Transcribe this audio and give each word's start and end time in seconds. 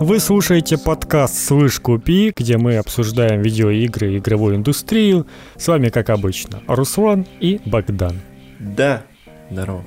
Вы 0.00 0.18
слушаете 0.18 0.76
подкаст 0.76 1.36
«Слышь, 1.36 1.78
купи», 1.78 2.32
где 2.36 2.58
мы 2.58 2.76
обсуждаем 2.76 3.42
видеоигры 3.42 4.12
и 4.14 4.18
игровую 4.18 4.56
индустрию. 4.56 5.26
С 5.56 5.68
вами, 5.68 5.88
как 5.88 6.10
обычно, 6.10 6.60
Руслан 6.66 7.26
и 7.40 7.60
Богдан. 7.64 8.20
Да, 8.58 9.04
здорово. 9.50 9.84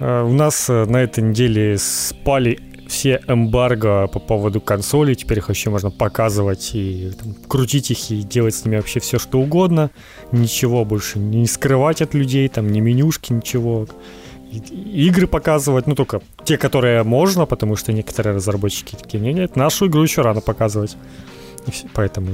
Э, 0.00 0.22
У 0.24 0.32
нас 0.32 0.70
э, 0.70 0.86
на 0.86 1.02
этой 1.02 1.22
неделе 1.22 1.76
спали 1.78 2.58
все 2.88 3.20
эмбарго 3.28 4.08
по 4.08 4.18
поводу 4.18 4.60
консолей. 4.60 5.14
Теперь 5.14 5.38
их 5.38 5.48
вообще 5.48 5.70
можно 5.70 5.90
показывать 5.90 6.70
и 6.74 7.12
там, 7.18 7.34
крутить 7.46 7.90
их 7.90 8.10
и 8.10 8.22
делать 8.22 8.54
с 8.54 8.64
ними 8.64 8.76
вообще 8.76 9.00
все, 9.00 9.18
что 9.18 9.38
угодно. 9.38 9.90
Ничего 10.32 10.84
больше 10.84 11.18
не 11.18 11.46
скрывать 11.46 12.02
от 12.02 12.14
людей, 12.14 12.48
там 12.48 12.72
ни 12.72 12.80
менюшки, 12.80 13.32
ничего. 13.32 13.86
Игры 14.50 15.26
показывать, 15.26 15.86
ну 15.86 15.94
только 15.94 16.20
те, 16.44 16.56
которые 16.58 17.02
можно, 17.04 17.46
потому 17.46 17.76
что 17.76 17.92
некоторые 17.92 18.34
разработчики 18.36 18.96
такие, 18.96 19.22
нет, 19.22 19.34
нет, 19.34 19.56
нашу 19.56 19.86
игру 19.86 20.02
еще 20.02 20.22
рано 20.22 20.40
показывать. 20.40 20.96
И 21.66 21.70
всё, 21.70 21.86
поэтому 21.94 22.30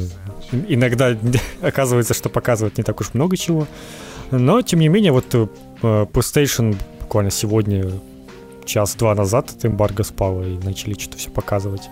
иногда 0.69 1.17
оказывается, 1.63 2.15
что 2.15 2.29
показывать 2.29 2.79
не 2.79 2.85
так 2.85 3.01
уж 3.01 3.15
много 3.15 3.37
чего. 3.37 3.67
Но, 4.31 4.63
тем 4.63 4.81
не 4.81 4.89
менее, 4.89 5.13
вот 5.13 5.35
э, 5.35 5.47
PlayStation 5.83 6.77
буквально 7.01 7.31
сегодня, 7.31 7.91
час-два 8.65 9.15
назад 9.15 9.51
от 9.51 9.65
эмбарго 9.65 10.03
спало 10.03 10.43
и 10.43 10.59
начали 10.59 10.95
что-то 10.95 11.19
все 11.19 11.31
показывать. 11.31 11.89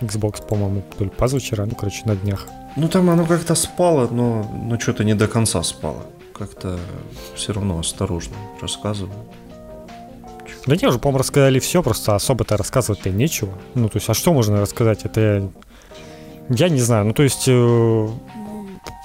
Xbox, 0.00 0.46
по-моему, 0.46 0.82
то 0.98 1.04
ли 1.04 1.10
позавчера, 1.10 1.66
ну, 1.66 1.74
короче, 1.74 2.02
на 2.04 2.16
днях. 2.16 2.46
Ну 2.76 2.88
там 2.88 3.08
оно 3.10 3.24
как-то 3.26 3.54
спало, 3.54 4.08
но, 4.10 4.50
но 4.52 4.78
что-то 4.78 5.04
не 5.04 5.14
до 5.14 5.28
конца 5.28 5.62
спало. 5.62 6.06
Как-то 6.32 6.78
все 7.36 7.52
равно 7.52 7.78
осторожно 7.78 8.36
рассказываю. 8.60 9.14
Да 10.66 10.76
не, 10.76 10.86
уже, 10.86 10.98
по-моему, 10.98 11.18
рассказали 11.18 11.58
все, 11.58 11.82
просто 11.82 12.14
особо-то 12.14 12.56
рассказывать-то 12.56 13.10
нечего. 13.10 13.52
Ну, 13.74 13.88
то 13.88 13.98
есть, 13.98 14.08
а 14.08 14.14
что 14.14 14.32
можно 14.32 14.60
рассказать? 14.60 15.04
Это 15.04 15.20
я, 15.20 15.48
я 16.48 16.68
не 16.68 16.80
знаю. 16.80 17.06
Ну, 17.06 17.12
то 17.12 17.22
есть, 17.22 17.48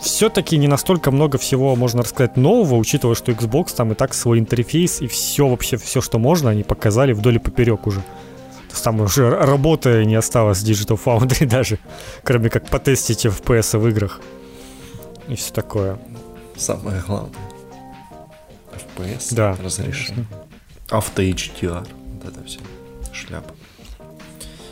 все-таки 0.02 0.58
не 0.58 0.68
настолько 0.68 1.12
много 1.12 1.38
всего 1.38 1.76
можно 1.76 2.02
рассказать 2.02 2.38
нового, 2.38 2.76
учитывая, 2.76 3.16
что 3.16 3.32
Xbox 3.32 3.76
там 3.76 3.92
и 3.92 3.96
так 3.96 4.14
свой 4.14 4.40
интерфейс 4.40 5.02
и 5.02 5.08
все 5.08 5.48
вообще, 5.48 5.78
все, 5.78 6.02
что 6.02 6.20
можно, 6.20 6.50
они 6.50 6.64
показали 6.64 7.12
вдоль 7.12 7.36
и 7.36 7.40
поперек 7.40 7.86
уже. 7.88 8.00
То 8.00 8.74
есть 8.74 8.84
там 8.84 9.02
уже 9.02 9.30
работы 9.30 10.06
не 10.06 10.16
осталось 10.16 10.64
Digital 10.64 11.00
Foundry 11.04 11.46
даже, 11.50 11.80
кроме 12.24 12.50
как 12.50 12.70
потестить 12.70 13.26
FPS 13.26 13.78
в 13.78 13.88
играх. 13.88 14.22
И 15.28 15.36
все 15.36 15.52
такое. 15.54 16.00
Самое 16.56 17.02
главное. 17.06 17.34
FPS 18.72 19.34
Да, 19.36 19.58
разрешено. 19.62 20.24
Авто 20.90 21.22
HDR. 21.22 21.88
Вот 22.14 22.34
это 22.34 22.44
все. 22.46 22.60
Шляпа. 23.14 23.54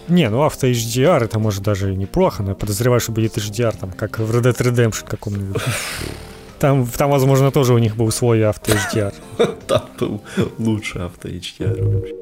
Не, 0.07 0.29
ну 0.29 0.43
авто 0.43 0.67
HDR 0.67 1.25
это 1.25 1.37
может 1.37 1.63
даже 1.63 1.93
и 1.93 1.97
неплохо, 1.97 2.41
но 2.41 2.49
я 2.49 2.55
подозреваю, 2.55 3.01
что 3.01 3.11
будет 3.11 3.37
HDR, 3.37 3.75
там, 3.77 3.91
как 3.91 4.19
в 4.19 4.35
Red 4.35 4.43
Dead 4.43 4.57
Redemption 4.57 5.07
каком-нибудь. 5.07 5.61
Там, 6.59 6.87
там, 6.87 7.11
возможно, 7.11 7.51
тоже 7.51 7.75
у 7.75 7.77
них 7.77 7.95
был 7.95 8.09
свой 8.09 8.43
авто 8.43 8.71
HDR. 8.71 9.13
Там 9.67 9.83
был 9.99 10.23
лучше 10.57 10.97
авто 10.97 11.27
HDR 11.27 11.83
вообще. 11.83 12.15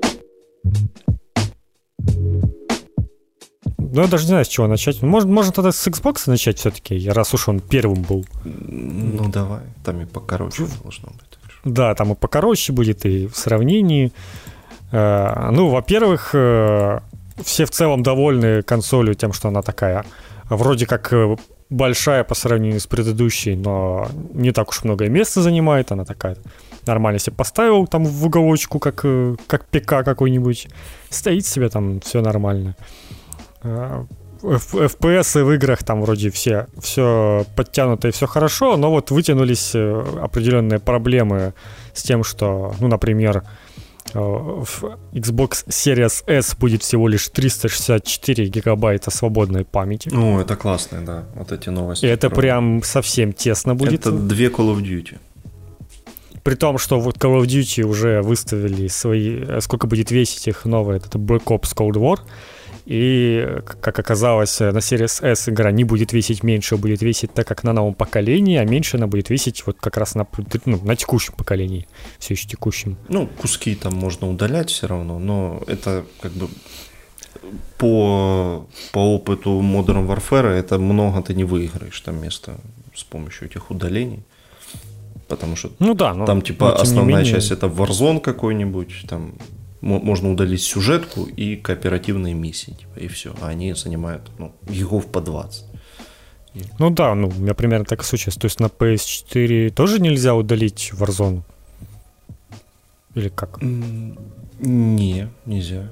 Ну, 3.77 4.01
я 4.01 4.07
даже 4.07 4.25
не 4.25 4.29
знаю, 4.29 4.43
с 4.43 4.49
чего 4.49 4.67
начать. 4.67 5.01
Может, 5.01 5.29
можно 5.29 5.53
тогда 5.53 5.71
с 5.71 5.87
Xbox 5.87 6.23
начать 6.25 6.59
все-таки, 6.59 7.07
раз 7.07 7.33
уж 7.33 7.47
он 7.47 7.61
первым 7.61 8.01
был. 8.01 8.25
Ну 8.43 9.29
давай, 9.29 9.61
там 9.85 10.01
и 10.01 10.05
покороче 10.05 10.67
должно 10.83 11.11
быть. 11.11 11.24
Да, 11.65 11.95
там 11.95 12.13
и 12.13 12.15
покороче 12.15 12.71
будет, 12.73 13.05
и 13.05 13.27
в 13.27 13.35
сравнении. 13.35 14.11
Э, 14.91 15.49
Ну, 15.51 15.69
во-первых, 15.69 16.29
э, 16.33 16.99
все 17.43 17.65
в 17.65 17.71
целом 17.71 18.03
довольны 18.03 18.61
консолью 18.61 19.15
тем, 19.15 19.33
что 19.33 19.49
она 19.49 19.61
такая 19.61 20.05
вроде 20.49 20.85
как 20.85 21.11
э, 21.11 21.35
большая 21.69 22.23
по 22.23 22.35
сравнению 22.35 22.79
с 22.79 22.87
предыдущей, 22.87 23.55
но 23.55 24.07
не 24.33 24.51
так 24.51 24.69
уж 24.69 24.83
много 24.83 25.09
места 25.09 25.41
занимает. 25.41 25.91
Она 25.91 26.05
такая 26.05 26.37
нормально 26.85 27.19
себе 27.19 27.35
поставил 27.35 27.87
там 27.87 28.05
в 28.05 28.25
уголочку, 28.25 28.79
как, 28.79 29.03
как 29.47 29.65
ПК 29.65 30.03
какой-нибудь. 30.05 30.67
Стоит 31.09 31.45
себе 31.47 31.69
там, 31.69 31.99
все 31.99 32.21
нормально. 32.21 32.75
FPS 34.41 35.43
в 35.43 35.51
играх 35.53 35.83
там 35.83 36.01
вроде 36.01 36.29
все, 36.29 36.67
все 36.79 37.45
подтянуто 37.55 38.07
и 38.07 38.11
все 38.11 38.27
хорошо, 38.27 38.77
но 38.77 38.89
вот 38.91 39.11
вытянулись 39.11 39.71
э, 39.75 40.03
определенные 40.21 40.79
проблемы 40.79 41.53
с 41.93 42.03
тем, 42.03 42.23
что, 42.23 42.73
ну, 42.79 42.87
например, 42.87 43.43
э, 44.13 44.19
в 44.19 44.83
Xbox 45.13 45.65
Series 45.67 46.23
S 46.27 46.55
будет 46.55 46.83
всего 46.83 47.07
лишь 47.07 47.27
364 47.29 48.47
гигабайта 48.47 49.11
свободной 49.11 49.65
памяти. 49.65 50.09
Ну, 50.11 50.39
это 50.39 50.55
классно, 50.55 51.05
да. 51.05 51.23
Вот 51.35 51.51
эти 51.51 51.69
новости. 51.69 52.05
И 52.05 52.09
это 52.09 52.29
про- 52.29 52.35
прям 52.41 52.83
совсем 52.83 53.33
тесно 53.33 53.75
будет. 53.75 54.01
Это 54.01 54.11
две 54.11 54.47
Call 54.47 54.75
of 54.75 54.81
Duty. 54.81 55.17
При 56.43 56.53
том, 56.55 56.77
что 56.77 56.99
вот 56.99 57.17
Call 57.17 57.41
of 57.41 57.45
Duty 57.47 57.81
уже 57.83 58.21
выставили 58.21 58.87
свои... 58.87 59.39
э, 59.47 59.61
Сколько 59.61 59.87
будет 59.87 60.11
весить 60.11 60.47
их 60.47 60.65
новое, 60.65 60.97
это 60.97 61.17
Black 61.17 61.45
Ops 61.45 61.73
Cold 61.75 61.93
War. 61.93 62.19
И, 62.85 63.43
э, 63.43 63.61
как 63.61 63.97
оказалось, 63.97 64.61
э, 64.61 64.71
на 64.71 64.77
Series 64.77 65.23
S 65.25 65.49
игра 65.49 65.71
не 65.71 65.83
будет 65.83 66.13
весить 66.13 66.43
меньше, 66.43 66.75
а 66.75 66.77
будет 66.77 67.01
весить 67.01 67.33
так, 67.33 67.47
как 67.47 67.63
на 67.63 67.73
новом 67.73 67.95
поколении, 67.95 68.57
а 68.57 68.65
меньше 68.65 68.97
она 68.97 69.07
будет 69.07 69.29
весить 69.31 69.65
вот 69.65 69.77
как 69.79 69.97
раз 69.97 70.13
на, 70.15 70.27
ну, 70.65 70.79
на 70.83 70.95
текущем 70.95 71.33
поколении, 71.35 71.87
все 72.19 72.35
еще 72.35 72.47
текущем. 72.47 72.97
Ну, 73.09 73.27
куски 73.27 73.73
там 73.75 73.93
можно 73.95 74.29
удалять 74.29 74.69
все 74.69 74.87
равно, 74.87 75.17
но 75.17 75.63
это 75.67 76.05
как 76.21 76.31
бы 76.33 76.47
по, 77.77 78.67
по 78.91 79.15
опыту 79.15 79.61
Modern 79.61 80.07
Warfare 80.07 80.51
это 80.51 80.77
много 80.77 81.21
ты 81.21 81.33
не 81.33 81.43
выиграешь 81.43 81.99
там 82.01 82.21
место 82.21 82.57
с 82.93 83.03
помощью 83.03 83.47
этих 83.47 83.71
удалений. 83.71 84.23
Потому 85.27 85.55
что 85.55 85.71
Ну 85.79 85.95
да, 85.95 86.13
но... 86.13 86.25
там 86.25 86.41
типа 86.41 86.65
но 86.69 86.75
основная 86.75 87.15
менее- 87.23 87.33
часть 87.33 87.51
это 87.51 87.65
Warzone 87.65 88.19
какой-нибудь, 88.19 89.05
там 89.09 89.33
можно 89.85 90.31
удалить 90.31 90.63
сюжетку 90.63 91.25
и 91.25 91.55
кооперативные 91.55 92.33
миссии, 92.33 92.71
типа, 92.71 92.99
и 92.99 93.07
все. 93.07 93.35
А 93.41 93.47
они 93.47 93.73
занимают 93.73 94.23
ну, 94.39 94.51
гигов 94.67 95.05
по 95.05 95.21
20. 95.21 95.63
Ну 96.79 96.89
да, 96.89 97.13
ну, 97.15 97.27
у 97.27 97.41
меня 97.41 97.53
примерно 97.53 97.85
так 97.85 98.01
и 98.01 98.03
случилось. 98.03 98.37
То 98.37 98.45
есть 98.45 98.59
на 98.59 98.65
PS4 98.65 99.71
тоже 99.71 99.99
нельзя 99.99 100.33
удалить 100.33 100.91
Warzone? 100.93 101.41
Или 103.13 103.29
как? 103.29 103.59
Не, 103.61 105.29
нельзя. 105.45 105.91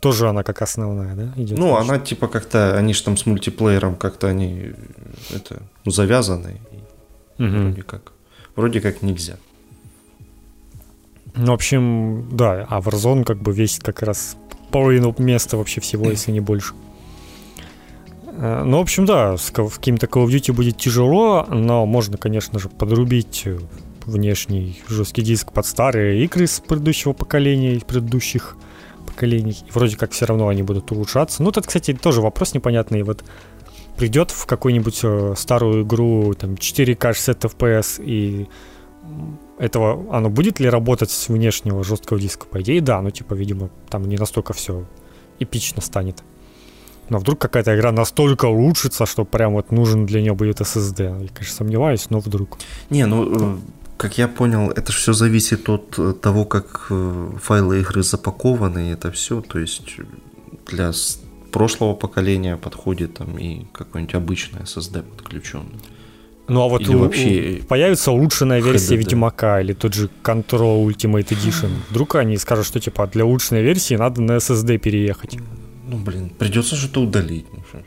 Тоже 0.00 0.28
она 0.28 0.42
как 0.42 0.62
основная, 0.62 1.14
да, 1.14 1.32
идет? 1.36 1.58
Ну, 1.58 1.76
она 1.76 1.98
типа 1.98 2.28
как-то, 2.28 2.76
они 2.76 2.94
же 2.94 3.02
там 3.02 3.16
с 3.16 3.26
мультиплеером 3.26 3.96
как-то 3.96 4.28
они 4.28 4.72
это 5.34 5.62
ну, 5.84 5.90
завязаны. 5.90 6.60
Мгм. 7.38 7.64
Вроде 7.64 7.82
как. 7.82 8.12
Вроде 8.56 8.80
как 8.80 9.02
нельзя. 9.02 9.36
Ну, 11.38 11.52
в 11.52 11.54
общем, 11.54 12.28
да, 12.32 12.66
а 12.68 12.80
Warzone 12.80 13.24
как 13.24 13.40
бы 13.40 13.52
весит 13.52 13.82
как 13.84 14.02
раз 14.02 14.36
половину 14.70 15.14
места 15.18 15.56
вообще 15.56 15.80
всего, 15.80 16.10
если 16.10 16.32
не 16.32 16.40
больше. 16.40 16.74
Э, 18.26 18.62
Ну, 18.64 18.78
в 18.78 18.80
общем, 18.80 19.06
да, 19.06 19.36
с 19.36 19.50
ка- 19.50 19.68
каким-то 19.68 20.06
Call 20.06 20.26
of 20.26 20.28
Duty 20.28 20.52
будет 20.52 20.76
тяжело, 20.76 21.46
но 21.48 21.86
можно, 21.86 22.16
конечно 22.18 22.58
же, 22.58 22.68
подрубить 22.68 23.42
э, 23.46 23.58
внешний 24.04 24.80
жесткий 24.88 25.22
диск 25.22 25.52
под 25.52 25.64
старые 25.66 26.24
игры 26.24 26.46
с 26.46 26.60
предыдущего 26.60 27.12
поколения 27.12 27.74
и 27.74 27.84
предыдущих 27.84 28.56
поколений. 29.06 29.56
И 29.66 29.70
вроде 29.72 29.96
как 29.96 30.10
все 30.12 30.26
равно 30.26 30.48
они 30.48 30.62
будут 30.62 30.90
улучшаться. 30.92 31.42
Ну, 31.42 31.52
тут, 31.52 31.66
кстати, 31.66 31.94
тоже 31.94 32.20
вопрос 32.20 32.52
непонятный. 32.54 33.02
Вот 33.04 33.24
придет 33.96 34.30
в 34.30 34.44
какую-нибудь 34.46 35.00
э, 35.04 35.34
старую 35.36 35.84
игру, 35.84 36.34
там, 36.34 36.54
4К 36.54 37.12
60 37.14 37.44
FPS, 37.44 38.02
и 38.04 38.48
этого, 39.58 40.14
оно 40.16 40.30
будет 40.30 40.60
ли 40.60 40.68
работать 40.68 41.10
с 41.10 41.28
внешнего 41.28 41.84
жесткого 41.84 42.20
диска? 42.20 42.46
По 42.46 42.60
идее, 42.60 42.80
да, 42.80 43.00
ну, 43.02 43.10
типа, 43.10 43.34
видимо, 43.34 43.70
там 43.90 44.08
не 44.08 44.16
настолько 44.16 44.52
все 44.52 44.84
эпично 45.38 45.82
станет. 45.82 46.22
Но 47.08 47.18
вдруг 47.18 47.38
какая-то 47.38 47.74
игра 47.74 47.92
настолько 47.92 48.46
улучшится, 48.46 49.06
что 49.06 49.24
прям 49.24 49.54
вот 49.54 49.72
нужен 49.72 50.06
для 50.06 50.20
нее 50.20 50.34
будет 50.34 50.60
SSD. 50.60 51.22
Я, 51.22 51.28
конечно, 51.28 51.56
сомневаюсь, 51.56 52.10
но 52.10 52.20
вдруг. 52.20 52.58
Не, 52.90 53.06
ну, 53.06 53.54
э, 53.54 53.58
как 53.96 54.18
я 54.18 54.28
понял, 54.28 54.70
это 54.70 54.92
все 54.92 55.12
зависит 55.12 55.68
от 55.68 55.98
э, 55.98 56.12
того, 56.12 56.44
как 56.44 56.86
э, 56.90 57.30
файлы 57.42 57.80
игры 57.80 58.02
запакованы, 58.02 58.90
и 58.90 58.92
это 58.92 59.10
все. 59.10 59.40
То 59.40 59.58
есть 59.58 59.96
для 60.66 60.92
прошлого 61.50 61.94
поколения 61.94 62.56
подходит 62.56 63.14
там 63.14 63.38
и 63.38 63.64
какой-нибудь 63.72 64.14
обычный 64.14 64.60
SSD 64.60 65.02
подключенный. 65.02 65.80
Ну, 66.48 66.62
а 66.62 66.68
вот 66.68 66.80
Или 66.82 66.94
у- 66.94 66.98
вообще 67.00 67.60
у- 67.62 67.66
появится 67.66 68.10
улучшенная 68.10 68.60
версия 68.62 68.94
HDD. 68.94 68.98
Ведьмака 68.98 69.60
или 69.60 69.72
тот 69.74 69.94
же 69.94 70.08
Control 70.22 70.86
Ultimate 70.86 71.28
Edition. 71.28 71.70
Вдруг 71.90 72.14
они 72.14 72.36
скажут, 72.38 72.66
что, 72.66 72.80
типа, 72.80 73.06
для 73.06 73.24
улучшенной 73.24 73.62
версии 73.62 73.94
надо 73.96 74.22
на 74.22 74.32
SSD 74.36 74.78
переехать. 74.78 75.36
Ну, 75.86 75.96
блин, 75.98 76.30
придется 76.30 76.76
что-то 76.76 77.02
удалить. 77.02 77.46
Ну. 77.52 77.80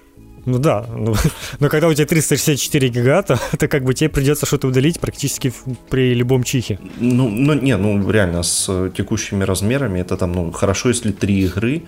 Ну 0.44 0.58
да, 0.58 0.86
ну, 0.98 1.14
но 1.60 1.70
когда 1.70 1.88
у 1.88 1.94
тебя 1.94 2.06
364 2.08 2.90
гига, 2.90 3.22
то, 3.60 3.68
как 3.68 3.84
бы 3.84 3.94
тебе 3.94 4.10
придется 4.10 4.46
что-то 4.46 4.68
удалить 4.68 5.00
практически 5.00 5.54
при 5.90 6.16
любом 6.16 6.44
чихе. 6.44 6.80
Ну, 7.00 7.30
ну, 7.30 7.54
не, 7.54 7.78
ну, 7.78 8.10
реально, 8.12 8.42
с 8.44 8.90
текущими 8.98 9.44
размерами 9.44 10.00
это 10.00 10.18
там, 10.18 10.32
ну, 10.32 10.52
хорошо, 10.52 10.90
если 10.90 11.12
три 11.12 11.42
игры, 11.46 11.84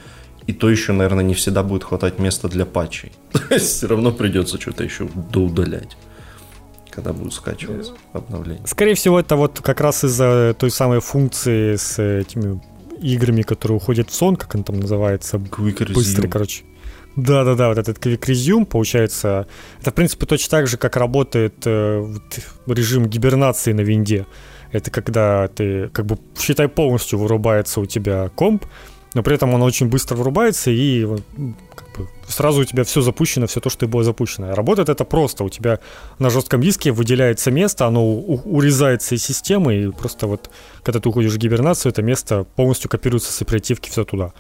И 0.45 0.53
то 0.53 0.69
еще, 0.69 0.91
наверное, 0.91 1.23
не 1.23 1.33
всегда 1.33 1.63
будет 1.63 1.83
хватать 1.83 2.19
места 2.19 2.47
для 2.49 2.65
патчей. 2.65 3.11
То 3.31 3.53
есть 3.55 3.77
все 3.77 3.87
равно 3.87 4.11
придется 4.11 4.59
что-то 4.59 4.83
еще 4.83 5.07
доудалять 5.31 5.97
когда 6.93 7.13
будут 7.13 7.33
скачиваться 7.33 7.93
обновления. 8.13 8.65
Скорее 8.65 8.95
всего, 8.95 9.19
это 9.19 9.35
вот 9.35 9.59
как 9.61 9.81
раз 9.81 10.03
из-за 10.03 10.55
той 10.57 10.71
самой 10.71 10.99
функции 10.99 11.75
с 11.75 12.01
этими 12.01 12.61
играми, 13.01 13.41
которые 13.41 13.77
уходят 13.77 14.09
в 14.09 14.13
сон, 14.13 14.35
как 14.35 14.55
он 14.55 14.63
там 14.63 14.79
называется. 14.79 15.37
Quick 15.37 15.77
Resume. 15.77 15.93
Быстрый, 15.93 16.27
короче. 16.29 16.63
Да-да-да, 17.15 17.69
вот 17.69 17.77
этот 17.77 17.97
Quick 17.97 18.21
Resume, 18.21 18.65
получается, 18.65 19.47
это, 19.81 19.91
в 19.91 19.93
принципе, 19.93 20.25
точно 20.25 20.49
так 20.49 20.67
же, 20.67 20.77
как 20.77 20.95
работает 20.95 21.55
э, 21.65 21.99
вот, 21.99 22.77
режим 22.77 23.07
гибернации 23.07 23.73
на 23.73 23.81
винде. 23.81 24.25
Это 24.71 24.89
когда 24.89 25.47
ты, 25.47 25.89
как 25.89 26.05
бы, 26.05 26.17
считай, 26.39 26.67
полностью 26.67 27.19
вырубается 27.19 27.79
у 27.81 27.85
тебя 27.85 28.29
комп, 28.29 28.65
но 29.13 29.21
при 29.21 29.35
этом 29.35 29.53
он 29.53 29.61
очень 29.61 29.89
быстро 29.89 30.15
вырубается, 30.15 30.71
и 30.71 31.07
сразу 32.27 32.61
у 32.61 32.65
тебя 32.65 32.83
все 32.83 33.01
запущено, 33.01 33.47
все 33.47 33.59
то, 33.59 33.69
что 33.69 33.85
и 33.85 33.89
было 33.89 34.03
запущено. 34.03 34.53
Работает 34.53 34.89
это 34.89 35.03
просто. 35.05 35.43
У 35.43 35.49
тебя 35.49 35.79
на 36.19 36.29
жестком 36.29 36.61
диске 36.61 36.91
выделяется 36.91 37.51
место, 37.51 37.85
оно 37.85 38.05
урезается 38.05 39.15
из 39.15 39.23
системы, 39.23 39.75
и 39.75 39.91
просто 39.91 40.27
вот, 40.27 40.49
когда 40.83 40.99
ты 40.99 41.09
уходишь 41.09 41.33
в 41.33 41.37
гибернацию, 41.37 41.91
это 41.91 42.01
место 42.01 42.45
полностью 42.55 42.89
копируется 42.89 43.31
с 43.31 43.41
оперативки 43.41 43.89
все 43.89 44.03
туда. 44.03 44.33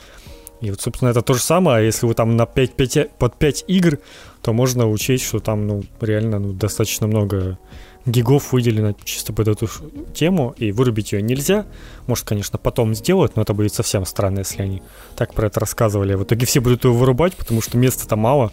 И 0.61 0.69
вот, 0.69 0.79
собственно, 0.79 1.09
это 1.09 1.21
то 1.21 1.33
же 1.33 1.41
самое. 1.41 1.77
А 1.77 1.81
если 1.81 2.05
вы 2.05 2.13
там 2.13 2.37
на 2.37 2.45
5, 2.45 2.73
5, 2.75 3.17
под 3.17 3.37
5 3.37 3.65
игр, 3.67 3.99
то 4.41 4.53
можно 4.53 4.89
учесть, 4.89 5.25
что 5.25 5.39
там, 5.39 5.67
ну, 5.67 5.83
реально, 5.99 6.39
ну, 6.39 6.53
достаточно 6.53 7.05
много 7.05 7.59
гигов 8.05 8.51
выделено 8.51 8.95
чисто 9.03 9.33
под 9.33 9.47
эту 9.47 9.69
тему, 10.13 10.53
и 10.57 10.71
вырубить 10.71 11.13
ее 11.13 11.21
нельзя. 11.21 11.65
Может, 12.07 12.25
конечно, 12.27 12.57
потом 12.57 12.93
сделают, 12.95 13.35
но 13.35 13.43
это 13.43 13.53
будет 13.53 13.73
совсем 13.73 14.05
странно, 14.05 14.39
если 14.39 14.61
они 14.61 14.81
так 15.15 15.33
про 15.33 15.47
это 15.47 15.59
рассказывали. 15.59 16.15
В 16.15 16.23
итоге 16.23 16.45
все 16.45 16.59
будут 16.59 16.83
ее 16.85 16.91
вырубать, 16.91 17.35
потому 17.35 17.61
что 17.61 17.77
места 17.77 18.07
там 18.07 18.19
мало. 18.19 18.51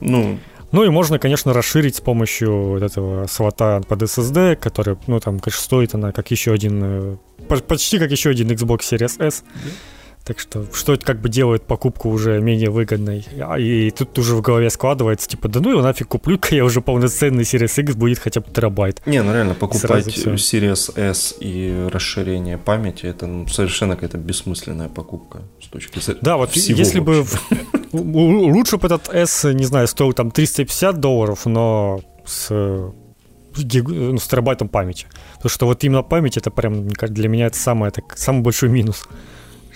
Ну, 0.00 0.38
ну 0.72 0.84
и 0.84 0.88
можно, 0.88 1.18
конечно, 1.18 1.52
расширить 1.52 1.96
с 1.96 2.00
помощью 2.00 2.52
вот 2.70 2.82
этого 2.82 3.26
свата 3.26 3.82
под 3.86 4.02
SSD, 4.02 4.56
который, 4.56 4.96
ну 5.06 5.20
там, 5.20 5.38
конечно, 5.38 5.62
стоит 5.62 5.94
она 5.94 6.12
как 6.12 6.30
еще 6.30 6.52
один, 6.52 6.80
э, 6.82 7.16
почти 7.68 7.98
как 7.98 8.10
еще 8.10 8.30
один 8.30 8.50
Xbox 8.50 8.80
Series 8.80 9.24
S. 9.24 9.44
Так 10.24 10.38
что, 10.38 10.64
что 10.72 10.94
это 10.94 11.04
как 11.04 11.20
бы 11.20 11.28
делает 11.28 11.64
покупку 11.64 12.08
уже 12.08 12.40
менее 12.40 12.70
выгодной. 12.70 13.26
А, 13.42 13.58
и 13.58 13.90
тут 13.90 14.18
уже 14.18 14.34
в 14.34 14.40
голове 14.40 14.70
складывается, 14.70 15.28
типа, 15.28 15.48
да 15.48 15.60
ну 15.60 15.70
его 15.70 15.82
нафиг 15.82 16.08
куплю-ка 16.08 16.54
я 16.54 16.64
уже 16.64 16.80
полноценный 16.80 17.42
Series 17.42 17.82
X 17.82 17.94
будет 17.94 18.18
хотя 18.18 18.40
бы 18.40 18.50
терабайт. 18.50 19.06
Не, 19.06 19.22
ну 19.22 19.34
реально, 19.34 19.54
покупать 19.54 20.06
Series 20.06 20.98
S 20.98 21.34
и 21.40 21.88
расширение 21.92 22.56
памяти, 22.56 23.04
это 23.04 23.26
ну, 23.26 23.46
совершенно 23.48 23.96
какая-то 23.96 24.16
бессмысленная 24.16 24.88
покупка 24.88 25.42
с 25.62 25.66
точки 25.66 25.98
зрения 25.98 26.20
Да, 26.22 26.38
вот 26.38 26.52
всего 26.52 26.78
если 26.78 27.00
бы 27.00 27.26
лучше 27.92 28.78
бы 28.78 28.86
этот 28.86 29.12
S, 29.12 29.44
не 29.44 29.64
знаю, 29.64 29.88
стоил 29.88 30.14
там 30.14 30.30
350 30.30 31.00
долларов, 31.00 31.44
но 31.44 32.00
с 32.24 32.48
ну, 32.50 34.18
с 34.18 34.26
терабайтом 34.26 34.68
памяти. 34.68 35.06
Потому 35.34 35.50
что 35.50 35.66
вот 35.66 35.84
именно 35.84 36.02
память 36.02 36.38
это 36.38 36.50
прям 36.50 36.88
для 36.88 37.28
меня 37.28 37.46
это 37.46 37.58
самое, 37.58 37.92
это 37.94 38.02
самый 38.16 38.42
большой 38.42 38.70
минус. 38.70 39.06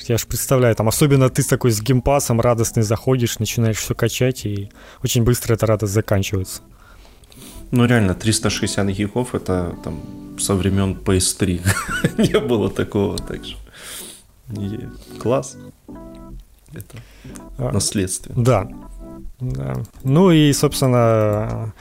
Я 0.06 0.18
же 0.18 0.26
представляю, 0.26 0.74
там 0.74 0.88
особенно 0.88 1.28
ты 1.28 1.42
такой 1.42 1.70
с 1.70 1.80
геймпасом 1.82 2.40
радостный 2.40 2.82
заходишь, 2.82 3.38
начинаешь 3.38 3.78
все 3.78 3.94
качать, 3.94 4.46
и 4.46 4.70
очень 5.02 5.24
быстро 5.24 5.54
эта 5.54 5.66
радость 5.66 5.92
заканчивается. 5.92 6.62
Ну 7.70 7.84
реально, 7.84 8.14
360 8.14 8.86
гигов 8.88 9.34
это 9.34 9.74
там 9.84 10.00
со 10.38 10.54
времен 10.54 10.96
PS3 11.04 11.60
не 12.32 12.38
было 12.40 12.70
такого, 12.70 13.18
так 13.18 13.44
что 13.44 13.56
класс. 15.20 15.56
Это 16.72 16.98
а, 17.58 17.72
наследство. 17.72 18.34
Да. 18.36 18.68
да. 19.40 19.82
Ну 20.04 20.30
и, 20.30 20.52
собственно, 20.52 21.72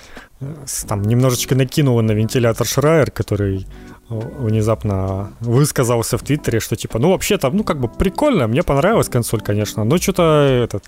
там 0.87 1.03
немножечко 1.03 1.55
накинуло 1.55 2.01
на 2.01 2.11
вентилятор 2.11 2.65
Шрайер, 2.65 3.11
который 3.11 3.67
внезапно 4.09 5.33
высказался 5.39 6.17
в 6.17 6.23
Твиттере, 6.23 6.59
что 6.59 6.75
типа, 6.75 6.99
ну 6.99 7.11
вообще-то, 7.11 7.49
ну 7.49 7.63
как 7.63 7.79
бы 7.79 7.87
прикольно, 7.87 8.47
мне 8.47 8.63
понравилась 8.63 9.09
консоль, 9.09 9.41
конечно, 9.41 9.83
но 9.83 9.97
что-то 9.97 10.63
этот, 10.63 10.85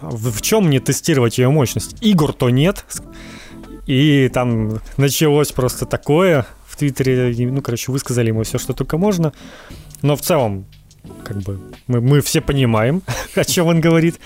в, 0.00 0.30
в 0.30 0.42
чем 0.42 0.66
мне 0.66 0.80
тестировать 0.80 1.38
ее 1.38 1.50
мощность? 1.50 1.96
Игр-то 2.00 2.48
нет, 2.50 2.84
и 3.86 4.30
там 4.32 4.80
началось 4.96 5.50
просто 5.52 5.86
такое 5.86 6.46
в 6.66 6.76
Твиттере, 6.76 7.34
ну 7.50 7.60
короче, 7.60 7.90
высказали 7.90 8.28
ему 8.28 8.44
все, 8.44 8.58
что 8.58 8.72
только 8.72 8.98
можно, 8.98 9.32
но 10.02 10.14
в 10.14 10.20
целом, 10.20 10.66
как 11.24 11.38
бы, 11.38 11.60
мы, 11.88 12.00
мы 12.00 12.20
все 12.20 12.40
понимаем, 12.40 13.02
о 13.34 13.44
чем 13.44 13.66
он 13.66 13.80
говорит. 13.80 14.20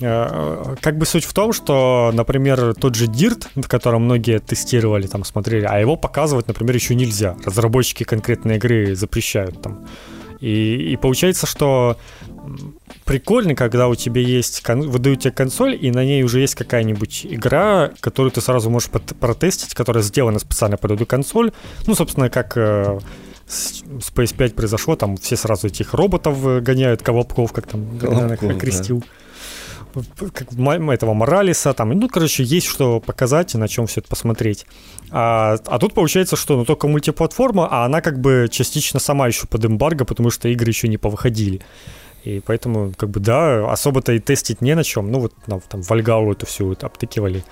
Э, 0.00 0.76
как 0.80 0.96
бы 0.96 1.06
суть 1.06 1.24
в 1.24 1.32
том, 1.32 1.52
что, 1.52 2.10
например, 2.14 2.74
тот 2.74 2.94
же 2.94 3.06
Dirt, 3.06 3.46
в 3.54 3.68
котором 3.68 4.04
многие 4.04 4.38
тестировали, 4.38 5.06
там 5.06 5.24
смотрели, 5.24 5.64
а 5.64 5.78
его 5.78 5.96
показывать, 5.96 6.46
например, 6.46 6.74
еще 6.74 6.94
нельзя. 6.94 7.36
Разработчики 7.44 8.04
конкретной 8.04 8.56
игры 8.56 8.94
запрещают 8.94 9.60
там. 9.60 9.86
И, 10.40 10.92
и 10.92 10.96
получается, 10.96 11.46
что 11.46 11.96
прикольно, 13.04 13.56
когда 13.56 13.88
у 13.88 13.96
тебя 13.96 14.20
есть, 14.20 14.62
выдают 14.68 15.20
тебе 15.20 15.32
консоль, 15.32 15.76
и 15.80 15.90
на 15.90 16.04
ней 16.04 16.22
уже 16.22 16.40
есть 16.40 16.54
какая-нибудь 16.54 17.26
игра, 17.28 17.90
которую 18.00 18.30
ты 18.30 18.40
сразу 18.40 18.70
можешь 18.70 18.88
протестить, 18.88 19.74
которая 19.74 20.04
сделана 20.04 20.38
специально 20.38 20.76
под 20.76 20.92
эту 20.92 21.06
консоль. 21.06 21.50
Ну, 21.86 21.96
собственно, 21.96 22.30
как 22.30 22.56
э, 22.56 23.00
с 23.48 23.82
PS5 24.14 24.54
произошло, 24.54 24.94
там 24.94 25.16
все 25.16 25.36
сразу 25.36 25.66
этих 25.66 25.92
роботов 25.92 26.38
э, 26.44 26.60
гоняют, 26.60 27.02
колобков, 27.02 27.52
как 27.52 27.66
там 27.66 27.98
Колобков, 27.98 28.50
окрестил. 28.56 29.00
Да 29.00 29.06
как, 30.18 30.52
этого 30.52 31.14
Моралиса, 31.14 31.74
там, 31.74 31.90
ну, 31.90 32.08
короче, 32.08 32.42
есть 32.42 32.66
что 32.66 33.00
показать 33.00 33.54
и 33.54 33.58
на 33.58 33.68
чем 33.68 33.86
все 33.86 34.00
это 34.00 34.08
посмотреть. 34.08 34.66
А, 35.10 35.56
а 35.66 35.78
тут 35.78 35.94
получается, 35.94 36.36
что 36.36 36.56
ну, 36.56 36.64
только 36.64 36.88
мультиплатформа, 36.88 37.68
а 37.70 37.84
она 37.84 38.00
как 38.00 38.20
бы 38.20 38.48
частично 38.50 39.00
сама 39.00 39.26
еще 39.26 39.46
под 39.46 39.64
эмбарго, 39.64 40.04
потому 40.04 40.30
что 40.30 40.48
игры 40.48 40.68
еще 40.68 40.88
не 40.88 40.98
повыходили. 40.98 41.60
И 42.24 42.40
поэтому, 42.44 42.92
как 42.96 43.10
бы, 43.10 43.20
да, 43.20 43.70
особо-то 43.70 44.12
и 44.12 44.18
тестить 44.18 44.60
не 44.60 44.74
на 44.74 44.84
чем. 44.84 45.10
Ну, 45.10 45.20
вот 45.20 45.34
там 45.46 45.82
Вальгалу 45.82 46.32
эту 46.32 46.46
всю 46.46 46.66
вот 46.66 46.84
обтыкивали. 46.84 47.44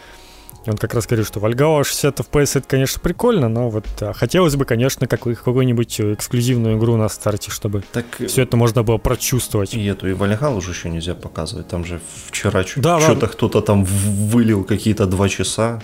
Он 0.67 0.77
как 0.77 0.95
раз 0.95 1.07
говорит, 1.07 1.27
что 1.27 1.41
Valhalla 1.41 1.85
60 1.85 2.21
FPS 2.21 2.59
это, 2.59 2.69
конечно, 2.69 3.01
прикольно, 3.01 3.49
но 3.49 3.71
вот 3.71 3.87
да, 3.99 4.13
хотелось 4.13 4.57
бы, 4.57 4.65
конечно, 4.65 5.07
как, 5.07 5.23
какую-нибудь 5.23 6.01
эксклюзивную 6.01 6.79
игру 6.79 6.97
на 6.97 7.09
старте, 7.09 7.51
чтобы 7.51 7.83
так, 7.93 8.05
все 8.27 8.43
это 8.43 8.57
можно 8.57 8.83
было 8.83 8.99
прочувствовать. 8.99 9.75
И 9.75 9.85
эту, 9.85 10.09
и 10.09 10.13
Valhalla 10.13 10.57
уже 10.57 10.73
еще 10.73 10.89
нельзя 10.89 11.15
показывать. 11.15 11.69
Там 11.69 11.85
же 11.85 12.01
вчера 12.27 12.65
да, 12.77 13.01
что-то 13.01 13.21
да. 13.21 13.27
кто-то 13.29 13.61
там 13.61 13.85
вылил 13.85 14.65
какие-то 14.65 15.07
два 15.07 15.29
часа 15.29 15.81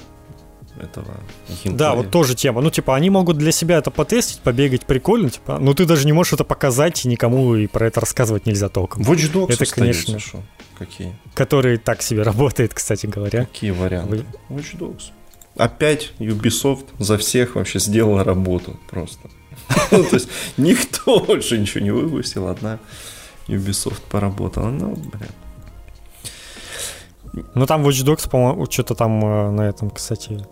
этого 0.81 1.15
геймплея. 1.49 1.77
Да, 1.77 1.95
вот 1.95 2.11
тоже 2.11 2.35
тема. 2.35 2.61
Ну, 2.61 2.71
типа, 2.71 2.97
они 2.97 3.11
могут 3.11 3.39
для 3.39 3.53
себя 3.53 3.79
это 3.79 3.91
потестить, 3.91 4.41
побегать 4.41 4.87
прикольно, 4.87 5.31
типа, 5.31 5.59
но 5.59 5.75
ты 5.75 5.85
даже 5.85 6.07
не 6.07 6.13
можешь 6.13 6.33
это 6.33 6.45
показать, 6.45 7.05
и 7.05 7.09
никому 7.09 7.55
и 7.55 7.67
про 7.67 7.87
это 7.87 8.01
рассказывать 8.01 8.47
нельзя 8.47 8.69
толком. 8.69 9.03
Watch 9.03 9.33
Dogs 9.33 9.53
это, 9.53 9.67
конечно, 9.67 10.19
шо? 10.19 10.43
Какие? 10.85 11.17
Который 11.35 11.79
так 11.79 12.03
себе 12.03 12.23
работает, 12.23 12.75
кстати 12.75 13.07
говоря. 13.07 13.47
Какие 13.47 13.71
варианты? 13.71 14.25
Вы... 14.49 14.59
Watch 14.59 14.79
Dogs. 14.79 15.11
Опять 15.57 16.13
Ubisoft 16.19 16.87
за 16.99 17.19
всех 17.19 17.57
вообще 17.57 17.79
сделала 17.79 18.25
работу 18.25 18.79
просто. 18.91 19.29
Ну, 19.91 20.05
то 20.05 20.17
есть 20.17 20.29
никто 20.57 21.21
больше 21.27 21.59
ничего 21.59 21.85
не 21.85 21.91
выпустил, 21.91 22.49
одна 22.49 22.79
Ubisoft 23.49 24.01
поработала. 24.11 24.71
Ну, 24.71 24.95
блин. 24.95 25.31
Ну, 27.55 27.67
там 27.67 27.87
Watch 27.87 28.05
Dogs, 28.05 28.29
по-моему, 28.29 28.67
что-то 28.71 28.95
там 28.95 29.25
э, 29.25 29.51
на 29.51 29.63
этом, 29.63 29.91
кстати, 29.91 30.45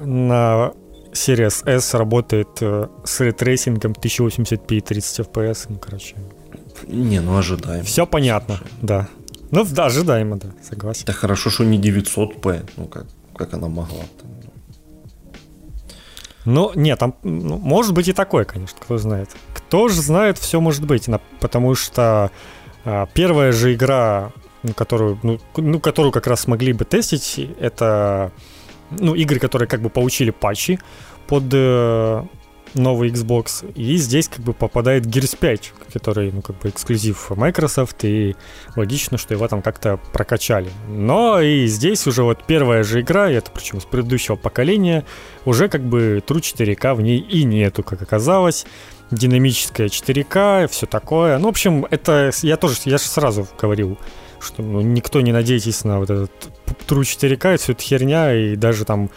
на 0.00 0.72
Series 1.12 1.66
S 1.66 1.94
работает 1.94 2.48
э, 2.60 2.88
с 3.04 3.20
ray 3.20 3.38
tracing 3.38 3.80
ом 3.80 3.92
1080p 3.92 4.76
и 4.76 4.80
30 4.80 5.26
FPS, 5.26 5.66
ну, 5.68 5.78
короче. 5.78 6.16
Не, 6.86 7.20
ну 7.20 7.36
ожидаемо. 7.36 7.84
Все 7.84 8.06
понятно, 8.06 8.56
Слушай. 8.56 8.72
да. 8.82 9.08
Ну, 9.50 9.64
да, 9.64 9.86
ожидаемо, 9.86 10.36
да, 10.36 10.48
согласен. 10.62 11.04
Да 11.06 11.12
хорошо, 11.12 11.50
что 11.50 11.64
не 11.64 11.78
900p, 11.80 12.70
ну 12.76 12.86
как, 12.86 13.06
как 13.34 13.54
она 13.54 13.68
могла 13.68 14.04
-то. 14.04 14.26
Ну, 16.44 16.72
нет, 16.74 16.98
там, 16.98 17.14
ну, 17.22 17.58
может 17.58 17.92
быть 17.92 18.08
и 18.08 18.12
такое, 18.12 18.44
конечно, 18.44 18.78
кто 18.80 18.96
знает. 18.96 19.28
Кто 19.52 19.88
же 19.88 20.00
знает, 20.00 20.38
все 20.38 20.60
может 20.60 20.86
быть, 20.86 21.06
потому 21.40 21.74
что 21.74 22.30
а, 22.84 23.06
первая 23.12 23.52
же 23.52 23.74
игра, 23.74 24.32
которую, 24.74 25.18
ну, 25.22 25.38
ну, 25.56 25.78
которую 25.78 26.12
как 26.12 26.26
раз 26.26 26.40
смогли 26.40 26.72
бы 26.72 26.86
тестить, 26.86 27.50
это 27.60 28.32
ну, 28.90 29.14
игры, 29.14 29.38
которые 29.38 29.68
как 29.68 29.82
бы 29.82 29.90
получили 29.90 30.30
патчи 30.30 30.78
под 31.26 31.44
э, 31.52 32.22
новый 32.74 33.10
Xbox, 33.10 33.70
и 33.74 33.96
здесь 33.96 34.28
как 34.28 34.40
бы 34.40 34.54
попадает 34.54 35.04
Gears 35.04 35.36
5, 35.38 35.74
который, 35.92 36.32
ну, 36.32 36.42
как 36.42 36.58
бы 36.58 36.68
эксклюзив 36.68 37.30
Microsoft, 37.30 38.04
и 38.04 38.36
логично, 38.76 39.18
что 39.18 39.34
его 39.34 39.48
там 39.48 39.62
как-то 39.62 39.98
прокачали. 40.12 40.70
Но 40.88 41.40
и 41.40 41.66
здесь 41.66 42.06
уже 42.06 42.22
вот 42.22 42.44
первая 42.46 42.82
же 42.82 43.00
игра, 43.00 43.30
и 43.30 43.34
это 43.34 43.50
причем 43.50 43.80
с 43.80 43.84
предыдущего 43.84 44.36
поколения, 44.36 45.04
уже 45.44 45.68
как 45.68 45.82
бы 45.82 46.22
True 46.26 46.40
4K 46.40 46.94
в 46.94 47.00
ней 47.00 47.18
и 47.18 47.44
нету, 47.44 47.82
как 47.82 48.02
оказалось. 48.02 48.66
Динамическая 49.10 49.88
4К, 49.88 50.68
все 50.68 50.86
такое. 50.86 51.38
Ну, 51.38 51.46
в 51.46 51.50
общем, 51.50 51.86
это 51.90 52.30
я 52.42 52.56
тоже, 52.56 52.76
я 52.84 52.98
же 52.98 53.04
сразу 53.04 53.48
говорил, 53.60 53.98
что 54.38 54.62
ну, 54.62 54.82
никто 54.82 55.20
не 55.20 55.32
надейтесь 55.32 55.84
на 55.84 55.98
вот 55.98 56.10
этот 56.10 56.30
True 56.86 57.02
4K, 57.02 57.56
все 57.56 57.72
это 57.72 57.82
херня, 57.82 58.34
и 58.34 58.56
даже 58.56 58.84
там... 58.84 59.10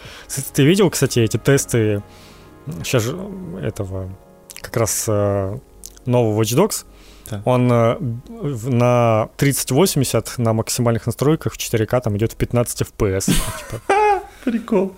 Ты 0.54 0.64
видел, 0.64 0.88
кстати, 0.90 1.20
эти 1.20 1.36
тесты 1.36 2.02
сейчас 2.82 3.02
же 3.02 3.18
этого 3.60 4.10
как 4.60 4.76
раз 4.76 5.08
нового 6.06 6.42
Watch 6.42 6.56
Dogs, 6.56 6.84
да. 7.30 7.42
он 7.44 7.70
э, 7.72 7.96
на 8.68 9.28
3080 9.36 10.38
на 10.38 10.52
максимальных 10.52 11.06
настройках 11.06 11.54
в 11.54 11.58
4К 11.58 12.00
там 12.00 12.16
идет 12.16 12.32
в 12.32 12.36
15 12.36 12.82
FPS. 12.82 13.32
Прикол. 14.44 14.92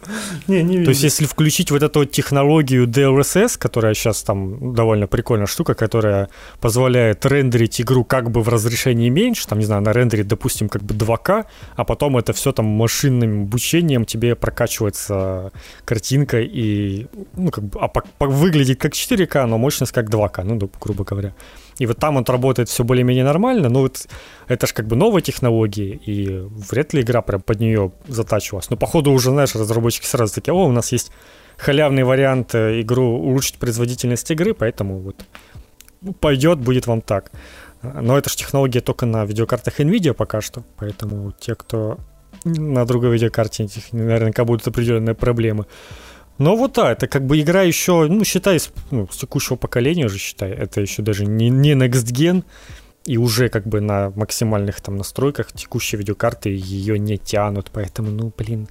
Не, 0.48 0.62
не 0.62 0.76
видно. 0.76 0.84
То 0.86 0.90
есть, 0.90 1.02
если 1.02 1.26
включить 1.26 1.70
вот 1.70 1.82
эту 1.82 2.06
технологию 2.06 2.86
DLSS, 2.86 3.58
которая 3.58 3.94
сейчас 3.94 4.22
там 4.22 4.74
довольно 4.74 5.06
прикольная 5.06 5.46
штука, 5.46 5.74
которая 5.74 6.30
позволяет 6.60 7.26
рендерить 7.26 7.80
игру 7.80 8.04
как 8.04 8.30
бы 8.30 8.42
в 8.42 8.48
разрешении 8.48 9.10
меньше, 9.10 9.46
там, 9.46 9.58
не 9.58 9.66
знаю, 9.66 9.82
на 9.82 9.92
рендере, 9.92 10.24
допустим, 10.24 10.68
как 10.68 10.82
бы 10.82 10.94
2К, 10.94 11.44
а 11.76 11.84
потом 11.84 12.16
это 12.16 12.32
все 12.32 12.52
там 12.52 12.64
машинным 12.64 13.42
обучением 13.42 14.06
тебе 14.06 14.34
прокачивается 14.34 15.52
картинка 15.84 16.40
и, 16.40 17.06
ну, 17.36 17.50
как 17.50 17.64
бы, 17.64 17.78
а 17.80 17.88
по, 17.88 18.02
по, 18.18 18.26
выглядит 18.26 18.80
как 18.80 18.92
4К, 18.92 19.44
но 19.44 19.58
мощность 19.58 19.92
как 19.92 20.08
2К, 20.08 20.42
ну, 20.42 20.70
грубо 20.80 21.04
говоря. 21.04 21.34
И 21.78 21.87
вот 21.87 21.99
там 21.99 22.16
он 22.16 22.25
работает 22.25 22.69
все 22.69 22.85
более-менее 22.85 23.25
нормально, 23.25 23.69
но 23.69 23.81
вот 23.81 24.07
это 24.49 24.66
же 24.66 24.75
как 24.75 24.87
бы 24.87 24.97
новая 24.97 25.23
технология, 25.23 25.90
и 25.95 26.47
вряд 26.71 26.93
ли 26.95 27.02
игра 27.02 27.23
прям 27.23 27.40
под 27.40 27.61
нее 27.61 27.93
затачивалась. 28.07 28.71
Но 28.71 28.76
походу 28.76 29.11
уже, 29.11 29.31
знаешь, 29.31 29.54
разработчики 29.54 30.07
сразу 30.07 30.35
такие, 30.35 30.54
о, 30.54 30.66
у 30.66 30.73
нас 30.73 30.93
есть 30.93 31.11
халявный 31.57 32.04
вариант 32.04 32.54
э, 32.54 32.81
игру 32.81 33.19
улучшить 33.19 33.59
производительность 33.59 34.31
игры, 34.31 34.54
поэтому 34.54 34.99
вот 34.99 35.25
пойдет, 36.21 36.59
будет 36.59 36.87
вам 36.87 37.00
так. 37.00 37.33
Но 37.83 38.16
это 38.16 38.31
же 38.31 38.37
технология 38.37 38.81
только 38.81 39.07
на 39.07 39.25
видеокартах 39.25 39.81
NVIDIA 39.81 40.14
пока 40.14 40.40
что, 40.40 40.64
поэтому 40.76 41.33
те, 41.33 41.54
кто 41.54 41.99
на 42.45 42.85
другой 42.85 43.12
видеокарте, 43.12 43.69
наверняка 43.93 44.45
будут 44.45 44.66
определенные 44.66 45.14
проблемы. 45.14 45.66
Но 46.38 46.57
вот 46.57 46.73
да, 46.73 46.93
это 46.93 47.07
как 47.07 47.26
бы 47.26 47.41
игра 47.41 47.62
еще, 47.62 48.07
ну, 48.09 48.25
считай, 48.25 48.59
с, 48.59 48.73
ну, 48.91 49.09
с 49.11 49.17
текущего 49.17 49.57
поколения 49.57 50.07
уже 50.07 50.19
считай, 50.19 50.50
это 50.50 50.81
еще 50.81 51.03
даже 51.03 51.26
не, 51.26 51.49
не 51.49 51.73
Next 51.73 52.07
Gen, 52.12 52.45
и 53.05 53.19
уже 53.19 53.49
как 53.50 53.67
бы 53.67 53.81
на 53.81 54.11
максимальных 54.17 54.81
там 54.81 54.97
настройках 54.97 55.53
текущие 55.53 55.99
видеокарты 55.99 56.49
ее 56.49 56.99
не 56.99 57.19
тянут, 57.19 57.71
поэтому, 57.73 58.11
ну, 58.11 58.33
блин, 58.37 58.69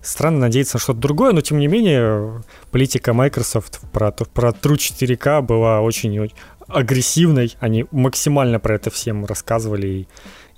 странно 0.00 0.40
надеяться 0.40 0.76
на 0.76 0.80
что-то 0.80 1.00
другое, 1.00 1.32
но 1.32 1.40
тем 1.40 1.58
не 1.58 1.66
менее 1.66 2.42
политика 2.70 3.12
Microsoft 3.12 3.80
про, 3.92 4.12
про 4.12 4.50
True 4.50 4.76
4K 4.76 5.42
была 5.42 5.80
очень 5.80 6.30
агрессивной, 6.68 7.56
они 7.60 7.86
максимально 7.90 8.60
про 8.60 8.76
это 8.76 8.90
всем 8.90 9.24
рассказывали 9.26 9.86
и, 9.88 10.08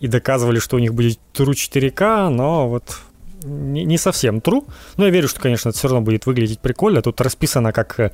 и 0.00 0.06
доказывали, 0.06 0.58
что 0.58 0.76
у 0.76 0.80
них 0.80 0.94
будет 0.94 1.18
True 1.32 1.54
4K, 1.54 2.28
но 2.28 2.68
вот 2.68 2.98
не, 3.44 3.98
совсем 3.98 4.38
true, 4.38 4.64
но 4.96 5.04
я 5.04 5.10
верю, 5.10 5.28
что, 5.28 5.40
конечно, 5.40 5.68
это 5.68 5.78
все 5.78 5.88
равно 5.88 6.00
будет 6.00 6.26
выглядеть 6.26 6.60
прикольно. 6.60 7.02
Тут 7.02 7.20
расписано, 7.20 7.72
как 7.72 8.00
э, 8.00 8.10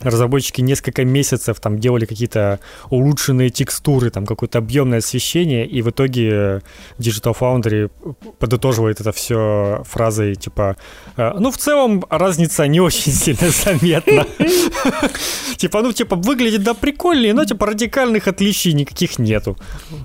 разработчики 0.00 0.60
несколько 0.60 1.04
месяцев 1.04 1.58
там 1.60 1.78
делали 1.78 2.04
какие-то 2.04 2.60
улучшенные 2.90 3.50
текстуры, 3.50 4.10
там 4.10 4.26
какое-то 4.26 4.58
объемное 4.58 4.98
освещение, 4.98 5.66
и 5.66 5.82
в 5.82 5.90
итоге 5.90 6.62
Digital 6.98 7.36
Foundry 7.38 7.90
подытоживает 8.38 9.00
это 9.00 9.12
все 9.12 9.82
фразой 9.84 10.34
типа 10.34 10.76
«Э, 11.16 11.32
«Ну, 11.38 11.50
в 11.50 11.56
целом, 11.56 12.04
разница 12.10 12.66
не 12.66 12.80
очень 12.80 13.12
сильно 13.12 13.50
заметна». 13.50 14.26
Типа, 15.56 15.82
ну, 15.82 15.92
типа, 15.92 16.16
выглядит, 16.16 16.62
да, 16.62 16.74
прикольнее, 16.74 17.32
но, 17.32 17.44
типа, 17.44 17.66
радикальных 17.66 18.28
отличий 18.28 18.72
никаких 18.72 19.18
нету. 19.18 19.56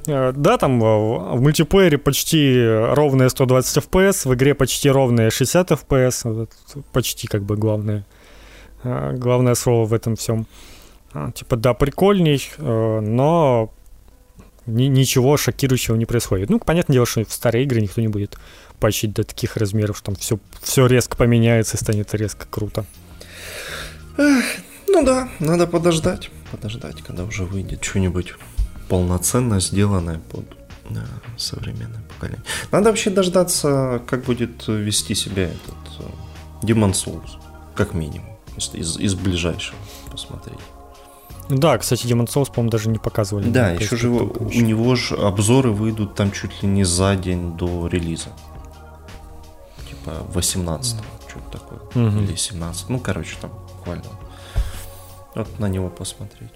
Э, 0.07 0.31
да, 0.35 0.57
там 0.57 0.79
в 0.79 1.41
мультиплеере 1.41 1.97
почти 1.97 2.65
ровные 2.93 3.29
120 3.29 3.83
FPS, 3.83 4.29
в 4.29 4.33
игре 4.33 4.53
почти 4.53 4.68
почти 4.69 4.91
ровные 4.91 5.31
60 5.31 5.71
FPS, 5.71 6.31
вот, 6.31 6.51
почти 6.91 7.27
как 7.27 7.41
бы 7.41 7.57
главное, 7.57 8.05
а, 8.83 9.13
главное 9.13 9.55
слово 9.55 9.85
в 9.85 9.93
этом 9.95 10.15
всем. 10.15 10.45
А, 11.11 11.31
типа, 11.31 11.55
да, 11.55 11.73
прикольней, 11.73 12.47
э, 12.57 12.99
но 12.99 13.73
ничего 14.67 15.37
шокирующего 15.37 15.95
не 15.95 16.05
происходит. 16.05 16.51
Ну, 16.51 16.59
понятное 16.59 16.93
дело, 16.93 17.07
что 17.07 17.25
в 17.25 17.31
старые 17.33 17.63
игры 17.63 17.81
никто 17.81 17.99
не 17.99 18.09
будет 18.09 18.37
пачить 18.79 19.11
до 19.11 19.23
таких 19.23 19.57
размеров, 19.57 19.97
что 19.97 20.05
там 20.05 20.15
все, 20.15 20.37
все 20.61 20.85
резко 20.85 21.17
поменяется 21.17 21.75
и 21.75 21.79
станет 21.79 22.13
резко 22.13 22.45
круто. 22.47 22.85
Ну 24.17 25.03
да, 25.03 25.29
надо 25.39 25.65
подождать, 25.65 26.29
подождать, 26.51 27.01
когда 27.01 27.23
уже 27.23 27.43
выйдет 27.43 27.83
что-нибудь 27.83 28.35
полноценно 28.87 29.59
сделанное 29.59 30.19
под 30.31 30.45
да, 30.91 31.05
современное 31.37 32.03
поколение. 32.19 32.43
Надо 32.71 32.89
вообще 32.89 33.09
дождаться, 33.09 34.01
как 34.07 34.25
будет 34.25 34.67
вести 34.67 35.15
себя 35.15 35.43
этот 35.43 35.99
э, 35.99 36.65
Demon 36.65 36.91
Souls, 36.91 37.39
как 37.75 37.93
минимум, 37.93 38.37
из, 38.57 38.97
из, 38.97 39.15
ближайшего 39.15 39.77
посмотреть. 40.11 40.59
Да, 41.49 41.77
кстати, 41.77 42.05
Demon 42.05 42.27
Souls, 42.27 42.51
по-моему, 42.51 42.69
даже 42.69 42.89
не 42.89 42.99
показывали. 42.99 43.49
Да, 43.49 43.71
еще 43.71 43.95
же 43.95 44.07
его, 44.07 44.31
у 44.37 44.61
него 44.61 44.95
же 44.95 45.15
обзоры 45.15 45.71
выйдут 45.71 46.15
там 46.15 46.31
чуть 46.31 46.61
ли 46.61 46.69
не 46.69 46.83
за 46.83 47.15
день 47.15 47.57
до 47.57 47.87
релиза. 47.87 48.29
Типа 49.89 50.25
18 50.33 50.95
mm. 50.95 51.03
что-то 51.27 51.57
такое. 51.57 51.79
Угу. 52.07 52.19
Или 52.19 52.35
17 52.35 52.89
Ну, 52.89 52.99
короче, 52.99 53.35
там 53.41 53.51
буквально. 53.77 54.03
Вот 55.35 55.59
на 55.59 55.67
него 55.67 55.89
посмотреть. 55.89 56.51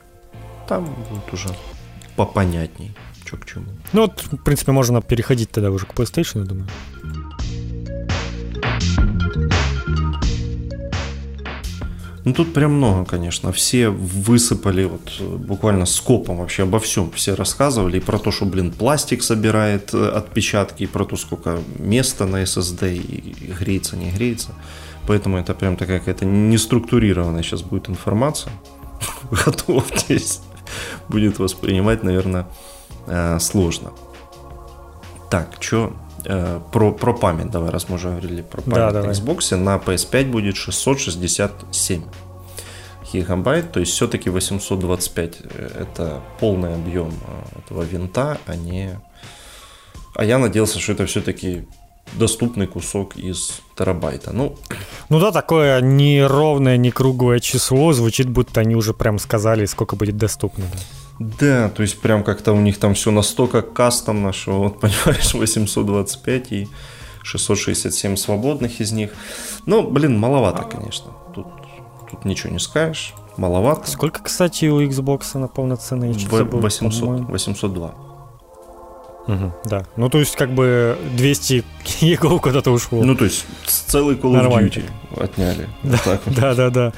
Там 0.67 0.86
будет 0.86 1.34
уже 1.34 1.50
попонятней 2.15 2.93
что 3.25 3.38
к 3.38 3.46
чему. 3.46 3.65
Ну 3.94 4.01
вот, 4.01 4.22
в 4.32 4.44
принципе, 4.44 4.72
можно 4.72 5.01
переходить 5.01 5.51
тогда 5.51 5.72
уже 5.72 5.86
к 5.86 5.94
PlayStation, 5.94 6.39
я 6.39 6.46
думаю. 6.46 6.68
Ну 12.25 12.34
тут 12.34 12.53
прям 12.53 12.74
много, 12.74 13.06
конечно. 13.06 13.51
Все 13.51 13.89
высыпали 13.89 14.86
вот 14.86 15.12
э, 15.20 15.24
буквально 15.25 15.86
скопом 15.86 16.38
вообще 16.38 16.63
обо 16.63 16.80
всем. 16.80 17.12
Все 17.12 17.36
рассказывали 17.36 17.98
и 17.98 18.00
про 18.00 18.18
то, 18.18 18.32
что, 18.32 18.46
блин, 18.46 18.72
пластик 18.72 19.24
собирает 19.24 19.94
э, 19.94 20.10
отпечатки, 20.10 20.84
и 20.84 20.88
про 20.88 21.03
то, 21.03 21.18
сколько 21.18 21.60
места 21.77 22.25
на 22.25 22.44
SSD, 22.44 22.96
и 22.96 23.51
греется, 23.60 23.98
не 23.98 24.10
греется. 24.12 24.51
Поэтому 25.06 25.38
это 25.38 25.53
прям 25.53 25.75
такая 25.75 26.00
какая-то 26.00 26.24
неструктурированная 26.25 27.44
сейчас 27.44 27.62
будет 27.62 27.89
информация. 27.89 28.53
Готовьтесь. 29.46 30.39
Будет 31.10 31.39
воспринимать, 31.39 32.03
наверное, 32.03 32.48
э, 33.07 33.39
сложно. 33.39 33.91
Так, 35.29 35.57
что 35.60 35.93
э, 36.25 36.60
про, 36.72 36.91
про 36.91 37.13
память, 37.13 37.51
давай, 37.51 37.69
раз 37.69 37.89
мы 37.89 37.95
уже 37.95 38.10
говорили 38.10 38.41
про 38.41 38.62
память 38.62 38.93
да, 38.93 39.03
на 39.03 39.12
Xbox, 39.12 39.55
на 39.55 39.77
PS5 39.77 40.29
будет 40.29 40.55
667 40.55 42.03
гигабайт, 43.13 43.72
то 43.72 43.79
есть 43.79 43.93
все-таки 43.93 44.29
825 44.29 45.38
э, 45.41 45.69
это 45.81 46.22
полный 46.39 46.74
объем 46.74 47.10
э, 47.10 47.60
этого 47.60 47.83
винта, 47.83 48.38
а 48.45 48.55
не... 48.55 49.00
А 50.15 50.25
я 50.25 50.38
надеялся, 50.38 50.79
что 50.79 50.93
это 50.93 51.05
все-таки 51.05 51.67
доступный 52.13 52.67
кусок 52.67 53.15
из 53.15 53.62
терабайта. 53.77 54.31
Ну, 54.31 54.57
ну 55.10 55.19
да, 55.19 55.31
такое 55.31 55.81
неровное, 55.81 56.77
не 56.77 56.91
круглое 56.91 57.39
число 57.39 57.93
звучит, 57.93 58.29
будто 58.29 58.62
они 58.62 58.75
уже 58.75 58.93
прям 58.93 59.19
сказали, 59.19 59.65
сколько 59.65 59.95
будет 59.95 60.17
доступно. 60.17 60.65
Да. 60.72 60.79
Да, 61.20 61.70
то 61.70 61.82
есть 61.84 62.01
прям 62.01 62.24
как-то 62.24 62.53
у 62.53 62.60
них 62.60 62.79
там 62.79 62.96
все 62.96 63.12
настолько 63.12 63.62
кастомно, 63.62 64.34
что 64.34 64.60
вот 64.60 64.79
понимаешь, 64.82 65.34
825 65.34 66.51
и 66.51 66.67
667 67.24 68.15
свободных 68.15 68.82
из 68.82 68.91
них. 68.91 69.12
Ну, 69.65 69.89
блин, 69.89 70.20
маловато, 70.20 70.63
конечно. 70.63 71.12
Тут, 71.34 71.48
тут 72.12 72.25
ничего 72.25 72.51
не 72.51 72.60
скажешь. 72.60 73.13
Маловато. 73.38 73.89
Сколько, 73.89 74.22
кстати, 74.22 74.65
у 74.65 74.82
Xbox 74.82 75.38
на 75.38 75.48
полноценные 75.48 76.13
часы 76.13 76.43
800, 76.43 77.29
802. 77.29 77.96
Угу, 79.25 79.53
да. 79.65 79.86
Ну, 79.96 80.10
то 80.10 80.20
есть, 80.20 80.36
как 80.36 80.53
бы 80.53 80.98
200 81.15 81.63
егов 82.01 82.41
куда-то 82.43 82.72
ушло. 82.72 83.03
Ну, 83.03 83.15
то 83.15 83.24
есть, 83.24 83.46
целый 83.65 84.15
Call 84.17 84.34
of 84.34 84.51
Duty 84.51 84.84
отняли. 85.17 85.70
Да, 85.84 85.98
вот 86.05 86.22
да, 86.36 86.53
да, 86.53 86.70
да. 86.70 86.93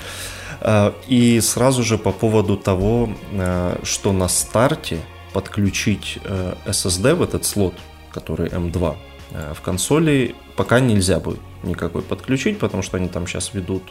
А, 0.62 0.96
и 1.08 1.40
сразу 1.42 1.84
же 1.84 1.98
по 1.98 2.12
поводу 2.12 2.58
того, 2.58 3.10
а, 3.34 3.80
что 3.84 4.14
на 4.14 4.28
старте 4.28 5.00
подключить 5.34 6.20
э, 6.24 6.56
SSD 6.66 7.14
в 7.14 7.22
этот 7.22 7.44
слот, 7.44 7.74
который 8.10 8.48
M2, 8.48 8.96
э, 9.32 9.54
в 9.54 9.60
консоли 9.60 10.34
пока 10.56 10.80
нельзя 10.80 11.20
будет 11.20 11.42
никакой 11.64 12.04
подключить, 12.04 12.58
потому 12.58 12.82
что 12.84 12.96
они 12.96 13.10
там 13.10 13.28
сейчас 13.28 13.54
ведут 13.54 13.84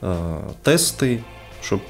э, 0.00 0.50
тесты 0.62 1.24
чтобы 1.62 1.82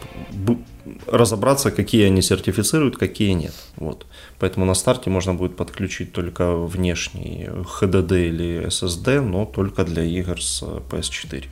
разобраться, 1.06 1.70
какие 1.70 2.06
они 2.06 2.22
сертифицируют, 2.22 2.96
какие 2.96 3.32
нет. 3.32 3.54
Вот. 3.76 4.06
Поэтому 4.38 4.66
на 4.66 4.74
старте 4.74 5.10
можно 5.10 5.34
будет 5.34 5.56
подключить 5.56 6.12
только 6.12 6.56
внешний 6.56 7.48
HDD 7.80 8.28
или 8.28 8.66
SSD, 8.66 9.20
но 9.20 9.44
только 9.44 9.84
для 9.84 10.02
игр 10.02 10.42
с 10.42 10.62
PS4, 10.62 11.44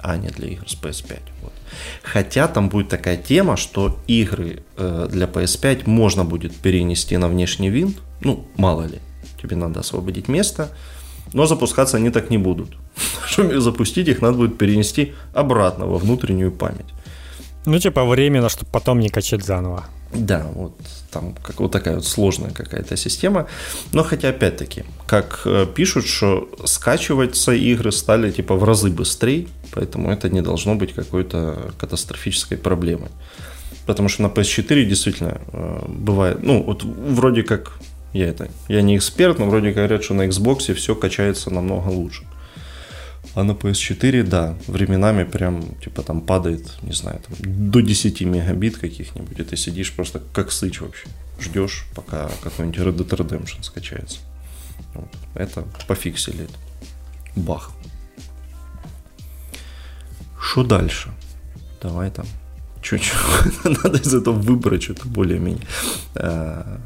а 0.00 0.16
не 0.16 0.28
для 0.28 0.48
игр 0.48 0.68
с 0.68 0.74
PS5. 0.74 1.20
Вот. 1.42 1.52
Хотя 2.02 2.48
там 2.48 2.68
будет 2.68 2.88
такая 2.88 3.16
тема, 3.16 3.56
что 3.56 3.98
игры 4.06 4.62
э, 4.76 5.08
для 5.10 5.26
PS5 5.26 5.82
можно 5.86 6.24
будет 6.24 6.54
перенести 6.54 7.16
на 7.16 7.28
внешний 7.28 7.70
винт, 7.70 7.98
ну, 8.20 8.46
мало 8.56 8.82
ли, 8.82 8.98
тебе 9.42 9.56
надо 9.56 9.80
освободить 9.80 10.28
место, 10.28 10.70
но 11.32 11.46
запускаться 11.46 11.96
они 11.96 12.10
так 12.10 12.30
не 12.30 12.38
будут. 12.38 12.76
Чтобы 13.26 13.60
запустить 13.60 14.08
их, 14.08 14.22
надо 14.22 14.38
будет 14.38 14.58
перенести 14.58 15.14
обратно 15.34 15.86
во 15.86 15.98
внутреннюю 15.98 16.52
память. 16.52 16.95
Ну, 17.66 17.78
типа 17.78 18.04
временно, 18.04 18.48
чтобы 18.48 18.70
потом 18.72 19.00
не 19.00 19.08
качать 19.08 19.44
заново. 19.44 19.84
Да, 20.14 20.46
вот 20.54 20.72
там 21.10 21.34
как 21.42 21.60
вот 21.60 21.72
такая 21.72 21.96
вот 21.96 22.06
сложная 22.06 22.50
какая-то 22.50 22.96
система. 22.96 23.48
Но 23.92 24.04
хотя, 24.04 24.28
опять-таки, 24.28 24.84
как 25.06 25.42
э, 25.44 25.66
пишут, 25.74 26.06
что 26.06 26.48
скачиваться 26.64 27.52
игры 27.52 27.90
стали 27.92 28.30
типа 28.30 28.54
в 28.54 28.64
разы 28.64 28.90
быстрее, 28.90 29.46
поэтому 29.72 30.10
это 30.10 30.30
не 30.30 30.42
должно 30.42 30.76
быть 30.76 30.94
какой-то 30.94 31.72
катастрофической 31.78 32.56
проблемой. 32.56 33.10
Потому 33.84 34.08
что 34.08 34.22
на 34.22 34.28
PS4 34.28 34.84
действительно 34.84 35.40
э, 35.52 35.84
бывает, 35.88 36.42
ну, 36.42 36.62
вот 36.62 36.84
вроде 36.84 37.42
как 37.42 37.72
я 38.12 38.28
это, 38.28 38.48
я 38.68 38.82
не 38.82 38.96
эксперт, 38.96 39.38
но 39.38 39.46
вроде 39.46 39.72
говорят, 39.72 40.04
что 40.04 40.14
на 40.14 40.26
Xbox 40.26 40.72
все 40.74 40.94
качается 40.94 41.50
намного 41.50 41.88
лучше. 41.88 42.24
А 43.36 43.44
на 43.44 43.52
PS4, 43.52 44.22
да, 44.22 44.56
временами 44.66 45.24
прям, 45.24 45.62
типа, 45.84 46.02
там 46.02 46.22
падает, 46.22 46.82
не 46.82 46.92
знаю, 46.92 47.20
там, 47.28 47.70
до 47.70 47.82
10 47.82 48.22
мегабит 48.22 48.78
каких-нибудь, 48.78 49.38
и 49.38 49.42
ты 49.42 49.56
сидишь 49.58 49.92
просто 49.92 50.22
как 50.32 50.50
сыч 50.50 50.80
вообще. 50.80 51.06
Ждешь, 51.38 51.84
пока 51.94 52.30
какой-нибудь 52.42 52.80
Red 52.80 52.96
Dead 52.96 53.10
Redemption 53.10 53.62
скачается. 53.62 54.20
Вот. 54.94 55.10
Это 55.34 55.66
пофиксили. 55.86 56.48
Бах. 57.36 57.72
Что 60.40 60.64
дальше? 60.64 61.10
Давай 61.82 62.10
там 62.10 62.26
чуть-чуть. 62.80 63.64
Надо 63.64 63.98
из 63.98 64.14
этого 64.14 64.34
выбрать 64.34 64.84
что-то 64.84 65.08
более-менее 65.08 65.66
э, 66.14 66.78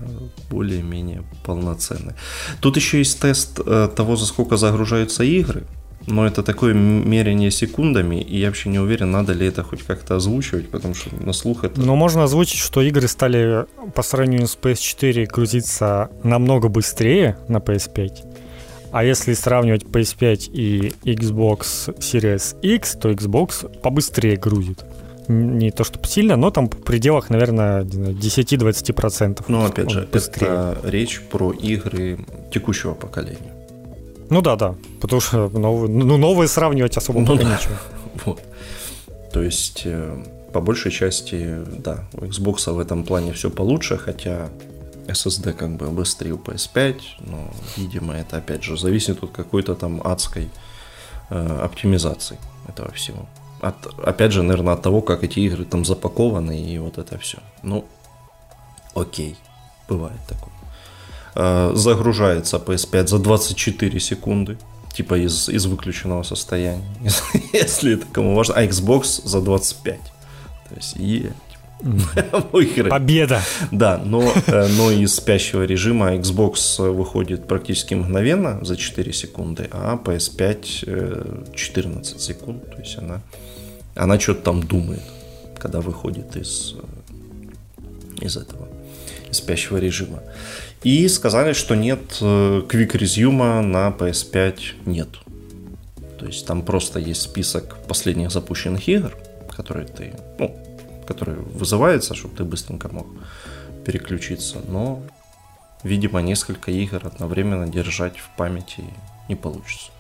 более-менее 0.51 1.23
полноценное. 1.45 2.17
Тут 2.61 2.75
еще 2.75 2.99
есть 2.99 3.21
тест 3.21 3.61
э, 3.65 3.89
того, 3.95 4.17
за 4.17 4.27
сколько 4.27 4.57
загружаются 4.57 5.23
игры. 5.23 5.65
Но 6.11 6.27
это 6.27 6.43
такое 6.43 6.75
мерение 6.75 7.51
секундами, 7.51 8.21
и 8.21 8.39
я 8.39 8.49
вообще 8.49 8.69
не 8.69 8.79
уверен, 8.79 9.11
надо 9.11 9.33
ли 9.33 9.47
это 9.47 9.63
хоть 9.63 9.83
как-то 9.83 10.17
озвучивать, 10.17 10.69
потому 10.69 10.95
что 10.95 11.15
на 11.15 11.33
слух 11.33 11.65
это... 11.65 11.81
Но 11.81 11.97
можно 11.97 12.25
озвучить, 12.25 12.59
что 12.59 12.83
игры 12.83 13.09
стали 13.09 13.67
по 13.95 14.03
сравнению 14.03 14.49
с 14.49 14.59
PS4 14.61 15.27
грузиться 15.27 16.11
намного 16.23 16.69
быстрее 16.69 17.37
на 17.49 17.59
PS5. 17.59 18.25
А 18.93 19.05
если 19.05 19.35
сравнивать 19.35 19.85
PS5 19.85 20.51
и 20.53 20.93
Xbox 21.05 21.95
Series 21.99 22.61
X, 22.61 22.97
то 23.01 23.11
Xbox 23.11 23.81
побыстрее 23.81 24.37
грузит. 24.37 24.85
Не 25.29 25.71
то 25.71 25.85
чтобы 25.85 26.09
сильно, 26.09 26.35
но 26.37 26.51
там 26.51 26.69
в 26.69 26.83
пределах, 26.83 27.31
наверное, 27.31 27.83
10-20%. 27.83 29.45
Ну, 29.47 29.65
опять 29.65 29.91
же, 29.91 30.09
быстрее. 30.11 30.49
это 30.49 30.81
речь 30.83 31.21
про 31.21 31.53
игры 31.53 32.19
текущего 32.53 32.95
поколения. 32.95 33.50
Ну 34.31 34.41
да, 34.43 34.57
да. 34.57 34.75
Потому 35.01 35.21
что 35.21 35.49
новые, 35.49 35.91
ну, 35.91 36.17
новые 36.17 36.49
сравнивать 36.49 36.97
особо 36.97 37.21
ну, 37.21 37.37
да. 37.37 37.45
нечего. 37.45 37.77
Вот. 38.25 38.41
То 39.33 39.43
есть, 39.43 39.83
э, 39.85 40.25
по 40.53 40.61
большей 40.61 40.91
части, 40.91 41.59
да, 41.79 42.05
у 42.13 42.25
Xbox 42.25 42.73
в 42.73 42.79
этом 42.79 43.05
плане 43.05 43.33
все 43.33 43.51
получше, 43.51 43.97
хотя 43.97 44.49
SSD 45.07 45.53
как 45.53 45.77
бы 45.77 45.91
быстрее 45.91 46.33
у 46.33 46.39
PS5, 46.39 47.01
но, 47.21 47.51
видимо, 47.77 48.15
это 48.15 48.37
опять 48.39 48.63
же 48.65 48.77
зависит 48.77 49.23
от 49.23 49.31
какой-то 49.31 49.75
там 49.75 50.01
адской 50.05 50.51
э, 51.31 51.61
оптимизации 51.65 52.39
этого 52.69 52.91
всего. 52.93 53.27
От, 53.61 53.87
опять 54.05 54.33
же, 54.33 54.43
наверное, 54.43 54.75
от 54.75 54.83
того, 54.83 55.03
как 55.03 55.25
эти 55.25 55.41
игры 55.41 55.65
там 55.65 55.85
запакованы 55.85 56.61
и 56.61 56.79
вот 56.79 56.99
это 56.99 57.19
все. 57.19 57.39
Ну, 57.63 57.85
окей, 58.95 59.37
бывает 59.89 60.21
такое. 60.29 60.50
Загружается 61.35 62.57
PS5 62.57 63.07
за 63.07 63.19
24 63.19 64.01
секунды, 64.01 64.59
типа 64.93 65.15
из, 65.15 65.49
из 65.49 65.67
выключенного 65.67 66.23
состояния, 66.23 66.85
если 67.53 67.95
это 67.95 68.07
кому 68.13 68.35
важно, 68.35 68.55
а 68.57 68.65
Xbox 68.65 69.23
за 69.25 69.41
25. 69.41 70.01
То 70.69 70.75
есть, 70.77 70.97
е, 70.97 71.33
Победа! 72.91 73.43
Да, 73.71 73.99
но, 74.05 74.33
но 74.77 74.91
из 74.91 75.15
спящего 75.15 75.63
режима 75.63 76.15
Xbox 76.17 76.91
выходит 76.91 77.47
практически 77.47 77.95
мгновенно 77.95 78.63
за 78.63 78.77
4 78.77 79.13
секунды, 79.13 79.69
а 79.71 79.97
PS5 79.97 81.55
14 81.55 82.17
э, 82.17 82.19
секунд. 82.19 82.71
То 82.71 82.79
есть 82.79 82.99
она, 82.99 83.23
она 83.95 84.21
что-то 84.21 84.43
там 84.43 84.63
думает, 84.63 85.03
когда 85.59 85.81
выходит 85.81 86.37
из, 86.37 86.75
из 88.21 88.37
этого, 88.37 88.69
из 89.31 89.39
спящего 89.39 89.79
режима. 89.79 90.23
И 90.83 91.09
сказали, 91.09 91.53
что 91.53 91.75
нет 91.75 92.19
э, 92.21 92.63
Quick 92.67 92.93
Resume 92.93 93.61
на 93.61 93.89
PS5 93.91 94.87
нет. 94.87 95.09
То 96.19 96.27
есть 96.27 96.47
там 96.47 96.63
просто 96.63 96.99
есть 96.99 97.23
список 97.23 97.77
последних 97.87 98.31
запущенных 98.31 98.89
игр, 98.89 99.15
которые 99.51 99.87
ты, 99.87 100.15
ну, 100.39 100.57
которые 101.07 101.39
вызываются, 101.39 102.15
чтобы 102.15 102.37
ты 102.37 102.45
быстренько 102.45 102.89
мог 102.89 103.07
переключиться. 103.85 104.59
Но, 104.69 105.03
видимо, 105.83 106.23
несколько 106.23 106.71
игр 106.71 107.07
одновременно 107.07 107.67
держать 107.67 108.19
в 108.19 108.31
памяти 108.37 108.85
не 109.29 109.37
получится. 109.37 109.91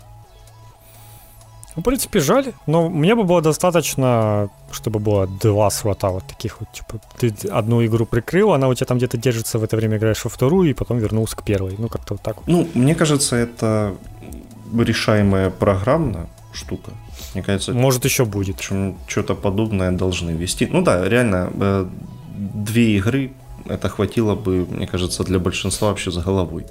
Ну, 1.80 1.82
в 1.82 1.84
принципе, 1.84 2.20
жаль, 2.20 2.52
но 2.66 2.90
мне 2.90 3.14
бы 3.14 3.24
было 3.24 3.40
достаточно, 3.40 4.50
чтобы 4.70 4.98
было 4.98 5.26
два 5.26 5.70
слота 5.70 6.10
вот 6.10 6.24
таких 6.26 6.60
вот, 6.60 6.68
типа, 6.72 7.00
ты 7.18 7.48
одну 7.48 7.82
игру 7.86 8.04
прикрыл, 8.04 8.52
она 8.52 8.68
у 8.68 8.74
тебя 8.74 8.86
там 8.86 8.98
где-то 8.98 9.16
держится, 9.16 9.58
в 9.58 9.64
это 9.64 9.76
время 9.76 9.96
играешь 9.96 10.24
во 10.24 10.28
вторую, 10.28 10.68
и 10.68 10.74
потом 10.74 10.98
вернулся 10.98 11.36
к 11.36 11.42
первой, 11.42 11.76
ну, 11.78 11.88
как-то 11.88 12.14
вот 12.14 12.22
так 12.22 12.36
вот. 12.36 12.48
Ну, 12.48 12.68
мне 12.74 12.94
кажется, 12.94 13.36
это 13.36 13.94
решаемая 14.78 15.48
программно 15.50 16.26
штука. 16.52 16.90
Мне 17.34 17.42
кажется, 17.42 17.72
может 17.72 18.04
еще 18.04 18.24
будет. 18.24 18.60
Что-то 19.06 19.34
подобное 19.34 19.90
должны 19.90 20.32
вести. 20.32 20.66
Ну 20.66 20.82
да, 20.82 21.08
реально, 21.08 21.50
э, 21.60 21.86
две 22.54 22.96
игры 22.96 23.32
это 23.66 23.88
хватило 23.88 24.34
бы, 24.34 24.66
мне 24.70 24.86
кажется, 24.86 25.24
для 25.24 25.38
большинства 25.38 25.88
вообще 25.88 26.10
за 26.10 26.20
головой. 26.20 26.66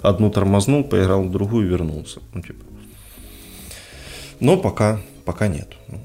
Одну 0.00 0.30
тормознул, 0.30 0.84
поиграл, 0.84 1.24
другую 1.24 1.68
вернулся. 1.68 2.20
Ну, 2.32 2.40
типа. 2.40 2.64
Но 4.40 4.56
пока, 4.56 5.00
пока 5.24 5.48
нет. 5.48 5.68
Ну, 5.88 5.98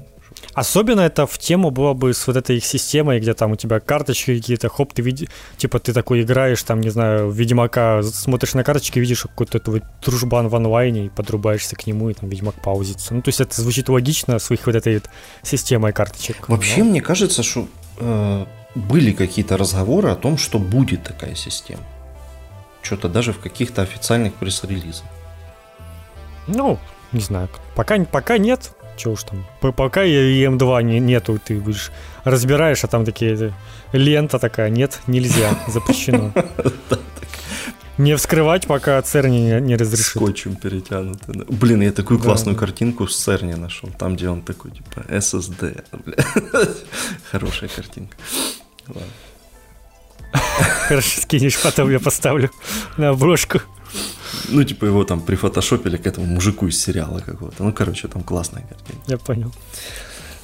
Особенно 0.54 1.00
это 1.00 1.26
в 1.26 1.38
тему 1.38 1.70
было 1.70 1.94
бы 1.94 2.12
с 2.12 2.26
вот 2.26 2.36
этой 2.36 2.56
их 2.56 2.64
системой, 2.64 3.20
где 3.20 3.34
там 3.34 3.52
у 3.52 3.56
тебя 3.56 3.78
карточки 3.78 4.36
какие-то, 4.36 4.68
хоп, 4.68 4.92
ты 4.92 5.02
видишь, 5.02 5.28
типа 5.56 5.78
ты 5.78 5.92
такой 5.92 6.22
играешь, 6.22 6.62
там, 6.62 6.80
не 6.80 6.90
знаю, 6.90 7.30
Ведьмака, 7.30 8.02
смотришь 8.02 8.54
на 8.54 8.64
карточки, 8.64 8.98
видишь 8.98 9.22
какой-то 9.22 9.60
твой 9.60 9.82
дружбан 10.04 10.48
в 10.48 10.56
онлайне, 10.56 11.06
и 11.06 11.08
подрубаешься 11.08 11.76
к 11.76 11.86
нему, 11.86 12.10
и 12.10 12.14
там 12.14 12.28
Ведьмак 12.28 12.60
паузится. 12.62 13.14
Ну, 13.14 13.22
то 13.22 13.28
есть 13.28 13.40
это 13.40 13.60
звучит 13.60 13.88
логично 13.88 14.38
с 14.38 14.50
их 14.50 14.66
вот 14.66 14.74
этой 14.74 14.94
вот 14.94 15.04
системой 15.42 15.92
карточек. 15.92 16.48
Вообще, 16.48 16.82
но... 16.82 16.90
мне 16.90 17.00
кажется, 17.00 17.42
что 17.42 17.68
э, 17.98 18.46
были 18.74 19.12
какие-то 19.12 19.56
разговоры 19.56 20.10
о 20.10 20.16
том, 20.16 20.36
что 20.36 20.58
будет 20.58 21.04
такая 21.04 21.36
система. 21.36 21.82
Что-то 22.82 23.08
даже 23.08 23.32
в 23.32 23.38
каких-то 23.38 23.82
официальных 23.82 24.34
пресс-релизах. 24.34 25.06
Ну, 26.48 26.78
не 27.12 27.20
знаю, 27.20 27.48
пока, 27.74 27.98
пока 28.04 28.38
нет, 28.38 28.72
чего 28.96 29.14
уж 29.14 29.24
там. 29.24 29.44
Пока 29.72 30.04
и 30.04 30.44
М2 30.44 30.82
не, 30.82 31.00
нету, 31.00 31.40
ты 31.42 31.58
будешь 31.60 31.90
разбираешь, 32.24 32.84
а 32.84 32.86
там 32.86 33.04
такие 33.04 33.52
лента 33.92 34.38
такая, 34.38 34.70
нет, 34.70 35.00
нельзя, 35.06 35.58
запрещено. 35.68 36.32
Не 37.98 38.16
вскрывать, 38.16 38.66
пока 38.66 39.02
Церни 39.02 39.40
не, 39.40 39.60
не 39.60 39.76
разрешит. 39.76 40.06
Скотчем 40.06 40.56
перетянуто. 40.56 41.34
Блин, 41.50 41.82
я 41.82 41.92
такую 41.92 42.18
классную 42.18 42.54
да. 42.54 42.60
картинку 42.60 43.06
с 43.06 43.14
Церни 43.14 43.52
нашел. 43.52 43.90
Там, 43.98 44.16
где 44.16 44.30
он 44.30 44.40
такой, 44.40 44.70
типа, 44.70 45.00
SSD. 45.10 45.84
Хорошая 47.30 47.68
картинка. 47.68 48.16
Хорошо, 50.88 51.20
скинешь, 51.20 51.60
потом 51.60 51.90
я 51.90 52.00
поставлю 52.00 52.50
на 52.96 53.10
обложку. 53.10 53.60
Ну, 54.48 54.64
типа 54.64 54.86
его 54.86 55.04
там 55.04 55.20
прифотошопили 55.20 55.96
к 55.96 56.06
этому 56.06 56.26
мужику 56.26 56.66
из 56.66 56.82
сериала 56.82 57.20
какого-то. 57.20 57.64
Ну, 57.64 57.72
короче, 57.72 58.08
там 58.08 58.22
классная 58.22 58.62
картина. 58.62 58.98
Я 59.06 59.18
понял. 59.18 59.52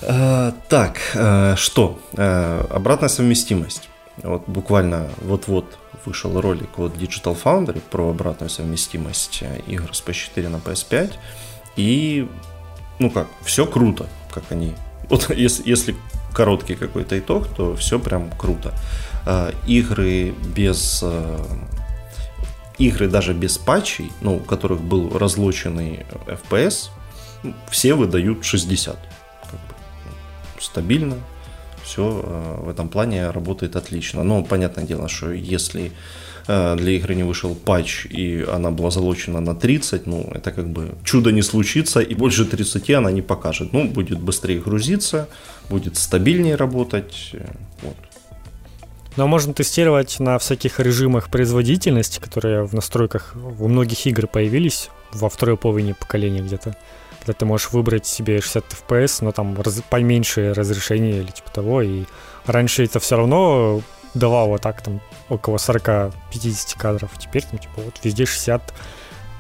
А, 0.03 0.53
так, 0.69 0.99
а, 1.15 1.57
что? 1.57 1.99
А, 2.17 2.67
обратная 2.71 3.09
совместимость. 3.09 3.89
Вот 4.23 4.45
буквально 4.47 5.09
вот-вот 5.23 5.79
вышел 6.05 6.41
ролик 6.41 6.79
от 6.79 6.97
Digital 6.97 7.37
Foundry 7.43 7.83
про 7.91 8.11
обратную 8.11 8.51
совместимость 8.51 9.43
игр 9.67 9.95
с 9.95 10.03
PS4 10.03 10.49
на 10.49 10.57
PS5. 10.57 11.13
И, 11.77 12.29
ну 12.99 13.11
как, 13.11 13.29
все 13.45 13.67
круто, 13.67 14.07
как 14.31 14.45
они... 14.51 14.75
Вот 15.09 15.31
если, 15.37 15.69
если 15.69 15.97
короткий 16.33 16.75
какой-то 16.75 17.19
итог, 17.19 17.49
то 17.49 17.75
все 17.77 17.99
прям 17.99 18.31
круто. 18.31 18.75
Игры 19.67 20.35
без 20.55 21.03
игры 22.79 23.09
даже 23.09 23.33
без 23.33 23.59
патчей, 23.59 24.11
ну, 24.21 24.37
у 24.37 24.41
которых 24.41 24.81
был 24.81 25.19
разлоченный 25.19 26.07
FPS, 26.27 26.91
все 27.71 27.95
выдают 27.95 28.45
60. 28.45 28.97
Как 28.97 29.53
бы, 29.53 29.75
ну, 30.05 30.61
стабильно, 30.61 31.17
все 31.87 32.23
э, 32.23 32.65
в 32.65 32.69
этом 32.69 32.89
плане 32.89 33.31
работает 33.31 33.77
отлично. 33.77 34.25
Но 34.25 34.43
понятное 34.43 34.85
дело, 34.85 35.09
что 35.09 35.33
если 35.33 35.93
э, 36.49 36.77
для 36.77 36.93
игры 36.93 37.15
не 37.15 37.23
вышел 37.23 37.55
патч 37.55 38.07
и 38.07 38.45
она 38.53 38.71
была 38.71 38.91
залочена 38.91 39.41
на 39.41 39.55
30, 39.55 40.07
ну, 40.07 40.31
это 40.35 40.51
как 40.51 40.69
бы 40.69 40.95
чудо 41.05 41.33
не 41.33 41.43
случится, 41.43 42.01
и 42.01 42.15
больше 42.15 42.45
30 42.45 42.91
она 42.91 43.11
не 43.13 43.23
покажет. 43.23 43.73
Ну, 43.73 43.89
будет 43.89 44.21
быстрее 44.21 44.61
грузиться, 44.61 45.29
будет 45.71 45.97
стабильнее 45.97 46.57
работать, 46.57 47.31
э, 47.33 47.47
вот. 47.83 47.97
Но 49.17 49.27
можно 49.27 49.55
тестировать 49.55 50.21
на 50.21 50.39
всяких 50.39 50.79
режимах 50.79 51.31
производительности, 51.31 52.21
которые 52.21 52.65
в 52.65 52.75
настройках 52.75 53.35
у 53.35 53.67
многих 53.67 54.07
игр 54.07 54.27
появились 54.27 54.91
во 55.13 55.31
второй 55.31 55.57
половине 55.57 55.95
поколения 55.95 56.43
где-то. 56.43 56.77
Когда 57.21 57.33
ты 57.33 57.47
можешь 57.47 57.73
выбрать 57.73 58.07
себе 58.07 58.41
60 58.41 58.65
FPS, 58.89 59.19
но 59.23 59.33
там 59.33 59.61
раз, 59.61 59.83
поменьше 59.89 60.53
разрешение 60.53 61.23
или 61.23 61.31
типа 61.31 61.51
того. 61.51 61.83
И 61.83 62.05
раньше 62.45 62.85
это 62.85 63.01
все 63.01 63.17
равно 63.17 63.81
давало 64.15 64.59
так 64.59 64.83
там 64.83 65.01
около 65.29 65.57
40-50 65.57 66.13
кадров. 66.79 67.11
Теперь 67.19 67.43
там 67.45 67.59
типа 67.59 67.75
вот 67.77 67.95
везде 68.03 68.27
60 68.27 68.63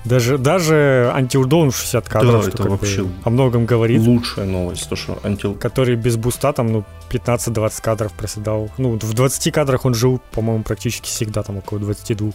даже, 0.06 0.38
даже 0.38 1.10
антилдон 1.14 1.70
60 1.70 2.08
кадров, 2.08 2.44
да, 2.44 2.50
это 2.50 2.62
вообще 2.62 3.06
о 3.24 3.30
многом 3.30 3.66
говорит. 3.66 4.00
Лучшая 4.00 4.46
новость, 4.46 4.88
то 4.88 4.96
что 4.96 5.18
антил... 5.22 5.54
Который 5.54 5.96
без 5.96 6.16
буста 6.16 6.52
там, 6.52 6.72
ну, 6.72 6.84
15-20 7.10 7.82
кадров 7.82 8.12
проседал. 8.12 8.70
Ну, 8.78 8.98
в 8.98 9.14
20 9.14 9.52
кадрах 9.52 9.84
он 9.84 9.94
жил, 9.94 10.20
по-моему, 10.32 10.62
практически 10.62 11.06
всегда, 11.06 11.42
там 11.42 11.58
около 11.58 11.80
22. 11.80 12.32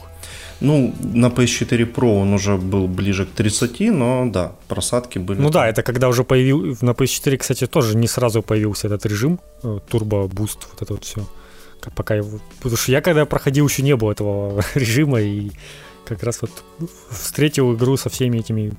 Ну, 0.59 0.93
на 1.01 1.27
PS4 1.27 1.93
Pro 1.93 2.21
он 2.21 2.33
уже 2.33 2.57
был 2.57 2.87
ближе 2.87 3.25
к 3.25 3.29
30, 3.31 3.79
но 3.91 4.25
да, 4.25 4.51
просадки 4.67 5.17
были. 5.17 5.39
Ну 5.39 5.49
да, 5.49 5.67
это 5.67 5.81
когда 5.83 6.09
уже 6.09 6.23
появился, 6.23 6.85
на 6.85 6.91
PS4, 6.91 7.37
кстати, 7.37 7.67
тоже 7.67 7.97
не 7.97 8.07
сразу 8.07 8.41
появился 8.41 8.87
этот 8.87 9.05
режим, 9.05 9.39
э, 9.63 9.79
turbo 9.89 10.27
boost, 10.27 10.67
вот 10.71 10.81
это 10.81 10.93
вот 10.93 11.05
все. 11.05 11.25
Пока 11.95 12.15
его... 12.15 12.39
Потому 12.57 12.77
что 12.77 12.91
я 12.91 13.01
когда 13.01 13.25
проходил, 13.25 13.67
еще 13.67 13.81
не 13.81 13.95
было 13.95 14.11
этого 14.11 14.61
режима, 14.75 15.21
и 15.21 15.51
как 16.15 16.23
раз 16.23 16.41
вот 16.41 16.51
встретил 17.09 17.73
игру 17.75 17.97
со 17.97 18.09
всеми 18.09 18.39
этими 18.39 18.73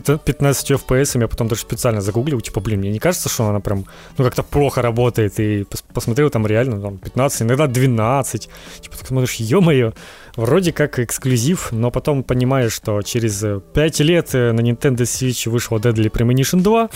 15 0.00 0.70
FPS, 0.70 1.20
я 1.20 1.28
потом 1.28 1.48
даже 1.48 1.62
специально 1.62 2.00
загуглил, 2.00 2.40
типа, 2.40 2.60
блин, 2.60 2.80
мне 2.80 2.90
не 2.90 2.98
кажется, 2.98 3.28
что 3.28 3.46
она 3.48 3.60
прям, 3.60 3.84
ну, 4.16 4.24
как-то 4.24 4.42
плохо 4.42 4.82
работает, 4.82 5.38
и 5.38 5.66
посмотрел 5.92 6.30
там 6.30 6.46
реально, 6.46 6.80
там, 6.80 6.98
15, 6.98 7.42
иногда 7.42 7.66
12, 7.66 8.48
типа, 8.80 8.96
ты 8.96 9.06
смотришь, 9.06 9.34
ё-моё, 9.34 9.92
вроде 10.36 10.72
как 10.72 10.98
эксклюзив, 10.98 11.72
но 11.72 11.90
потом 11.90 12.22
понимаешь, 12.22 12.72
что 12.72 13.02
через 13.02 13.44
5 13.74 14.00
лет 14.00 14.34
э, 14.34 14.52
на 14.52 14.60
Nintendo 14.60 15.02
Switch 15.02 15.50
вышла 15.50 15.78
Deadly 15.78 16.10
Premonition 16.10 16.60
2, 16.62 16.88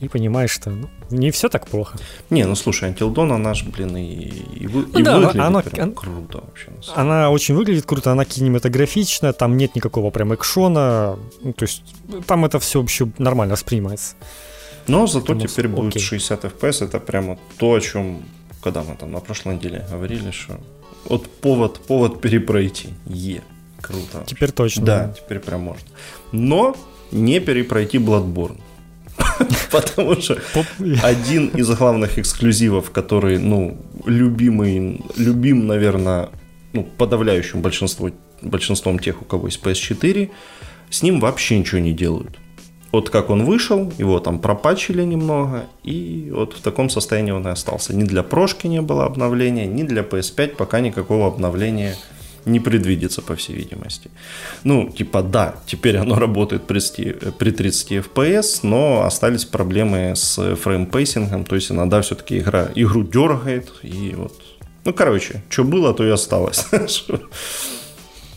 и 0.00 0.08
понимаешь, 0.08 0.50
что 0.50 0.70
ну, 0.70 0.88
не 1.10 1.30
все 1.30 1.48
так 1.48 1.66
плохо. 1.66 1.98
Не, 2.30 2.44
ну 2.44 2.54
слушай, 2.54 2.90
Dawn, 2.90 3.32
она 3.32 3.54
же, 3.54 3.64
блин, 3.64 3.96
и, 3.96 4.28
и, 4.60 4.66
вы, 4.66 4.86
ну, 4.92 4.98
и 4.98 5.02
да, 5.02 5.16
выглядит 5.16 5.40
она, 5.40 5.60
прям 5.62 5.88
она, 5.88 5.92
круто 5.94 6.44
вообще. 6.46 6.68
Она 6.94 7.30
очень 7.30 7.54
выглядит 7.54 7.86
круто, 7.86 8.12
она 8.12 8.24
кинематографичная, 8.24 9.32
там 9.32 9.56
нет 9.56 9.74
никакого 9.74 10.10
прям 10.10 10.34
экшона, 10.34 11.18
ну, 11.42 11.52
то 11.52 11.64
есть 11.64 11.82
там 12.26 12.44
это 12.44 12.58
все 12.58 12.80
вообще 12.80 13.08
нормально 13.18 13.52
воспринимается. 13.52 14.16
Но 14.86 15.06
зато 15.06 15.26
Потому 15.26 15.46
теперь 15.46 15.66
окей. 15.66 15.76
будет 15.76 16.00
60 16.00 16.44
FPS, 16.44 16.84
это 16.84 17.00
прямо 17.00 17.38
то, 17.58 17.74
о 17.74 17.80
чем, 17.80 18.22
когда 18.62 18.82
мы 18.82 18.96
там 18.96 19.12
на 19.12 19.20
прошлой 19.20 19.56
неделе 19.56 19.86
говорили, 19.90 20.30
что 20.30 20.60
вот 21.08 21.28
повод, 21.28 21.80
повод 21.80 22.20
перепройти. 22.20 22.90
Е, 23.06 23.42
круто. 23.80 24.24
Теперь 24.26 24.52
точно. 24.52 24.84
Да, 24.84 25.14
теперь 25.16 25.38
прям 25.38 25.62
можно. 25.62 25.88
Но 26.32 26.76
не 27.10 27.40
перепройти 27.40 27.98
Bloodborne. 27.98 28.60
Потому 29.70 30.20
что 30.20 30.38
один 31.02 31.48
из 31.48 31.68
главных 31.70 32.18
эксклюзивов, 32.18 32.90
который, 32.90 33.38
ну, 33.38 33.76
любимый, 34.04 35.00
любим, 35.16 35.66
наверное, 35.66 36.28
ну, 36.72 36.84
подавляющим 36.84 37.60
большинством, 37.62 38.12
большинством 38.42 38.98
тех, 38.98 39.22
у 39.22 39.24
кого 39.24 39.46
есть 39.46 39.62
PS4, 39.62 40.30
с 40.90 41.02
ним 41.02 41.20
вообще 41.20 41.58
ничего 41.58 41.80
не 41.80 41.92
делают. 41.92 42.36
Вот 42.92 43.10
как 43.10 43.30
он 43.30 43.44
вышел, 43.44 43.92
его 43.98 44.20
там 44.20 44.38
пропачили 44.38 45.02
немного, 45.02 45.66
и 45.82 46.30
вот 46.32 46.54
в 46.54 46.60
таком 46.60 46.88
состоянии 46.88 47.32
он 47.32 47.46
и 47.46 47.50
остался. 47.50 47.94
Ни 47.94 48.04
для 48.04 48.22
прошки 48.22 48.68
не 48.68 48.80
было 48.80 49.04
обновления, 49.04 49.66
ни 49.66 49.82
для 49.82 50.02
PS5 50.02 50.56
пока 50.56 50.80
никакого 50.80 51.26
обновления 51.26 51.96
не 52.46 52.60
предвидится, 52.60 53.22
по 53.22 53.34
всей 53.34 53.56
видимости. 53.56 54.10
Ну, 54.64 54.88
типа, 54.88 55.22
да, 55.22 55.56
теперь 55.66 55.96
оно 55.96 56.18
работает 56.18 56.66
при 56.66 56.80
30, 56.80 57.36
при 57.36 57.50
30 57.50 57.92
FPS, 57.92 58.60
но 58.62 59.04
остались 59.04 59.44
проблемы 59.44 60.14
с 60.14 60.56
frame 60.56 60.87
pacing 60.87 61.25
ом, 61.25 61.44
то 61.44 61.56
есть 61.56 61.70
иногда 61.70 62.00
все-таки 62.00 62.38
игра, 62.38 62.68
игру 62.74 63.02
дергает, 63.02 63.72
и 63.82 64.14
вот... 64.16 64.32
Ну, 64.84 64.92
короче, 64.92 65.42
что 65.48 65.64
было, 65.64 65.92
то 65.94 66.06
и 66.06 66.10
осталось. 66.10 66.66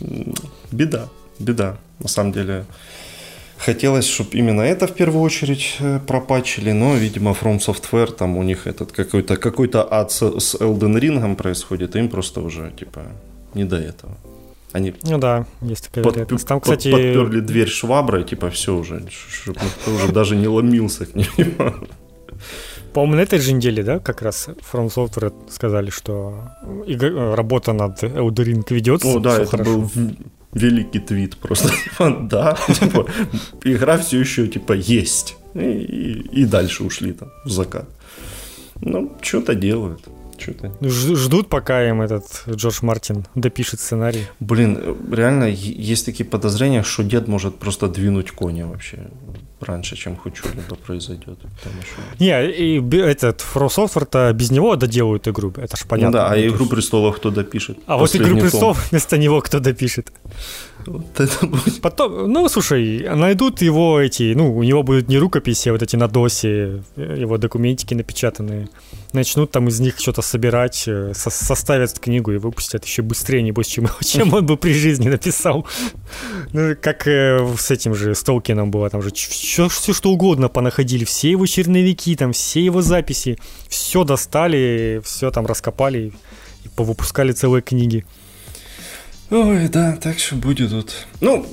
Беда, 0.72 1.08
беда, 1.38 1.76
на 1.98 2.08
самом 2.08 2.32
деле. 2.32 2.64
Хотелось, 3.58 4.06
чтобы 4.06 4.30
именно 4.38 4.62
это 4.62 4.86
в 4.86 4.94
первую 4.94 5.22
очередь 5.22 5.76
э, 5.80 6.00
пропачили, 6.06 6.72
но, 6.72 6.94
видимо, 6.94 7.32
From 7.32 7.58
Software, 7.58 8.10
там 8.10 8.38
у 8.38 8.42
них 8.42 8.66
этот 8.66 8.92
какой-то 8.92 9.36
какой 9.36 9.70
ад 9.74 10.10
с 10.12 10.22
Elden 10.22 10.98
Ring 10.98 11.36
происходит, 11.36 11.94
им 11.96 12.08
просто 12.08 12.40
уже, 12.40 12.72
типа, 12.78 13.02
не 13.54 13.64
до 13.64 13.76
этого. 13.76 14.16
Они 14.72 14.94
ну 15.02 15.18
да, 15.18 15.46
есть 15.62 15.86
такая 15.86 16.04
под, 16.04 16.14
вероятность. 16.14 16.46
Там, 16.46 16.60
кстати... 16.60 16.90
подперли 16.90 17.40
дверь 17.40 17.68
шваброй, 17.68 18.24
типа 18.24 18.50
все 18.50 18.76
уже, 18.76 19.02
чтобы 19.10 19.58
никто 19.64 19.90
уже 19.90 20.12
даже 20.12 20.36
не 20.36 20.46
ломился 20.46 21.06
к 21.06 21.14
ним. 21.14 21.26
По-моему, 22.92 23.16
на 23.16 23.20
этой 23.20 23.38
же 23.38 23.52
неделе, 23.52 23.82
да, 23.82 23.98
как 23.98 24.22
раз 24.22 24.48
From 24.72 24.88
Software 24.88 25.32
сказали, 25.48 25.90
что 25.90 26.50
работа 27.36 27.72
над 27.72 28.02
Elden 28.02 28.64
ведется. 28.68 29.08
О, 29.08 29.18
да, 29.18 29.38
это 29.38 29.46
хорошо. 29.46 29.78
был 29.78 29.90
великий 30.52 31.00
твит 31.00 31.36
просто. 31.36 31.70
Да, 32.20 32.56
типа, 32.68 33.06
игра 33.64 33.98
все 33.98 34.20
еще, 34.20 34.48
типа, 34.48 34.72
есть. 34.72 35.36
И, 35.54 35.60
и, 35.60 36.42
и 36.42 36.44
дальше 36.44 36.84
ушли 36.84 37.12
там 37.12 37.28
в 37.44 37.50
закат. 37.50 37.88
Ну, 38.80 39.16
что-то 39.20 39.54
делают 39.54 40.00
что-то. 40.40 40.72
Ждут, 40.82 41.48
пока 41.48 41.88
им 41.88 42.00
этот 42.02 42.44
Джордж 42.48 42.78
Мартин 42.82 43.26
допишет 43.34 43.80
сценарий. 43.80 44.26
Блин, 44.40 44.96
реально 45.12 45.44
есть 45.44 46.06
такие 46.06 46.24
подозрения, 46.24 46.82
что 46.82 47.02
дед 47.02 47.28
может 47.28 47.56
просто 47.58 47.88
двинуть 47.88 48.30
коня 48.30 48.66
вообще 48.66 48.98
раньше, 49.60 49.96
чем 49.96 50.16
хоть 50.16 50.36
что-либо 50.36 50.74
произойдет. 50.74 51.38
Еще... 51.64 52.18
Не, 52.18 52.50
и 52.50 52.96
этот 53.00 53.44
From 53.54 53.68
Software-то 53.68 54.32
без 54.32 54.50
него 54.50 54.76
доделают 54.76 55.28
игру, 55.28 55.52
это 55.56 55.76
ж 55.76 55.84
понятно. 55.86 56.18
Ну 56.18 56.24
да, 56.24 56.32
а 56.32 56.48
Игру 56.48 56.66
Престолов 56.66 57.16
кто 57.16 57.30
допишет? 57.30 57.78
А 57.86 57.96
вот 57.96 58.16
Игру 58.16 58.38
Престолов 58.38 58.90
вместо 58.90 59.18
него 59.18 59.40
кто 59.40 59.60
допишет? 59.60 60.12
Вот 60.86 61.20
это 61.20 61.46
будет... 61.46 61.80
Потом, 61.80 62.32
ну, 62.32 62.48
слушай, 62.48 63.08
найдут 63.14 63.62
его 63.62 64.00
эти, 64.00 64.34
ну, 64.34 64.56
у 64.56 64.62
него 64.62 64.82
будут 64.82 65.08
не 65.08 65.18
рукописи, 65.18 65.68
а 65.68 65.72
вот 65.72 65.82
эти 65.82 65.96
на 65.96 66.08
досе, 66.08 66.82
его 66.96 67.38
документики 67.38 67.94
напечатанные. 67.94 68.68
Начнут 69.12 69.50
там 69.50 69.68
из 69.68 69.80
них 69.80 69.98
что-то 69.98 70.22
собирать, 70.22 70.84
э, 70.86 71.12
со- 71.14 71.30
составят 71.30 71.98
книгу 71.98 72.32
и 72.32 72.38
выпустят 72.38 72.84
еще 72.84 73.02
быстрее, 73.02 73.42
небось, 73.42 73.66
чем, 73.66 73.88
чем 74.04 74.32
он 74.34 74.46
бы 74.46 74.56
при 74.56 74.72
жизни 74.72 75.08
написал. 75.08 75.66
Ну, 76.52 76.74
как 76.80 77.06
э, 77.06 77.46
с 77.58 77.70
этим 77.70 77.94
же, 77.94 78.14
с 78.14 78.22
Толкином 78.22 78.70
было, 78.70 78.88
там 78.90 79.02
же 79.02 79.10
все, 79.12 79.68
все 79.68 79.92
что 79.92 80.10
угодно 80.10 80.48
понаходили, 80.48 81.04
все 81.04 81.30
его 81.30 81.46
черновики, 81.46 82.14
там, 82.16 82.32
все 82.32 82.64
его 82.64 82.82
записи, 82.82 83.38
все 83.68 84.04
достали, 84.04 85.00
все 85.04 85.30
там 85.30 85.46
раскопали 85.46 86.12
и 86.64 86.68
повыпускали 86.76 87.32
целые 87.32 87.62
книги. 87.62 88.04
Ой, 89.30 89.68
да, 89.68 89.96
так 89.96 90.18
что 90.18 90.34
будет 90.34 90.70
тут. 90.70 91.06
Ну, 91.20 91.46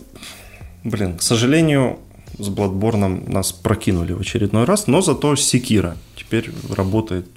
блин, 0.83 1.17
к 1.17 1.21
сожалению, 1.21 1.99
с 2.39 2.49
Bloodborne 2.49 3.29
нас 3.31 3.51
прокинули 3.51 4.13
в 4.13 4.21
очередной 4.21 4.65
раз, 4.65 4.87
но 4.87 5.01
зато 5.01 5.35
Секира 5.35 5.95
теперь 6.15 6.51
работает 6.69 7.27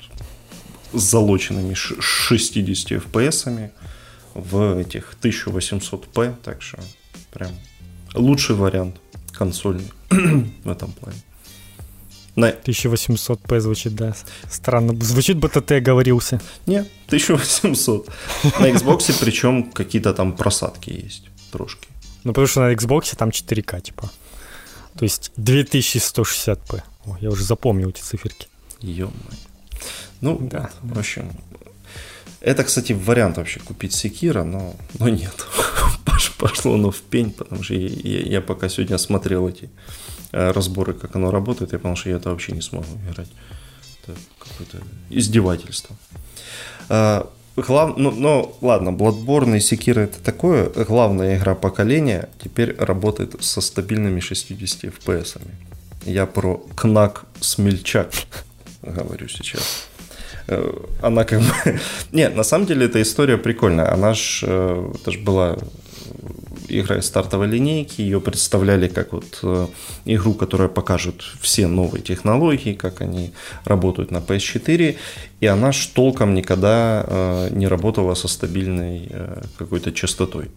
с 0.93 1.03
залоченными 1.03 1.75
60 1.75 2.93
FPS 3.03 3.71
в 4.35 4.79
этих 4.79 5.15
1800p, 5.23 6.35
так 6.43 6.63
что 6.63 6.81
прям 7.33 7.51
лучший 8.15 8.57
вариант 8.57 8.97
консольный 9.33 9.91
в 10.11 10.71
этом 10.71 10.93
плане. 10.93 11.19
На... 12.37 12.51
1800p 12.51 13.61
звучит, 13.61 13.95
да, 13.95 14.15
странно. 14.51 14.95
Звучит, 15.01 15.37
будто 15.37 15.61
ты 15.61 15.77
оговорился. 15.77 16.41
Не, 16.67 16.81
1800. 17.07 18.09
На 18.61 18.71
Xbox 18.71 19.17
причем 19.21 19.71
какие-то 19.71 20.15
там 20.15 20.37
просадки 20.37 20.91
есть, 20.91 21.25
трошки. 21.53 21.89
Ну, 22.25 22.33
потому 22.33 22.47
что 22.47 22.61
на 22.61 22.73
Xbox 22.73 23.17
там 23.17 23.31
4К, 23.31 23.81
типа. 23.81 24.11
То 24.99 25.05
есть 25.05 25.33
2160p. 25.37 26.83
О, 27.07 27.17
я 27.21 27.31
уже 27.31 27.45
запомнил 27.45 27.89
эти 27.91 28.01
циферки. 28.01 28.49
ё 28.81 29.11
Ну, 30.21 30.39
да. 30.41 30.71
в 30.83 30.99
общем, 30.99 31.33
это, 32.41 32.65
кстати, 32.65 32.93
вариант 32.93 33.37
вообще 33.37 33.61
купить 33.61 33.93
секира, 33.93 34.45
но, 34.45 34.75
но 34.99 35.09
нет. 35.09 35.47
Пошло 36.39 36.75
оно 36.75 36.91
в 36.91 37.01
пень, 37.01 37.31
потому 37.31 37.63
что 37.63 37.75
я, 37.75 38.21
я, 38.21 38.41
пока 38.41 38.69
сегодня 38.69 38.99
смотрел 38.99 39.49
эти 39.49 39.69
разборы, 40.33 40.95
как 40.95 41.17
оно 41.17 41.31
работает, 41.31 41.73
я 41.73 41.79
понял, 41.79 41.97
что 41.97 42.11
я 42.11 42.17
это 42.17 42.31
вообще 42.31 42.53
не 42.53 42.61
смогу 42.61 42.87
играть. 43.11 43.29
Это 44.03 44.19
какое-то 44.39 44.79
издевательство. 45.11 45.97
А, 46.89 47.31
глав... 47.57 47.97
ну, 47.97 48.11
ну, 48.11 48.57
ладно, 48.61 48.91
Bloodborne 48.91 49.57
и 49.57 49.61
Sekiro 49.61 50.01
это 50.01 50.21
такое. 50.23 50.69
Главная 50.71 51.37
игра 51.37 51.55
поколения 51.55 52.29
теперь 52.43 52.75
работает 52.77 53.37
со 53.41 53.61
стабильными 53.61 54.21
60 54.21 54.85
FPS. 54.85 55.41
Я 56.05 56.27
про 56.27 56.57
Кнак 56.77 57.25
Смельчак 57.41 58.11
говорю 58.83 59.29
сейчас. 59.29 59.87
Э, 60.49 60.73
она 61.03 61.25
как 61.25 61.41
бы... 61.41 61.47
Нет, 62.13 62.35
на 62.35 62.43
самом 62.43 62.67
деле 62.67 62.87
эта 62.87 63.01
история 63.03 63.39
прикольная. 63.39 63.93
Она 63.93 64.15
ж... 64.15 64.45
Э, 64.47 64.93
это 64.95 65.11
ж 65.11 65.19
была 65.19 65.59
игра 66.71 67.03
стартовой 67.03 67.49
линейки, 67.49 68.01
ее 68.01 68.21
представляли 68.21 68.89
как 68.89 69.13
вот 69.13 69.39
э, 69.43 69.67
игру, 70.05 70.35
которая 70.35 70.69
покажет 70.69 71.23
все 71.41 71.67
новые 71.67 72.03
технологии, 72.03 72.75
как 72.75 73.01
они 73.01 73.33
работают 73.65 74.11
на 74.11 74.19
PS4, 74.19 74.97
и 75.41 75.47
она 75.47 75.73
ж 75.73 75.87
толком 75.87 76.35
никогда 76.35 77.49
не 77.51 77.67
работала 77.67 78.15
со 78.15 78.29
стабильной 78.29 79.11
какой-то 79.59 79.93
частотой. 79.93 80.51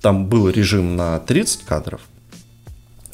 Там 0.00 0.26
был 0.26 0.48
режим 0.48 0.96
на 0.96 1.20
30 1.20 1.62
кадров, 1.62 2.00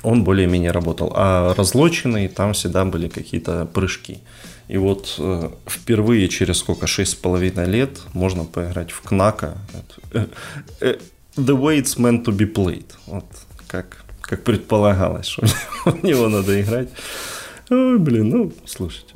он 0.03 0.25
более-менее 0.25 0.71
работал, 0.71 1.13
а 1.15 1.55
разлоченный 1.55 2.29
там 2.29 2.53
всегда 2.53 2.85
были 2.85 3.09
какие-то 3.09 3.67
прыжки. 3.67 4.19
И 4.69 4.77
вот 4.77 5.15
э, 5.19 5.51
впервые 5.67 6.29
через 6.29 6.59
сколько, 6.59 6.87
шесть 6.87 7.13
с 7.13 7.15
половиной 7.15 7.67
лет 7.67 7.99
можно 8.13 8.45
поиграть 8.45 8.91
в 8.91 9.01
Кнака. 9.01 9.57
Э, 10.13 10.27
э, 10.81 10.97
the 11.39 11.57
way 11.57 11.79
it's 11.79 11.99
meant 11.99 12.25
to 12.25 12.37
be 12.37 12.53
played. 12.53 12.87
Вот 13.07 13.25
как, 13.67 14.05
как 14.21 14.45
предполагалось, 14.45 15.27
что 15.27 15.47
в 15.85 16.03
него 16.05 16.29
надо 16.29 16.61
играть. 16.61 16.89
Ой, 17.71 17.99
блин, 17.99 18.29
ну, 18.31 18.53
слушайте. 18.67 19.15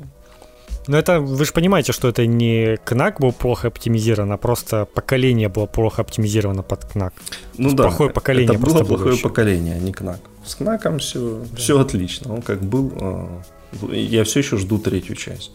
Но 0.87 0.97
это, 0.97 1.21
вы 1.21 1.45
же 1.45 1.53
понимаете, 1.53 1.93
что 1.93 2.09
это 2.09 2.25
не 2.27 2.77
КНАК 2.83 3.21
был 3.21 3.31
плохо 3.31 3.69
оптимизирован, 3.69 4.31
а 4.33 4.37
просто 4.37 4.85
поколение 4.85 5.47
было 5.47 5.65
плохо 5.65 6.01
оптимизировано 6.01 6.61
под 6.61 6.85
КНАК. 6.85 7.13
Ну 7.57 7.73
да, 7.73 7.83
плохое 7.83 8.09
поколение 8.09 8.55
это 8.55 8.59
было 8.59 8.83
плохое 8.83 9.15
было 9.15 9.21
поколение, 9.21 9.75
а 9.75 9.79
не 9.79 9.93
КНАК. 9.93 10.19
С 10.45 10.55
КНАКом 10.55 10.99
все, 10.99 11.41
да. 11.51 11.57
все 11.57 11.79
отлично. 11.79 12.33
Он 12.33 12.41
как 12.41 12.61
был, 12.61 12.91
а, 12.99 13.41
я 13.91 14.25
все 14.25 14.39
еще 14.39 14.57
жду 14.57 14.77
третью 14.77 15.15
часть. 15.15 15.51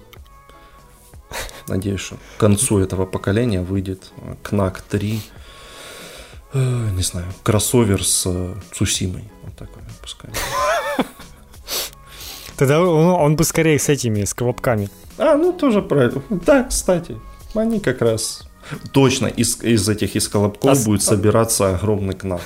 Надеюсь, 1.69 2.01
что 2.01 2.17
к 2.37 2.41
концу 2.41 2.79
этого 2.79 3.05
поколения 3.05 3.61
выйдет 3.61 4.11
Кнак 4.43 4.81
3. 4.81 5.21
Э, 6.53 6.91
не 6.93 7.03
знаю, 7.03 7.27
кроссовер 7.43 8.05
с 8.05 8.25
э, 8.27 8.55
Цусимой. 8.73 9.25
Вот 9.45 9.55
такой 9.57 9.83
пускай. 10.01 10.31
Тогда 12.57 12.81
он, 12.81 13.07
он 13.07 13.37
бы 13.37 13.45
скорее 13.45 13.79
с 13.79 13.89
этими, 13.89 14.25
с 14.25 14.35
колобками. 14.35 14.89
А, 15.19 15.37
ну 15.37 15.53
тоже 15.53 15.83
правильно. 15.83 16.23
Да, 16.31 16.65
кстати, 16.65 17.17
они 17.55 17.81
как 17.81 18.01
раз 18.01 18.49
точно 18.93 19.27
из, 19.27 19.63
из 19.63 19.89
этих 19.89 20.17
из 20.17 20.29
колобков 20.29 20.79
а 20.79 20.85
будет 20.85 21.03
собираться 21.03 21.75
огромный 21.75 22.15
кнак. 22.15 22.41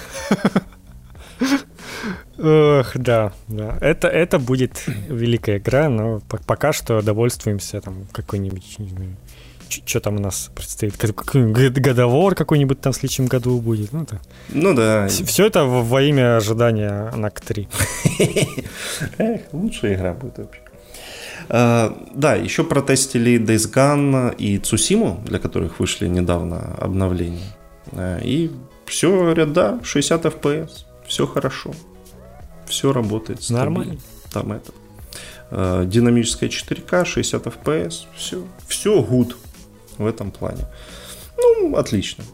Ох, 2.39 2.93
да, 2.95 3.33
да. 3.49 3.79
Это, 3.81 4.09
это 4.09 4.39
будет 4.39 4.83
великая 4.87 5.59
игра, 5.59 5.89
но 5.89 6.21
пока 6.47 6.73
что 6.73 7.01
довольствуемся 7.01 7.81
там 7.81 8.07
какой-нибудь, 8.11 8.79
не 8.79 8.89
знаю, 8.89 9.17
что 9.85 10.01
там 10.01 10.17
у 10.17 10.21
нас 10.21 10.51
предстоит, 10.55 10.95
годовор 11.35 12.35
какой-нибудь 12.35 12.81
там 12.81 12.93
в 12.93 12.97
следующем 12.97 13.27
году 13.27 13.59
будет. 13.61 13.93
Ну, 13.93 14.07
да. 14.11 14.21
ну 14.51 14.75
да. 14.75 15.09
Все 15.09 15.47
это 15.47 15.65
во, 15.65 16.03
имя 16.03 16.37
ожидания 16.37 17.11
НАК 17.17 17.41
3. 17.41 17.69
Эх, 19.19 19.41
лучшая 19.53 19.95
игра 19.95 20.13
будет 20.15 20.39
вообще. 20.39 20.61
Uh, 21.49 22.11
да, 22.15 22.37
еще 22.37 22.63
протестили 22.63 23.39
Days 23.39 23.71
Gone 23.71 24.35
и 24.37 24.59
Цусиму, 24.59 25.21
для 25.27 25.39
которых 25.39 25.81
вышли 25.81 26.07
недавно 26.07 26.75
обновления. 26.79 27.53
Uh, 27.91 28.23
и 28.23 28.51
все 28.87 29.11
говорят, 29.11 29.53
да, 29.53 29.81
60 29.83 30.25
FPS, 30.25 30.71
все 31.07 31.27
хорошо 31.27 31.73
все 32.73 32.93
работает. 32.93 33.43
Стабильно. 33.43 33.65
Нормально. 33.65 34.01
Там 34.33 34.53
это. 34.53 34.73
Э, 35.51 35.85
динамическая 35.87 36.49
4К, 36.49 37.05
60 37.05 37.47
FPS, 37.47 38.07
все, 38.17 38.45
все 38.67 39.01
good 39.03 39.37
в 40.03 40.07
этом 40.07 40.31
плане. 40.31 40.65
Ну, 41.37 41.77
отлично. 41.77 42.25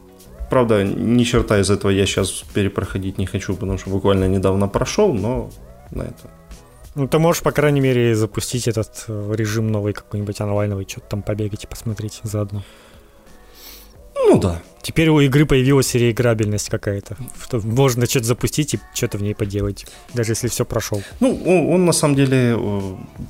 Правда, 0.50 0.82
ни 0.82 1.24
черта 1.24 1.60
из 1.60 1.70
этого 1.70 1.90
я 1.90 2.06
сейчас 2.06 2.30
перепроходить 2.54 3.18
не 3.18 3.26
хочу, 3.26 3.54
потому 3.54 3.78
что 3.78 3.90
буквально 3.90 4.28
недавно 4.28 4.68
прошел, 4.68 5.12
но 5.12 5.50
на 5.90 6.02
это. 6.02 6.30
Ну, 6.94 7.06
ты 7.06 7.18
можешь, 7.18 7.42
по 7.42 7.52
крайней 7.52 7.80
мере, 7.80 8.14
запустить 8.14 8.66
этот 8.66 9.04
э, 9.08 9.34
режим 9.36 9.70
новый 9.70 9.92
какой-нибудь 9.92 10.40
онлайновый, 10.40 10.86
что-то 10.88 11.06
там 11.10 11.22
побегать 11.22 11.64
и 11.64 11.66
посмотреть 11.66 12.20
заодно. 12.22 12.64
Ну 14.16 14.38
да. 14.38 14.60
Теперь 14.82 15.08
у 15.10 15.20
игры 15.20 15.46
появилась 15.46 15.94
реиграбельность 15.94 16.70
какая-то. 16.70 17.16
Можно 17.52 18.06
что-то 18.06 18.26
запустить 18.26 18.74
и 18.74 18.80
что-то 18.94 19.18
в 19.18 19.22
ней 19.22 19.34
поделать, 19.34 19.86
даже 20.14 20.32
если 20.32 20.48
все 20.48 20.64
прошел. 20.64 21.02
Ну, 21.20 21.40
он, 21.46 21.74
он 21.74 21.84
на 21.84 21.92
самом 21.92 22.16
деле, 22.16 22.58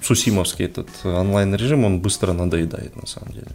Сусимовский 0.02 0.64
этот 0.64 0.88
онлайн-режим, 1.04 1.84
он 1.84 2.00
быстро 2.00 2.32
надоедает 2.32 2.96
на 2.96 3.06
самом 3.06 3.32
деле. 3.32 3.48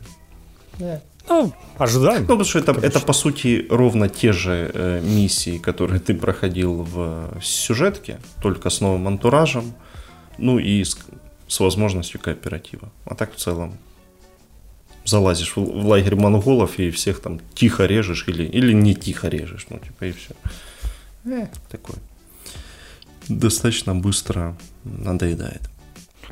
Ну, 1.30 1.54
ожидаем. 1.78 2.22
Ну, 2.22 2.28
потому 2.28 2.44
что 2.44 2.60
это, 2.60 2.72
это 2.72 3.00
по 3.00 3.14
сути 3.14 3.66
ровно 3.70 4.10
те 4.10 4.34
же 4.34 4.72
э, 4.74 5.02
миссии, 5.02 5.58
которые 5.58 6.00
ты 6.00 6.14
проходил 6.14 6.84
в 6.84 7.40
сюжетке, 7.42 8.20
только 8.42 8.70
с 8.70 8.82
новым 8.82 9.08
антуражем, 9.08 9.74
ну 10.38 10.60
и 10.60 10.84
с, 10.84 10.98
с 11.48 11.60
возможностью 11.60 12.20
кооператива. 12.20 12.92
А 13.06 13.16
так 13.16 13.34
в 13.34 13.38
целом 13.38 13.78
залазишь 15.06 15.56
в, 15.56 15.62
в 15.62 15.86
лагерь 15.86 16.16
монголов 16.16 16.80
и 16.80 16.92
всех 16.92 17.22
там 17.22 17.40
тихо 17.54 17.86
режешь 17.86 18.26
или, 18.28 18.44
или 18.44 18.74
не 18.74 18.94
тихо 18.94 19.30
режешь, 19.30 19.66
ну 19.70 19.80
типа 19.80 20.06
и 20.06 20.12
все. 20.12 20.34
Э, 21.26 21.48
такой. 21.70 21.96
Достаточно 23.30 23.96
быстро 23.96 24.58
надоедает. 24.84 25.62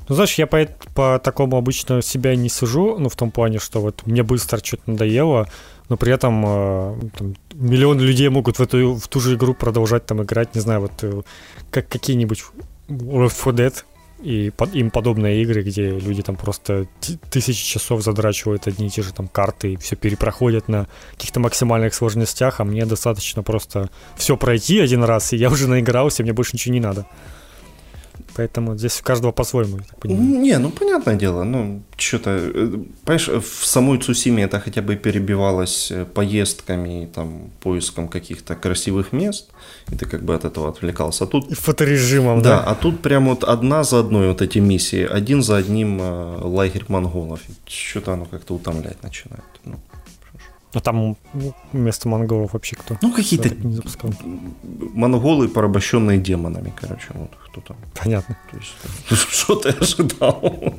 Ну, 0.07 0.15
знаешь, 0.15 0.35
я 0.35 0.47
по, 0.47 0.67
по 0.93 1.19
такому 1.19 1.57
обычно 1.57 2.01
себя 2.01 2.35
не 2.35 2.49
сижу, 2.49 2.97
ну, 2.97 3.09
в 3.09 3.15
том 3.15 3.31
плане, 3.31 3.59
что 3.59 3.81
вот 3.81 4.05
мне 4.05 4.23
быстро 4.23 4.59
что-то 4.63 4.83
надоело, 4.91 5.47
но 5.89 5.97
при 5.97 6.13
этом 6.13 6.43
э, 6.45 6.95
там, 7.17 7.35
миллион 7.53 7.99
людей 7.99 8.29
могут 8.29 8.57
в, 8.57 8.61
эту, 8.61 8.95
в 8.95 9.07
ту 9.07 9.19
же 9.19 9.35
игру 9.35 9.53
продолжать 9.53 10.05
там 10.05 10.23
играть, 10.23 10.55
не 10.55 10.61
знаю, 10.61 10.81
вот 10.81 10.91
э, 11.03 11.21
как 11.69 11.87
какие-нибудь 11.87 12.43
Left 12.89 13.37
4 13.37 13.67
Dead, 13.67 13.83
и 14.21 14.51
под, 14.51 14.75
им 14.75 14.91
подобные 14.91 15.41
игры, 15.41 15.63
где 15.63 15.89
люди 15.89 16.21
там 16.21 16.35
просто 16.35 16.87
тысячи 17.29 17.65
часов 17.65 18.03
задрачивают 18.03 18.67
одни 18.67 18.87
и 18.87 18.89
те 18.89 19.01
же 19.01 19.13
там 19.13 19.27
карты 19.27 19.73
и 19.73 19.77
все 19.77 19.95
перепроходят 19.95 20.67
на 20.67 20.87
каких-то 21.13 21.39
максимальных 21.39 21.93
сложностях, 21.93 22.59
а 22.59 22.63
мне 22.63 22.85
достаточно 22.85 23.41
просто 23.41 23.89
все 24.15 24.37
пройти 24.37 24.79
один 24.79 25.03
раз, 25.03 25.33
и 25.33 25.37
я 25.37 25.49
уже 25.49 25.67
наигрался, 25.67 26.23
мне 26.23 26.33
больше 26.33 26.51
ничего 26.53 26.73
не 26.73 26.79
надо. 26.79 27.07
Поэтому 28.35 28.77
здесь 28.77 28.99
у 29.01 29.03
каждого 29.03 29.31
по-своему, 29.31 29.77
я 29.77 29.83
так 29.83 29.99
понимаю. 29.99 30.41
Не, 30.41 30.57
ну 30.57 30.69
понятное 30.69 31.15
дело, 31.15 31.43
ну 31.43 31.81
что-то, 31.97 32.29
э, 32.29 32.67
понимаешь, 33.05 33.27
в 33.27 33.65
самой 33.65 33.99
Цусиме 33.99 34.43
это 34.43 34.59
хотя 34.59 34.81
бы 34.81 34.95
перебивалось 34.95 35.91
э, 35.91 36.05
поездками, 36.05 37.09
там, 37.13 37.51
поиском 37.61 38.07
каких-то 38.07 38.55
красивых 38.55 39.13
мест, 39.13 39.49
и 39.91 39.95
ты 39.95 40.05
как 40.05 40.23
бы 40.23 40.35
от 40.35 40.45
этого 40.45 40.69
отвлекался. 40.69 41.23
А 41.23 41.27
тут... 41.27 41.51
И 41.51 41.55
фоторежимом, 41.55 42.41
да. 42.41 42.49
Да, 42.49 42.71
а 42.71 42.75
тут 42.75 43.01
прям 43.01 43.29
вот 43.29 43.43
одна 43.43 43.83
за 43.83 43.99
одной 43.99 44.27
вот 44.27 44.41
эти 44.41 44.59
миссии, 44.59 45.03
один 45.03 45.43
за 45.43 45.57
одним 45.57 45.99
э, 46.01 46.37
лагерь 46.41 46.85
монголов. 46.87 47.39
Что-то 47.67 48.13
оно 48.13 48.25
как-то 48.25 48.55
утомлять 48.55 49.03
начинает. 49.03 49.43
Ну. 49.65 49.79
А 50.73 50.79
там 50.79 51.17
вместо 51.73 52.07
монголов 52.07 52.53
вообще 52.53 52.75
кто? 52.75 52.97
Ну, 53.01 53.11
какие-то 53.13 53.49
монголы, 54.93 55.47
порабощенные 55.47 56.17
демонами, 56.17 56.71
короче, 56.79 57.07
вот 57.13 57.31
кто 57.45 57.61
там. 57.61 57.77
Понятно. 58.01 58.37
То 58.51 58.57
есть, 58.57 58.73
ну, 59.09 59.17
что 59.29 59.55
ты 59.55 59.69
ожидал? 59.69 60.73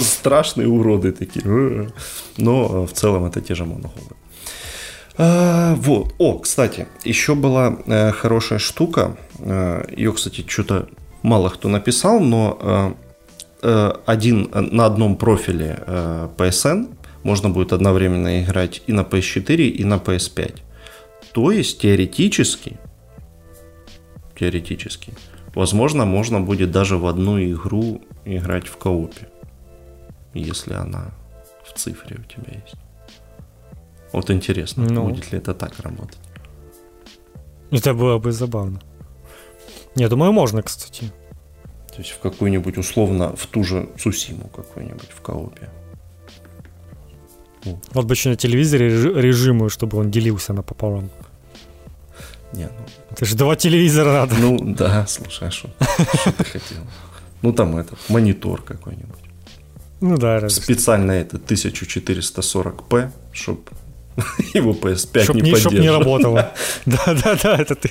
Страшные 0.00 0.68
уроды 0.68 1.12
такие. 1.12 1.90
Но 2.36 2.86
в 2.86 2.92
целом 2.92 3.24
это 3.24 3.40
те 3.40 3.54
же 3.54 3.64
монголы. 3.64 3.92
А, 5.18 5.74
вот. 5.74 6.14
О, 6.18 6.38
кстати, 6.38 6.86
еще 7.04 7.34
была 7.34 7.76
э, 7.86 8.12
хорошая 8.12 8.60
штука. 8.60 9.16
Э, 9.40 9.84
ее, 9.96 10.12
кстати, 10.12 10.44
что-то 10.46 10.88
мало 11.22 11.48
кто 11.48 11.68
написал, 11.68 12.20
но 12.20 12.56
э, 12.60 12.92
э 13.62 13.92
один 14.06 14.48
на 14.52 14.86
одном 14.86 15.16
профиле 15.16 15.82
э, 15.86 16.28
PSN 16.36 16.97
можно 17.22 17.50
будет 17.50 17.72
одновременно 17.72 18.42
играть 18.42 18.82
и 18.86 18.92
на 18.92 19.02
PS4, 19.02 19.66
и 19.66 19.84
на 19.84 19.94
PS5. 19.94 20.60
То 21.32 21.50
есть 21.50 21.80
теоретически, 21.80 22.78
теоретически, 24.38 25.12
возможно, 25.54 26.04
можно 26.04 26.40
будет 26.40 26.70
даже 26.70 26.96
в 26.96 27.06
одну 27.06 27.42
игру 27.42 28.02
играть 28.24 28.66
в 28.66 28.76
коопе. 28.76 29.28
если 30.34 30.74
она 30.74 31.12
в 31.64 31.78
цифре 31.78 32.16
у 32.16 32.22
тебя 32.22 32.60
есть. 32.64 32.76
Вот 34.12 34.30
интересно, 34.30 34.84
ну. 34.88 35.08
будет 35.08 35.32
ли 35.32 35.38
это 35.38 35.54
так 35.54 35.78
работать. 35.80 36.18
Это 37.70 37.92
было 37.92 38.18
бы 38.18 38.32
забавно. 38.32 38.80
Я 39.94 40.08
думаю, 40.08 40.32
можно, 40.32 40.62
кстати. 40.62 41.10
То 41.88 41.98
есть 41.98 42.12
в 42.12 42.20
какую-нибудь 42.20 42.78
условно, 42.78 43.34
в 43.36 43.46
ту 43.46 43.64
же 43.64 43.88
Сусиму 43.98 44.48
какую-нибудь 44.48 45.10
в 45.10 45.20
коопе. 45.20 45.68
Вот 47.92 48.06
бы 48.06 48.14
еще 48.14 48.30
на 48.30 48.36
телевизоре 48.36 48.88
режимы, 48.88 49.70
чтобы 49.70 49.98
он 49.98 50.10
делился 50.10 50.52
напополам. 50.52 51.10
Не, 52.52 52.64
ну... 52.64 52.86
Это 53.10 53.24
же 53.24 53.36
два 53.36 53.56
телевизора 53.56 54.12
надо. 54.12 54.34
Ну, 54.36 54.58
да, 54.74 55.06
слушай, 55.06 55.48
а 55.48 55.50
что, 55.50 55.68
ты 56.38 56.44
хотел? 56.44 56.78
Ну, 57.42 57.52
там 57.52 57.76
этот, 57.76 57.98
монитор 58.08 58.62
какой-нибудь. 58.62 59.18
Ну 60.00 60.16
да, 60.16 60.48
Специально 60.48 61.12
это 61.12 61.38
1440p, 61.38 63.10
чтобы 63.32 63.62
его 64.54 64.72
PS5 64.72 65.22
чтоб 65.22 65.36
не, 65.36 65.50
не 65.50 65.56
Чтоб 65.56 65.72
не 65.72 65.90
работало. 65.90 66.52
Да-да-да, 66.86 67.56
это 67.56 67.74
ты, 67.74 67.90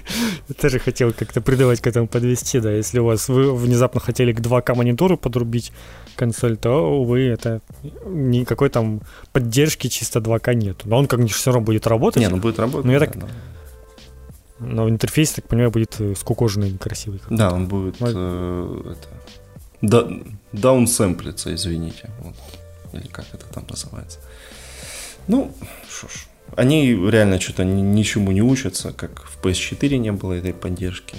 ты 0.58 0.70
же 0.70 0.80
хотел 0.80 1.14
как-то 1.14 1.42
придавать 1.42 1.82
к 1.82 1.88
этому 1.88 2.08
подвести, 2.08 2.60
да. 2.60 2.72
Если 2.72 3.00
у 3.00 3.06
вас 3.06 3.30
вы 3.30 3.56
внезапно 3.56 4.00
хотели 4.00 4.34
к 4.34 4.40
2К 4.40 4.76
монитору 4.76 5.18
подрубить 5.18 5.72
консоль, 6.16 6.58
то, 6.58 7.00
увы, 7.00 7.22
это 7.28 7.62
никакой 8.06 8.70
там 8.70 9.02
поддержки 9.32 9.88
чисто 9.88 10.20
2К 10.20 10.54
нет. 10.54 10.82
Но 10.86 10.98
он 10.98 11.08
как-нибудь 11.08 11.34
все 11.34 11.52
равно 11.52 11.66
будет 11.66 11.88
работать. 11.88 12.22
Не, 12.22 12.30
ну 12.30 12.38
будет 12.38 12.60
работать. 12.60 12.86
Но 12.86 12.92
я 12.92 13.00
так... 13.00 13.16
Но 14.60 14.90
интерфейс, 14.90 15.34
так 15.34 15.48
понимаю, 15.48 15.70
будет 15.70 15.96
э, 16.00 16.16
скукоженный, 16.16 16.76
красивый. 16.80 17.22
Да, 17.30 17.52
он 17.54 17.68
будет 17.68 17.98
э, 18.00 18.92
это, 18.92 19.08
да, 19.84 20.08
даунсэмплиться, 20.52 21.54
извините. 21.54 22.10
Вот. 22.24 22.36
Или 22.94 23.08
как 23.08 23.26
это 23.34 23.46
там 23.54 23.68
называется. 23.70 24.20
Ну, 25.28 25.52
что 25.90 26.08
ж. 26.08 26.28
Они 26.56 26.96
реально 26.96 27.40
что-то 27.40 27.66
ничему 27.66 28.32
не 28.32 28.42
учатся, 28.42 28.92
как 28.94 29.24
в 29.24 29.44
PS4 29.44 29.98
не 29.98 30.12
было 30.12 30.34
этой 30.34 30.54
поддержки. 30.54 31.16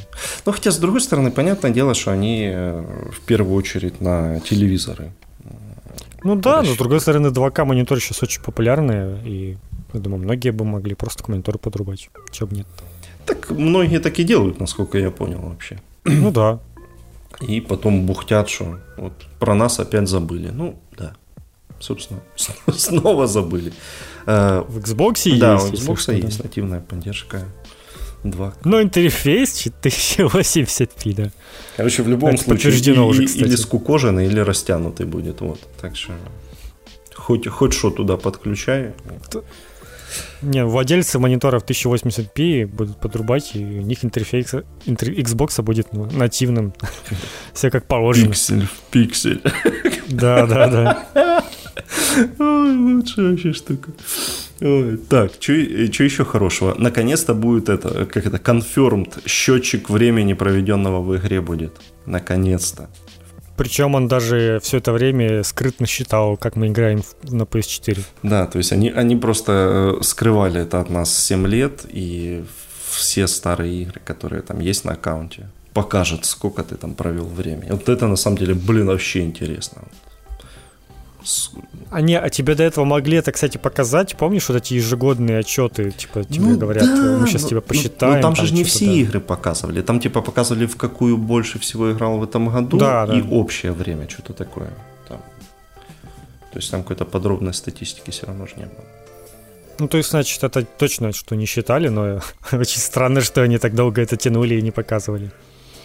Но 0.46 0.52
хотя, 0.52 0.70
с 0.70 0.78
другой 0.78 1.00
стороны, 1.00 1.30
понятное 1.30 1.70
дело, 1.70 1.94
что 1.94 2.10
они 2.10 2.48
э, 2.50 2.84
в 3.12 3.20
первую 3.20 3.56
очередь 3.56 4.00
на 4.00 4.40
телевизоры. 4.40 5.12
Ну 6.24 6.34
да, 6.34 6.62
но 6.62 6.74
с 6.74 6.76
другой 6.76 7.00
стороны, 7.00 7.28
2К 7.28 7.64
мониторы 7.64 8.00
сейчас 8.00 8.22
очень 8.22 8.42
популярные, 8.42 9.18
и 9.24 9.56
я 9.92 10.00
думаю, 10.00 10.22
многие 10.22 10.50
бы 10.50 10.64
могли 10.64 10.94
просто 10.94 11.22
к 11.22 11.28
монитору 11.28 11.58
подрубать. 11.58 12.10
Чего 12.32 12.48
бы 12.48 12.56
нет. 12.56 12.66
Так 13.24 13.50
многие 13.50 14.00
так 14.00 14.18
и 14.18 14.24
делают, 14.24 14.58
насколько 14.58 14.98
я 14.98 15.10
понял 15.10 15.40
вообще. 15.40 15.78
Ну 16.04 16.30
да. 16.30 16.58
И 17.40 17.60
потом 17.60 18.06
бухтят, 18.06 18.48
что 18.48 18.78
вот 18.96 19.12
про 19.38 19.54
нас 19.54 19.78
опять 19.78 20.08
забыли. 20.08 20.50
Ну. 20.52 20.78
Собственно, 21.78 22.20
снова 22.76 23.26
забыли. 23.26 23.72
Э, 24.26 24.64
в 24.66 24.78
Xbox 24.78 25.22
да, 25.24 25.30
есть? 25.30 25.40
Да, 25.40 25.56
у 25.56 25.94
Xbox 25.94 26.14
есть 26.14 26.42
нативная 26.42 26.80
поддержка 26.80 27.44
2. 28.24 28.54
Но 28.64 28.82
интерфейс 28.82 29.66
1080p, 29.66 31.14
да. 31.14 31.30
Короче, 31.76 32.02
в 32.02 32.08
любом 32.08 32.34
Это 32.34 32.42
случае, 32.42 32.72
и, 32.72 32.98
уже, 32.98 33.26
кстати. 33.26 33.44
или 33.44 33.56
скукоженный, 33.56 34.26
или 34.26 34.40
растянутый 34.40 35.06
будет. 35.06 35.40
Вот. 35.40 35.60
Так 35.80 35.96
что 35.96 36.12
хоть, 37.14 37.46
хоть 37.46 37.72
что 37.72 37.90
туда 37.90 38.16
подключай. 38.16 38.92
Не, 40.40 40.64
владельцы 40.64 41.18
мониторов 41.18 41.64
1080p 41.64 42.66
будут 42.66 42.98
подрубать, 42.98 43.50
и 43.54 43.62
у 43.62 43.82
них 43.82 44.04
интерфейс 44.04 44.54
интер, 44.86 45.10
Xbox 45.10 45.60
будет 45.62 45.92
ну, 45.92 46.06
нативным. 46.10 46.72
Все 47.52 47.70
как 47.70 47.86
положено. 47.86 48.28
Пиксель 48.28 48.66
в 48.66 48.80
пиксель. 48.90 49.42
Да, 50.08 50.46
да, 50.46 50.68
да. 51.14 51.44
Ой, 52.38 52.76
лучшая 52.76 53.30
вообще 53.30 53.52
штука. 53.52 53.90
Ой, 54.60 54.96
так, 54.96 55.32
что 55.40 55.52
еще 55.52 56.24
хорошего? 56.24 56.74
Наконец-то 56.78 57.34
будет 57.34 57.68
это, 57.68 58.06
как 58.06 58.26
это, 58.26 58.38
confirmed, 58.38 59.26
счетчик 59.26 59.90
времени, 59.90 60.34
проведенного 60.34 61.00
в 61.00 61.16
игре 61.16 61.40
будет. 61.40 61.72
Наконец-то. 62.06 62.88
Причем 63.56 63.96
он 63.96 64.06
даже 64.06 64.60
все 64.62 64.78
это 64.78 64.92
время 64.92 65.42
скрытно 65.42 65.86
считал, 65.86 66.36
как 66.36 66.54
мы 66.54 66.68
играем 66.68 67.02
на 67.24 67.42
PS4. 67.42 67.98
Да, 68.22 68.46
то 68.46 68.58
есть 68.58 68.72
они, 68.72 68.90
они 68.90 69.16
просто 69.16 69.96
э, 69.98 70.02
скрывали 70.04 70.60
это 70.60 70.80
от 70.80 70.90
нас 70.90 71.12
7 71.12 71.46
лет, 71.46 71.84
и 71.88 72.44
все 72.88 73.26
старые 73.26 73.82
игры, 73.82 74.00
которые 74.04 74.42
там 74.42 74.60
есть 74.60 74.84
на 74.84 74.92
аккаунте, 74.92 75.48
покажет, 75.74 76.24
сколько 76.24 76.62
ты 76.62 76.76
там 76.76 76.94
провел 76.94 77.26
времени. 77.26 77.70
Вот 77.70 77.88
это 77.88 78.06
на 78.06 78.16
самом 78.16 78.38
деле, 78.38 78.54
блин, 78.54 78.86
вообще 78.86 79.24
интересно. 79.24 79.82
Они, 81.90 82.14
а 82.14 82.28
тебе 82.28 82.54
до 82.54 82.62
этого 82.62 82.84
могли 82.84 83.16
это, 83.16 83.32
кстати, 83.32 83.58
показать? 83.58 84.16
Помнишь 84.16 84.48
вот 84.48 84.56
эти 84.56 84.74
ежегодные 84.74 85.38
отчеты, 85.38 85.90
типа 85.90 86.24
тебе 86.24 86.44
ну, 86.44 86.58
говорят, 86.58 86.84
да, 86.84 87.18
мы 87.18 87.26
сейчас 87.26 87.44
тебя 87.44 87.60
посчитаем. 87.60 88.12
Ну, 88.12 88.16
ну 88.18 88.22
там, 88.22 88.34
там 88.34 88.46
же 88.46 88.54
не 88.54 88.64
все 88.64 88.86
да. 88.86 88.92
игры 88.92 89.20
показывали, 89.20 89.82
там 89.82 90.00
типа 90.00 90.20
показывали, 90.20 90.66
в 90.66 90.76
какую 90.76 91.16
больше 91.16 91.58
всего 91.58 91.90
играл 91.92 92.18
в 92.18 92.22
этом 92.22 92.48
году 92.50 92.78
да, 92.78 93.04
и 93.12 93.22
да. 93.22 93.28
общее 93.30 93.72
время, 93.72 94.08
что-то 94.08 94.32
такое. 94.32 94.70
Там. 95.08 95.18
То 96.52 96.58
есть 96.58 96.70
там 96.70 96.82
какой-то 96.82 97.04
подробной 97.04 97.54
статистики 97.54 98.10
все 98.10 98.26
равно 98.26 98.46
же 98.46 98.54
не 98.56 98.64
было. 98.64 98.84
Ну, 99.80 99.88
то 99.88 99.96
есть, 99.96 100.10
значит, 100.10 100.42
это 100.42 100.64
точно, 100.64 101.12
что 101.12 101.36
не 101.36 101.46
считали, 101.46 101.88
но 101.88 102.20
очень 102.52 102.80
странно, 102.80 103.20
что 103.20 103.42
они 103.42 103.58
так 103.58 103.74
долго 103.74 104.02
это 104.02 104.16
тянули 104.16 104.56
и 104.56 104.62
не 104.62 104.70
показывали. 104.70 105.30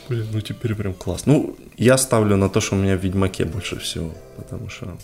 Блин, 0.09 0.27
ну 0.33 0.41
теперь 0.41 0.75
прям 0.75 0.93
класс. 0.93 1.25
Ну, 1.25 1.55
я 1.77 1.97
ставлю 1.97 2.35
на 2.35 2.49
то, 2.49 2.59
что 2.59 2.75
у 2.75 2.79
меня 2.79 2.97
в 2.97 3.03
Ведьмаке 3.03 3.45
больше 3.45 3.77
всего, 3.79 4.11
потому 4.35 4.69
что 4.69 4.97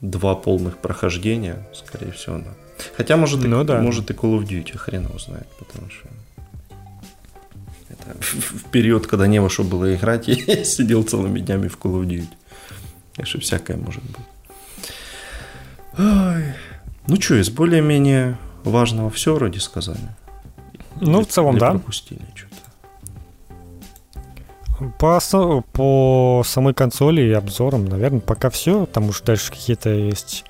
два 0.00 0.34
полных 0.34 0.78
прохождения, 0.78 1.66
скорее 1.74 2.12
всего, 2.12 2.38
да. 2.38 2.54
Хотя, 2.96 3.16
может, 3.16 3.42
ну, 3.42 3.62
и, 3.62 3.64
да. 3.64 3.80
может 3.80 4.10
и 4.10 4.14
Call 4.14 4.38
of 4.38 4.44
Duty, 4.46 4.76
хрен 4.76 5.04
его 5.06 5.18
знает, 5.18 5.48
потому 5.58 5.90
что 5.90 6.08
это 7.88 8.16
в 8.20 8.64
период, 8.70 9.06
когда 9.06 9.26
не 9.26 9.40
во 9.40 9.50
что 9.50 9.64
было 9.64 9.94
играть, 9.94 10.28
я 10.28 10.64
сидел 10.64 11.02
целыми 11.02 11.40
днями 11.40 11.68
в 11.68 11.78
Call 11.78 12.00
of 12.00 12.06
Duty. 12.06 12.28
Так 13.16 13.26
что 13.26 13.40
всякое 13.40 13.76
может 13.76 14.02
быть. 14.04 14.16
Ой. 15.98 16.54
Ну 17.08 17.20
что, 17.20 17.40
из 17.40 17.50
более-менее 17.50 18.38
важного 18.62 19.10
все 19.10 19.34
вроде 19.34 19.58
сказали. 19.58 19.98
Ну, 21.00 21.18
Или, 21.18 21.24
в 21.24 21.28
целом, 21.28 21.58
да. 21.58 21.70
пропустили 21.70 22.20
что 22.34 22.47
по, 24.98 25.20
по 25.72 26.42
самой 26.44 26.74
консоли 26.74 27.22
и 27.22 27.32
обзорам, 27.32 27.86
наверное, 27.86 28.20
пока 28.20 28.50
все. 28.50 28.86
Там 28.86 29.08
уж 29.08 29.20
дальше 29.22 29.50
какие-то 29.50 29.90
есть... 29.90 30.44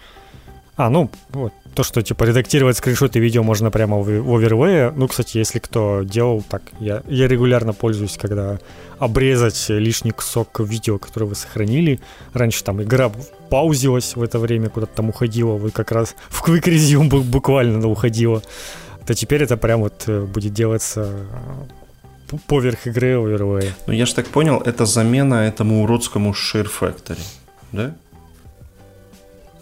А, 0.77 0.91
ну, 0.91 1.11
вот, 1.31 1.53
то, 1.75 1.83
что, 1.83 2.03
типа, 2.03 2.25
редактировать 2.25 2.77
скриншоты 2.77 3.19
видео 3.19 3.43
можно 3.43 3.71
прямо 3.71 3.99
в, 3.99 4.09
Overlay. 4.09 4.93
Ну, 4.95 5.09
кстати, 5.09 5.39
если 5.39 5.59
кто 5.59 6.03
делал 6.03 6.43
так, 6.49 6.63
я, 6.79 7.03
я 7.09 7.27
регулярно 7.27 7.73
пользуюсь, 7.73 8.17
когда 8.17 8.59
обрезать 8.99 9.69
лишний 9.69 10.11
кусок 10.13 10.61
видео, 10.61 10.99
которое 10.99 11.27
вы 11.27 11.35
сохранили. 11.35 12.01
Раньше 12.33 12.63
там 12.65 12.83
игра 12.83 13.11
паузилась 13.51 14.15
в 14.15 14.23
это 14.23 14.39
время, 14.39 14.69
куда-то 14.69 14.95
там 14.97 15.09
уходила, 15.09 15.53
вы 15.53 15.71
как 15.71 15.91
раз 15.91 16.15
в 16.29 16.47
Quick 16.47 16.65
Resume 16.65 17.23
буквально 17.23 17.89
уходила. 17.89 18.43
То 19.07 19.15
теперь 19.15 19.43
это 19.43 19.57
прям 19.57 19.81
вот 19.81 20.05
э, 20.07 20.23
будет 20.23 20.53
делаться 20.53 21.13
поверх 22.47 22.87
игры 22.87 23.15
Overway. 23.15 23.71
Ну, 23.87 23.93
я 23.93 24.07
же 24.07 24.15
так 24.15 24.27
понял, 24.27 24.61
это 24.65 24.87
замена 24.87 25.47
этому 25.47 25.83
уродскому 25.83 26.33
Share 26.33 26.69
Factory, 26.69 27.19
да? 27.73 27.95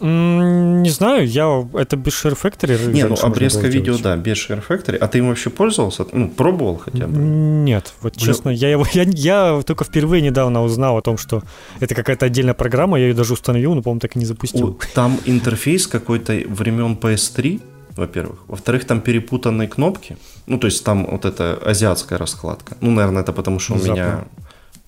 Не 0.00 0.90
знаю, 0.90 1.26
я 1.26 1.66
это 1.72 1.96
без 1.96 2.12
Share 2.12 2.36
Factory. 2.40 2.92
Не, 2.92 3.04
ну 3.04 3.16
обрезка 3.22 3.66
видео, 3.66 3.96
делать. 3.96 4.02
да, 4.02 4.16
без 4.16 4.36
Share 4.36 4.62
Factory. 4.66 4.96
А 4.96 5.08
ты 5.08 5.18
им 5.18 5.28
вообще 5.28 5.48
пользовался? 5.48 6.04
Ну, 6.12 6.28
пробовал 6.28 6.76
хотя 6.76 7.06
бы? 7.06 7.16
Нет, 7.16 7.94
вот 8.02 8.14
Блин. 8.16 8.26
честно, 8.26 8.50
я 8.50 8.70
его, 8.70 8.86
я, 8.92 9.04
я 9.04 9.62
только 9.64 9.84
впервые 9.84 10.20
недавно 10.20 10.62
узнал 10.62 10.98
о 10.98 11.02
том, 11.02 11.16
что 11.16 11.42
это 11.80 11.94
какая-то 11.94 12.26
отдельная 12.26 12.54
программа, 12.54 12.98
я 12.98 13.06
ее 13.06 13.14
даже 13.14 13.32
установил, 13.32 13.74
но, 13.74 13.82
по-моему, 13.82 14.00
так 14.00 14.16
и 14.16 14.18
не 14.18 14.26
запустил. 14.26 14.68
О, 14.68 14.78
там 14.94 15.18
интерфейс 15.24 15.86
какой-то 15.86 16.34
времен 16.46 16.98
PS3, 17.00 17.62
во-первых. 17.96 18.38
Во-вторых, 18.46 18.84
там 18.84 19.00
перепутанные 19.00 19.68
кнопки. 19.68 20.16
Ну, 20.46 20.58
то 20.58 20.66
есть 20.66 20.84
там 20.84 21.06
вот 21.06 21.24
эта 21.24 21.58
азиатская 21.64 22.18
раскладка. 22.18 22.76
Ну, 22.80 22.90
наверное, 22.90 23.22
это 23.22 23.32
потому, 23.32 23.58
что 23.58 23.74
у 23.74 23.78
меня 23.78 24.24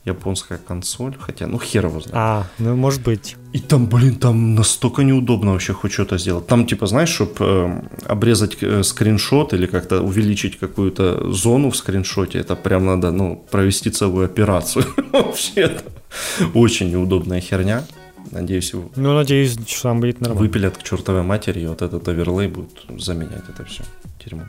японская 0.04 0.58
консоль, 0.58 1.14
хотя, 1.18 1.46
ну, 1.46 1.58
хер 1.58 1.86
его 1.86 2.00
знает. 2.00 2.14
А, 2.14 2.46
ну, 2.58 2.76
может 2.76 3.02
быть. 3.02 3.36
И 3.52 3.60
там, 3.60 3.86
блин, 3.86 4.14
там 4.14 4.54
настолько 4.54 5.02
неудобно 5.02 5.52
вообще 5.52 5.72
хоть 5.72 5.92
что-то 5.92 6.18
сделать. 6.18 6.46
Там, 6.46 6.66
типа, 6.66 6.86
знаешь, 6.86 7.10
чтобы 7.10 7.34
э, 7.40 7.82
обрезать 8.06 8.56
э, 8.62 8.82
скриншот 8.82 9.52
или 9.54 9.66
как-то 9.66 10.02
увеличить 10.02 10.58
какую-то 10.58 11.32
зону 11.32 11.70
в 11.70 11.76
скриншоте, 11.76 12.38
это 12.38 12.56
прям 12.56 12.86
надо, 12.86 13.10
ну, 13.10 13.44
провести 13.50 13.90
целую 13.90 14.24
операцию. 14.24 14.84
Вообще, 15.12 15.78
очень 16.54 16.90
неудобная 16.90 17.40
херня. 17.40 17.84
Надеюсь, 18.30 18.72
его... 18.72 18.90
Ну, 18.96 19.14
надеюсь, 19.14 19.56
что 19.66 19.82
там 19.82 20.00
будет 20.00 20.20
нормально. 20.20 20.40
Выпилят 20.40 20.76
к 20.76 20.82
чертовой 20.82 21.22
матери, 21.22 21.60
и 21.60 21.66
вот 21.66 21.82
этот 21.82 22.06
оверлей 22.08 22.48
будет 22.48 22.84
заменять 22.98 23.48
это 23.48 23.64
все 23.64 23.84
тюрьму. 24.18 24.42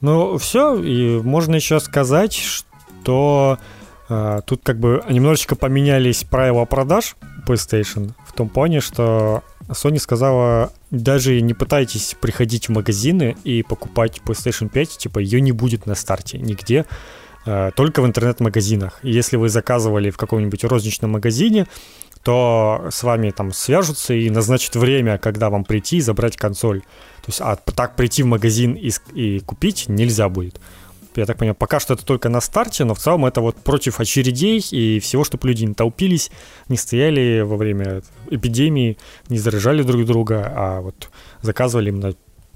Ну, 0.00 0.38
все, 0.38 0.80
и 0.82 1.20
можно 1.20 1.56
еще 1.56 1.78
сказать, 1.80 2.34
что 2.34 3.58
А, 4.10 4.40
тут 4.40 4.62
как 4.64 4.80
бы 4.80 5.04
немножечко 5.08 5.54
поменялись 5.54 6.24
правила 6.24 6.64
продаж 6.64 7.14
PlayStation 7.46 8.12
в 8.26 8.32
том 8.32 8.48
плане, 8.48 8.80
что 8.80 9.44
Sony 9.68 10.00
сказала, 10.00 10.72
даже 10.90 11.40
не 11.40 11.54
пытайтесь 11.54 12.16
приходить 12.20 12.68
в 12.68 12.72
магазины 12.72 13.36
и 13.44 13.62
покупать 13.62 14.20
PlayStation 14.26 14.68
5, 14.68 14.98
типа 14.98 15.20
ее 15.20 15.40
не 15.40 15.52
будет 15.52 15.86
на 15.86 15.94
старте 15.94 16.38
нигде, 16.38 16.86
только 17.44 18.02
в 18.02 18.06
интернет-магазинах. 18.06 19.00
Если 19.02 19.36
вы 19.36 19.48
заказывали 19.48 20.10
в 20.10 20.16
каком-нибудь 20.16 20.64
розничном 20.64 21.12
магазине, 21.12 21.66
то 22.22 22.88
с 22.90 23.02
вами 23.02 23.30
там 23.30 23.52
свяжутся 23.52 24.12
и 24.12 24.28
назначат 24.28 24.76
время, 24.76 25.16
когда 25.16 25.48
вам 25.48 25.64
прийти 25.64 25.96
и 25.96 26.00
забрать 26.00 26.36
консоль. 26.36 26.80
То 26.80 27.28
есть, 27.28 27.40
а 27.40 27.56
так 27.56 27.96
прийти 27.96 28.22
в 28.22 28.26
магазин 28.26 28.74
и, 28.74 28.90
и 29.14 29.40
купить 29.40 29.86
нельзя 29.88 30.28
будет 30.28 30.60
я 31.16 31.26
так 31.26 31.38
понимаю, 31.38 31.54
пока 31.54 31.80
что 31.80 31.94
это 31.94 32.04
только 32.04 32.28
на 32.28 32.40
старте, 32.40 32.84
но 32.84 32.94
в 32.94 32.98
целом 32.98 33.26
это 33.26 33.40
вот 33.40 33.56
против 33.56 34.00
очередей 34.00 34.64
и 34.70 35.00
всего, 35.00 35.24
чтобы 35.24 35.48
люди 35.48 35.64
не 35.64 35.74
толпились, 35.74 36.30
не 36.68 36.76
стояли 36.76 37.40
во 37.40 37.56
время 37.56 38.02
эпидемии, 38.30 38.96
не 39.28 39.38
заражали 39.38 39.82
друг 39.82 40.04
друга, 40.04 40.52
а 40.54 40.80
вот 40.80 41.10
заказывали 41.42 41.90
именно 41.90 42.14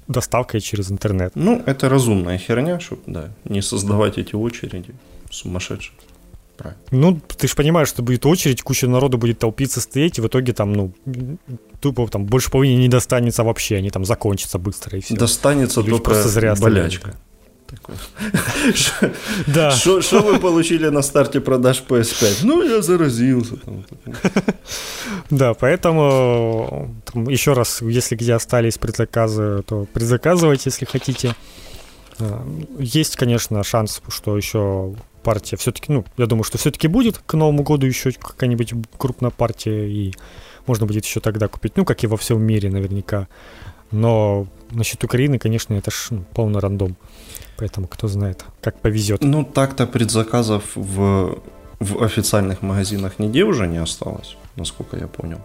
доставкой 0.08 0.60
через 0.60 0.90
интернет. 0.90 1.32
Ну, 1.34 1.62
это 1.66 1.88
разумная 1.88 2.38
херня, 2.38 2.80
чтобы, 2.80 3.02
да, 3.06 3.30
не 3.44 3.62
создавать 3.62 4.18
эти 4.18 4.34
очереди 4.34 4.94
сумасшедшие. 5.30 5.94
Правильно. 6.56 6.80
Ну, 6.92 7.20
ты 7.36 7.48
же 7.48 7.54
понимаешь, 7.56 7.88
что 7.88 8.02
будет 8.02 8.24
очередь, 8.26 8.62
куча 8.62 8.86
народу 8.86 9.18
будет 9.18 9.40
толпиться, 9.40 9.80
стоять, 9.80 10.18
и 10.18 10.20
в 10.20 10.28
итоге 10.28 10.52
там, 10.52 10.72
ну, 10.72 10.92
тупо 11.80 12.06
там 12.06 12.26
больше 12.26 12.50
половины 12.50 12.78
не 12.78 12.88
достанется 12.88 13.42
вообще, 13.42 13.76
они 13.76 13.90
там 13.90 14.04
закончатся 14.04 14.58
быстро 14.58 14.98
и 14.98 15.00
все. 15.00 15.16
Достанется 15.16 15.82
только 15.82 16.02
просто 16.02 16.28
зря 16.28 16.54
болячка. 16.54 17.16
Такой. 17.74 17.96
Да. 19.46 19.70
Что 19.70 20.20
вы 20.20 20.38
получили 20.38 20.88
на 20.88 21.02
старте 21.02 21.40
продаж 21.40 21.82
PS5? 21.88 22.40
Ну, 22.42 22.62
я 22.62 22.82
заразился. 22.82 23.56
Да, 25.30 25.54
поэтому 25.54 26.94
еще 27.14 27.54
раз, 27.54 27.82
если 27.82 28.16
где 28.16 28.34
остались 28.34 28.78
предзаказы, 28.78 29.62
то 29.66 29.86
предзаказывайте, 29.92 30.64
если 30.66 30.84
хотите. 30.84 31.34
А, 32.18 32.46
есть, 32.78 33.16
конечно, 33.16 33.62
шанс, 33.64 34.02
что 34.08 34.36
еще 34.36 34.94
партия 35.22 35.56
все-таки, 35.56 35.92
ну, 35.92 36.04
я 36.16 36.26
думаю, 36.26 36.44
что 36.44 36.58
все-таки 36.58 36.88
будет 36.88 37.18
к 37.18 37.34
Новому 37.34 37.62
году 37.62 37.86
еще 37.86 38.12
какая-нибудь 38.12 38.74
крупная 38.98 39.30
партия, 39.30 39.88
и 39.88 40.12
можно 40.66 40.86
будет 40.86 41.04
еще 41.04 41.20
тогда 41.20 41.48
купить, 41.48 41.76
ну, 41.76 41.84
как 41.84 42.04
и 42.04 42.06
во 42.06 42.16
всем 42.16 42.42
мире 42.42 42.70
наверняка. 42.70 43.28
Но 43.90 44.46
насчет 44.74 45.04
Украины, 45.04 45.38
конечно, 45.38 45.74
это 45.74 45.90
ж 45.90 46.08
ну, 46.10 46.24
полный 46.34 46.60
рандом. 46.60 46.96
Поэтому 47.56 47.86
кто 47.86 48.08
знает, 48.08 48.44
как 48.60 48.80
повезет. 48.80 49.22
Ну, 49.22 49.44
так-то 49.44 49.86
предзаказов 49.86 50.64
в, 50.74 51.38
в 51.80 52.02
официальных 52.02 52.62
магазинах 52.62 53.18
нигде 53.18 53.44
уже 53.44 53.66
не 53.66 53.78
осталось, 53.78 54.36
насколько 54.56 54.96
я 54.96 55.06
понял. 55.06 55.38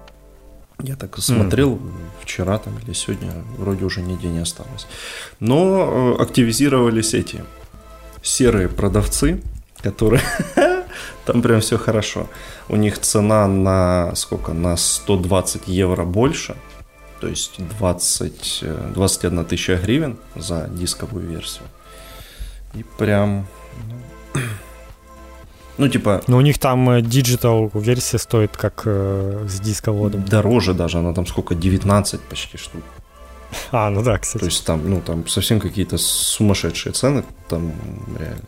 Я 0.81 0.95
так 0.95 1.17
смотрел 1.19 1.75
mm. 1.75 1.91
вчера 2.21 2.57
там 2.57 2.79
или 2.79 2.93
сегодня, 2.93 3.31
вроде 3.57 3.85
уже 3.85 4.01
нигде 4.01 4.29
не 4.29 4.39
осталось. 4.39 4.87
Но 5.39 6.15
э, 6.17 6.21
активизировались 6.21 7.13
эти 7.13 7.43
серые 8.21 8.69
продавцы, 8.69 9.41
которые 9.81 10.21
там 11.25 11.41
прям 11.41 11.59
все 11.59 11.77
хорошо. 11.77 12.27
У 12.69 12.77
них 12.77 12.97
цена 12.99 13.47
на 13.47 14.15
сколько? 14.15 14.53
На 14.53 14.77
120 14.77 15.67
евро 15.67 16.05
больше. 16.05 16.55
То 17.19 17.27
есть 17.27 17.59
20, 17.59 18.63
21 18.93 19.39
э, 19.39 19.43
тысяча 19.43 19.75
гривен 19.75 20.17
за 20.35 20.69
дисковую 20.71 21.27
версию. 21.27 21.65
И 22.73 22.83
прям... 22.97 23.47
Ну, 24.33 24.41
ну 25.77 25.87
типа... 25.89 26.21
Но 26.27 26.37
у 26.37 26.41
них 26.41 26.57
там 26.59 27.01
digital 27.01 27.71
э, 27.73 27.79
версия 27.79 28.19
стоит 28.19 28.55
как 28.55 28.83
э, 28.85 29.45
с 29.49 29.59
дисководом. 29.59 30.23
Дороже 30.23 30.73
даже, 30.73 30.99
она 30.99 31.13
там 31.13 31.25
сколько, 31.25 31.55
19 31.55 32.21
почти 32.21 32.57
штук. 32.57 32.83
А, 33.71 33.89
ну 33.89 34.03
да, 34.03 34.17
кстати. 34.17 34.41
То 34.41 34.45
есть 34.45 34.65
там, 34.65 34.89
ну, 34.89 35.01
там 35.01 35.27
совсем 35.27 35.59
какие-то 35.59 35.97
сумасшедшие 35.97 36.93
цены, 36.93 37.23
там 37.47 37.73
реально. 38.17 38.43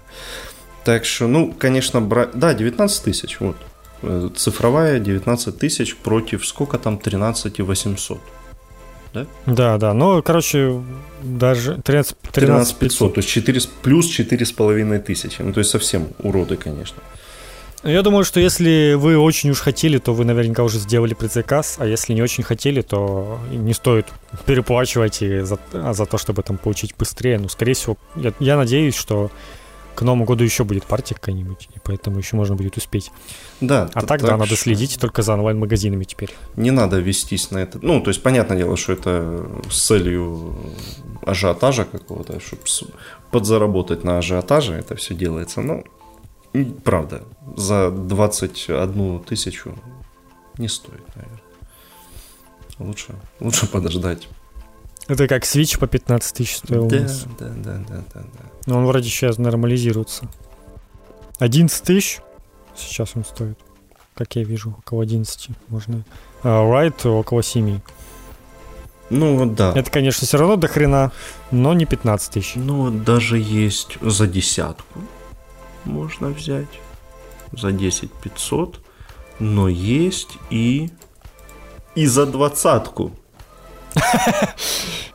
Так 0.83 1.05
что, 1.05 1.27
ну, 1.27 1.53
конечно, 1.53 2.01
брать... 2.01 2.31
Да, 2.33 2.53
19 2.53 3.03
тысяч, 3.03 3.39
вот. 3.39 3.57
Э, 4.03 4.29
цифровая 4.35 4.99
19 4.99 5.57
тысяч 5.57 5.97
против 5.97 6.45
сколько 6.45 6.77
там, 6.77 6.97
13 6.97 7.59
800 7.59 8.21
да? 9.13 9.27
Да, 9.45 9.77
да. 9.77 9.93
Ну, 9.93 10.21
короче, 10.21 10.81
даже 11.21 11.81
13, 11.83 12.17
13, 12.31 12.33
13 12.33 12.75
500. 12.77 13.13
То 13.13 13.19
есть 13.19 13.29
4, 13.29 13.61
плюс 13.81 14.19
4,5 14.19 14.99
тысячи. 14.99 15.41
Ну, 15.41 15.53
то 15.53 15.59
есть 15.59 15.69
совсем 15.69 16.07
уроды, 16.19 16.55
конечно. 16.55 17.01
Я 17.83 18.03
думаю, 18.03 18.23
что 18.23 18.39
если 18.39 18.93
вы 18.93 19.17
очень 19.17 19.49
уж 19.49 19.59
хотели, 19.59 19.97
то 19.97 20.13
вы 20.13 20.23
наверняка 20.23 20.63
уже 20.63 20.77
сделали 20.77 21.15
предзаказ, 21.15 21.77
а 21.79 21.87
если 21.87 22.13
не 22.13 22.21
очень 22.21 22.43
хотели, 22.43 22.81
то 22.81 23.39
не 23.51 23.73
стоит 23.73 24.05
переплачивать 24.45 25.23
и 25.23 25.39
за, 25.39 25.57
за 25.73 26.05
то, 26.05 26.17
чтобы 26.19 26.43
там 26.43 26.57
получить 26.59 26.93
быстрее. 26.95 27.39
Ну, 27.39 27.49
скорее 27.49 27.73
всего, 27.73 27.97
я, 28.15 28.33
я 28.39 28.55
надеюсь, 28.55 28.95
что 28.95 29.31
к 29.95 30.01
Новому 30.01 30.25
году 30.25 30.43
еще 30.43 30.63
будет 30.63 30.85
партия 30.85 31.15
какая-нибудь, 31.15 31.69
и 31.75 31.79
поэтому 31.83 32.17
еще 32.17 32.35
можно 32.35 32.55
будет 32.55 32.77
успеть. 32.77 33.11
Да. 33.59 33.89
А 33.93 34.01
так, 34.01 34.21
да, 34.21 34.37
надо 34.37 34.55
следить 34.55 34.99
только 34.99 35.21
за 35.21 35.33
онлайн-магазинами 35.33 36.03
теперь. 36.03 36.33
Не 36.55 36.71
надо 36.71 36.99
вестись 36.99 37.51
на 37.51 37.59
это. 37.59 37.79
Ну, 37.81 38.01
то 38.01 38.09
есть, 38.09 38.23
понятное 38.23 38.57
дело, 38.57 38.77
что 38.77 38.93
это 38.93 39.47
с 39.69 39.85
целью 39.87 40.55
ажиотажа 41.25 41.85
какого-то, 41.85 42.39
чтобы 42.39 42.61
подзаработать 43.31 44.03
на 44.03 44.17
ажиотаже 44.17 44.73
это 44.73 44.95
все 44.95 45.13
делается. 45.13 45.61
Но, 45.61 45.83
правда, 46.83 47.23
за 47.55 47.91
21 47.91 49.19
тысячу 49.19 49.77
не 50.57 50.67
стоит, 50.67 51.03
наверное. 51.15 51.41
Лучше, 52.79 53.15
лучше 53.39 53.67
подождать. 53.67 54.27
Это 55.07 55.27
как 55.27 55.43
Switch 55.43 55.77
по 55.77 55.87
15 55.87 56.35
тысяч 56.35 56.57
стоил 56.57 56.87
да, 56.87 56.99
Да, 57.39 57.49
да, 57.49 57.85
да, 57.87 58.03
да, 58.13 58.21
да. 58.21 58.50
Но 58.65 58.77
он 58.77 58.85
вроде 58.85 59.09
сейчас 59.09 59.37
нормализируется. 59.37 60.27
11 61.39 61.83
тысяч 61.83 62.21
сейчас 62.75 63.11
он 63.15 63.25
стоит. 63.25 63.57
Как 64.13 64.35
я 64.35 64.43
вижу, 64.43 64.75
около 64.77 65.03
11 65.03 65.49
можно. 65.69 66.03
А 66.43 66.63
Right 66.63 67.07
около 67.07 67.43
7. 67.43 67.79
Ну 69.09 69.37
вот 69.37 69.55
да. 69.55 69.73
Это, 69.75 69.91
конечно, 69.91 70.25
все 70.25 70.37
равно 70.37 70.55
до 70.55 70.67
хрена, 70.67 71.11
но 71.51 71.73
не 71.73 71.85
15 71.85 72.33
тысяч. 72.33 72.53
Ну 72.55 72.91
даже 72.91 73.37
есть 73.37 73.97
за 74.01 74.27
десятку 74.27 74.99
можно 75.85 76.29
взять. 76.29 76.79
За 77.51 77.71
10 77.71 78.11
500. 78.11 78.79
Но 79.39 79.67
есть 79.67 80.37
и... 80.49 80.89
И 81.95 82.05
за 82.05 82.25
двадцатку. 82.25 83.11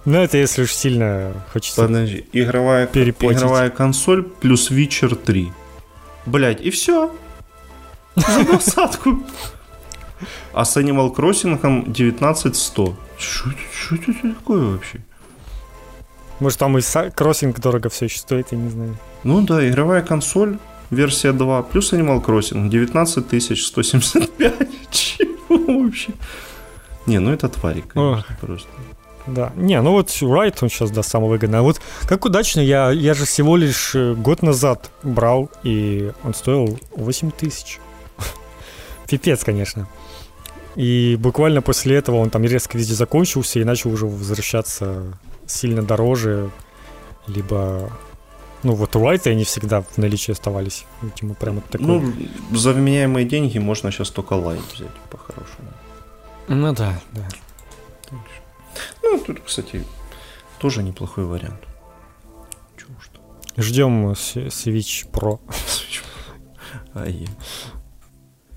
Ну, 0.04 0.18
это 0.18 0.38
если 0.38 0.62
уж 0.62 0.72
сильно 0.72 1.32
хочется 1.52 1.82
Подожди, 1.82 2.26
игровая, 2.32 2.86
игровая 2.86 3.70
консоль 3.70 4.22
плюс 4.22 4.70
Witcher 4.70 5.16
3. 5.16 5.52
Блять, 6.26 6.60
и 6.60 6.70
все. 6.70 7.12
За 8.14 8.44
двадцатку. 8.44 9.24
А 10.52 10.64
с 10.64 10.76
Animal 10.76 11.12
Crossing 11.14 11.92
19100. 11.92 12.96
Что 13.18 13.50
это 13.96 14.12
такое 14.34 14.64
вообще? 14.64 15.00
Может, 16.38 16.58
там 16.58 16.78
и 16.78 16.82
кроссинг 17.14 17.60
дорого 17.60 17.88
все 17.88 18.04
еще 18.06 18.18
стоит, 18.18 18.52
я 18.52 18.58
не 18.58 18.70
знаю. 18.70 18.96
Ну 19.24 19.40
да, 19.40 19.66
игровая 19.68 20.02
консоль, 20.02 20.58
версия 20.90 21.32
2, 21.32 21.62
плюс 21.64 21.92
Animal 21.92 22.24
Crossing, 22.24 22.68
19 22.68 23.42
175. 23.42 24.68
Чего 24.90 25.82
вообще? 25.82 26.12
Не, 27.06 27.18
ну 27.18 27.32
это 27.32 27.48
тварик, 27.48 27.88
конечно, 27.88 28.24
О. 28.28 28.46
просто. 28.46 28.68
Да. 29.26 29.52
Не, 29.56 29.80
ну 29.82 29.92
вот 29.92 30.16
Райт 30.20 30.62
он 30.62 30.68
сейчас, 30.68 30.90
да, 30.90 31.02
самый 31.02 31.28
выгодный. 31.28 31.58
А 31.58 31.62
вот 31.62 31.80
как 32.02 32.24
удачно, 32.24 32.60
я, 32.60 32.90
я 32.90 33.14
же 33.14 33.24
всего 33.24 33.56
лишь 33.56 33.94
э, 33.94 34.14
год 34.14 34.42
назад 34.42 34.90
брал, 35.02 35.50
и 35.64 36.12
он 36.22 36.32
стоил 36.34 36.78
8 36.94 37.30
тысяч. 37.32 37.80
Пипец, 39.08 39.42
конечно. 39.42 39.88
И 40.76 41.16
буквально 41.18 41.62
после 41.62 41.96
этого 41.96 42.16
он 42.16 42.30
там 42.30 42.44
резко 42.44 42.78
везде 42.78 42.94
закончился 42.94 43.58
и 43.58 43.64
начал 43.64 43.90
уже 43.90 44.06
возвращаться 44.06 45.18
сильно 45.46 45.82
дороже. 45.82 46.50
Либо 47.26 47.90
ну, 48.62 48.74
вот 48.74 48.94
райты 48.94 49.30
они 49.30 49.44
всегда 49.44 49.82
в 49.82 49.98
наличии 49.98 50.32
оставались. 50.32 50.84
Видимо, 51.02 51.34
прямо 51.34 51.60
такой. 51.62 51.86
Ну, 51.86 52.12
за 52.52 52.72
вменяемые 52.72 53.26
деньги 53.26 53.58
можно 53.58 53.90
сейчас 53.90 54.10
только 54.10 54.34
лайт 54.34 54.60
взять, 54.72 54.94
по-хорошему. 55.10 55.68
Ну 56.48 56.72
да, 56.72 56.94
да. 57.12 57.28
Ну, 59.02 59.18
тут, 59.18 59.40
кстати, 59.40 59.84
тоже 60.58 60.82
неплохой 60.82 61.24
вариант. 61.24 61.60
Чего 62.76 62.94
что? 63.00 63.20
Ждем 63.56 64.10
Switch 64.12 65.10
Pro. 65.10 65.40
Ай. 66.94 67.26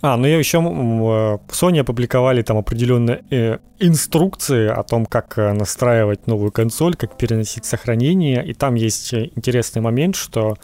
А, 0.02 0.16
ну 0.16 0.28
я 0.28 0.38
еще 0.38 0.60
Sony 0.60 1.82
опубликовали 1.82 2.42
там 2.42 2.58
определенные 2.58 3.22
э, 3.32 3.58
инструкции 3.80 4.70
о 4.70 4.84
том, 4.84 5.06
как 5.06 5.38
э, 5.38 5.52
настраивать 5.52 6.26
новую 6.26 6.54
консоль, 6.54 6.96
как 6.96 7.18
переносить 7.18 7.66
сохранение. 7.66 8.46
И 8.46 8.54
там 8.54 8.76
есть 8.76 9.14
э, 9.14 9.30
интересный 9.36 9.82
момент, 9.82 10.16
что 10.16 10.56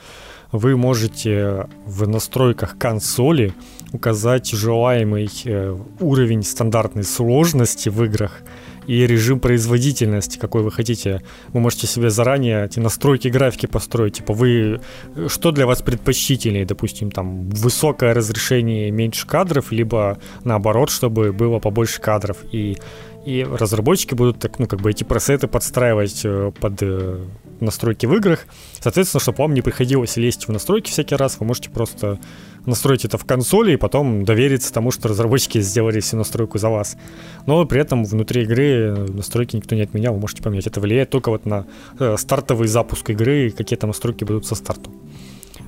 вы 0.53 0.78
можете 0.78 1.67
в 1.86 2.07
настройках 2.07 2.78
консоли 2.78 3.53
указать 3.96 4.50
желаемый 4.52 5.30
э, 5.46 5.78
уровень 6.00 6.43
стандартной 6.43 7.04
сложности 7.04 7.89
в 7.89 8.04
играх 8.04 8.41
и 8.88 9.08
режим 9.08 9.39
производительности, 9.39 10.38
какой 10.38 10.62
вы 10.62 10.72
хотите. 10.72 11.22
Вы 11.50 11.60
можете 11.60 11.88
себе 11.88 12.10
заранее 12.10 12.66
эти 12.66 12.80
настройки 12.80 13.28
графики 13.28 13.66
построить. 13.66 14.16
Типа 14.16 14.34
вы, 14.34 14.80
что 15.28 15.52
для 15.52 15.66
вас 15.66 15.82
предпочтительнее, 15.82 16.66
допустим, 16.66 17.12
там 17.12 17.50
высокое 17.50 18.14
разрешение, 18.14 18.91
меньше 18.91 19.28
кадров, 19.28 19.72
либо 19.72 20.20
наоборот, 20.43 20.89
чтобы 20.89 21.34
было 21.34 21.60
побольше 21.60 22.00
кадров. 22.00 22.38
И 22.52 22.78
и 23.26 23.43
разработчики 23.43 24.13
будут 24.13 24.39
так, 24.39 24.59
ну, 24.59 24.67
как 24.67 24.82
бы 24.82 24.91
эти 24.91 25.03
пресеты 25.03 25.47
подстраивать 25.47 26.21
э, 26.23 26.51
под 26.59 26.82
э, 26.82 27.23
настройки 27.59 28.05
в 28.05 28.13
играх. 28.13 28.45
Соответственно, 28.80 29.19
чтобы 29.19 29.39
вам 29.39 29.53
не 29.53 29.61
приходилось 29.61 30.17
лезть 30.17 30.47
в 30.47 30.51
настройки 30.51 30.91
всякий 30.91 31.15
раз, 31.15 31.39
вы 31.39 31.45
можете 31.47 31.69
просто 31.69 32.19
настроить 32.65 33.05
это 33.05 33.17
в 33.17 33.26
консоли 33.26 33.73
и 33.73 33.78
потом 33.78 34.26
довериться 34.26 34.73
тому, 34.73 34.91
что 34.91 35.07
разработчики 35.07 35.59
сделали 35.61 35.99
всю 35.99 36.17
настройку 36.17 36.57
за 36.57 36.69
вас. 36.69 36.97
Но 37.45 37.65
при 37.65 37.82
этом 37.82 38.05
внутри 38.05 38.43
игры 38.43 38.95
настройки 39.09 39.55
никто 39.55 39.76
не 39.76 39.82
отменял, 39.82 40.13
вы 40.13 40.19
можете 40.19 40.43
поменять. 40.43 40.67
Это 40.67 40.80
влияет 40.80 41.09
только 41.09 41.30
вот 41.30 41.45
на 41.45 41.65
э, 41.99 42.15
стартовый 42.17 42.67
запуск 42.67 43.09
игры, 43.09 43.51
какие-то 43.51 43.88
настройки 43.88 44.23
будут 44.23 44.45
со 44.45 44.55
старту. 44.55 44.91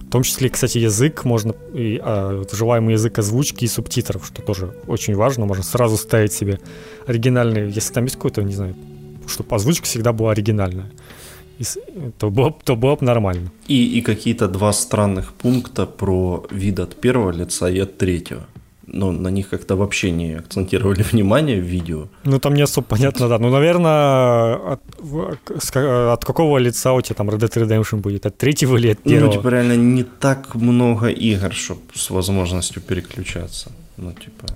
В 0.08 0.10
том 0.10 0.24
числе, 0.24 0.50
кстати, 0.50 0.78
язык 0.78 1.26
можно, 1.26 1.54
и, 1.74 2.00
а, 2.02 2.44
желаемый 2.50 2.94
язык 2.94 3.20
озвучки 3.20 3.66
и 3.66 3.68
субтитров, 3.68 4.26
что 4.26 4.42
тоже 4.42 4.74
очень 4.88 5.16
важно. 5.16 5.46
Можно 5.46 5.64
сразу 5.64 5.98
ставить 5.98 6.32
себе 6.32 6.60
оригинальный, 7.06 7.70
если 7.70 7.94
там 7.94 8.06
есть 8.06 8.16
какой-то, 8.16 8.42
не 8.42 8.54
знаю, 8.54 8.74
чтобы 9.28 9.54
озвучка 9.54 9.86
всегда 9.86 10.14
была 10.14 10.32
оригинальная. 10.32 10.90
И, 11.60 11.66
то 12.18 12.30
было, 12.30 12.56
то 12.64 12.78
было 12.78 12.96
бы 12.96 13.06
нормально. 13.06 13.52
И, 13.68 13.98
и 13.98 14.02
какие-то 14.02 14.48
два 14.48 14.72
странных 14.72 15.34
пункта 15.34 15.86
про 15.86 16.46
вид 16.52 16.80
от 16.80 16.96
первого 16.96 17.32
лица 17.32 17.70
и 17.70 17.80
от 17.80 17.98
третьего 17.98 18.48
но 18.88 19.12
на 19.12 19.28
них 19.28 19.50
как-то 19.50 19.76
вообще 19.76 20.12
не 20.12 20.36
акцентировали 20.36 21.04
внимание 21.12 21.62
в 21.62 21.66
видео. 21.66 22.08
Ну, 22.24 22.40
там 22.40 22.54
не 22.54 22.64
особо 22.64 22.88
понятно, 22.88 23.28
да. 23.28 23.38
Ну, 23.38 23.50
наверное, 23.50 24.56
от, 24.56 24.82
от 26.14 26.26
какого 26.26 26.58
лица 26.58 26.94
у 26.94 27.02
тебя 27.02 27.16
там 27.16 27.30
Red 27.30 27.40
Dead 27.40 27.68
Redemption 27.68 27.98
будет? 27.98 28.26
От 28.26 28.38
третьего 28.38 28.78
или 28.78 28.92
от 28.92 29.06
ну, 29.06 29.12
первого? 29.12 29.32
Ну, 29.32 29.38
типа, 29.38 29.50
реально 29.50 29.76
не 29.76 30.04
так 30.04 30.56
много 30.56 31.08
игр, 31.08 31.54
чтобы 31.54 31.82
с 31.94 32.10
возможностью 32.10 32.82
переключаться. 32.82 33.72
Ну, 33.98 34.12
типа, 34.12 34.48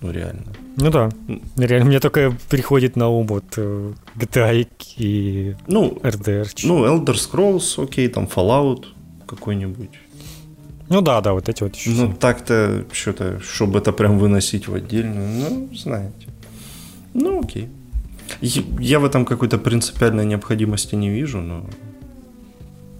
ну, 0.00 0.12
реально. 0.12 0.44
Ну 0.76 0.90
да, 0.90 1.10
реально, 1.56 1.86
мне 1.86 2.00
только 2.00 2.36
приходит 2.48 2.96
на 2.96 3.08
ум 3.08 3.26
вот 3.26 3.44
э, 3.56 3.92
GTA 4.16 4.66
и 4.96 5.56
ну, 5.66 5.98
RDR. 6.02 6.48
Ну, 6.64 6.84
Elder 6.84 7.14
Scrolls, 7.14 7.82
окей, 7.82 8.08
там 8.08 8.24
Fallout 8.24 8.84
какой-нибудь. 9.26 9.90
Ну 10.88 11.00
да, 11.02 11.20
да, 11.20 11.32
вот 11.32 11.48
эти 11.48 11.62
вот 11.62 11.76
еще. 11.76 11.90
Ну 11.90 12.12
так-то 12.14 12.84
что-то, 12.92 13.40
чтобы 13.40 13.78
это 13.78 13.92
прям 13.92 14.18
выносить 14.18 14.68
в 14.68 14.74
отдельную, 14.74 15.28
ну, 15.28 15.68
знаете. 15.74 16.28
Ну 17.14 17.40
окей. 17.40 17.68
Я 18.40 19.00
в 19.00 19.04
этом 19.04 19.24
какой-то 19.24 19.58
принципиальной 19.58 20.24
необходимости 20.24 20.94
не 20.94 21.10
вижу, 21.10 21.40
но 21.40 21.68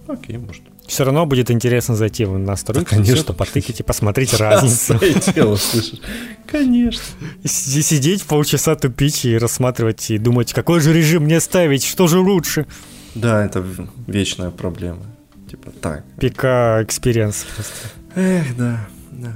окей, 0.07 0.37
может. 0.37 0.63
Все 0.87 1.03
равно 1.03 1.27
будет 1.27 1.51
интересно 1.51 1.95
зайти 1.95 2.25
в 2.25 2.35
настройки, 2.39 2.89
да, 2.89 2.95
конечно. 2.97 3.33
потыкать 3.33 3.79
и 3.79 3.83
посмотреть 3.83 4.33
разницу. 4.33 4.99
дело, 5.35 5.55
слышишь? 5.55 5.99
Конечно. 6.47 7.03
Сидеть 7.45 8.23
полчаса 8.23 8.75
тупить 8.75 9.23
и 9.23 9.37
рассматривать, 9.37 10.09
и 10.09 10.17
думать, 10.17 10.51
какой 10.51 10.79
же 10.79 10.91
режим 10.91 11.25
мне 11.25 11.39
ставить, 11.39 11.85
что 11.85 12.07
же 12.07 12.17
лучше. 12.17 12.65
Да, 13.13 13.45
это 13.45 13.63
вечная 14.07 14.49
проблема. 14.49 15.05
Типа 15.49 15.71
так. 15.71 16.03
Пека 16.19 16.79
experience 16.83 17.45
просто. 17.55 17.73
Эх, 18.15 18.55
да, 18.55 18.87
да. 19.11 19.33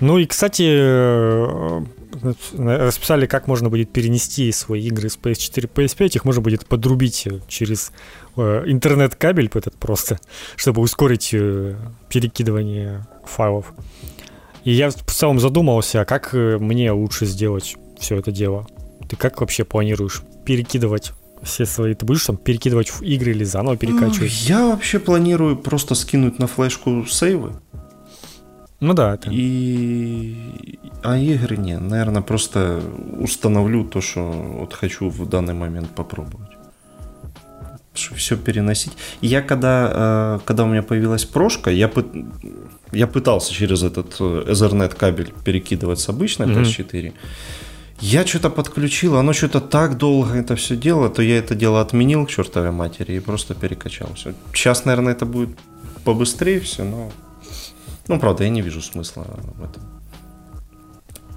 Ну 0.00 0.18
и, 0.18 0.26
кстати, 0.26 0.64
э, 0.66 1.84
расписали, 2.56 3.26
как 3.26 3.46
можно 3.46 3.68
будет 3.68 3.92
перенести 3.92 4.50
свои 4.50 4.86
игры 4.86 5.10
с 5.10 5.18
PS4 5.18 5.70
PS5. 5.70 6.16
Их 6.16 6.24
можно 6.24 6.40
будет 6.40 6.66
подрубить 6.66 7.28
через 7.48 7.92
э, 8.36 8.64
интернет-кабель 8.66 9.50
этот 9.52 9.76
просто, 9.76 10.18
чтобы 10.56 10.80
ускорить 10.80 11.30
э, 11.34 11.76
перекидывание 12.08 13.06
файлов. 13.26 13.74
И 14.64 14.72
я 14.72 14.90
в 14.90 15.12
целом 15.12 15.38
задумался, 15.38 16.00
а 16.00 16.04
как 16.04 16.32
мне 16.32 16.92
лучше 16.92 17.26
сделать 17.26 17.76
все 17.98 18.16
это 18.16 18.32
дело. 18.32 18.66
Ты 19.08 19.16
как 19.16 19.40
вообще 19.40 19.64
планируешь 19.64 20.22
перекидывать 20.46 21.12
все 21.42 21.66
свои, 21.66 21.94
ты 21.94 22.06
будешь 22.06 22.24
там 22.24 22.36
перекидывать 22.36 22.90
в 22.90 23.02
игры 23.02 23.32
или 23.32 23.44
заново 23.44 23.76
перекачивать? 23.76 24.48
Я 24.48 24.66
вообще 24.66 24.98
планирую 24.98 25.56
просто 25.56 25.94
скинуть 25.94 26.38
на 26.38 26.46
флешку 26.46 27.04
сейвы. 27.06 27.52
Ну 28.80 28.94
да, 28.94 29.14
это. 29.14 29.30
И... 29.30 30.78
А 31.02 31.16
игры 31.16 31.56
не, 31.56 31.78
наверное, 31.78 32.22
просто 32.22 32.82
установлю 33.18 33.84
то, 33.84 34.00
что 34.00 34.22
вот 34.22 34.74
хочу 34.74 35.08
в 35.08 35.28
данный 35.28 35.54
момент 35.54 35.90
попробовать. 35.90 36.50
Все 37.92 38.36
переносить. 38.36 38.92
Я 39.20 39.42
когда, 39.42 39.90
э, 39.92 40.38
когда 40.44 40.64
у 40.64 40.66
меня 40.66 40.82
появилась 40.82 41.24
прошка, 41.24 41.70
я, 41.70 41.88
пы... 41.88 42.04
я 42.90 43.06
пытался 43.06 43.52
через 43.52 43.82
этот 43.82 44.16
э, 44.18 44.44
Ethernet 44.48 44.96
кабель 44.96 45.32
перекидывать 45.44 46.00
с 46.00 46.08
обычной 46.08 46.46
mm-hmm. 46.46 47.12
PS4. 48.02 48.08
Я 48.10 48.26
что-то 48.26 48.50
подключил, 48.50 49.16
оно 49.16 49.32
что-то 49.32 49.60
так 49.60 49.96
долго 49.96 50.34
это 50.34 50.56
все 50.56 50.76
дело, 50.76 51.08
то 51.08 51.22
я 51.22 51.38
это 51.38 51.54
дело 51.54 51.80
отменил 51.80 52.26
к 52.26 52.30
чертовой 52.30 52.70
матери 52.70 53.14
и 53.14 53.20
просто 53.20 53.54
перекачал 53.54 54.08
все. 54.14 54.34
Сейчас, 54.52 54.84
наверное, 54.84 55.12
это 55.12 55.26
будет 55.26 55.56
побыстрее 56.04 56.60
все, 56.60 56.84
но... 56.84 57.10
Ну, 58.08 58.18
правда, 58.18 58.44
я 58.44 58.50
не 58.50 58.62
вижу 58.62 58.82
смысла 58.82 59.24
в 59.58 59.64
этом. 59.64 59.82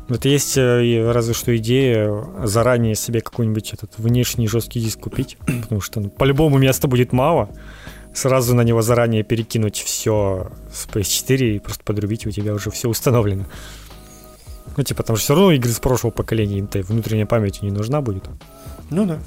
Вот 0.08 0.26
есть 0.26 0.58
э, 0.58 1.12
разве 1.12 1.34
что 1.34 1.56
идея 1.58 2.12
заранее 2.44 2.96
себе 2.96 3.22
какой-нибудь 3.22 3.74
этот 3.74 3.98
внешний 3.98 4.48
жесткий 4.48 4.80
диск 4.80 5.00
купить, 5.00 5.38
потому 5.64 5.82
что 5.82 6.00
ну, 6.00 6.10
по-любому 6.10 6.58
места 6.58 6.88
будет 6.88 7.12
мало. 7.14 7.50
Сразу 8.14 8.56
на 8.56 8.62
него 8.62 8.82
заранее 8.82 9.24
перекинуть 9.24 9.78
все 9.78 10.52
с 10.72 10.88
PS4 10.88 11.56
и 11.56 11.60
просто 11.60 11.84
подрубить, 11.84 12.26
у 12.26 12.32
тебя 12.32 12.54
уже 12.54 12.72
все 12.72 12.88
установлено. 12.88 13.46
Ну, 14.78 14.84
типа, 14.84 15.04
там 15.04 15.16
же 15.16 15.22
все 15.22 15.36
равно 15.36 15.52
игры 15.52 15.72
с 15.72 15.80
прошлого 15.80 16.12
поколения, 16.12 16.60
им-то 16.60 16.82
внутренняя 16.82 17.26
память 17.26 17.62
не 17.62 17.72
нужна 17.72 18.02
будет. 18.02 18.26
Ну 18.90 19.06
да. 19.06 19.20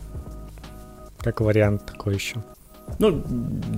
Как 1.20 1.41
вариант 1.41 1.86
такой 1.86 2.14
еще. 2.14 2.43
Ну, 2.99 3.22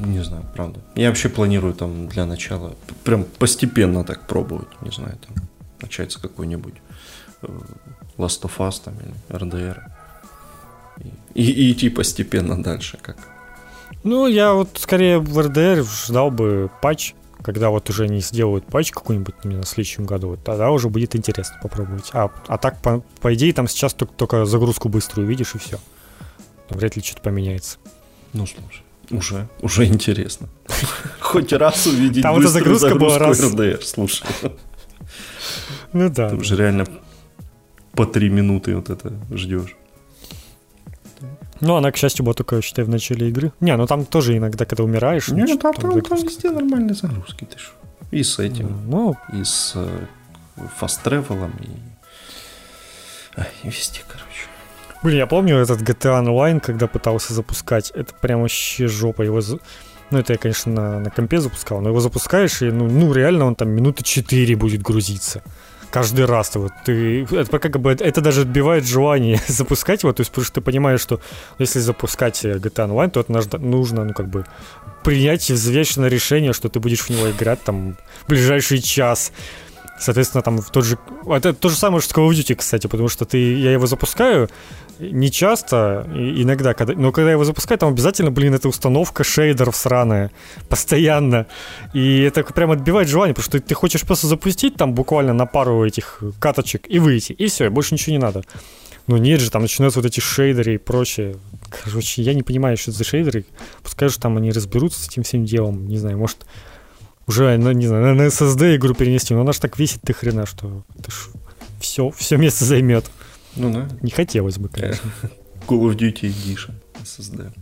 не 0.07 0.23
знаю, 0.23 0.45
правда. 0.55 0.81
Я 0.95 1.09
вообще 1.09 1.29
планирую 1.29 1.75
там 1.75 2.09
для 2.09 2.27
начала 2.27 2.75
прям 3.05 3.25
постепенно 3.25 4.05
так 4.05 4.27
пробовать, 4.27 4.69
не 4.83 4.91
знаю, 4.91 5.17
там 5.27 5.37
начать 5.81 6.13
с 6.13 6.17
какой-нибудь 6.17 6.75
э, 7.43 7.47
Last 8.19 8.43
of 8.43 8.53
Us 8.59 8.81
там 8.85 8.95
или 9.01 9.15
RDR. 9.29 9.81
И, 11.35 11.43
и, 11.43 11.51
и 11.51 11.73
идти 11.73 11.89
постепенно 11.89 12.63
дальше, 12.63 12.99
как. 13.01 13.17
Ну, 14.05 14.27
я 14.27 14.53
вот 14.53 14.71
скорее 14.75 15.19
в 15.19 15.39
RDR 15.39 15.83
ждал 16.07 16.31
бы 16.31 16.71
патч 16.81 17.15
когда 17.43 17.71
вот 17.71 17.89
уже 17.91 18.09
не 18.09 18.21
сделают 18.21 18.67
патч 18.67 18.91
какой-нибудь 18.91 19.45
на 19.45 19.65
следующем 19.65 20.05
году, 20.05 20.29
вот 20.31 20.45
тогда 20.45 20.71
уже 20.71 20.89
будет 20.89 21.17
интересно 21.17 21.57
попробовать. 21.63 22.11
А, 22.13 22.31
а 22.47 22.59
так, 22.59 22.81
по, 22.83 23.03
по 23.21 23.35
идее, 23.35 23.53
там 23.53 23.69
сейчас 23.69 23.95
только, 23.95 24.15
только 24.15 24.45
загрузку 24.45 24.89
быструю 24.89 25.27
видишь 25.27 25.55
и 25.55 25.59
все. 25.59 25.79
Там 26.69 26.79
вряд 26.79 26.97
ли 26.97 27.03
что-то 27.03 27.23
поменяется. 27.23 27.79
Ну, 28.33 28.47
слушай, 28.47 28.85
уже, 29.11 29.49
уже 29.61 29.87
интересно. 29.87 30.49
Хоть 31.21 31.53
раз 31.53 31.87
увидеть 31.87 32.23
Там 32.23 32.39
эта 32.39 32.49
загрузка 32.49 32.95
была 32.95 33.19
раз. 33.19 33.41
RDR, 33.41 33.83
слушай. 33.83 34.27
Ну 35.93 36.09
да. 36.09 36.31
Ты 36.31 36.37
уже 36.37 36.57
реально 36.57 36.87
по 37.93 38.07
три 38.07 38.29
минуты 38.29 38.77
вот 38.77 38.91
это 38.91 39.13
ждешь. 39.33 39.77
Ну, 41.61 41.77
она, 41.77 41.93
к 41.93 41.97
счастью, 41.97 42.25
была 42.25 42.35
только, 42.35 42.61
считай, 42.63 42.85
в 42.85 42.89
начале 42.89 43.29
игры. 43.29 43.53
Не, 43.61 43.77
ну 43.77 43.87
там 43.87 44.05
тоже 44.07 44.37
иногда, 44.37 44.65
когда 44.65 44.85
умираешь... 44.85 45.29
Не, 45.29 45.45
ну, 45.45 45.59
там, 45.59 45.75
там, 45.75 46.01
там 46.01 46.19
везде 46.19 46.51
нормальные 46.51 46.95
загрузки, 46.95 47.45
ты 47.45 47.59
что. 47.59 47.73
И 48.11 48.23
с 48.23 48.39
этим, 48.39 48.89
ну, 48.89 49.17
и 49.33 49.45
с 49.45 49.73
э, 49.77 50.07
фаст-тревелом, 50.79 51.53
и... 51.61 51.69
А, 53.37 53.47
и 53.63 53.69
везде, 53.69 54.01
короче. 54.09 54.49
Блин, 55.03 55.19
я 55.19 55.27
помню 55.27 55.57
этот 55.57 55.81
GTA 55.83 56.25
Online, 56.25 56.61
когда 56.61 56.87
пытался 56.87 57.35
запускать, 57.35 57.91
это 57.95 58.13
прям 58.15 58.43
вообще 58.43 58.89
жопа. 58.89 59.23
Его... 59.23 59.41
Ну, 60.11 60.19
это 60.19 60.33
я, 60.33 60.39
конечно, 60.39 60.73
на, 60.73 60.99
на 60.99 61.11
компе 61.11 61.39
запускал, 61.39 61.81
но 61.81 61.91
его 61.91 62.01
запускаешь, 62.01 62.63
и 62.63 62.71
ну, 62.71 62.89
ну 62.89 63.13
реально 63.13 63.45
он 63.45 63.55
там 63.55 63.69
минуты 63.69 64.03
4 64.03 64.57
будет 64.57 64.83
грузиться 64.83 65.43
каждый 65.91 66.25
раз 66.25 66.55
вот 66.55 66.73
ты 66.85 67.25
это 67.25 67.59
как 67.59 67.81
бы 67.81 67.93
это 67.93 68.21
даже 68.21 68.43
отбивает 68.43 68.87
желание 68.87 69.41
запускать 69.49 70.03
его, 70.03 70.13
то 70.13 70.21
есть 70.21 70.31
потому 70.31 70.45
что 70.45 70.55
ты 70.55 70.61
понимаешь, 70.61 71.01
что 71.01 71.21
если 71.59 71.81
запускать 71.81 72.45
э, 72.45 72.55
GTA 72.55 72.89
Online, 72.89 73.11
то 73.11 73.21
это 73.21 73.59
нужно, 73.59 74.05
ну 74.05 74.15
как 74.15 74.29
бы 74.29 74.45
принять 75.03 75.51
взвешенное 75.51 76.09
решение, 76.09 76.53
что 76.53 76.69
ты 76.69 76.81
будешь 76.81 77.01
в 77.01 77.11
него 77.11 77.31
играть 77.31 77.63
там 77.63 77.97
в 78.25 78.29
ближайший 78.29 78.81
час. 78.81 79.33
Соответственно, 79.99 80.43
там 80.43 80.59
в 80.59 80.71
тот 80.71 80.85
же... 80.85 80.99
Это 81.27 81.53
то 81.53 81.69
же 81.69 81.77
самое, 81.77 82.01
что 82.01 82.15
Call 82.15 82.31
of 82.31 82.33
Duty, 82.33 82.55
кстати, 82.55 82.87
потому 82.87 83.09
что 83.09 83.27
ты, 83.27 83.37
я 83.37 83.73
его 83.73 83.87
запускаю 83.87 84.49
не 85.01 85.31
часто, 85.31 86.07
иногда, 86.15 86.75
когда, 86.75 86.95
но 86.95 87.13
когда 87.13 87.33
его 87.33 87.45
запускаю, 87.45 87.79
там 87.79 87.91
обязательно, 87.91 88.31
блин, 88.31 88.55
эта 88.55 88.69
установка 88.69 89.25
шейдеров 89.25 89.77
сраная, 89.77 90.31
постоянно. 90.69 91.47
И 91.93 92.23
это 92.23 92.43
прям 92.43 92.71
отбивает 92.71 93.09
желание, 93.09 93.35
потому 93.35 93.45
что 93.45 93.59
ты, 93.59 93.61
ты 93.61 93.75
хочешь 93.75 94.03
просто 94.03 94.27
запустить 94.27 94.77
там 94.77 94.95
буквально 94.95 95.33
на 95.33 95.47
пару 95.47 95.85
этих 95.85 96.23
каточек 96.39 96.87
и 96.89 96.99
выйти, 96.99 97.33
и 97.33 97.47
все, 97.47 97.71
больше 97.71 97.95
ничего 97.95 98.13
не 98.13 98.19
надо. 98.19 98.45
Ну 99.07 99.17
нет 99.17 99.41
же, 99.41 99.51
там 99.51 99.63
начинаются 99.63 100.01
вот 100.01 100.07
эти 100.07 100.21
шейдеры 100.21 100.75
и 100.75 100.79
прочее. 100.79 101.37
Короче, 101.85 102.23
я 102.23 102.35
не 102.35 102.43
понимаю, 102.43 102.77
что 102.77 102.91
это 102.91 102.99
за 102.99 103.05
шейдеры. 103.05 103.45
Пускай 103.83 104.09
же 104.09 104.19
там 104.19 104.37
они 104.37 104.53
разберутся 104.53 105.03
с 105.03 105.09
этим 105.09 105.23
всем 105.23 105.45
делом. 105.45 105.89
Не 105.89 105.99
знаю, 105.99 106.19
может, 106.19 106.47
уже, 107.27 107.57
ну, 107.59 107.73
не 107.73 107.87
знаю, 107.87 108.15
на 108.15 108.23
SSD 108.23 108.77
игру 108.77 108.95
перенести, 108.95 109.35
но 109.35 109.41
она 109.41 109.53
же 109.53 109.61
так 109.61 109.79
весит 109.79 110.03
ты 110.03 110.13
хрена, 110.13 110.47
что 110.47 110.85
это 110.99 111.11
ж 111.11 111.29
все, 111.81 112.11
все 112.11 112.37
место 112.37 112.65
займет. 112.65 113.11
Ну 113.57 113.73
да. 113.73 113.89
Не 114.03 114.11
хотелось 114.11 114.59
бы, 114.59 114.69
конечно. 114.69 115.11
Call 115.67 115.81
of 115.89 115.97
Duty 115.97 116.23
Edition 116.23 116.73
SSD. 117.03 117.53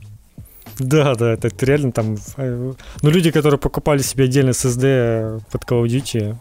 Да, 0.79 1.15
да, 1.15 1.33
это, 1.33 1.49
это 1.49 1.67
реально 1.67 1.93
там... 1.93 2.17
Ну, 2.37 2.77
люди, 3.03 3.31
которые 3.31 3.59
покупали 3.59 4.01
себе 4.01 4.25
отдельно 4.25 4.51
SSD 4.51 5.43
под 5.51 5.65
Call 5.65 5.85
of 5.85 5.87
Duty, 5.87 6.37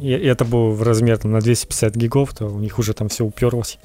и, 0.00 0.08
и 0.08 0.26
это 0.26 0.44
был 0.44 0.72
в 0.72 0.82
размер 0.82 1.18
там, 1.18 1.32
на 1.32 1.40
250 1.40 1.94
гигов, 1.96 2.34
то 2.34 2.46
у 2.46 2.58
них 2.58 2.78
уже 2.78 2.92
там 2.92 3.08
все 3.08 3.24
уперлось. 3.24 3.78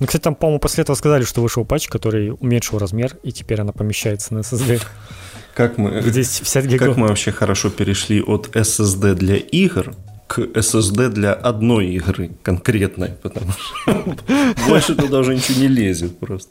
Ну, 0.00 0.06
кстати, 0.06 0.22
там, 0.22 0.34
по-моему, 0.34 0.58
после 0.60 0.82
этого 0.82 0.96
сказали, 0.96 1.24
что 1.24 1.40
вышел 1.42 1.64
патч, 1.64 1.88
который 1.88 2.32
уменьшил 2.38 2.78
размер, 2.78 3.16
и 3.22 3.32
теперь 3.32 3.60
она 3.60 3.72
помещается 3.72 4.34
на 4.34 4.40
SSD. 4.40 4.82
Как 5.54 5.78
мы, 5.78 6.02
250 6.02 6.64
гигов. 6.66 6.88
Как 6.88 6.96
мы 6.98 7.08
вообще 7.08 7.32
хорошо 7.32 7.70
перешли 7.70 8.20
от 8.20 8.54
SSD 8.54 9.14
для 9.14 9.36
игр 9.36 9.94
к 10.26 10.38
SSD 10.40 11.08
для 11.08 11.32
одной 11.32 11.86
игры 11.86 12.30
конкретной, 12.42 13.10
потому 13.22 13.52
что 13.52 14.16
больше 14.68 14.94
туда 14.94 15.18
уже 15.18 15.34
ничего 15.34 15.60
не 15.60 15.68
лезет 15.68 16.18
просто. 16.18 16.50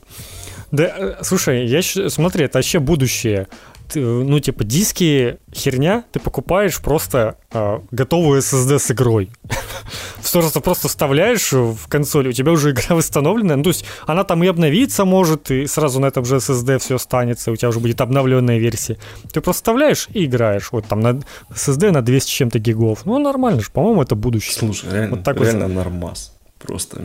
Да, 0.71 0.83
э, 0.83 1.15
слушай, 1.21 1.65
я 1.67 1.81
смотри, 2.09 2.45
это 2.45 2.57
вообще 2.57 2.79
будущее 2.79 3.47
ну, 3.93 4.39
типа, 4.39 4.63
диски 4.63 5.37
херня, 5.53 6.05
ты 6.11 6.19
покупаешь 6.19 6.79
просто 6.81 7.37
э, 7.51 7.79
готовую 7.91 8.41
SSD 8.41 8.79
с 8.79 8.91
игрой. 8.91 9.31
Просто 10.31 10.59
просто 10.59 10.89
вставляешь 10.89 11.53
в 11.53 11.87
консоль, 11.87 12.27
у 12.27 12.31
тебя 12.33 12.51
уже 12.51 12.71
игра 12.71 12.83
восстановлена. 12.95 13.55
Ну, 13.55 13.63
то 13.63 13.69
есть 13.69 13.85
она 14.05 14.25
там 14.25 14.43
и 14.43 14.47
обновиться 14.47 15.05
может, 15.05 15.49
и 15.49 15.65
сразу 15.65 16.01
на 16.01 16.07
этом 16.07 16.25
же 16.25 16.37
SSD 16.37 16.79
все 16.79 16.95
останется, 16.95 17.51
у 17.51 17.55
тебя 17.55 17.69
уже 17.69 17.79
будет 17.79 18.01
обновленная 18.01 18.57
версия. 18.57 18.97
Ты 19.31 19.39
просто 19.39 19.61
вставляешь 19.61 20.09
и 20.13 20.25
играешь. 20.25 20.69
Вот 20.71 20.87
там 20.87 20.99
на 20.99 21.21
SSD 21.51 21.91
на 21.91 22.01
200 22.01 22.29
чем-то 22.29 22.59
гигов. 22.59 23.05
Ну, 23.05 23.17
нормально 23.19 23.61
же, 23.61 23.71
по-моему, 23.71 24.01
это 24.01 24.15
будущее. 24.15 24.55
Слушай, 24.57 24.91
реально, 24.91 25.15
вот 25.15 25.23
так 25.23 25.39
реально 25.39 25.67
вот. 25.67 25.73
нормас. 25.75 26.35
Просто. 26.59 27.01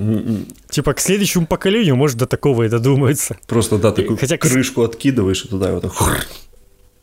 Типа 0.70 0.94
к 0.94 1.00
следующему 1.00 1.46
поколению, 1.46 1.96
может, 1.96 2.16
до 2.16 2.26
такого 2.26 2.64
и 2.64 2.68
додумается. 2.68 3.36
Просто, 3.46 3.78
да, 3.78 3.92
такую 3.92 4.16
Хотя 4.16 4.38
крышку 4.38 4.82
откидываешь 4.82 5.44
и 5.44 5.48
туда 5.48 5.72
вот 5.72 5.82
так 5.82 5.92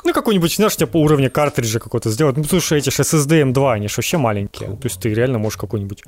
ну, 0.08 0.14
какой-нибудь, 0.14 0.55
знаешь, 0.55 0.76
типа 0.76 0.97
уровня 0.97 1.30
картриджа 1.30 1.80
какой-то 1.80 2.10
сделать. 2.10 2.38
Ну, 2.38 2.43
потому 2.43 2.60
эти 2.60 2.89
же 2.89 3.03
SSD 3.03 3.51
M2, 3.51 3.74
они 3.74 3.88
же 3.89 3.95
вообще 3.97 4.18
маленькие. 4.18 4.70
То 4.70 4.86
есть 4.86 5.01
ты 5.01 5.14
реально 5.14 5.38
можешь 5.38 5.58
какой-нибудь 5.58 6.03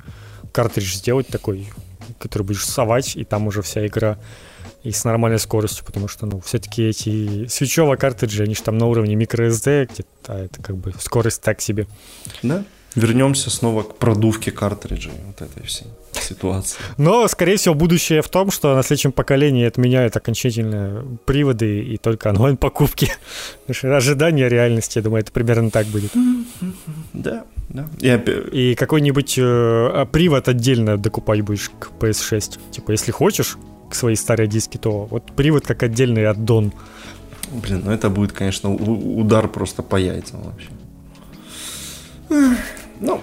картридж 0.52 0.94
сделать 0.94 1.26
такой, 1.26 1.68
который 2.18 2.44
будешь 2.44 2.66
совать, 2.66 3.16
и 3.16 3.24
там 3.24 3.46
уже 3.46 3.60
вся 3.60 3.86
игра 3.86 4.18
и 4.82 4.90
с 4.90 5.04
нормальной 5.04 5.38
скоростью, 5.38 5.84
потому 5.84 6.08
что, 6.08 6.24
ну, 6.24 6.40
все-таки 6.40 6.84
эти 6.84 7.46
свечевые 7.48 7.98
картриджи, 7.98 8.44
они 8.44 8.54
же 8.54 8.62
там 8.62 8.78
на 8.78 8.86
уровне 8.86 9.14
microSD 9.14 9.90
где-то, 9.92 10.08
а 10.28 10.44
это 10.44 10.62
как 10.62 10.76
бы 10.76 10.94
скорость 10.98 11.42
так 11.42 11.60
себе. 11.60 11.86
Да, 12.42 12.64
вернемся 12.94 13.50
снова 13.50 13.82
к 13.82 13.96
продувке 13.96 14.50
картриджей 14.50 15.12
вот 15.26 15.42
этой 15.42 15.66
всей 15.66 15.88
ситуации. 16.22 16.78
Но, 16.98 17.26
скорее 17.28 17.56
всего, 17.56 17.74
будущее 17.74 18.22
в 18.22 18.28
том, 18.28 18.50
что 18.50 18.74
на 18.74 18.82
следующем 18.82 19.12
поколении 19.12 19.66
отменяют 19.66 20.16
окончательно 20.16 21.04
приводы 21.24 21.82
и 21.82 21.96
только 21.96 22.28
онлайн-покупки. 22.28 23.12
Ожидание 23.82 24.48
реальности, 24.48 24.98
я 24.98 25.02
думаю, 25.02 25.22
это 25.22 25.32
примерно 25.32 25.70
так 25.70 25.86
будет. 25.86 26.12
Да, 27.12 27.44
да. 27.68 27.86
И, 28.52 28.74
какой-нибудь 28.74 29.34
э, 29.38 30.06
привод 30.10 30.48
отдельно 30.48 30.96
докупать 30.96 31.42
будешь 31.42 31.70
к 31.78 31.90
PS6. 32.00 32.58
Типа, 32.70 32.92
если 32.92 33.10
хочешь 33.10 33.58
к 33.90 33.94
своей 33.94 34.16
старой 34.16 34.46
диске, 34.46 34.78
то 34.78 35.04
вот 35.04 35.32
привод 35.36 35.66
как 35.66 35.82
отдельный 35.82 36.26
аддон. 36.26 36.72
Блин, 37.50 37.82
ну 37.84 37.90
это 37.90 38.08
будет, 38.08 38.32
конечно, 38.32 38.72
удар 38.72 39.48
просто 39.48 39.82
по 39.82 39.96
яйцам 39.96 40.42
вообще. 40.42 40.68
Ну, 43.00 43.20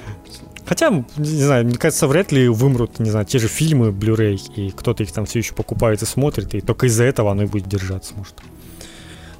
Хотя, 0.68 0.90
не 1.16 1.44
знаю, 1.44 1.66
мне 1.66 1.78
кажется, 1.78 2.08
вряд 2.08 2.34
ли 2.34 2.50
вымрут, 2.50 3.00
не 3.00 3.10
знаю, 3.10 3.26
те 3.26 3.40
же 3.40 3.48
фильмы 3.48 3.92
Blu-ray, 3.92 4.40
и 4.56 4.72
кто-то 4.72 5.04
их 5.04 5.14
там 5.14 5.26
все 5.26 5.40
еще 5.40 5.54
покупает 5.54 6.02
и 6.02 6.06
смотрит, 6.06 6.54
и 6.54 6.62
только 6.62 6.88
из-за 6.88 7.06
этого 7.06 7.32
оно 7.32 7.44
и 7.44 7.46
будет 7.46 7.70
держаться, 7.70 8.14
может. 8.16 8.36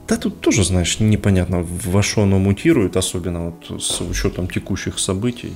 Да 0.08 0.16
тут 0.16 0.40
тоже, 0.40 0.64
знаешь, 0.64 1.02
непонятно, 1.02 1.68
во 1.84 2.02
что 2.02 2.24
оно 2.24 2.40
мутирует, 2.40 2.96
особенно 2.96 3.48
вот 3.48 3.82
с 3.82 4.00
учетом 4.00 4.48
текущих 4.48 5.00
событий. 5.00 5.54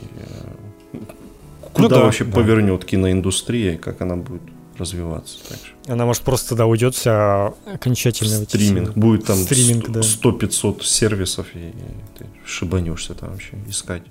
Куда 1.71 1.87
ну, 1.87 1.95
да, 1.95 2.03
вообще 2.03 2.25
да. 2.25 2.33
повернет 2.33 2.83
киноиндустрия, 2.83 3.77
как 3.77 4.01
она 4.01 4.17
будет 4.17 4.41
развиваться 4.77 5.37
дальше. 5.49 5.73
Она, 5.87 6.05
может, 6.05 6.23
просто, 6.23 6.55
да, 6.55 6.65
уйдет 6.65 6.95
вся 6.95 7.53
окончательно. 7.65 8.43
Стриминг. 8.43 8.97
Будет 8.97 9.25
там 9.25 9.37
Стриминг, 9.37 9.87
100-500 9.87 10.77
да. 10.79 10.83
сервисов, 10.83 11.47
и 11.53 11.71
ты 12.17 12.25
шибанешься 12.45 13.13
там 13.13 13.29
вообще 13.29 13.53
искать. 13.69 14.03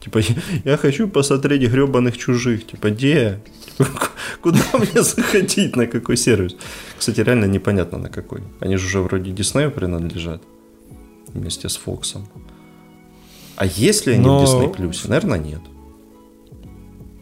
Типа, 0.00 0.20
я 0.64 0.76
хочу 0.76 1.08
посмотреть 1.08 1.70
гребаных 1.70 2.16
чужих. 2.16 2.66
Типа, 2.66 2.90
где? 2.90 3.40
Типа, 3.66 3.90
куда 4.40 4.60
мне 4.74 5.02
заходить, 5.02 5.76
на 5.76 5.86
какой 5.86 6.16
сервис? 6.16 6.56
Кстати, 6.98 7.20
реально 7.20 7.46
непонятно 7.46 7.98
на 7.98 8.08
какой. 8.08 8.42
Они 8.60 8.76
же 8.76 8.86
уже 8.86 9.00
вроде 9.00 9.30
Диснею 9.30 9.70
принадлежат. 9.70 10.42
Вместе 11.28 11.68
с 11.68 11.76
Фоксом. 11.76 12.26
А 13.56 13.66
если 13.66 14.12
они 14.12 14.24
Но... 14.24 14.44
в 14.44 14.48
Disney 14.48 14.74
Плюсе? 14.74 15.08
Наверное, 15.08 15.38
нет. 15.38 15.60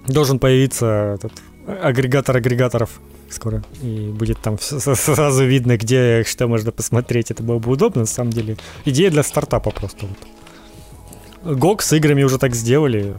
Должен 0.06 0.38
появиться 0.38 1.16
этот 1.16 1.32
агрегатор 1.66 2.36
агрегаторов 2.36 3.00
скоро. 3.30 3.64
И 3.82 4.10
будет 4.10 4.38
там 4.38 4.56
сразу 4.60 5.44
видно, 5.44 5.76
где 5.76 6.24
что 6.24 6.46
можно 6.46 6.72
посмотреть. 6.72 7.30
Это 7.30 7.42
было 7.42 7.58
бы 7.58 7.70
удобно, 7.72 8.02
на 8.02 8.06
самом 8.06 8.30
деле. 8.30 8.56
Идея 8.84 9.10
для 9.10 9.22
стартапа 9.22 9.70
просто 9.70 10.06
вот. 10.06 10.18
GOG 11.54 11.82
с 11.82 11.92
играми 11.92 12.22
уже 12.22 12.38
так 12.38 12.54
сделали, 12.54 13.14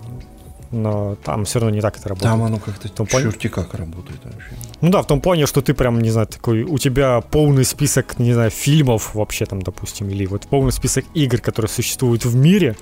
но 0.72 1.16
там 1.24 1.46
все 1.46 1.60
равно 1.60 1.76
не 1.76 1.82
так 1.82 1.98
это 1.98 2.10
работает. 2.10 2.32
Там 2.32 2.44
оно 2.44 2.60
как-то 2.60 2.90
том 2.90 3.08
черти 3.08 3.48
как 3.48 3.74
работает 3.74 4.20
вообще. 4.24 4.52
Ну 4.82 4.90
да, 4.90 5.02
в 5.02 5.08
том 5.08 5.22
плане, 5.22 5.46
что 5.46 5.62
ты 5.62 5.74
прям, 5.74 6.00
не 6.02 6.10
знаю, 6.10 6.28
такой, 6.28 6.64
у 6.64 6.78
тебя 6.78 7.22
полный 7.22 7.66
список, 7.66 8.20
не 8.20 8.34
знаю, 8.34 8.52
фильмов 8.52 9.16
вообще 9.16 9.46
там, 9.46 9.62
допустим, 9.62 10.10
или 10.10 10.26
вот 10.26 10.48
полный 10.48 10.72
список 10.72 11.06
игр, 11.14 11.40
которые 11.40 11.70
существуют 11.70 12.26
в 12.26 12.36
мире, 12.36 12.76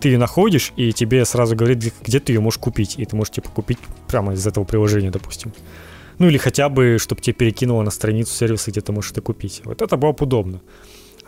ты 0.00 0.08
ее 0.08 0.18
находишь, 0.18 0.72
и 0.76 0.92
тебе 0.92 1.24
сразу 1.24 1.54
говорит, 1.54 1.92
где 2.04 2.20
ты 2.20 2.32
ее 2.32 2.40
можешь 2.40 2.58
купить, 2.58 2.98
и 2.98 3.04
ты 3.04 3.16
можешь, 3.16 3.32
типа, 3.32 3.48
купить 3.50 3.78
прямо 4.08 4.32
из 4.32 4.46
этого 4.46 4.64
приложения, 4.64 5.10
допустим. 5.10 5.52
Ну 6.18 6.28
или 6.28 6.38
хотя 6.38 6.68
бы, 6.68 6.98
чтобы 7.00 7.20
тебе 7.20 7.34
перекинуло 7.34 7.82
на 7.82 7.90
страницу 7.90 8.34
сервиса, 8.34 8.70
где 8.70 8.80
ты 8.80 8.92
можешь 8.92 9.12
это 9.12 9.20
купить. 9.20 9.62
Вот 9.64 9.82
это 9.82 9.96
было 9.96 10.12
бы 10.12 10.24
удобно. 10.24 10.60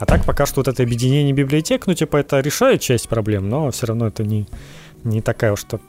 А 0.05 0.07
так 0.07 0.27
пока 0.27 0.45
что 0.45 0.57
вот 0.57 0.69
это 0.69 0.83
объединение 0.83 1.33
библиотек, 1.33 1.87
ну, 1.87 1.95
типа, 1.95 2.19
это 2.19 2.41
решает 2.41 2.83
часть 2.83 3.09
проблем, 3.09 3.49
но 3.49 3.71
все 3.71 3.87
равно 3.87 4.09
это 4.09 4.23
не, 4.23 4.47
не 5.03 5.23
такая 5.23 5.53
уж 5.53 5.65
то 5.65 5.81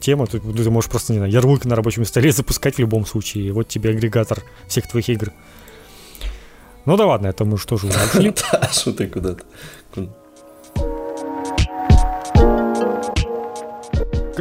тема. 0.00 0.26
Ты, 0.26 0.38
ты 0.38 0.68
можешь 0.68 0.90
просто, 0.90 1.14
не 1.14 1.18
знаю, 1.18 1.32
ярлык 1.32 1.64
на 1.64 1.74
рабочем 1.74 2.04
столе 2.04 2.30
запускать 2.32 2.74
в 2.74 2.78
любом 2.78 3.06
случае. 3.06 3.46
И 3.46 3.50
вот 3.52 3.68
тебе 3.68 3.88
агрегатор 3.88 4.42
всех 4.68 4.86
твоих 4.86 5.08
игр. 5.08 5.32
Ну 6.84 6.98
да 6.98 7.06
ладно, 7.06 7.28
это 7.28 7.46
мы 7.46 7.56
что 7.56 7.78
же 7.78 7.86
ушли. 7.86 8.34
Да, 8.52 8.68
что 8.70 8.92
ты 8.92 9.06
куда-то 9.06 9.44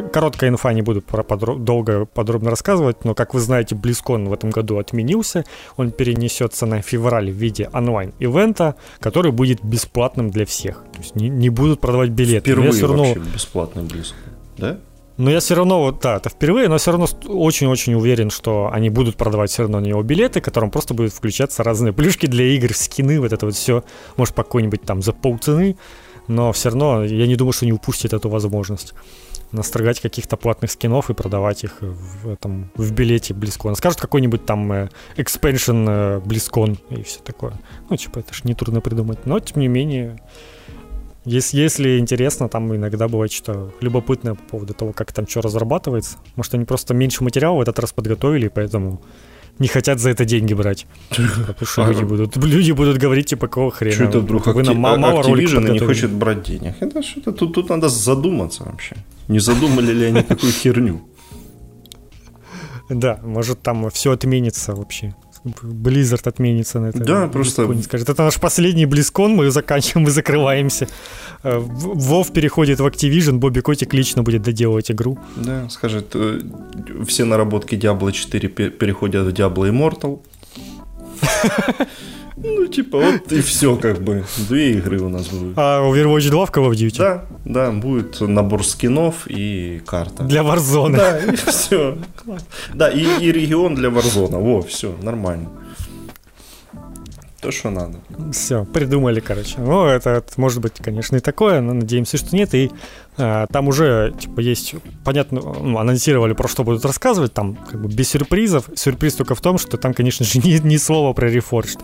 короткая 0.01 0.49
инфа, 0.49 0.73
не 0.73 0.81
буду 0.81 1.01
про 1.01 1.23
подро- 1.23 1.57
долго 1.57 2.05
подробно 2.05 2.49
рассказывать, 2.49 3.05
но, 3.05 3.13
как 3.13 3.33
вы 3.33 3.39
знаете, 3.39 3.75
BlizzCon 3.75 4.27
в 4.27 4.33
этом 4.33 4.49
году 4.49 4.77
отменился. 4.77 5.45
Он 5.77 5.91
перенесется 5.91 6.65
на 6.65 6.81
февраль 6.81 7.31
в 7.31 7.35
виде 7.35 7.69
онлайн-ивента, 7.73 8.75
который 8.99 9.31
будет 9.31 9.63
бесплатным 9.63 10.29
для 10.29 10.45
всех. 10.45 10.83
То 10.93 10.99
есть 10.99 11.15
не, 11.15 11.29
не 11.29 11.49
будут 11.49 11.79
продавать 11.79 12.09
билеты. 12.09 12.51
Впервые 12.51 12.71
все 12.71 12.87
равно... 12.87 13.03
вообще 13.03 13.19
бесплатный 13.19 13.83
BlizzCon, 13.83 14.13
да? 14.57 14.79
Но 15.17 15.29
я 15.29 15.41
все 15.41 15.53
равно, 15.53 15.79
вот, 15.79 15.99
да, 16.01 16.17
это 16.17 16.29
впервые, 16.29 16.67
но 16.67 16.79
все 16.79 16.91
равно 16.91 17.07
очень-очень 17.27 17.93
уверен, 17.93 18.31
что 18.31 18.71
они 18.73 18.89
будут 18.89 19.15
продавать 19.15 19.51
все 19.51 19.61
равно 19.61 19.79
на 19.79 19.85
него 19.85 20.01
билеты, 20.01 20.41
которым 20.41 20.71
просто 20.71 20.95
будут 20.95 21.13
включаться 21.13 21.61
разные 21.61 21.93
плюшки 21.93 22.25
для 22.25 22.45
игр, 22.45 22.73
скины, 22.73 23.19
вот 23.19 23.31
это 23.31 23.45
вот 23.45 23.53
все, 23.53 23.83
может, 24.17 24.33
по 24.33 24.43
какой-нибудь 24.43 24.81
там 24.81 25.03
за 25.03 25.13
полцены, 25.13 25.77
но 26.27 26.51
все 26.51 26.69
равно 26.69 27.03
я 27.03 27.27
не 27.27 27.35
думаю, 27.35 27.53
что 27.53 27.65
они 27.65 27.73
упустят 27.73 28.13
эту 28.13 28.27
возможность 28.29 28.95
настрогать 29.53 30.01
каких-то 30.01 30.37
платных 30.37 30.71
скинов 30.71 31.09
и 31.09 31.13
продавать 31.13 31.63
их 31.63 31.77
в, 31.81 32.29
этом, 32.29 32.71
в 32.75 32.91
билете 32.91 33.33
BlizzCon. 33.33 33.75
Скажут 33.75 34.01
какой-нибудь 34.01 34.45
там 34.45 34.71
э, 34.71 34.89
expansion 35.17 35.85
э, 35.87 36.19
BlizzCon 36.19 36.77
и 36.89 37.03
все 37.03 37.19
такое. 37.19 37.53
Ну, 37.89 37.95
типа, 37.95 38.19
это 38.19 38.33
ж 38.33 38.43
не 38.43 38.53
трудно 38.53 38.81
придумать. 38.81 39.25
Но, 39.25 39.39
тем 39.39 39.61
не 39.61 39.67
менее, 39.67 40.17
Если, 41.25 41.61
если 41.61 41.99
интересно, 41.99 42.49
там 42.49 42.75
иногда 42.75 43.07
бывает 43.07 43.31
что 43.31 43.71
любопытное 43.79 44.35
по 44.35 44.43
поводу 44.43 44.73
того, 44.73 44.91
как 44.91 45.13
там 45.13 45.25
что 45.25 45.41
разрабатывается. 45.41 46.17
Может, 46.35 46.55
они 46.55 46.65
просто 46.65 46.93
меньше 46.93 47.23
материала 47.23 47.57
в 47.57 47.61
этот 47.61 47.79
раз 47.79 47.93
подготовили, 47.93 48.49
поэтому 48.49 49.01
не 49.59 49.67
хотят 49.67 49.99
за 49.99 50.09
это 50.09 50.25
деньги 50.25 50.53
брать. 50.53 50.87
Потому 51.09 51.65
что 51.65 51.87
люди 51.87 52.03
будут, 52.03 52.37
люди 52.37 52.71
будут 52.71 52.97
говорить, 52.97 53.27
типа, 53.27 53.47
какого 53.47 53.71
хрена. 53.71 53.95
Что 53.95 54.03
это 54.03 54.19
вдруг 54.19 54.47
вы 54.47 54.63
нам 54.63 54.77
мало, 54.77 54.97
мало 54.97 55.21
Activision 55.21 55.71
не 55.71 55.79
хочет 55.79 56.11
брать 56.11 56.43
денег? 56.43 56.73
Это 56.79 57.03
что-то 57.03 57.31
тут, 57.31 57.53
тут 57.53 57.69
надо 57.69 57.89
задуматься 57.89 58.63
вообще. 58.63 58.95
Не 59.27 59.39
задумали 59.39 59.93
ли 59.93 60.05
они 60.05 60.21
такую 60.21 60.51
херню? 60.51 61.01
Да, 62.89 63.19
может 63.23 63.61
там 63.61 63.89
все 63.89 64.11
отменится 64.11 64.75
вообще. 64.75 65.15
Blizzard 65.43 66.27
отменится 66.27 66.79
на 66.79 66.87
это. 66.87 66.99
Да, 66.99 67.27
просто... 67.27 67.63
Не 67.65 67.83
скажет, 67.83 68.09
это 68.09 68.23
наш 68.23 68.39
последний 68.39 68.85
Близкон, 68.85 69.35
мы 69.35 69.51
заканчиваем, 69.51 70.05
мы 70.05 70.11
закрываемся. 70.11 70.87
Э, 71.43 71.57
Вов 71.59 72.31
переходит 72.31 72.79
в 72.79 72.85
Activision, 72.85 73.37
Бобби 73.37 73.59
Котик 73.59 73.93
лично 73.93 74.23
будет 74.23 74.41
доделывать 74.41 74.91
игру. 74.91 75.17
Да, 75.35 75.69
скажет, 75.69 76.11
э, 76.15 76.39
все 77.07 77.25
наработки 77.25 77.75
Diablo 77.75 78.11
4 78.11 78.49
переходят 78.49 79.25
в 79.25 79.29
Diablo 79.29 79.69
Immortal. 79.69 80.19
Ну, 82.35 82.67
типа, 82.67 82.97
вот 82.97 83.31
и 83.31 83.41
все, 83.41 83.75
как 83.75 84.01
бы. 84.01 84.23
Две 84.49 84.71
игры 84.71 84.99
у 84.99 85.09
нас 85.09 85.27
будут. 85.27 85.53
А 85.57 85.81
Overwatch 85.81 86.29
2 86.29 86.45
в 86.45 86.51
Call 86.51 86.69
of 86.69 86.73
Duty? 86.73 86.97
Да, 86.97 87.25
да, 87.45 87.71
будет 87.71 88.19
набор 88.21 88.65
скинов 88.65 89.27
и 89.27 89.81
карта. 89.85 90.23
Для 90.23 90.41
Warzone. 90.41 90.97
Да, 90.97 91.19
и 91.19 91.35
все. 91.35 91.97
Да, 92.73 92.89
и, 92.89 93.05
и 93.19 93.31
регион 93.31 93.75
для 93.75 93.89
Warzone. 93.89 94.41
Во, 94.41 94.61
все, 94.61 94.95
нормально. 95.01 95.49
То, 97.43 97.51
что 97.51 97.69
надо. 97.69 97.99
Все, 98.31 98.63
придумали, 98.63 99.19
короче. 99.19 99.59
Ну, 99.59 99.85
это, 99.85 100.23
может 100.37 100.61
быть, 100.61 100.75
конечно, 100.77 101.17
и 101.17 101.19
такое, 101.19 101.59
но 101.59 101.73
надеемся, 101.73 102.17
что 102.17 102.33
нет. 102.33 102.55
И 102.55 102.71
а, 103.17 103.47
там 103.47 103.67
уже, 103.67 104.13
типа, 104.17 104.39
есть, 104.39 104.75
понятно, 105.03 105.41
ну, 105.41 105.77
анонсировали, 105.77 106.31
про 106.31 106.47
что 106.47 106.63
будут 106.63 106.85
рассказывать, 106.85 107.33
там, 107.33 107.55
как 107.55 107.81
бы, 107.81 107.93
без 107.93 108.09
сюрпризов. 108.09 108.69
Сюрприз 108.75 109.15
только 109.15 109.35
в 109.35 109.41
том, 109.41 109.57
что 109.57 109.75
там, 109.75 109.93
конечно 109.93 110.25
же, 110.25 110.39
ни, 110.43 110.65
ни 110.65 110.77
слова 110.77 111.13
про 111.13 111.29
Reforged. 111.29 111.81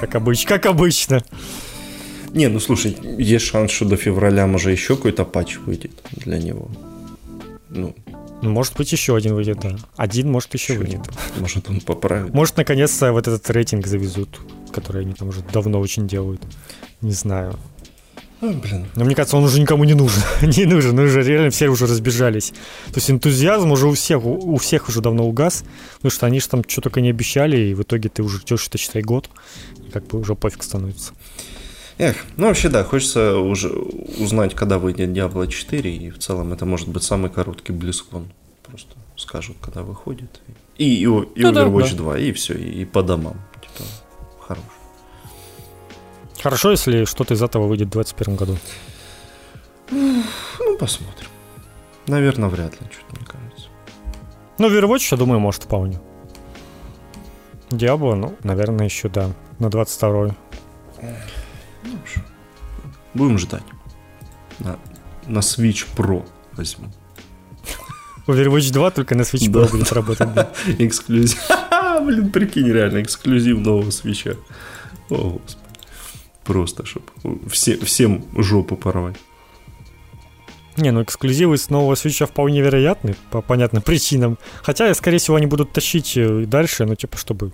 Как 0.00 0.14
обычно. 0.14 0.48
Как 0.48 0.66
обычно. 0.66 1.22
Не, 2.30 2.48
ну 2.48 2.60
слушай, 2.60 2.96
есть 3.18 3.46
шанс, 3.46 3.72
что 3.72 3.84
до 3.84 3.96
февраля, 3.96 4.46
может, 4.46 4.70
еще 4.70 4.94
какой-то 4.94 5.24
патч 5.24 5.56
выйдет 5.56 5.92
для 6.12 6.38
него. 6.38 6.70
Ну, 7.68 7.94
может 8.42 8.76
быть, 8.76 8.92
еще 8.92 9.16
один 9.16 9.34
выйдет, 9.34 9.60
да. 9.60 9.76
Один, 9.96 10.30
может, 10.30 10.52
еще 10.54 10.74
Чего? 10.74 10.84
выйдет. 10.84 11.00
Может, 11.38 11.68
он 11.68 11.80
поправит. 11.80 12.34
Может, 12.34 12.56
наконец-то 12.56 13.12
вот 13.12 13.26
этот 13.26 13.48
рейтинг 13.50 13.86
завезут, 13.86 14.40
который 14.72 15.02
они 15.02 15.14
там 15.14 15.28
уже 15.28 15.40
давно 15.40 15.80
очень 15.80 16.06
делают. 16.06 16.42
Не 17.00 17.12
знаю. 17.12 17.58
А, 18.42 18.52
блин. 18.52 18.86
Но 18.94 19.04
мне 19.04 19.14
кажется, 19.14 19.36
он 19.38 19.44
уже 19.44 19.60
никому 19.60 19.84
не 19.84 19.94
нужен. 19.94 20.22
не 20.42 20.66
нужен, 20.66 20.98
уже 20.98 21.22
реально 21.22 21.50
все 21.50 21.68
уже 21.68 21.86
разбежались. 21.86 22.50
То 22.88 22.96
есть 22.96 23.10
энтузиазм 23.10 23.72
уже 23.72 23.86
у 23.86 23.94
всех, 23.94 24.24
у, 24.24 24.54
у 24.54 24.56
всех 24.58 24.88
уже 24.88 25.00
давно 25.00 25.26
угас, 25.26 25.64
потому 25.96 26.10
что 26.10 26.26
они 26.26 26.40
же 26.40 26.48
там 26.48 26.62
что 26.68 26.82
только 26.82 27.00
не 27.00 27.10
обещали, 27.10 27.56
и 27.56 27.74
в 27.74 27.82
итоге 27.82 28.10
ты 28.10 28.22
уже 28.22 28.38
ждешь, 28.38 28.66
это 28.68 28.76
считай, 28.76 29.00
год, 29.00 29.30
и 29.86 29.90
как 29.90 30.06
бы 30.06 30.18
уже 30.18 30.34
пофиг 30.34 30.62
становится. 30.62 31.14
Эх, 31.98 32.26
ну 32.36 32.48
вообще 32.48 32.68
да, 32.68 32.84
хочется 32.84 33.38
уже 33.38 33.70
узнать, 33.70 34.54
когда 34.54 34.78
выйдет 34.78 35.10
Diablo 35.10 35.46
4, 35.46 35.96
и 35.96 36.10
в 36.10 36.18
целом 36.18 36.52
это 36.52 36.66
может 36.66 36.88
быть 36.88 37.02
самый 37.02 37.30
короткий 37.30 37.72
BlizzCon. 37.72 38.26
Просто 38.62 38.96
скажут, 39.16 39.56
когда 39.62 39.82
выходит. 39.82 40.40
И, 40.76 40.84
и, 40.84 41.02
и 41.02 41.06
ну, 41.06 41.52
Overwatch 41.52 41.92
да, 41.92 41.96
2, 41.96 42.18
и 42.18 42.32
все, 42.32 42.54
и, 42.54 42.82
и 42.82 42.84
по 42.84 43.02
домам. 43.02 43.40
Типа, 43.62 43.88
хорош. 44.46 44.64
Хорошо, 46.42 46.70
если 46.72 47.04
что-то 47.06 47.32
из 47.32 47.42
этого 47.42 47.66
выйдет 47.66 47.88
в 47.88 47.92
2021 47.92 48.36
году. 48.36 48.58
Ну, 49.90 50.76
посмотрим. 50.78 51.28
Наверное, 52.06 52.50
вряд 52.50 52.78
ли, 52.78 52.86
что-то 52.92 53.16
мне 53.18 53.26
кажется. 53.26 53.68
Ну, 54.58 54.68
Overwatch, 54.68 55.08
я 55.12 55.16
думаю, 55.16 55.40
может 55.40 55.62
вполне. 55.62 55.98
Диабло, 57.70 58.14
ну, 58.14 58.36
наверное, 58.42 58.84
еще, 58.84 59.08
да, 59.08 59.30
на 59.58 59.66
22-й. 59.66 60.34
Ну, 61.86 61.98
Будем 63.14 63.38
ждать. 63.38 63.64
На, 64.58 64.78
на 65.26 65.38
Switch 65.38 65.86
Pro 65.96 66.26
возьму. 66.52 66.88
Overwatch 68.26 68.72
2 68.72 68.90
только 68.90 69.14
на 69.14 69.22
Switch 69.22 69.50
Pro 69.50 69.70
будет 69.70 69.92
работать. 69.92 70.32
Да. 70.34 70.52
Эксклюзив. 70.78 71.38
Блин, 72.02 72.30
прикинь, 72.30 72.70
реально, 72.70 73.02
эксклюзив 73.02 73.58
нового 73.58 73.90
свеча. 73.90 74.36
О, 75.08 75.38
господи. 75.40 75.66
Просто, 76.44 76.84
чтобы 76.84 77.06
все, 77.48 77.76
всем 77.78 78.24
жопу 78.36 78.76
порвать. 78.76 79.16
Не, 80.76 80.90
ну 80.90 81.02
эксклюзивы 81.02 81.56
с 81.56 81.70
нового 81.70 81.94
свеча 81.94 82.26
вполне 82.26 82.60
вероятны, 82.60 83.16
по 83.30 83.40
понятным 83.40 83.82
причинам. 83.82 84.38
Хотя, 84.62 84.92
скорее 84.94 85.18
всего, 85.18 85.36
они 85.36 85.46
будут 85.46 85.72
тащить 85.72 86.16
э, 86.16 86.44
дальше, 86.46 86.84
ну, 86.84 86.94
типа, 86.94 87.16
чтобы 87.16 87.52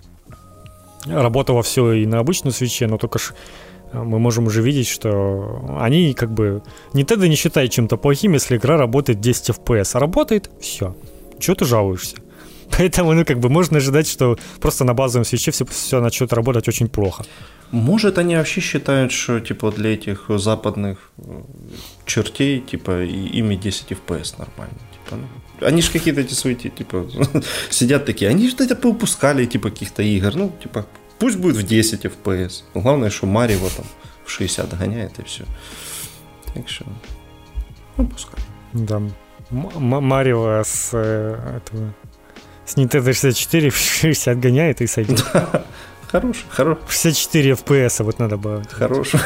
работало 1.05 1.63
все 1.63 1.93
и 1.93 2.05
на 2.05 2.19
обычном 2.19 2.51
свече, 2.51 2.87
но 2.87 2.97
только 2.97 3.19
ж 3.19 3.33
мы 3.93 4.19
можем 4.19 4.47
уже 4.47 4.61
видеть, 4.61 4.87
что 4.87 5.77
они 5.79 6.13
как 6.13 6.31
бы... 6.31 6.61
Nintendo 6.93 7.27
не 7.27 7.35
считает 7.35 7.71
чем-то 7.71 7.97
плохим, 7.97 8.33
если 8.33 8.57
игра 8.57 8.77
работает 8.77 9.19
10 9.19 9.49
FPS, 9.49 9.91
а 9.93 9.99
работает, 9.99 10.49
все. 10.59 10.95
Чего 11.39 11.55
ты 11.55 11.65
жалуешься? 11.65 12.17
Поэтому, 12.77 13.13
ну, 13.13 13.25
как 13.25 13.39
бы 13.39 13.49
можно 13.49 13.77
ожидать, 13.77 14.07
что 14.07 14.37
просто 14.59 14.83
на 14.83 14.93
базовом 14.93 15.25
свече 15.25 15.51
все, 15.51 15.65
все 15.65 16.01
начнет 16.01 16.33
работать 16.33 16.67
очень 16.67 16.87
плохо. 16.87 17.23
Может, 17.71 18.17
они 18.17 18.35
вообще 18.35 18.61
считают, 18.61 19.11
что, 19.11 19.39
типа, 19.39 19.71
для 19.71 19.93
этих 19.93 20.25
западных 20.29 21.11
э, 21.17 21.41
чертей, 22.05 22.59
типа, 22.61 23.03
и 23.03 23.39
ими 23.39 23.55
10 23.55 23.91
FPS 23.91 24.35
нормально. 24.37 24.77
Типа, 24.91 25.17
ну, 25.17 25.27
они 25.67 25.81
же 25.81 25.91
какие-то 25.91 26.21
эти 26.21 26.33
свои, 26.33 26.55
типа, 26.55 27.07
сидят 27.69 28.05
такие, 28.05 28.29
они 28.29 28.47
же 28.49 28.55
это 28.59 28.75
поупускали, 28.75 29.45
типа, 29.45 29.69
каких-то 29.69 30.03
игр, 30.03 30.35
ну, 30.35 30.51
типа, 30.61 30.85
Пусть 31.23 31.37
будет 31.37 31.55
в 31.55 31.63
10 31.63 32.03
FPS. 32.03 32.63
Главное, 32.73 33.09
что 33.09 33.27
Марио 33.27 33.69
там 33.69 33.85
в 34.25 34.29
60 34.29 34.77
гоняет 34.77 35.19
и 35.19 35.23
все. 35.23 35.45
Так 36.53 36.67
что, 36.67 36.83
ну 37.95 38.07
пускай. 38.07 38.43
Да. 38.73 39.01
Марио 39.49 40.61
с 40.65 40.89
э, 40.91 41.59
этого 41.63 41.93
с 42.65 42.75
Nintendo 42.75 43.13
64 43.13 43.69
в 43.69 43.77
60 43.77 44.37
гоняет 44.37 44.81
и 44.81 44.87
сойдет. 44.87 45.23
Да. 45.33 45.65
Хороший, 46.11 46.45
хороший. 46.49 46.83
64 46.89 47.51
FPS 47.51 48.03
вот 48.03 48.19
надо 48.19 48.35
было. 48.35 48.61
Хороший. 48.69 49.21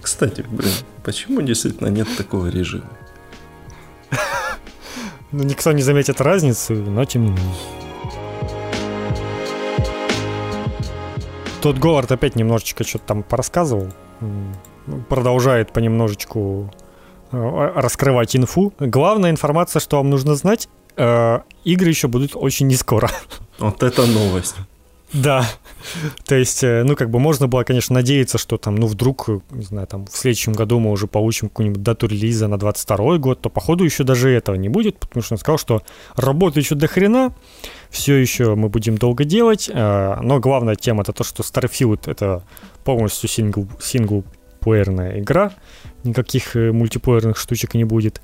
Кстати, 0.00 0.46
блин, 0.48 0.72
почему 1.04 1.42
действительно 1.42 1.88
нет 1.88 2.08
такого 2.16 2.46
режима? 2.46 2.88
Ну, 5.30 5.42
никто 5.42 5.72
не 5.72 5.82
заметит 5.82 6.22
разницу, 6.22 6.72
но 6.72 7.04
тем 7.04 7.24
не 7.24 7.30
менее. 7.32 7.85
Тут 11.66 11.78
Говард 11.78 12.12
опять 12.12 12.36
немножечко 12.36 12.84
что-то 12.84 13.06
там 13.06 13.22
порассказывал. 13.24 13.88
Продолжает 15.08 15.72
понемножечку 15.72 16.72
э, 17.32 17.72
раскрывать 17.74 18.36
инфу. 18.36 18.72
Главная 18.78 19.30
информация, 19.30 19.80
что 19.80 19.96
вам 19.96 20.08
нужно 20.08 20.36
знать, 20.36 20.68
э, 20.96 21.40
игры 21.64 21.88
еще 21.88 22.06
будут 22.06 22.36
очень 22.36 22.68
не 22.68 22.76
скоро. 22.76 23.10
Вот 23.58 23.82
это 23.82 24.06
новость. 24.06 24.54
Да. 25.16 25.46
То 26.26 26.34
есть, 26.34 26.62
э, 26.62 26.82
ну, 26.84 26.94
как 26.96 27.10
бы 27.10 27.18
можно 27.18 27.46
было, 27.46 27.62
конечно, 27.62 27.94
надеяться, 27.94 28.38
что 28.38 28.58
там, 28.58 28.74
ну, 28.74 28.86
вдруг, 28.86 29.28
не 29.50 29.64
знаю, 29.64 29.86
там, 29.86 30.06
в 30.06 30.16
следующем 30.16 30.52
году 30.52 30.78
мы 30.78 30.90
уже 30.90 31.06
получим 31.06 31.48
какую-нибудь 31.48 31.82
дату 31.82 32.06
релиза 32.06 32.48
на 32.48 32.58
22 32.58 33.18
год, 33.18 33.40
то, 33.40 33.48
походу, 33.48 33.84
еще 33.84 34.04
даже 34.04 34.30
этого 34.30 34.56
не 34.56 34.68
будет, 34.68 34.98
потому 34.98 35.22
что 35.22 35.34
он 35.34 35.38
сказал, 35.38 35.58
что 35.58 35.82
работы 36.16 36.60
еще 36.60 36.74
до 36.74 36.86
хрена, 36.86 37.34
все 37.90 38.14
еще 38.14 38.54
мы 38.54 38.68
будем 38.68 38.98
долго 38.98 39.24
делать, 39.24 39.70
э, 39.72 40.16
но 40.20 40.38
главная 40.38 40.74
тема 40.74 41.02
это 41.02 41.12
то, 41.12 41.24
что 41.24 41.42
Starfield 41.42 42.10
это 42.10 42.42
полностью 42.84 43.28
сингл, 43.28 43.68
синглплеерная 43.80 45.20
игра, 45.20 45.52
никаких 46.04 46.56
э, 46.56 46.72
мультиплеерных 46.72 47.38
штучек 47.38 47.74
не 47.74 47.84
будет. 47.84 48.20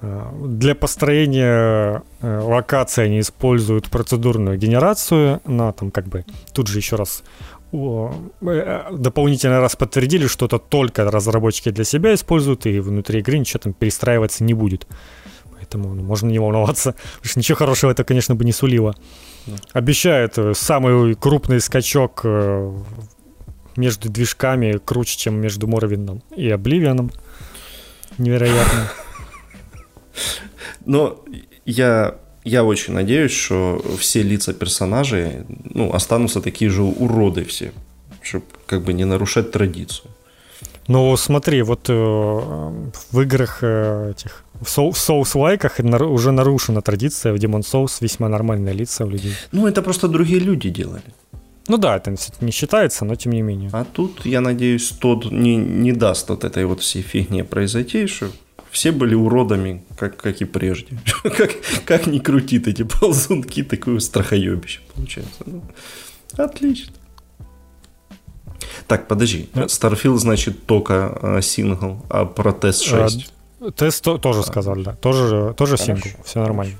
Для 0.00 0.74
построения 0.74 2.02
локации 2.20 3.04
они 3.04 3.20
используют 3.20 3.88
процедурную 3.88 4.58
генерацию, 4.58 5.40
но 5.46 5.72
там 5.72 5.90
как 5.90 6.06
бы 6.06 6.24
тут 6.52 6.68
же 6.68 6.78
еще 6.78 6.96
раз 6.96 7.22
дополнительно 7.72 9.60
раз 9.60 9.76
подтвердили, 9.76 10.26
что 10.26 10.46
это 10.46 10.58
только 10.58 11.10
разработчики 11.10 11.70
для 11.70 11.84
себя 11.84 12.14
используют, 12.14 12.66
и 12.66 12.78
внутри 12.80 13.20
игры 13.20 13.38
ничего 13.38 13.58
там 13.58 13.72
перестраиваться 13.72 14.44
не 14.44 14.54
будет. 14.54 14.86
Поэтому 15.52 15.94
ну, 15.94 16.02
можно 16.02 16.28
не 16.28 16.38
волноваться, 16.38 16.92
потому 17.16 17.30
что 17.30 17.38
ничего 17.38 17.56
хорошего 17.56 17.90
это, 17.90 18.04
конечно, 18.04 18.34
бы 18.34 18.44
не 18.44 18.52
сулило. 18.52 18.94
Обещают 19.72 20.38
э, 20.38 20.54
самый 20.54 21.14
крупный 21.14 21.60
скачок 21.60 22.20
э, 22.24 22.72
между 23.76 24.08
движками 24.08 24.78
круче, 24.84 25.18
чем 25.18 25.40
между 25.40 25.66
Морвином 25.66 26.22
и 26.36 26.48
Обливианом. 26.50 27.10
Невероятно. 28.18 28.90
Но 30.84 31.24
я, 31.64 32.14
я 32.44 32.64
очень 32.64 32.94
надеюсь, 32.94 33.32
что 33.32 33.82
все 33.98 34.22
лица 34.22 34.52
персонажей 34.52 35.44
ну, 35.74 35.92
останутся 35.92 36.40
такие 36.40 36.70
же 36.70 36.82
уроды 36.82 37.44
все, 37.44 37.72
чтобы 38.22 38.44
как 38.66 38.82
бы 38.82 38.92
не 38.92 39.04
нарушать 39.04 39.52
традицию. 39.52 40.10
Ну, 40.88 41.16
смотри, 41.16 41.62
вот 41.62 41.88
э, 41.88 41.92
в 41.92 43.20
играх 43.20 43.58
э, 43.62 44.12
этих 44.12 44.44
в, 44.60 44.66
соу- 44.66 44.92
в 44.92 44.98
соус-лайках 44.98 45.80
нар- 45.80 46.04
уже 46.04 46.30
нарушена 46.30 46.80
традиция 46.80 47.32
в 47.32 47.36
Demon 47.36 47.62
Souls 47.62 47.98
весьма 48.00 48.28
нормальные 48.28 48.74
лица 48.74 49.04
у 49.04 49.10
людей. 49.10 49.34
Ну, 49.52 49.66
это 49.66 49.82
просто 49.82 50.08
другие 50.08 50.38
люди 50.38 50.70
делали. 50.70 51.02
Ну 51.68 51.78
да, 51.78 51.96
это 51.96 52.14
не 52.40 52.52
считается, 52.52 53.04
но 53.04 53.16
тем 53.16 53.32
не 53.32 53.42
менее. 53.42 53.70
А 53.72 53.84
тут, 53.84 54.24
я 54.24 54.40
надеюсь, 54.40 54.90
тот 54.90 55.32
не, 55.32 55.56
не 55.56 55.92
даст 55.92 56.28
вот 56.28 56.44
этой 56.44 56.64
вот 56.64 56.80
всей 56.80 57.02
фигне 57.02 57.42
произойти, 57.42 58.06
что 58.06 58.28
все 58.76 58.92
были 58.92 59.14
уродами, 59.14 59.82
как, 59.96 60.18
как 60.18 60.42
и 60.42 60.44
прежде. 60.44 60.98
как, 61.22 61.50
как 61.86 62.06
ни 62.06 62.18
крутит 62.18 62.68
эти 62.68 62.82
ползунки, 62.82 63.64
такое 63.64 64.00
страхоебище 64.00 64.80
получается. 64.94 65.42
Ну, 65.46 65.62
отлично. 66.36 66.92
Так, 68.86 69.08
подожди. 69.08 69.48
Starfield, 69.54 70.18
значит, 70.18 70.66
только 70.66 71.18
э, 71.22 71.40
сингл, 71.40 72.04
а 72.10 72.26
про 72.26 72.52
тест 72.52 72.82
6? 72.82 73.32
А, 73.60 73.70
тест 73.70 74.04
то, 74.04 74.18
тоже 74.18 74.40
а. 74.40 74.42
сказали, 74.42 74.82
да. 74.82 74.92
Тоже, 74.92 75.54
тоже 75.56 75.78
сингл, 75.78 76.10
все 76.22 76.40
нормально. 76.40 76.74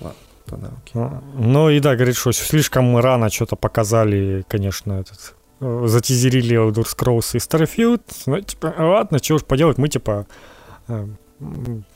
Ладно, 0.00 0.16
тогда 0.46 0.68
окей. 0.68 0.92
Ну, 0.94 1.22
ну 1.34 1.68
и 1.68 1.80
да, 1.80 1.96
говорит, 1.96 2.16
что 2.16 2.32
слишком 2.32 2.96
рано 2.96 3.28
что-то 3.28 3.56
показали, 3.56 4.46
конечно, 4.48 4.94
этот 4.94 5.34
э, 5.60 5.82
затизерили 5.86 6.56
Elder 6.56 6.86
Scrolls 6.86 7.34
и 7.34 7.36
Starfield. 7.36 8.00
Ну, 8.24 8.40
типа, 8.40 8.74
ладно, 8.78 9.18
что 9.22 9.34
уж 9.34 9.44
поделать, 9.44 9.76
мы, 9.76 9.90
типа, 9.90 10.26
э, 10.88 11.06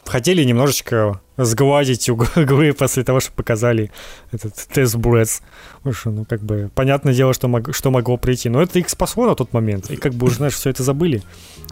хотели 0.05 0.44
немножечко 0.44 1.20
сгладить 1.36 2.09
углы 2.09 2.72
после 2.72 3.05
того, 3.05 3.20
что 3.20 3.32
показали 3.32 3.90
этот 4.32 4.55
тест 4.55 4.97
Брец. 4.97 5.42
Ну, 5.84 6.24
как 6.24 6.40
бы, 6.42 6.70
понятное 6.74 7.14
дело, 7.14 7.34
что, 7.34 7.49
мог, 7.49 7.74
что 7.74 7.90
могло 7.90 8.16
прийти. 8.16 8.49
Но 8.49 8.62
это 8.62 8.78
их 8.78 8.88
спасло 8.88 9.26
на 9.26 9.34
тот 9.34 9.53
момент. 9.53 9.90
И 9.90 9.97
как 9.97 10.14
бы 10.14 10.26
уже, 10.26 10.36
знаешь, 10.36 10.55
все 10.55 10.70
это 10.70 10.82
забыли. 10.82 11.22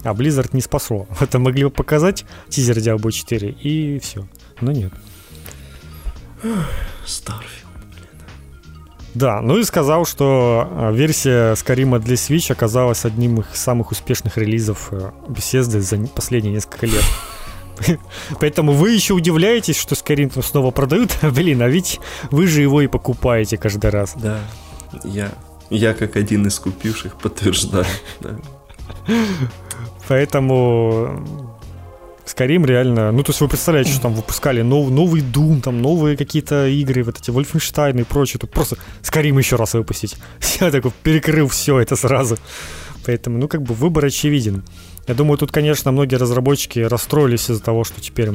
А 0.02 0.12
Blizzard 0.12 0.50
не 0.52 0.60
спасло. 0.60 1.06
Это 1.20 1.38
могли 1.38 1.64
бы 1.64 1.70
показать 1.70 2.24
тизер 2.48 2.76
Diablo 2.76 3.10
4 3.10 3.48
и 3.48 3.98
все. 4.00 4.26
Но 4.60 4.70
нет. 4.72 4.92
Starfield, 7.06 7.64
Да, 9.14 9.40
ну 9.40 9.58
и 9.58 9.64
сказал, 9.64 10.04
что 10.04 10.68
а, 10.70 10.92
версия 10.92 11.54
Скарима 11.54 11.98
для 11.98 12.16
Switch 12.16 12.52
оказалась 12.52 13.06
одним 13.06 13.40
из 13.40 13.46
самых 13.54 13.92
успешных 13.92 14.36
релизов 14.36 14.88
э, 14.90 15.10
Bethesda 15.26 15.80
за 15.80 16.06
последние 16.08 16.52
несколько 16.54 16.84
лет. 16.84 17.04
Поэтому 18.40 18.72
вы 18.72 18.90
еще 18.92 19.14
удивляетесь, 19.14 19.76
что 19.78 19.94
Skyrim 19.94 20.42
снова 20.42 20.70
продают. 20.70 21.16
Блин, 21.22 21.62
а 21.62 21.68
ведь 21.68 22.00
вы 22.30 22.46
же 22.46 22.62
его 22.62 22.82
и 22.82 22.86
покупаете 22.86 23.56
каждый 23.56 23.90
раз. 23.90 24.14
Да, 24.16 24.40
я, 25.04 25.32
я 25.70 25.94
как 25.94 26.16
один 26.16 26.46
из 26.46 26.58
купивших 26.58 27.16
подтверждаю. 27.16 27.86
Да. 28.20 28.36
Поэтому 30.08 31.24
Skyrim 32.26 32.66
реально... 32.66 33.12
Ну, 33.12 33.22
то 33.22 33.30
есть 33.30 33.40
вы 33.40 33.48
представляете, 33.48 33.92
что 33.92 34.02
там 34.02 34.14
выпускали 34.14 34.62
нов, 34.62 34.90
новый 34.90 35.22
Doom, 35.22 35.60
там 35.60 35.80
новые 35.82 36.16
какие-то 36.16 36.66
игры, 36.68 37.02
вот 37.02 37.18
эти 37.18 37.30
Wolfenstein 37.30 38.00
и 38.00 38.04
прочее. 38.04 38.40
Тут 38.40 38.50
просто 38.50 38.76
Skyrim 39.02 39.38
еще 39.38 39.56
раз 39.56 39.74
выпустить. 39.74 40.16
Я 40.60 40.70
такой 40.70 40.92
перекрыл 41.02 41.48
все 41.48 41.78
это 41.80 41.96
сразу. 41.96 42.36
Поэтому, 43.06 43.38
ну, 43.38 43.48
как 43.48 43.62
бы 43.62 43.74
выбор 43.74 44.06
очевиден. 44.06 44.64
Я 45.06 45.14
думаю, 45.14 45.38
тут, 45.38 45.52
конечно, 45.52 45.92
многие 45.92 46.16
разработчики 46.16 46.78
расстроились 46.78 47.50
из-за 47.50 47.62
того, 47.62 47.84
что 47.84 48.00
теперь 48.00 48.30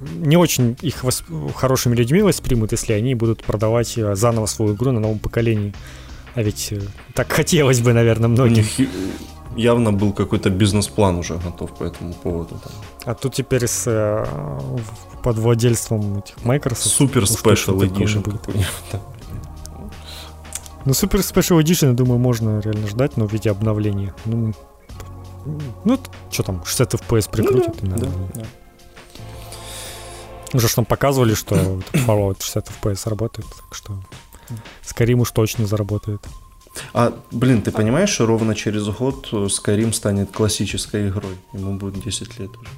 не 0.00 0.36
очень 0.36 0.76
их 0.80 1.04
восп- 1.04 1.52
хорошими 1.54 1.94
людьми 1.96 2.22
воспримут, 2.22 2.72
если 2.72 2.92
они 2.92 3.14
будут 3.14 3.42
продавать 3.42 3.98
э, 3.98 4.14
заново 4.14 4.46
свою 4.46 4.74
игру 4.74 4.92
на 4.92 5.00
новом 5.00 5.18
поколении. 5.18 5.74
А 6.34 6.42
ведь 6.42 6.72
э, 6.72 6.80
так 7.14 7.32
хотелось 7.32 7.80
бы, 7.80 7.92
наверное, 7.92 8.28
многим. 8.28 8.64
явно 9.56 9.92
был 9.92 10.12
какой-то 10.12 10.50
бизнес-план 10.50 11.16
уже 11.16 11.34
готов 11.36 11.76
по 11.76 11.84
этому 11.84 12.12
поводу. 12.14 12.60
Там. 12.62 12.72
А 13.04 13.14
тут 13.14 13.34
теперь 13.34 13.66
с 13.66 13.84
э, 13.86 14.24
под 15.22 15.36
владельством 15.38 16.18
этих 16.18 16.44
Microsoft. 16.44 16.94
Супер 16.94 17.22
Special 17.24 17.78
Edition 17.78 18.22
будет. 18.22 18.48
Ну, 20.84 20.92
Super 20.92 21.18
Special 21.18 21.60
Edition, 21.60 21.88
я 21.88 21.92
думаю, 21.92 22.18
можно 22.18 22.60
реально 22.60 22.86
ждать, 22.86 23.16
но 23.16 23.26
в 23.26 23.32
виде 23.32 23.50
обновления. 23.50 24.14
Ну, 24.24 24.54
ну, 25.84 25.98
что 26.30 26.42
там, 26.42 26.64
60 26.64 26.94
FPS 26.94 27.30
прикрутит. 27.30 27.82
Ну, 27.82 27.96
да, 27.96 28.06
да, 28.06 28.12
да. 28.34 28.46
Уже 30.54 30.68
что 30.68 30.76
там 30.76 30.84
показывали, 30.86 31.34
что 31.34 31.54
Fallout 31.92 32.42
60 32.42 32.70
FPS 32.82 33.08
работает, 33.08 33.48
так 33.48 33.74
что 33.74 33.98
Skyrim 34.82 35.20
уж 35.20 35.30
точно 35.30 35.66
заработает. 35.66 36.20
А, 36.92 37.12
блин, 37.30 37.62
ты 37.62 37.70
понимаешь, 37.70 38.10
что 38.10 38.26
ровно 38.26 38.54
через 38.54 38.86
год 38.88 39.28
Skyrim 39.32 39.92
станет 39.92 40.30
классической 40.32 41.08
игрой? 41.08 41.36
Ему 41.52 41.74
будет 41.74 42.02
10 42.02 42.38
лет 42.38 42.50
уже. 42.56 42.70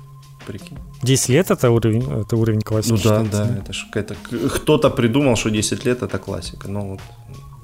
Прикинь. 0.47 0.79
10 1.03 1.29
лет 1.29 1.51
это 1.51 1.71
уровень, 1.71 2.11
это 2.23 2.37
уровень 2.37 2.63
классики. 2.63 2.93
Ну 2.93 2.99
да, 3.03 3.23
да, 3.23 3.59
это 3.59 3.73
ж 3.73 3.87
какая-то... 3.93 4.17
Кто-то 4.49 4.91
придумал, 4.91 5.37
что 5.37 5.51
10 5.51 5.85
лет 5.85 6.03
это 6.03 6.19
классика. 6.19 6.69
Но 6.69 6.81
вот 6.81 7.01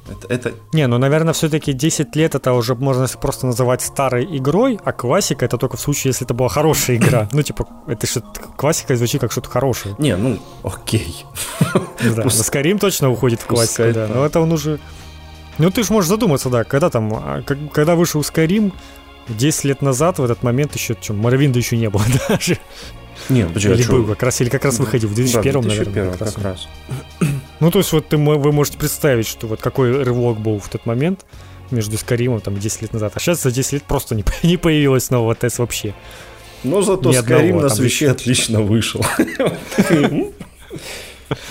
это, 0.09 0.33
это... 0.33 0.55
Не, 0.73 0.87
ну, 0.87 0.99
наверное, 0.99 1.33
все-таки 1.33 1.73
10 1.73 2.15
лет 2.17 2.35
это 2.35 2.53
уже 2.53 2.75
можно 2.75 3.07
просто 3.21 3.47
называть 3.47 3.83
старой 3.83 4.25
игрой, 4.37 4.79
а 4.85 4.93
классика 4.93 5.45
это 5.45 5.59
только 5.59 5.77
в 5.77 5.81
случае, 5.81 6.11
если 6.11 6.25
это 6.25 6.35
была 6.35 6.49
хорошая 6.49 6.97
игра. 6.97 7.29
Ну, 7.37 7.43
типа, 7.43 7.67
это 7.87 8.07
что 8.07 8.23
классика 8.57 8.97
звучит 8.97 9.21
как 9.21 9.33
что-то 9.33 9.51
хорошее. 9.51 9.95
Не, 9.99 10.17
ну, 10.17 10.39
окей. 10.63 11.25
Да, 12.17 12.23
Skyrim 12.25 12.79
точно 12.79 13.11
уходит 13.11 13.41
в 13.41 13.47
классику, 13.47 13.93
да. 13.93 14.09
Но 14.13 14.25
это 14.25 14.41
он 14.41 14.53
уже... 14.53 14.79
Ну, 15.59 15.71
ты 15.71 15.83
же 15.83 15.93
можешь 15.93 16.09
задуматься, 16.09 16.51
да, 16.51 16.65
когда 16.65 16.91
там, 16.91 17.13
а, 17.15 17.43
когда 17.43 17.95
вышел 17.95 18.21
Skyrim, 18.21 18.73
10 19.29 19.65
лет 19.65 19.83
назад, 19.83 20.19
в 20.19 20.25
этот 20.25 20.43
момент 20.43 20.75
еще, 20.75 20.97
что, 21.01 21.15
Моровинда 21.15 21.59
еще 21.59 21.77
не 21.77 21.91
было 21.91 22.05
даже. 22.29 22.59
Не, 23.29 23.45
подожди, 23.47 23.69
или 23.71 23.83
а 23.83 23.91
был 23.91 24.07
как 24.07 24.23
раз, 24.23 24.41
или 24.41 24.49
как 24.49 24.65
раз 24.65 24.79
выходил 24.79 25.09
в 25.09 25.15
2001, 25.15 25.53
да, 25.53 25.69
2001 25.69 25.95
наверное. 25.95 26.13
Как 26.13 26.21
раз. 26.21 26.35
Как 26.35 26.45
раз. 26.45 26.69
Ну, 27.61 27.71
то 27.71 27.79
есть 27.79 27.93
вот 27.93 28.09
ты, 28.09 28.17
вы 28.17 28.53
можете 28.53 28.79
представить, 28.79 29.27
что 29.27 29.47
вот 29.47 29.61
какой 29.61 30.03
рывок 30.03 30.39
был 30.39 30.59
в 30.59 30.69
тот 30.69 30.87
момент 30.87 31.25
между 31.71 31.97
Скаримом 31.99 32.41
там 32.41 32.59
10 32.59 32.83
лет 32.83 32.93
назад. 32.93 33.13
А 33.15 33.21
сейчас 33.21 33.43
за 33.43 33.51
10 33.51 33.73
лет 33.73 33.83
просто 33.83 34.15
не, 34.15 34.25
не 34.43 34.57
появилось 34.57 35.11
нового 35.11 35.35
ТЭС 35.35 35.59
вообще. 35.59 35.95
Но 36.65 36.83
зато 36.83 37.11
Ни 37.11 37.17
Скарим 37.17 37.59
на 37.59 37.69
свече 37.69 38.11
отлично 38.11 38.61
вышел. 38.61 39.05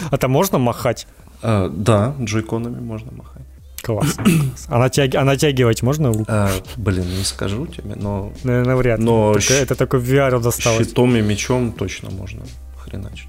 А 0.09 0.17
там 0.17 0.31
можно 0.31 0.57
махать? 0.57 1.07
А, 1.41 1.69
да, 1.69 2.15
джойконами 2.19 2.79
можно 2.79 3.11
махать. 3.11 3.43
Классно. 3.81 4.23
А, 4.67 4.79
натяг... 4.79 5.13
а 5.15 5.23
натягивать 5.23 5.83
можно 5.83 6.11
руку? 6.11 6.25
А, 6.27 6.49
блин, 6.75 7.05
не 7.17 7.23
скажу 7.23 7.67
тебе, 7.67 7.95
но... 7.95 8.33
Наверное, 8.43 8.75
вряд 8.75 8.99
ли. 8.99 9.05
Но 9.05 9.35
это, 9.35 9.53
это 9.53 9.75
только 9.75 9.99
в 9.99 10.03
VR 10.03 10.41
досталось. 10.41 10.87
Щитом 10.87 11.15
и 11.15 11.21
мечом 11.21 11.71
точно 11.71 12.09
можно 12.09 12.41
хреначить. 12.77 13.27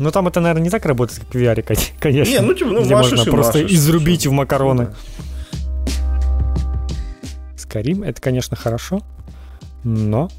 Ну 0.00 0.10
там 0.10 0.28
это, 0.28 0.40
наверное, 0.40 0.62
не 0.62 0.70
так 0.70 0.84
работает, 0.86 1.20
как 1.20 1.34
в 1.34 1.36
VR, 1.36 1.62
конечно. 2.00 2.32
Не, 2.32 2.40
ну 2.40 2.54
типа, 2.54 2.70
ну, 2.70 2.82
где 2.82 2.94
машешь 2.94 3.18
можно 3.18 3.32
просто 3.32 3.58
машешь, 3.62 3.72
изрубить 3.76 4.20
все. 4.20 4.30
в 4.30 4.32
макароны. 4.32 4.86
Да. 4.86 4.94
Скарим, 7.56 8.02
это, 8.02 8.20
конечно, 8.20 8.56
хорошо, 8.56 9.02
но 9.84 10.30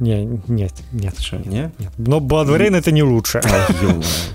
не, 0.00 0.24
нет, 0.48 0.72
нет. 0.92 1.18
Что, 1.18 1.36
нет? 1.36 1.72
нет. 1.78 1.92
Но 1.98 2.18
Bloodbrain 2.18 2.76
это 2.76 2.90
не 2.90 3.02
лучше. 3.02 3.40
А, 3.44 3.68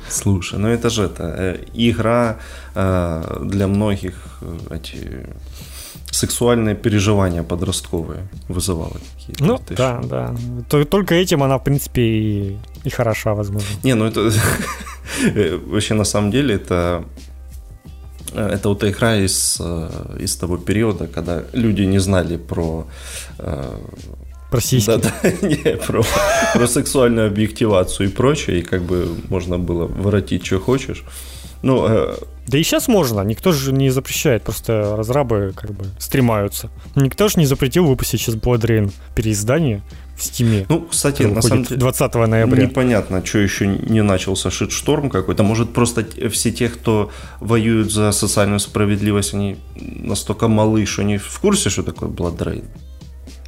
Слушай, 0.09 0.57
ну 0.57 0.67
это 0.67 0.89
же 0.89 1.03
это, 1.03 1.23
э, 1.37 1.65
игра 1.73 2.37
э, 2.75 3.37
для 3.43 3.67
многих 3.67 4.39
э, 4.41 4.57
эти 4.71 5.27
сексуальные 6.11 6.75
переживания 6.75 7.43
подростковые 7.43 8.27
вызывала 8.47 8.97
какие-то. 9.15 9.43
Ну, 9.43 9.59
да, 9.69 10.01
да. 10.03 10.35
Только 10.85 11.15
этим 11.15 11.43
она, 11.43 11.57
в 11.57 11.63
принципе, 11.63 12.01
и, 12.01 12.57
и 12.83 12.89
хороша, 12.89 13.33
возможно. 13.33 13.67
Не, 13.83 13.95
ну 13.95 14.05
это 14.05 14.31
вообще 15.65 15.93
на 15.93 16.05
самом 16.05 16.31
деле 16.31 16.55
это 16.55 17.03
это 18.35 18.69
вот 18.69 18.83
игра 18.83 19.15
из, 19.17 19.59
из 20.19 20.35
того 20.35 20.57
периода, 20.57 21.07
когда 21.07 21.43
люди 21.53 21.81
не 21.81 21.99
знали 21.99 22.37
про 22.37 22.85
про 24.49 24.61
сиськи. 24.61 24.87
Да, 24.87 24.97
да, 24.97 25.11
не, 25.47 25.77
про, 25.77 26.03
про 26.53 26.67
сексуальную 26.67 27.27
объективацию 27.27 28.09
и 28.09 28.11
прочее, 28.11 28.59
и 28.59 28.61
как 28.61 28.81
бы 28.81 29.15
можно 29.29 29.59
было 29.59 29.85
воротить, 29.85 30.45
что 30.45 30.59
хочешь. 30.59 31.03
Ну, 31.61 31.85
э... 31.87 32.15
Да 32.47 32.57
и 32.57 32.63
сейчас 32.63 32.87
можно, 32.87 33.21
никто 33.21 33.51
же 33.51 33.71
не 33.71 33.91
запрещает, 33.91 34.41
просто 34.43 34.95
разрабы 34.97 35.53
как 35.55 35.71
бы 35.71 35.85
стремаются. 35.99 36.71
Никто 36.95 37.27
же 37.27 37.39
не 37.39 37.45
запретил 37.45 37.85
выпустить 37.85 38.21
сейчас 38.21 38.35
Blood 38.35 38.61
Rain 38.61 38.91
переиздание 39.13 39.83
в 40.17 40.23
Стиме. 40.23 40.65
Ну, 40.67 40.87
кстати, 40.89 41.23
на 41.23 41.41
самом 41.41 41.63
деле 41.63 41.79
20 41.79 42.15
ноября. 42.15 42.63
Непонятно, 42.63 43.23
что 43.23 43.37
еще 43.37 43.67
не 43.67 44.01
начался 44.01 44.49
шит-шторм 44.49 45.09
какой-то. 45.09 45.43
Может, 45.43 45.73
просто 45.73 46.05
все 46.31 46.51
те, 46.51 46.69
кто 46.69 47.11
воюют 47.39 47.91
за 47.91 48.11
социальную 48.11 48.59
справедливость, 48.59 49.35
они 49.35 49.57
настолько 49.75 50.47
малы, 50.47 50.85
что 50.85 51.03
они 51.03 51.17
в 51.17 51.39
курсе, 51.39 51.69
что 51.69 51.83
такое 51.83 52.09
Blood 52.09 52.37
Rain. 52.37 52.65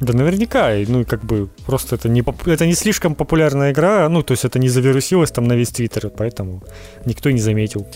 Да 0.00 0.12
наверняка, 0.12 0.72
ну 0.88 1.04
как 1.04 1.24
бы 1.24 1.48
просто 1.66 1.94
это 1.94 2.08
не, 2.08 2.24
это 2.46 2.66
не 2.66 2.74
слишком 2.74 3.14
популярная 3.14 3.72
игра, 3.72 4.08
ну 4.08 4.22
то 4.22 4.32
есть 4.32 4.44
это 4.44 4.58
не 4.58 4.68
завирусилось 4.68 5.30
там 5.30 5.44
на 5.44 5.54
весь 5.54 5.70
твиттер, 5.70 6.10
поэтому 6.10 6.62
никто 7.04 7.30
не 7.30 7.40
заметил. 7.40 7.86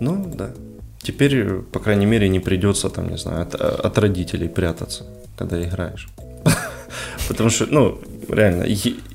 Ну 0.00 0.32
да. 0.34 0.50
Теперь, 1.00 1.62
по 1.72 1.78
крайней 1.78 2.06
мере, 2.06 2.28
не 2.28 2.40
придется, 2.40 2.90
там, 2.90 3.08
не 3.10 3.16
знаю, 3.16 3.42
от, 3.42 3.54
от 3.54 3.98
родителей 3.98 4.48
прятаться, 4.48 5.04
когда 5.38 5.62
играешь. 5.62 6.08
Потому 7.28 7.50
что, 7.50 7.66
ну, 7.66 7.98
реально, 8.28 8.64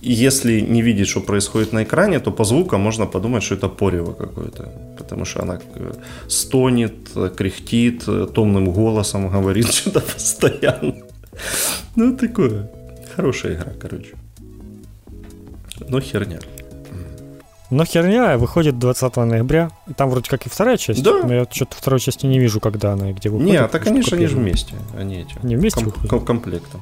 если 0.01 0.61
не 0.61 0.81
видеть, 0.81 1.07
что 1.07 1.21
происходит 1.21 1.73
на 1.73 1.83
экране, 1.83 2.19
то 2.19 2.31
по 2.31 2.43
звукам 2.43 2.81
можно 2.81 3.05
подумать, 3.05 3.43
что 3.43 3.55
это 3.55 3.69
порево 3.69 4.13
какое-то. 4.13 4.71
Потому 4.97 5.25
что 5.25 5.41
она 5.41 5.59
э, 5.75 5.93
стонет, 6.27 6.93
кряхтит, 7.35 8.05
томным 8.33 8.71
голосом 8.71 9.29
говорит 9.29 9.73
что-то 9.73 9.99
постоянно. 9.99 10.95
Ну, 11.95 12.15
такое. 12.17 12.69
Хорошая 13.15 13.53
игра, 13.55 13.71
короче. 13.79 14.15
Но 15.87 15.99
херня. 15.99 16.39
Но 17.69 17.85
херня 17.85 18.37
выходит 18.37 18.77
20 18.77 19.15
ноября. 19.15 19.71
Там 19.97 20.09
вроде 20.09 20.29
как 20.29 20.45
и 20.45 20.49
вторая 20.49 20.77
часть. 20.77 21.01
Да. 21.03 21.23
Но 21.23 21.33
я 21.33 21.47
что-то 21.49 21.75
второй 21.75 21.99
части 21.99 22.25
не 22.25 22.39
вижу, 22.39 22.59
когда 22.59 22.93
она 22.93 23.09
и 23.09 23.13
где 23.13 23.29
выходит. 23.29 23.51
Не, 23.51 23.67
так 23.67 23.83
конечно, 23.83 24.15
они 24.15 24.27
же 24.27 24.35
вместе. 24.37 24.75
Они 24.97 25.21
эти. 25.21 25.33
Не 25.43 25.55
вместе 25.55 25.83
ком- 25.83 25.93
выходят? 26.01 26.25
комплектом. 26.25 26.81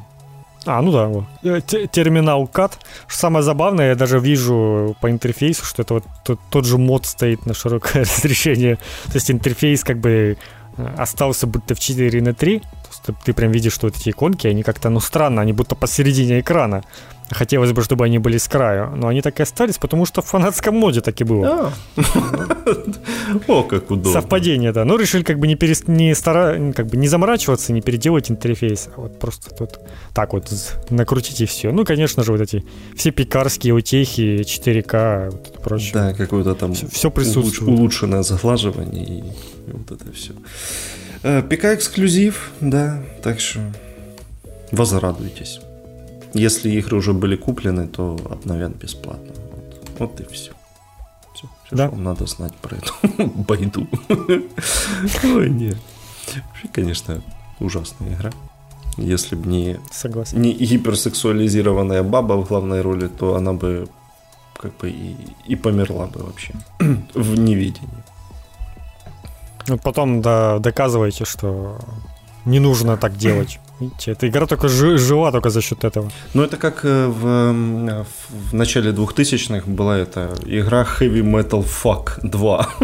А, 0.66 0.82
ну 0.82 0.92
да, 0.92 1.08
вот. 1.08 1.24
Э, 1.44 1.62
Терминал 1.62 2.46
кат. 2.48 2.78
Самое 3.08 3.42
забавное, 3.44 3.90
я 3.90 3.96
даже 3.96 4.20
вижу 4.20 4.96
по 5.02 5.10
интерфейсу, 5.10 5.66
что 5.66 5.82
это 5.82 5.96
вот 5.96 6.04
тот, 6.24 6.40
тот 6.50 6.66
же 6.66 6.78
мод 6.78 7.06
стоит 7.06 7.46
на 7.46 7.54
широкое 7.54 8.04
разрешение. 8.04 8.76
То 9.06 9.14
есть 9.16 9.32
интерфейс 9.32 9.84
как 9.84 9.98
бы 9.98 10.38
э, 10.78 10.88
остался 10.98 11.48
будто 11.48 11.74
в 11.74 11.80
4 11.80 12.22
на 12.22 12.34
3. 12.34 12.62
То 13.06 13.12
есть 13.14 13.24
ты, 13.26 13.34
прям 13.34 13.52
видишь, 13.52 13.74
что 13.74 13.88
вот 13.88 13.96
эти 13.96 14.10
иконки, 14.12 14.48
они 14.48 14.64
как-то, 14.64 14.90
ну, 14.90 15.00
странно, 15.00 15.42
они 15.42 15.54
будто 15.54 15.76
посередине 15.76 16.40
экрана. 16.40 16.84
Хотелось 17.32 17.72
бы, 17.72 17.82
чтобы 17.82 18.04
они 18.06 18.20
были 18.20 18.38
с 18.38 18.48
краю, 18.50 18.92
но 18.96 19.08
они 19.08 19.22
так 19.22 19.40
и 19.40 19.44
остались, 19.44 19.78
потому 19.78 20.06
что 20.06 20.22
в 20.22 20.26
фанатском 20.26 20.76
моде 20.76 21.00
так 21.00 21.22
и 21.22 21.24
было. 21.24 21.72
А. 21.96 22.02
О, 23.48 23.64
как 23.64 23.90
удобно. 23.90 24.12
Совпадение, 24.12 24.74
да. 24.74 24.84
Но 24.86 24.98
решили 24.98 25.24
как 25.24 25.40
бы 25.40 25.48
не, 25.48 25.56
перес... 25.56 25.88
не, 25.88 26.14
стара... 26.14 26.74
как 26.76 26.88
бы 26.88 26.98
не 26.98 27.08
заморачиваться, 27.08 27.72
не 27.74 27.82
переделывать 27.82 28.30
интерфейс, 28.30 28.90
а 28.96 29.02
вот 29.02 29.18
просто 29.18 29.56
тут 29.56 29.80
так 30.14 30.34
вот 30.34 30.52
накрутить 30.90 31.40
и 31.42 31.46
все. 31.46 31.72
Ну, 31.72 31.86
конечно 31.86 32.24
же, 32.24 32.34
вот 32.34 32.42
эти 32.42 32.66
все 32.98 33.12
пикарские 33.12 33.74
утехи, 33.74 34.42
4К, 34.42 35.30
вот 35.32 35.48
это 35.48 35.60
прочее. 35.62 35.92
Да, 35.94 36.14
какое-то 36.14 36.54
там 36.54 36.74
Всё- 36.74 36.88
всё 36.90 37.10
присутствует. 37.12 37.62
улуч- 37.72 37.80
улучшенное 37.80 38.24
заглаживание 38.24 39.06
и, 39.06 39.20
и 39.20 39.72
вот 39.72 39.90
это 39.92 40.12
все. 40.12 40.34
ПК 41.22 41.66
эксклюзив, 41.66 42.52
да, 42.62 43.04
так 43.24 43.40
что 43.40 43.60
возрадуйтесь. 44.72 45.60
Если 46.34 46.72
игры 46.72 46.98
уже 46.98 47.14
были 47.14 47.36
куплены, 47.36 47.88
то 47.88 48.18
обновят 48.30 48.76
бесплатно. 48.76 49.34
Вот, 49.52 50.00
вот 50.00 50.20
и 50.22 50.26
все. 50.34 50.52
Все, 51.36 51.48
Да. 51.72 51.88
что 51.88 51.96
вам 51.96 52.04
надо 52.04 52.26
знать 52.26 52.56
про 52.56 52.78
эту 52.78 52.94
байду. 53.36 53.88
Ой, 55.24 55.50
нет. 55.50 55.78
Вообще, 56.28 56.68
конечно, 56.74 57.22
ужасная 57.60 58.14
игра. 58.16 58.32
Если 58.98 59.36
бы 59.36 59.48
не 59.48 59.80
Согласен. 59.92 60.42
не 60.42 60.54
гиперсексуализированная 60.54 62.04
баба 62.04 62.34
в 62.34 62.48
главной 62.48 62.82
роли, 62.82 63.08
то 63.08 63.36
она 63.36 63.54
бы 63.54 63.88
как 64.58 64.76
бы 64.78 64.90
и, 64.90 65.16
и 65.48 65.56
померла 65.56 66.08
бы 66.08 66.22
вообще 66.24 66.54
в 67.14 67.38
неведении. 67.40 68.01
Вот 69.72 69.82
потом 69.82 70.22
да, 70.22 70.60
доказываете, 70.60 71.26
что 71.26 71.78
не 72.46 72.60
нужно 72.60 72.98
так 72.98 73.18
делать. 73.18 73.60
Видите, 73.80 74.12
эта 74.12 74.28
игра 74.28 74.46
только 74.46 74.68
жи- 74.68 74.98
жива 74.98 75.32
только 75.32 75.50
за 75.50 75.62
счет 75.62 75.84
этого. 75.84 76.12
Ну, 76.34 76.44
это 76.44 76.58
как 76.58 76.86
э, 76.86 77.08
в, 77.08 77.26
м, 77.28 78.06
в 78.52 78.54
начале 78.54 78.92
2000-х 78.92 79.64
была 79.72 79.98
эта 79.98 80.30
игра 80.46 80.86
Heavy 81.00 81.22
Metal 81.24 81.66
Fuck 81.84 82.20
2. 82.24 82.68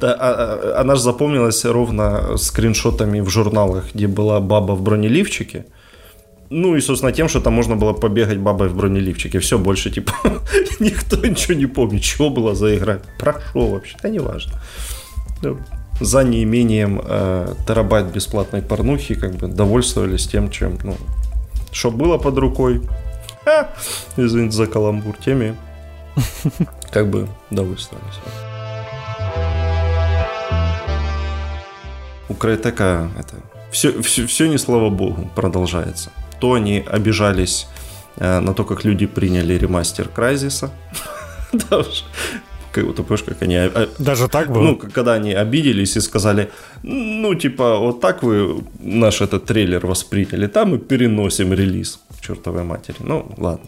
Да, 0.00 0.12
а- 0.12 0.34
а- 0.76 0.80
Она 0.80 0.94
же 0.96 1.00
запомнилась 1.02 1.64
ровно 1.64 2.36
скриншотами 2.36 3.20
в 3.20 3.28
журналах, 3.30 3.84
где 3.94 4.06
была 4.08 4.40
баба 4.40 4.72
в 4.72 4.82
бронеливчике. 4.82 5.64
Ну 6.50 6.76
и, 6.76 6.80
собственно, 6.80 7.12
тем, 7.12 7.28
что 7.28 7.40
там 7.40 7.52
можно 7.54 7.76
было 7.76 7.92
побегать 7.92 8.38
бабой 8.38 8.68
в 8.68 8.74
бронеливчике. 8.74 9.38
Все, 9.38 9.58
больше, 9.58 9.90
типа, 9.90 10.12
никто 10.80 11.16
ничего 11.24 11.54
не 11.54 11.66
помнит, 11.66 12.02
что 12.02 12.30
было 12.30 12.54
за 12.56 12.76
игра. 12.76 12.98
Про 13.18 13.32
что 13.40 13.68
вообще, 13.68 13.96
да 14.02 14.08
не 14.08 14.18
важно. 14.18 14.52
За 16.00 16.22
неимением 16.24 17.00
э, 17.04 17.54
терабайт 17.66 18.06
бесплатной 18.06 18.62
порнухи, 18.62 19.14
как 19.14 19.34
бы 19.34 19.48
довольствовались 19.48 20.26
тем, 20.26 20.50
чем, 20.50 20.78
ну, 20.82 20.96
что 21.72 21.90
было 21.90 22.18
под 22.18 22.38
рукой. 22.38 22.82
Ха, 23.44 23.68
извините 24.16 24.56
за 24.56 24.66
каламбур, 24.66 25.16
теми 25.16 25.56
как 26.90 27.10
бы 27.10 27.28
довольствовались. 27.50 28.18
У 32.28 32.34
Крайтека 32.34 33.10
это 33.18 33.34
все, 33.70 34.00
все, 34.02 34.26
все 34.26 34.48
не 34.48 34.58
слава 34.58 34.90
богу 34.90 35.30
продолжается. 35.34 36.10
То 36.38 36.54
они 36.54 36.84
обижались 36.86 37.66
э, 38.16 38.40
на 38.40 38.54
то, 38.54 38.64
как 38.64 38.84
люди 38.84 39.06
приняли 39.06 39.54
ремастер 39.54 40.08
Крайзиса. 40.08 40.70
Как, 42.72 42.84
ты 42.94 43.02
помнишь, 43.02 43.22
как 43.24 43.42
они 43.42 43.70
Даже 43.98 44.28
так 44.28 44.48
было? 44.52 44.62
ну, 44.62 44.76
когда 44.76 45.14
они 45.14 45.32
обиделись 45.32 45.96
и 45.96 46.00
сказали, 46.00 46.50
ну, 46.82 47.34
типа, 47.34 47.78
вот 47.78 48.00
так 48.00 48.22
вы 48.22 48.62
наш 48.78 49.20
этот 49.20 49.44
трейлер 49.44 49.86
восприняли, 49.86 50.46
там 50.46 50.70
мы 50.70 50.78
переносим 50.78 51.52
релиз 51.52 52.00
к 52.18 52.20
чертовой 52.20 52.62
матери. 52.62 52.96
Ну, 53.00 53.26
ладно. 53.36 53.66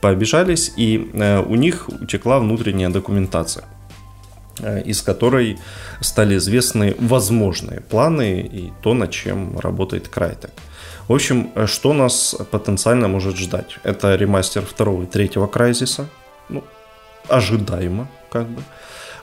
Пообижались, 0.00 0.72
и 0.76 1.10
э, 1.14 1.40
у 1.40 1.54
них 1.54 1.88
утекла 1.88 2.38
внутренняя 2.38 2.90
документация, 2.90 3.64
э, 4.60 4.82
из 4.82 5.00
которой 5.02 5.58
стали 6.00 6.36
известны 6.36 6.94
возможные 6.98 7.80
планы 7.80 8.40
и 8.40 8.72
то, 8.82 8.94
над 8.94 9.10
чем 9.10 9.58
работает 9.58 10.08
Крайтек. 10.08 10.50
В 11.08 11.12
общем, 11.12 11.50
э, 11.54 11.66
что 11.66 11.94
нас 11.94 12.36
потенциально 12.50 13.08
может 13.08 13.36
ждать? 13.36 13.78
Это 13.84 14.14
ремастер 14.16 14.62
второго 14.62 15.04
и 15.04 15.06
третьего 15.06 15.46
Крайзиса. 15.46 16.06
Ну, 16.50 16.62
ожидаемо, 17.28 18.08
как 18.38 18.48
бы. 18.48 18.62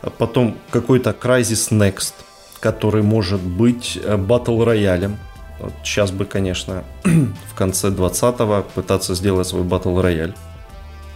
А 0.02 0.10
Потом 0.10 0.58
какой-то 0.70 1.12
Crysis 1.12 1.72
Next, 1.72 2.14
который 2.60 3.04
может 3.04 3.42
быть 3.42 4.00
э, 4.04 4.18
батл 4.18 4.64
роялем. 4.64 5.18
Вот 5.60 5.74
сейчас 5.84 6.12
бы, 6.12 6.26
конечно, 6.26 6.84
в 7.04 7.56
конце 7.56 7.90
20-го 7.90 8.64
пытаться 8.76 9.16
сделать 9.16 9.48
свой 9.48 9.64
батл 9.64 10.02
рояль. 10.02 10.34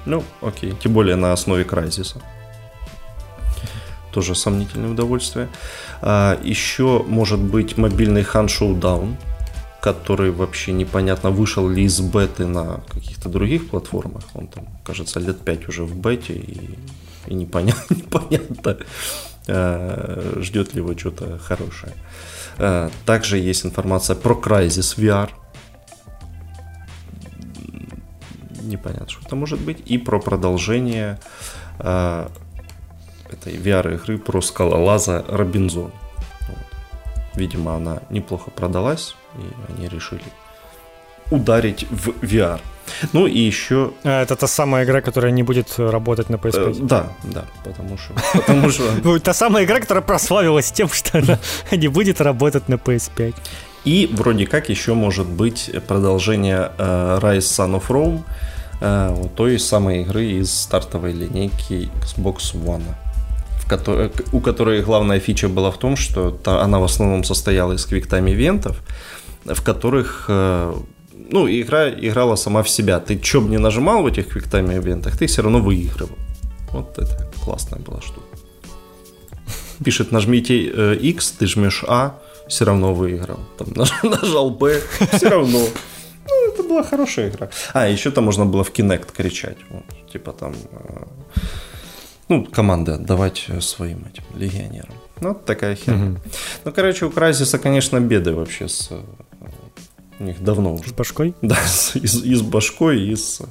Ну, 0.06 0.24
окей. 0.42 0.74
Тем 0.82 0.94
более 0.94 1.16
на 1.16 1.34
основе 1.34 1.66
Крайзиса. 1.66 2.22
Тоже 4.14 4.36
сомнительное 4.36 4.90
удовольствие. 4.90 5.50
А, 6.02 6.40
еще 6.44 7.04
может 7.08 7.40
быть 7.40 7.78
мобильный 7.78 8.22
Hunt 8.22 8.48
Showdown, 8.48 9.16
который 9.82 10.32
вообще 10.32 10.72
непонятно 10.72 11.30
вышел 11.30 11.70
ли 11.70 11.84
из 11.84 12.00
беты 12.00 12.46
на 12.46 12.82
каких-то 12.88 13.30
других 13.30 13.70
платформах. 13.70 14.24
Он 14.34 14.48
там, 14.48 14.66
кажется, 14.86 15.20
лет 15.20 15.40
5 15.40 15.70
уже 15.70 15.84
в 15.84 15.96
бете 15.96 16.34
и, 16.34 16.78
и 17.28 17.34
непонятно, 17.34 17.96
непонятно 17.96 18.78
э, 19.48 20.34
ждет 20.42 20.74
ли 20.74 20.82
его 20.82 20.98
что-то 20.98 21.38
хорошее. 21.38 21.94
Э, 22.58 22.90
Также 23.06 23.38
есть 23.38 23.66
информация 23.66 24.16
про 24.16 24.34
Crysis 24.34 24.98
VR. 24.98 25.30
Непонятно, 28.62 29.10
что 29.10 29.26
это 29.26 29.36
может 29.36 29.60
быть. 29.60 29.82
И 29.86 29.98
про 29.98 30.20
продолжение 30.20 31.20
э, 31.80 32.28
этой 33.32 33.56
VR-игры 33.56 34.18
про 34.18 34.42
скалолаза 34.42 35.26
Робинзон. 35.28 35.92
Видимо, 37.36 37.76
она 37.76 38.00
неплохо 38.10 38.50
продалась, 38.50 39.16
и 39.36 39.72
они 39.72 39.88
решили 39.88 40.24
ударить 41.32 41.86
в 41.90 42.10
VR. 42.22 42.60
Ну 43.14 43.28
и 43.28 43.40
еще... 43.40 43.92
А, 44.04 44.24
это 44.24 44.36
та 44.36 44.48
самая 44.48 44.86
игра, 44.86 45.02
которая 45.02 45.32
не 45.32 45.44
будет 45.44 45.78
работать 45.78 46.30
на 46.30 46.36
э, 46.36 46.40
PS5. 46.40 46.86
да, 46.86 47.08
да, 47.24 47.46
потому 47.64 47.98
что... 47.98 48.14
Потому 48.34 48.70
что... 48.70 49.20
Та 49.24 49.34
самая 49.34 49.66
игра, 49.66 49.80
которая 49.80 50.04
прославилась 50.04 50.72
тем, 50.72 50.90
что 50.90 51.20
она 51.20 51.40
не 51.72 51.88
будет 51.88 52.22
работать 52.22 52.70
на 52.70 52.76
PS5. 52.76 53.36
И 53.86 54.10
вроде 54.12 54.46
как 54.46 54.70
еще 54.70 54.94
может 54.94 55.28
быть 55.28 55.72
продолжение 55.88 56.72
э, 56.78 57.20
Rise 57.22 57.40
Son 57.40 57.80
of 57.80 57.88
Rome, 57.88 58.22
э, 58.82 59.28
той 59.36 59.60
самой 59.60 60.02
игры 60.02 60.26
из 60.26 60.54
стартовой 60.54 61.14
линейки 61.14 61.90
Xbox 62.02 62.54
One. 62.54 62.84
Которой, 63.68 64.12
у 64.32 64.40
которой 64.40 64.82
главная 64.82 65.20
фича 65.20 65.50
была 65.50 65.72
в 65.72 65.78
том, 65.78 65.98
что 65.98 66.32
та, 66.32 66.62
она 66.62 66.80
в 66.80 66.84
основном 66.84 67.24
состояла 67.24 67.74
из 67.74 67.86
квиктайм 67.86 68.28
ивентов, 68.28 68.78
в 69.46 69.62
которых 69.62 70.26
э, 70.30 70.74
ну, 71.32 71.48
игра 71.48 71.90
играла 71.90 72.36
сама 72.36 72.62
в 72.64 72.70
себя. 72.70 73.00
Ты 73.00 73.20
что 73.24 73.42
бы 73.42 73.50
не 73.50 73.58
нажимал 73.58 74.04
в 74.04 74.08
этих 74.08 74.28
квиктайм 74.28 74.72
ивентах, 74.72 75.18
ты 75.18 75.28
все 75.28 75.42
равно 75.42 75.60
выигрывал. 75.60 76.18
Вот 76.72 76.98
это 76.98 77.32
классная 77.44 77.80
была 77.80 78.02
штука. 78.02 78.38
Пишет, 79.84 80.12
нажмите 80.12 80.72
э, 80.74 80.96
X, 80.96 81.32
ты 81.32 81.48
жмешь 81.48 81.84
А, 81.88 82.20
все 82.48 82.66
равно 82.66 82.94
выиграл. 82.94 83.40
Там 83.58 83.68
наж- 83.76 84.04
нажал 84.04 84.50
Б, 84.50 84.82
все 85.14 85.30
равно. 85.30 85.60
Ну, 86.30 86.54
это 86.54 86.64
была 86.64 86.84
хорошая 86.84 87.30
игра. 87.30 87.50
А, 87.74 87.88
еще 87.88 88.12
там 88.12 88.26
можно 88.26 88.46
было 88.46 88.64
в 88.64 88.72
Kinect 88.72 89.14
кричать. 89.16 89.58
Вот, 89.70 89.84
типа 90.12 90.34
там... 90.34 90.54
э, 90.72 91.04
ну, 92.30 92.46
команды 92.46 92.92
отдавать 92.92 93.48
своим 93.62 94.06
этим 94.12 94.24
легионерам. 94.36 94.94
Ну, 95.22 95.30
вот 95.30 95.46
такая 95.46 95.76
херня. 95.76 96.12
Угу. 96.12 96.20
Ну, 96.66 96.72
короче, 96.74 97.06
у 97.06 97.10
Крайзиса, 97.10 97.58
конечно, 97.58 98.00
беды 98.00 98.34
вообще 98.34 98.68
с... 98.68 98.92
У 100.20 100.24
них 100.24 100.44
давно 100.44 100.74
уже. 100.74 100.90
С 100.90 100.94
башкой? 100.94 101.34
Да, 101.42 101.56
с, 101.56 101.96
и, 101.96 102.00
и 102.00 102.36
с 102.36 102.42
башкой, 102.42 103.02
и 103.02 103.16
с 103.16 103.42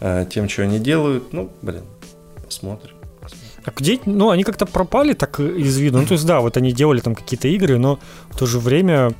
э, 0.00 0.26
тем, 0.30 0.48
что 0.48 0.62
они 0.62 0.78
делают. 0.78 1.32
Ну, 1.32 1.50
блин, 1.62 1.82
посмотрим. 2.44 2.96
А 3.64 3.70
где, 3.76 4.00
ну, 4.06 4.30
они 4.30 4.42
как-то 4.42 4.66
пропали 4.66 5.12
так 5.12 5.38
из 5.38 5.78
виду. 5.78 5.98
Ну, 5.98 6.06
то 6.06 6.14
есть, 6.14 6.26
да, 6.26 6.40
вот 6.40 6.56
они 6.56 6.72
делали 6.72 7.00
там 7.00 7.14
какие-то 7.14 7.46
игры, 7.48 7.78
но 7.78 8.00
в 8.30 8.36
то 8.36 8.46
же 8.46 8.58
время 8.58 9.12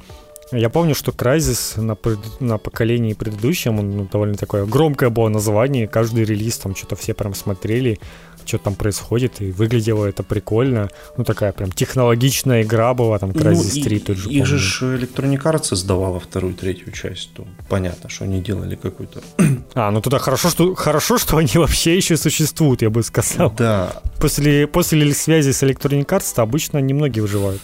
я 0.52 0.68
помню, 0.68 0.94
что 0.94 1.12
Crysis 1.12 1.80
на, 1.80 1.96
на 2.40 2.58
поколении 2.58 3.14
предыдущем, 3.14 3.78
он 3.78 3.90
ну, 3.90 4.08
довольно 4.10 4.34
такое 4.34 4.66
громкое 4.66 5.08
было 5.08 5.28
название, 5.28 5.88
каждый 5.88 6.24
релиз 6.24 6.58
там 6.58 6.74
что-то 6.76 6.94
все 6.94 7.14
прям 7.14 7.34
смотрели, 7.34 7.98
что 8.46 8.58
там 8.58 8.74
происходит, 8.74 9.40
и 9.40 9.50
выглядело 9.50 10.06
это 10.06 10.22
прикольно. 10.22 10.88
Ну, 11.16 11.24
такая 11.24 11.52
прям 11.52 11.70
технологичная 11.70 12.62
игра 12.62 12.94
была, 12.94 13.18
там, 13.18 13.30
Crysis 13.30 13.72
ну, 13.76 13.82
3 13.82 13.98
тот 14.00 14.16
же, 14.16 14.30
Их 14.30 14.46
же 14.46 14.96
Electronic 14.98 15.42
Arts 15.42 15.74
сдавала 15.74 16.20
вторую, 16.20 16.54
третью 16.54 16.92
часть, 16.92 17.32
то 17.34 17.46
понятно, 17.68 18.08
что 18.08 18.24
они 18.24 18.40
делали 18.40 18.76
какую-то... 18.76 19.20
А, 19.74 19.90
ну 19.90 20.00
тогда 20.02 20.18
хорошо, 20.18 20.50
что, 20.50 20.74
хорошо, 20.74 21.18
что 21.18 21.38
они 21.38 21.50
вообще 21.54 21.96
еще 21.96 22.16
существуют, 22.16 22.82
я 22.82 22.90
бы 22.90 23.02
сказал. 23.02 23.50
Да. 23.56 24.02
После, 24.18 24.66
после 24.66 25.12
связи 25.14 25.50
с 25.50 25.62
Electronic 25.62 26.06
Arts 26.06 26.34
обычно 26.36 26.78
немногие 26.78 27.22
выживают. 27.22 27.62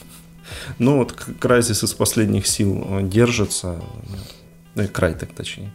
Ну, 0.78 0.98
вот 0.98 1.12
Crysis 1.12 1.84
из 1.84 1.92
последних 1.92 2.46
сил 2.46 3.00
держится, 3.02 3.80
ну, 4.74 4.88
край 4.88 5.14
так 5.14 5.32
точнее. 5.32 5.72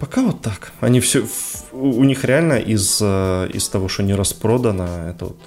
Пока 0.00 0.22
вот 0.22 0.42
так. 0.42 0.72
Они 0.80 1.00
все, 1.00 1.26
у 1.72 2.04
них 2.04 2.24
реально 2.24 2.54
из, 2.54 2.98
э, 3.00 3.50
из 3.52 3.68
того, 3.68 3.88
что 3.88 4.02
не 4.02 4.14
распродано, 4.14 5.10
это 5.10 5.26
вот 5.26 5.38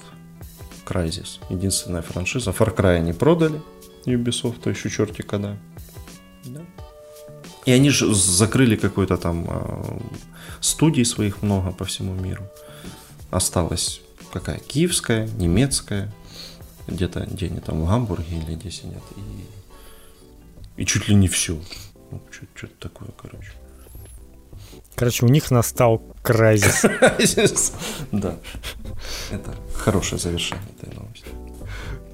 Crysis. 0.86 1.40
Единственная 1.50 2.02
франшиза. 2.02 2.52
Far 2.52 2.76
Cry 2.76 2.98
они 2.98 3.14
продали 3.14 3.62
Ubisoft, 4.06 4.60
то 4.62 4.70
еще 4.70 4.90
черти 4.90 5.22
когда. 5.22 5.58
Да. 6.46 6.62
И 7.66 7.72
они 7.72 7.90
же 7.90 8.14
закрыли 8.14 8.76
какой-то 8.76 9.18
там 9.18 9.48
э, 9.50 10.00
студий 10.60 11.06
своих 11.06 11.42
много 11.44 11.72
по 11.72 11.86
всему 11.86 12.14
миру. 12.14 12.44
Осталась 13.30 14.02
какая? 14.34 14.60
Киевская, 14.60 15.28
немецкая, 15.38 16.12
где-то, 16.88 17.26
где 17.32 17.48
они 17.48 17.60
там 17.60 17.82
в 17.82 17.88
Гамбурге 17.88 18.38
или 18.38 18.56
где 18.56 18.72
сидят. 18.72 19.04
И, 19.16 20.82
и 20.82 20.86
чуть 20.86 21.08
ли 21.08 21.16
не 21.16 21.28
все. 21.28 21.62
Ну, 22.12 22.22
что-то 22.32 22.74
такое, 22.80 23.10
короче. 23.22 23.54
Короче, 24.96 25.26
у 25.26 25.30
них 25.30 25.52
настал 25.52 26.02
кризис. 26.24 26.86
Да. 28.12 28.36
Это 29.32 29.56
хорошее 29.76 30.20
завершение 30.20 30.64
этой 30.80 30.94
новости. 30.96 31.26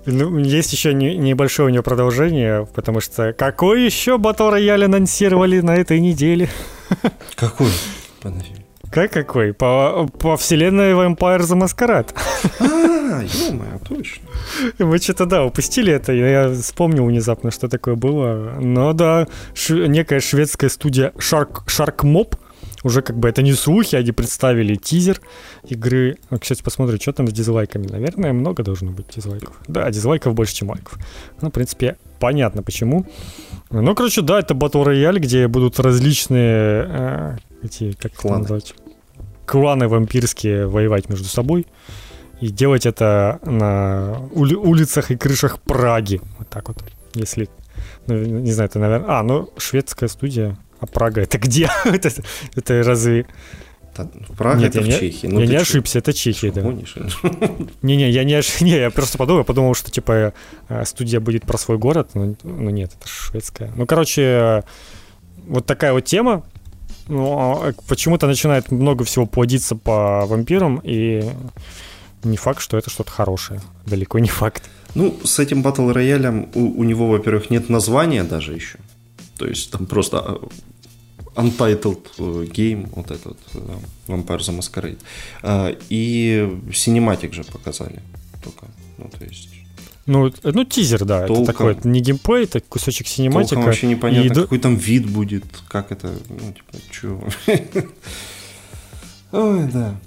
Ну, 0.05 0.37
есть 0.37 0.71
еще 0.71 0.93
не, 0.93 1.17
небольшое 1.17 1.67
у 1.67 1.69
нее 1.69 1.83
продолжение, 1.83 2.65
потому 2.73 3.01
что 3.01 3.33
какой 3.33 3.83
еще 3.83 4.17
батл 4.17 4.49
рояль 4.49 4.85
анонсировали 4.85 5.59
на 5.59 5.75
этой 5.75 5.99
неделе? 5.99 6.49
Какой? 7.35 7.67
Подожди. 8.21 8.53
Как 8.89 9.11
какой? 9.11 9.53
По, 9.53 10.07
по 10.17 10.37
вселенной 10.37 10.93
Vampire 10.93 11.41
the 11.41 11.61
Masquerade. 11.61 12.15
А, 12.61 13.21
ё 13.21 13.79
точно. 13.87 14.23
Мы 14.79 14.97
что-то, 14.99 15.25
да, 15.25 15.43
упустили 15.43 15.91
это. 15.91 16.13
Я 16.13 16.53
вспомнил 16.53 17.05
внезапно, 17.05 17.51
что 17.51 17.67
такое 17.67 17.95
было. 17.95 18.55
Но 18.61 18.93
да, 18.93 19.27
ш- 19.53 19.87
некая 19.87 20.21
шведская 20.21 20.69
студия 20.69 21.11
Shark, 21.17 21.65
Shark 21.67 21.97
Mob 22.03 22.37
уже 22.87 23.01
как 23.01 23.17
бы 23.17 23.29
это 23.29 23.41
не 23.43 23.53
слухи, 23.53 23.95
они 23.95 24.11
представили 24.11 24.75
тизер 24.75 25.21
игры. 25.63 26.17
Кстати, 26.39 26.63
посмотрю, 26.63 26.99
что 26.99 27.13
там 27.13 27.27
с 27.27 27.31
дизлайками. 27.31 27.85
Наверное, 27.87 28.33
много 28.33 28.63
должно 28.63 28.91
быть 28.91 29.07
дизлайков. 29.15 29.55
Да, 29.67 29.91
дизлайков 29.91 30.33
больше, 30.33 30.55
чем 30.55 30.69
лайков. 30.69 30.97
Ну, 31.41 31.49
в 31.49 31.51
принципе, 31.51 31.97
понятно 32.19 32.63
почему. 32.63 33.05
Ну, 33.69 33.95
короче, 33.95 34.21
да, 34.21 34.39
это 34.39 34.53
батл 34.53 34.83
рояль, 34.83 35.19
где 35.19 35.47
будут 35.47 35.79
различные 35.79 36.85
э, 36.89 37.37
эти, 37.63 37.91
как 37.93 38.13
кланы. 38.13 38.39
назвать? 38.39 38.73
Кланы 39.45 39.87
вампирские 39.87 40.67
воевать 40.67 41.09
между 41.09 41.25
собой. 41.25 41.67
И 42.39 42.49
делать 42.49 42.85
это 42.85 43.39
на 43.43 44.21
ули- 44.31 44.55
улицах 44.55 45.11
и 45.11 45.17
крышах 45.17 45.59
Праги. 45.59 46.21
Вот 46.37 46.47
так 46.49 46.67
вот. 46.69 46.77
Если, 47.15 47.49
ну, 48.05 48.15
не 48.15 48.51
знаю, 48.51 48.69
это, 48.69 48.79
наверное... 48.79 49.19
А, 49.19 49.23
ну, 49.23 49.49
шведская 49.57 50.07
студия. 50.07 50.57
А 50.79 50.85
Прага 50.85 51.21
это 51.21 51.37
где? 51.37 51.69
это, 51.85 52.11
это 52.55 52.83
разве... 52.83 53.25
Прага 54.37 54.59
Нет, 54.59 54.75
это 54.75 54.85
в 54.85 54.99
Чехии. 54.99 55.25
Ну, 55.25 55.39
я 55.39 55.47
не 55.47 55.55
ошибся, 55.55 55.97
это 55.99 56.13
Чехия, 56.13 56.51
да. 56.51 56.61
Не-не, 57.81 58.09
я 58.11 58.23
не 58.23 58.35
ошибся. 58.35 58.63
Не, 58.63 58.77
я 58.77 58.91
просто 58.91 59.17
подумал, 59.17 59.43
подумал, 59.43 59.73
что 59.73 59.89
типа 59.89 60.33
э, 60.69 60.85
студия 60.85 61.19
будет 61.19 61.45
про 61.45 61.57
свой 61.57 61.79
город, 61.79 62.11
но, 62.13 62.35
но 62.43 62.69
нет, 62.69 62.91
это 62.99 63.07
шведская. 63.07 63.71
Ну, 63.75 63.87
короче, 63.87 64.63
вот 65.47 65.65
такая 65.65 65.93
вот 65.93 66.05
тема. 66.05 66.43
Ну, 67.07 67.25
а, 67.39 67.73
почему-то 67.87 68.27
начинает 68.27 68.69
много 68.69 69.03
всего 69.03 69.25
плодиться 69.25 69.75
по 69.75 70.25
вампирам, 70.25 70.81
и 70.83 71.23
не 72.23 72.37
факт, 72.37 72.61
что 72.61 72.77
это 72.77 72.89
что-то 72.89 73.11
хорошее. 73.11 73.61
Далеко 73.85 74.19
не 74.19 74.29
факт. 74.29 74.63
Ну, 74.95 75.17
с 75.23 75.39
этим 75.39 75.61
батл 75.61 75.89
роялем 75.91 76.49
у, 76.53 76.81
у 76.81 76.83
него, 76.83 77.07
во-первых, 77.07 77.49
нет 77.49 77.69
названия 77.69 78.23
даже 78.23 78.53
еще. 78.53 78.77
То 79.37 79.47
есть 79.47 79.71
там 79.71 79.85
просто 79.85 80.19
а, 80.19 80.47
Untitled 81.35 82.07
э, 82.17 82.45
Game, 82.45 82.89
вот 82.95 83.11
этот 83.11 83.37
э, 83.53 83.59
Vampire 84.07 84.39
the 84.39 84.57
Masquerade. 84.57 84.99
А, 85.43 85.75
и 85.89 86.59
Cinematic 86.69 87.33
же 87.33 87.43
показали 87.43 88.01
только. 88.43 88.65
Ну, 88.97 89.09
то 89.09 89.23
есть... 89.23 89.49
Ну, 90.07 90.31
ну, 90.43 90.63
тизер, 90.63 91.03
да, 91.03 91.27
толком, 91.27 91.43
это 91.43 91.51
такой, 91.51 91.71
это 91.73 91.87
не 91.87 91.99
геймплей, 91.99 92.45
это 92.45 92.61
кусочек 92.61 93.07
синематика. 93.07 93.55
Толком 93.55 93.65
вообще 93.65 93.87
непонятно, 93.87 94.31
и... 94.31 94.41
какой 94.43 94.59
там 94.59 94.77
вид 94.77 95.09
будет, 95.09 95.43
как 95.67 95.91
это, 95.91 96.13
ну, 96.29 96.53
типа, 96.53 96.77
чё. 96.89 97.21
Ой, 99.33 99.67
да. 99.67 99.99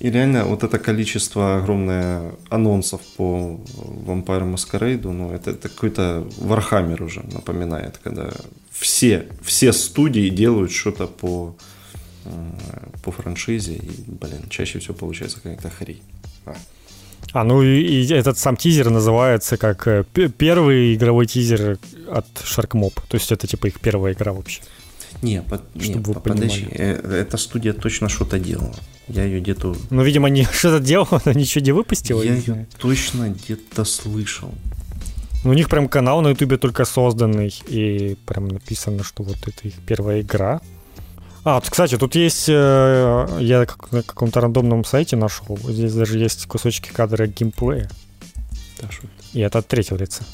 И 0.00 0.10
реально 0.10 0.44
вот 0.44 0.62
это 0.62 0.78
количество 0.78 1.56
огромное 1.56 2.32
анонсов 2.50 3.00
по 3.16 3.60
Vampire 4.06 4.54
Masquerade, 4.54 5.10
ну 5.10 5.32
это, 5.32 5.50
это 5.50 5.68
какой-то 5.68 6.24
Warhammer 6.38 7.02
уже 7.02 7.20
напоминает, 7.32 7.98
когда 7.98 8.30
все, 8.70 9.26
все 9.42 9.72
студии 9.72 10.28
делают 10.28 10.70
что-то 10.70 11.08
по, 11.08 11.56
э, 12.24 12.30
по 13.02 13.10
франшизе, 13.10 13.74
и, 13.74 13.90
блин, 14.06 14.48
чаще 14.48 14.78
всего 14.78 14.94
получается 14.94 15.40
какая-то 15.40 15.68
хрень. 15.68 16.02
А. 16.46 16.54
А, 17.32 17.44
ну 17.44 17.62
и, 17.62 18.06
этот 18.12 18.38
сам 18.38 18.56
тизер 18.56 18.90
называется 18.90 19.56
как 19.56 19.88
э, 19.88 20.04
первый 20.38 20.94
игровой 20.94 21.26
тизер 21.26 21.78
от 22.08 22.26
Sharkmob. 22.36 22.94
То 23.08 23.16
есть 23.16 23.32
это 23.32 23.48
типа 23.48 23.66
их 23.66 23.80
первая 23.80 24.12
игра 24.12 24.32
вообще. 24.32 24.62
Не, 25.22 25.42
под, 25.42 25.74
не 25.74 25.94
вы 25.94 26.14
подожди, 26.14 26.68
э, 26.70 27.22
эта 27.22 27.36
студия 27.36 27.72
точно 27.72 28.08
что-то 28.08 28.38
делала. 28.38 28.74
Я 29.08 29.24
ее 29.24 29.40
где-то... 29.40 29.74
Ну, 29.90 30.02
видимо, 30.02 30.28
не 30.28 30.44
что-то 30.52 30.80
делала, 30.80 31.20
но 31.24 31.32
ничего 31.32 31.64
не 31.64 31.72
выпустила. 31.72 32.22
Я 32.22 32.34
ее 32.34 32.66
точно 32.78 33.30
где-то 33.30 33.84
слышал. 33.84 34.52
Ну, 35.44 35.50
у 35.50 35.54
них 35.54 35.68
прям 35.68 35.88
канал 35.88 36.20
на 36.20 36.28
ютубе 36.28 36.56
только 36.56 36.84
созданный, 36.84 37.54
и 37.66 38.16
прям 38.26 38.48
написано, 38.48 39.02
что 39.02 39.22
вот 39.22 39.36
это 39.46 39.68
их 39.68 39.74
первая 39.86 40.20
игра. 40.20 40.60
А, 41.44 41.60
кстати, 41.60 41.96
тут 41.96 42.14
есть, 42.14 42.48
э, 42.48 43.38
я 43.40 43.66
на 43.90 44.02
каком-то 44.02 44.40
рандомном 44.40 44.84
сайте 44.84 45.16
нашел, 45.16 45.58
здесь 45.64 45.94
даже 45.94 46.18
есть 46.18 46.46
кусочки 46.46 46.90
кадра 46.92 47.26
геймплея. 47.26 47.88
Да, 48.80 48.88
И 49.32 49.40
это 49.40 49.58
от 49.58 49.68
третьего 49.68 49.96
лица. 49.96 50.24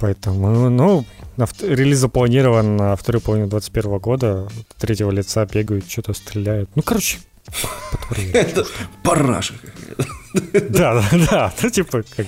Поэтому, 0.00 0.68
ну, 0.70 1.04
релиз 1.60 1.98
запланирован 1.98 2.76
на 2.76 2.96
вторую 2.96 3.22
половину 3.22 3.48
2021 3.48 3.98
года. 3.98 4.48
Третьего 4.78 5.10
лица 5.10 5.46
бегают, 5.46 5.90
что-то 5.90 6.12
стреляют. 6.12 6.68
Ну, 6.74 6.82
короче, 6.82 7.18
Это 8.32 8.66
параша 9.02 9.54
Да, 10.52 10.94
да, 10.94 11.26
да. 11.30 11.54
Ну, 11.62 11.70
типа, 11.70 12.02
как 12.16 12.26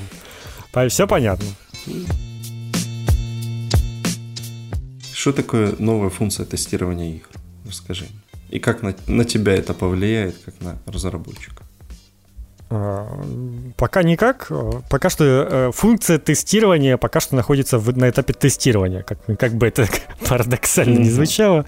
все 0.90 1.06
понятно. 1.06 1.46
Что 5.12 5.32
такое 5.32 5.74
новая 5.78 6.10
функция 6.10 6.46
тестирования 6.46 7.16
игр? 7.16 7.28
Расскажи. 7.66 8.06
И 8.50 8.58
как 8.60 8.82
на, 8.82 8.94
на 9.06 9.24
тебя 9.24 9.54
это 9.54 9.74
повлияет, 9.74 10.36
как 10.44 10.54
на 10.60 10.78
разработчика? 10.86 11.65
А, 12.68 13.06
пока 13.76 14.02
никак. 14.02 14.50
Пока 14.90 15.08
что 15.08 15.24
э, 15.24 15.70
функция 15.72 16.18
тестирования 16.18 16.96
пока 16.96 17.20
что 17.20 17.36
находится 17.36 17.78
на 17.78 18.10
этапе 18.10 18.32
тестирования, 18.32 19.02
как, 19.02 19.18
как 19.38 19.52
бы 19.54 19.68
это 19.68 19.86
парадоксально 20.28 20.98
не 20.98 21.10
звучало. 21.10 21.66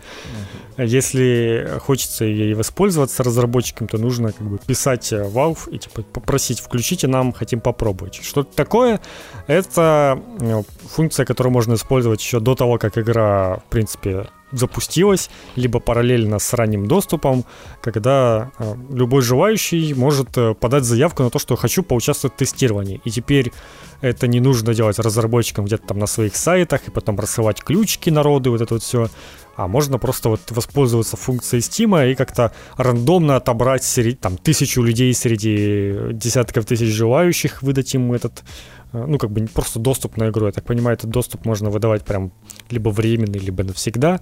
Если 0.76 1.68
хочется 1.80 2.24
ей 2.24 2.54
воспользоваться 2.54 3.24
разработчиком, 3.24 3.88
то 3.88 3.98
нужно 3.98 4.32
как 4.32 4.46
бы 4.46 4.58
писать 4.58 5.12
э, 5.12 5.22
Valve 5.22 5.70
и 5.70 5.78
типа 5.78 6.02
попросить, 6.02 6.60
включите 6.60 7.06
нам, 7.06 7.32
хотим 7.32 7.60
попробовать. 7.60 8.20
Что 8.22 8.42
это 8.42 8.54
такое? 8.54 9.00
Это 9.46 10.20
э, 10.40 10.62
функция, 10.88 11.26
которую 11.26 11.52
можно 11.52 11.74
использовать 11.74 12.20
еще 12.20 12.40
до 12.40 12.54
того, 12.54 12.78
как 12.78 12.96
игра, 12.96 13.56
в 13.56 13.70
принципе, 13.70 14.28
запустилась, 14.52 15.30
либо 15.56 15.80
параллельно 15.80 16.38
с 16.38 16.52
ранним 16.54 16.86
доступом, 16.86 17.44
когда 17.80 18.50
э, 18.58 18.74
любой 18.90 19.22
желающий 19.22 19.94
может 19.94 20.36
э, 20.36 20.54
подать 20.54 20.84
заявку 20.84 21.22
на 21.22 21.30
то, 21.30 21.38
что 21.38 21.56
хочу 21.56 21.82
поучаствовать 21.82 22.34
в 22.34 22.38
тестировании. 22.38 23.00
И 23.04 23.10
теперь 23.10 23.52
это 24.00 24.26
не 24.26 24.40
нужно 24.40 24.74
делать 24.74 24.98
разработчикам 24.98 25.64
где-то 25.64 25.88
там 25.88 25.98
на 25.98 26.06
своих 26.06 26.36
сайтах 26.36 26.86
и 26.86 26.90
потом 26.90 27.18
рассылать 27.18 27.62
ключики 27.62 28.10
народу, 28.10 28.52
вот 28.52 28.60
это 28.60 28.74
вот 28.74 28.82
все. 28.82 29.08
А 29.56 29.66
можно 29.66 29.98
просто 29.98 30.28
вот 30.28 30.40
воспользоваться 30.50 31.16
функцией 31.16 31.60
Steam 31.60 32.12
и 32.12 32.14
как-то 32.14 32.52
рандомно 32.76 33.34
отобрать 33.34 33.98
там, 34.20 34.36
тысячу 34.36 34.82
людей 34.82 35.12
среди 35.12 36.12
десятков 36.12 36.64
тысяч 36.64 36.86
желающих, 36.86 37.60
выдать 37.60 37.92
им 37.92 38.12
этот 38.12 38.44
ну, 38.92 39.18
как 39.18 39.30
бы 39.30 39.46
просто 39.46 39.78
доступ 39.78 40.16
на 40.16 40.28
игру. 40.28 40.46
Я 40.46 40.52
так 40.52 40.64
понимаю, 40.64 40.96
этот 40.96 41.10
доступ 41.10 41.44
можно 41.44 41.70
выдавать 41.70 42.04
прям 42.04 42.32
либо 42.70 42.90
временный, 42.90 43.38
либо 43.38 43.64
навсегда. 43.64 44.20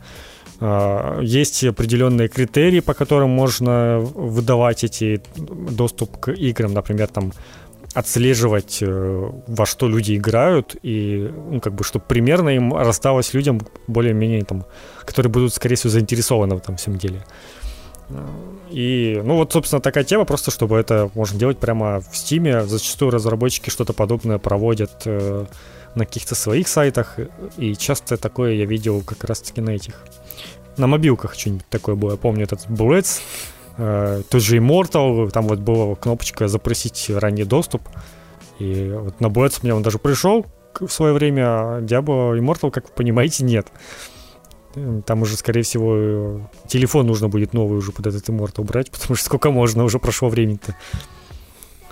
Э, 0.61 1.21
есть 1.23 1.65
определенные 1.65 2.29
критерии, 2.29 2.81
по 2.81 2.95
которым 2.95 3.31
можно 3.31 3.99
выдавать 3.99 4.85
эти 4.85 5.21
доступ 5.37 6.19
к 6.19 6.33
играм, 6.33 6.73
например, 6.73 7.09
там 7.09 7.33
отслеживать, 7.95 8.79
э, 8.83 9.31
во 9.47 9.67
что 9.67 9.89
люди 9.89 10.17
играют, 10.17 10.77
и, 10.83 11.31
ну, 11.51 11.61
как 11.61 11.73
бы, 11.75 11.83
чтобы 11.85 12.05
примерно 12.09 12.51
им 12.51 12.75
рассталось 12.75 13.35
людям 13.35 13.61
более-менее, 13.87 14.45
там, 14.45 14.65
которые 15.07 15.33
будут, 15.33 15.55
скорее 15.55 15.77
всего, 15.77 15.91
заинтересованы 15.91 16.57
в 16.57 16.59
этом 16.59 16.77
всем 16.77 16.99
деле. 16.99 17.25
И, 18.71 19.21
ну 19.25 19.37
вот, 19.37 19.53
собственно, 19.53 19.81
такая 19.81 20.05
тема, 20.05 20.25
просто 20.25 20.51
чтобы 20.51 20.77
это 20.77 21.11
можно 21.15 21.39
делать 21.39 21.59
прямо 21.59 22.01
в 22.01 22.17
Стиме. 22.17 22.65
Зачастую 22.65 23.11
разработчики 23.11 23.71
что-то 23.71 23.93
подобное 23.93 24.39
проводят 24.39 25.03
э, 25.07 25.45
на 25.95 26.05
каких-то 26.07 26.35
своих 26.35 26.69
сайтах, 26.69 27.19
и 27.57 27.75
часто 27.75 28.17
такое 28.17 28.53
я 28.53 28.65
видел 28.65 29.03
как 29.03 29.25
раз-таки 29.25 29.61
на 29.61 29.71
этих, 29.71 30.05
на 30.77 30.87
мобилках 30.87 31.35
что-нибудь 31.35 31.67
такое 31.69 31.95
было. 31.95 32.13
Я 32.13 32.17
помню 32.17 32.45
этот 32.45 32.67
Bullets, 32.67 33.21
э, 33.79 34.23
тот 34.29 34.43
же 34.43 34.59
Immortal, 34.59 35.31
там 35.31 35.49
вот 35.49 35.59
была 35.59 35.95
кнопочка 35.97 36.49
«Запросить 36.49 37.11
ранний 37.11 37.45
доступ», 37.45 37.83
и 38.59 38.91
вот 38.93 39.21
на 39.21 39.27
Bullets 39.27 39.61
мне 39.63 39.75
он 39.75 39.83
даже 39.83 39.99
пришел 39.99 40.47
в 40.79 40.89
свое 40.89 41.13
время, 41.13 41.43
а 41.45 41.81
Diablo 41.81 42.39
Immortal, 42.39 42.71
как 42.71 42.85
вы 42.85 42.91
понимаете, 42.95 43.45
нет. 43.45 43.67
Там 45.07 45.23
уже, 45.23 45.37
скорее 45.37 45.63
всего, 45.63 46.51
телефон 46.69 47.07
нужно 47.07 47.29
будет 47.29 47.55
новый 47.55 47.79
уже 47.79 47.93
под 47.93 48.09
этот 48.09 48.29
Immortal 48.29 48.65
брать, 48.65 48.91
потому 48.93 49.17
что 49.17 49.25
сколько 49.25 49.51
можно, 49.51 49.85
уже 49.85 49.99
прошло 49.99 50.29
времени-то. 50.29 50.77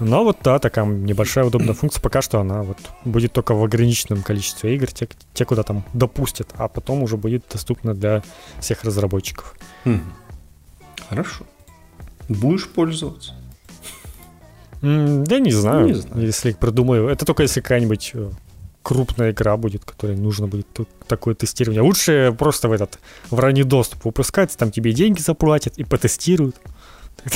Но 0.01 0.25
вот 0.25 0.39
да, 0.43 0.59
такая 0.59 0.85
небольшая 0.85 1.45
удобная 1.47 1.75
функция. 1.75 2.03
Пока 2.03 2.21
что 2.21 2.41
она 2.41 2.63
вот 2.63 2.79
будет 3.05 3.33
только 3.33 3.55
в 3.55 3.65
ограниченном 3.65 4.23
количестве 4.23 4.75
игр, 4.75 4.91
те, 4.91 5.09
те 5.33 5.45
куда 5.45 5.63
там 5.63 5.85
допустят, 5.95 6.49
а 6.57 6.69
потом 6.69 7.03
уже 7.03 7.17
будет 7.17 7.45
доступна 7.51 7.95
для 7.95 8.23
всех 8.61 8.85
разработчиков. 8.85 9.55
Хорошо. 11.09 11.45
Будешь 12.29 12.69
пользоваться? 12.69 13.35
Да 14.83 15.39
не 15.39 15.51
знаю, 15.51 15.87
не 15.87 15.95
знаю, 15.95 16.27
если 16.27 16.53
придумаю. 16.53 17.09
Это 17.09 17.25
только 17.25 17.43
если 17.43 17.63
какая-нибудь 17.63 18.11
э, 18.15 18.31
крупная 18.85 19.33
игра 19.33 19.57
будет, 19.57 19.85
которой 19.85 20.17
нужно 20.17 20.47
будет 20.47 20.69
такое 21.09 21.35
тестирование. 21.35 21.83
Лучше 21.83 22.35
просто 22.39 22.69
в 22.69 22.73
этот 22.73 23.01
в 23.31 23.39
ранний 23.41 23.65
доступ 23.65 24.05
выпускать, 24.05 24.57
там 24.57 24.71
тебе 24.71 24.93
деньги 24.93 25.21
заплатят 25.21 25.79
и 25.79 25.85
потестируют. 25.85 26.57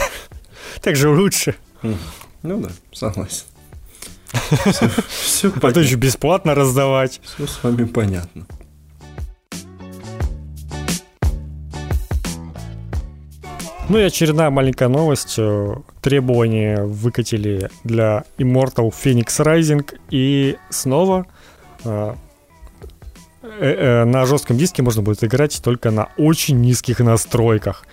Так 0.82 0.96
же 0.96 1.08
лучше. 1.08 1.54
Ну 2.42 2.60
да, 2.60 2.68
согласен. 2.92 3.44
Все, 4.70 4.90
все 5.08 5.52
а 5.62 5.72
то 5.72 5.80
еще 5.80 5.94
бесплатно 5.94 6.54
раздавать. 6.54 7.20
Все 7.24 7.46
с 7.46 7.62
вами 7.62 7.84
понятно. 7.84 8.46
Ну 13.88 13.96
и 13.96 14.02
очередная 14.02 14.50
маленькая 14.50 14.88
новость. 14.88 15.36
Э, 15.38 15.76
требования 16.02 16.84
выкатили 16.84 17.70
для 17.84 18.24
Immortal 18.36 18.92
Phoenix 18.92 19.28
Rising. 19.38 19.98
И 20.10 20.58
снова 20.68 21.26
на 21.84 22.16
жестком 24.26 24.56
диске 24.56 24.82
можно 24.82 25.02
будет 25.02 25.22
играть 25.24 25.60
только 25.62 25.90
на 25.90 26.08
очень 26.16 26.60
низких 26.60 27.00
настройках. 27.00 27.84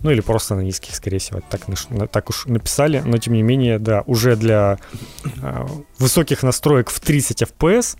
Ну 0.00 0.10
или 0.10 0.20
просто 0.20 0.54
на 0.54 0.60
низких, 0.60 0.94
скорее 0.94 1.18
всего, 1.18 1.40
так, 1.48 1.62
так 2.10 2.30
уж 2.30 2.46
написали. 2.46 3.02
Но 3.04 3.18
тем 3.18 3.34
не 3.34 3.42
менее, 3.42 3.78
да, 3.80 4.02
уже 4.06 4.36
для 4.36 4.78
э, 5.42 5.66
высоких 5.98 6.44
настроек 6.44 6.90
в 6.90 7.00
30 7.00 7.42
FPS 7.42 7.96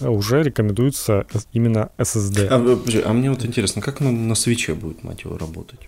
уже 0.00 0.42
рекомендуется 0.42 1.26
именно 1.52 1.90
SSD. 1.98 2.46
А, 2.48 3.08
а 3.08 3.12
мне 3.12 3.30
вот 3.30 3.44
интересно, 3.44 3.82
как 3.82 4.00
на, 4.00 4.10
на 4.10 4.34
свече 4.34 4.74
будет, 4.74 5.04
мать 5.04 5.24
его, 5.24 5.36
работать? 5.36 5.80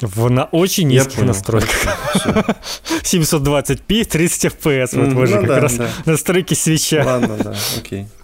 В 0.00 0.30
на 0.30 0.44
очень 0.44 0.88
низких 0.88 1.16
понял, 1.16 1.28
настройках. 1.28 1.98
720p, 3.02 4.04
30 4.04 4.44
FPS. 4.52 4.98
Вот 4.98 5.08
ну, 5.08 5.26
как 5.26 5.46
да, 5.46 5.60
раз 5.60 5.74
да. 5.74 5.88
настройки 6.04 6.54
свеча. 6.54 7.04
Ладно, 7.04 7.36
да, 7.36 7.54
окей. 7.76 8.06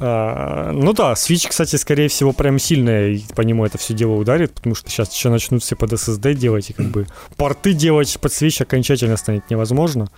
А, 0.00 0.70
ну 0.72 0.92
да, 0.92 1.14
Switch, 1.14 1.48
кстати, 1.48 1.74
скорее 1.76 2.08
всего, 2.08 2.32
прям 2.32 2.58
сильно 2.58 3.18
по 3.34 3.42
нему 3.42 3.66
это 3.66 3.78
все 3.78 3.94
дело 3.94 4.12
ударит, 4.12 4.52
потому 4.54 4.74
что 4.74 4.88
сейчас 4.90 5.12
еще 5.12 5.28
начнут 5.28 5.62
все 5.62 5.74
под 5.74 5.92
SSD 5.92 6.34
делать, 6.34 6.70
и 6.70 6.72
как 6.72 6.86
бы 6.86 7.06
порты 7.36 7.72
делать 7.72 8.16
под 8.20 8.30
Switch 8.30 8.62
окончательно 8.62 9.16
станет 9.16 9.50
невозможно. 9.50 10.08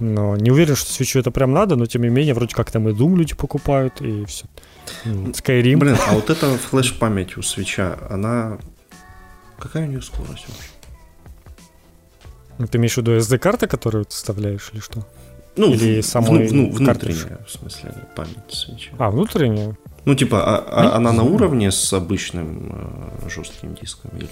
Но 0.00 0.36
не 0.36 0.50
уверен, 0.50 0.76
что 0.76 0.90
Switch 0.90 1.18
это 1.18 1.30
прям 1.30 1.52
надо, 1.52 1.76
но 1.76 1.86
тем 1.86 2.02
не 2.02 2.08
менее, 2.08 2.34
вроде 2.34 2.54
как 2.54 2.70
там 2.70 2.88
и 2.88 2.92
Doom 2.92 3.16
люди 3.16 3.34
покупают, 3.34 4.00
и 4.00 4.24
все. 4.24 4.46
Skyrim. 5.04 5.76
Блин, 5.76 5.96
а 6.06 6.14
вот 6.14 6.30
эта 6.30 6.56
флеш-память 6.58 7.36
у 7.36 7.42
свеча, 7.42 7.98
она... 8.10 8.58
Какая 9.58 9.84
у 9.84 9.86
нее 9.86 10.02
скорость 10.02 10.46
вообще? 10.48 10.68
Ну, 12.58 12.66
ты 12.66 12.78
имеешь 12.78 12.94
в 12.94 12.98
виду 12.98 13.16
SD-карта, 13.16 13.66
которую 13.66 14.04
ты 14.04 14.10
вставляешь, 14.10 14.70
или 14.72 14.80
что? 14.80 15.06
Ну, 15.56 15.72
или 15.72 16.00
в, 16.00 16.06
самой 16.06 16.50
ну, 16.50 16.70
внутренняя, 16.70 17.38
в 17.46 17.50
смысле, 17.50 17.94
память 18.16 18.52
свечи. 18.52 18.90
А, 18.98 19.10
внутренняя? 19.10 19.76
Ну, 20.04 20.14
типа, 20.14 20.42
а, 20.42 20.64
а 20.68 20.96
она 20.96 21.12
на 21.12 21.22
уровне 21.22 21.70
с 21.70 21.92
обычным 21.92 22.72
э, 23.24 23.28
жестким 23.30 23.74
диском 23.74 24.10
или... 24.16 24.28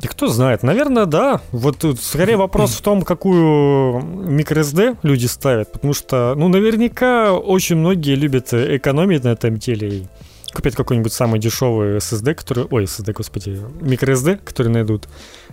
И 0.00 0.06
кто 0.06 0.28
знает, 0.28 0.62
наверное, 0.62 1.06
да. 1.06 1.40
Вот 1.50 1.78
тут 1.78 2.00
скорее 2.00 2.36
вопрос 2.36 2.74
в 2.74 2.82
том, 2.82 3.02
какую 3.02 4.00
microSD 4.00 4.98
люди 5.02 5.26
ставят, 5.26 5.72
потому 5.72 5.92
что, 5.92 6.34
ну, 6.36 6.48
наверняка 6.48 7.32
очень 7.34 7.76
многие 7.76 8.14
любят 8.14 8.52
экономить 8.52 9.24
на 9.24 9.28
этом 9.28 9.58
теле 9.58 9.88
и 9.88 10.06
купить 10.54 10.76
какой-нибудь 10.76 11.12
самый 11.12 11.40
дешевый 11.40 11.96
SSD, 11.96 12.34
который, 12.34 12.66
ой, 12.70 12.84
SSD, 12.84 13.12
господи, 13.12 13.60
microSD, 13.80 14.36
который 14.44 14.68
найдут, 14.68 15.08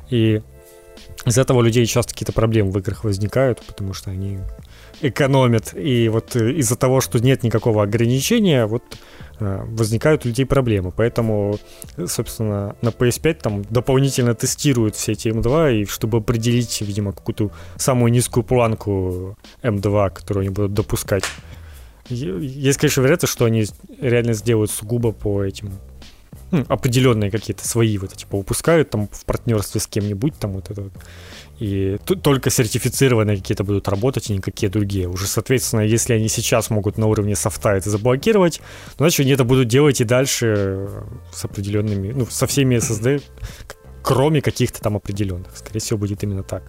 и 0.10 0.42
из-за 1.26 1.42
этого 1.42 1.60
у 1.60 1.62
людей 1.62 1.86
часто 1.86 2.14
какие-то 2.14 2.34
проблемы 2.34 2.72
в 2.72 2.78
играх 2.78 3.04
возникают, 3.04 3.62
потому 3.66 3.94
что 3.94 4.12
они 4.12 4.40
экономят, 5.02 5.74
и 5.74 6.08
вот 6.08 6.36
из-за 6.36 6.76
того, 6.76 7.02
что 7.02 7.20
нет 7.20 7.44
никакого 7.44 7.84
ограничения, 7.84 8.68
вот 8.68 8.84
возникают 9.40 10.26
у 10.26 10.30
людей 10.30 10.46
проблемы. 10.46 10.92
Поэтому, 10.92 11.58
собственно, 12.08 12.76
на 12.82 12.90
PS5 12.90 13.34
там 13.36 13.64
дополнительно 13.64 14.36
тестируют 14.36 14.96
все 14.96 15.14
эти 15.14 15.28
M2, 15.30 15.82
и 15.82 15.86
чтобы 15.86 16.20
определить, 16.20 16.82
видимо, 16.82 17.12
какую-то 17.12 17.52
самую 17.76 18.12
низкую 18.12 18.44
планку 18.44 19.38
M2, 19.62 20.12
которую 20.12 20.42
они 20.42 20.50
будут 20.50 20.74
допускать. 20.74 21.24
Есть, 22.08 22.80
конечно, 22.80 23.02
вероятность, 23.02 23.34
что 23.34 23.46
они 23.46 23.66
реально 24.00 24.34
сделают 24.34 24.72
сугубо 24.72 25.12
по 25.12 25.44
этим 25.44 25.72
ну, 26.52 26.64
определенные 26.68 27.32
какие-то 27.32 27.68
свои 27.68 27.98
вот 27.98 28.14
типа 28.14 28.38
выпускают 28.38 28.90
там 28.90 29.08
в 29.12 29.26
партнерстве 29.26 29.82
с 29.82 29.88
кем-нибудь 29.88 30.36
там 30.38 30.54
вот 30.54 30.70
это 30.70 30.84
вот 30.84 30.94
и 31.60 31.98
только 32.06 32.50
сертифицированные 32.50 33.38
какие-то 33.38 33.64
будут 33.64 33.88
работать, 33.88 34.30
и 34.30 34.34
никакие 34.34 34.70
другие. 34.70 35.08
Уже, 35.08 35.28
соответственно, 35.28 35.82
если 35.82 36.14
они 36.14 36.28
сейчас 36.28 36.70
могут 36.70 36.98
на 36.98 37.08
уровне 37.08 37.36
софта 37.36 37.76
это 37.76 37.90
заблокировать, 37.90 38.62
значит, 38.98 39.22
они 39.22 39.32
это 39.32 39.44
будут 39.44 39.68
делать 39.68 40.02
и 40.02 40.04
дальше 40.04 40.90
с 41.34 41.46
определенными, 41.46 42.12
ну, 42.12 42.26
со 42.26 42.46
всеми 42.48 42.76
SSD, 42.76 43.22
кроме 44.04 44.42
каких-то 44.42 44.82
там 44.82 44.96
определенных. 44.98 45.56
Скорее 45.56 45.80
всего, 45.80 46.00
будет 46.00 46.24
именно 46.24 46.44
так. 46.44 46.64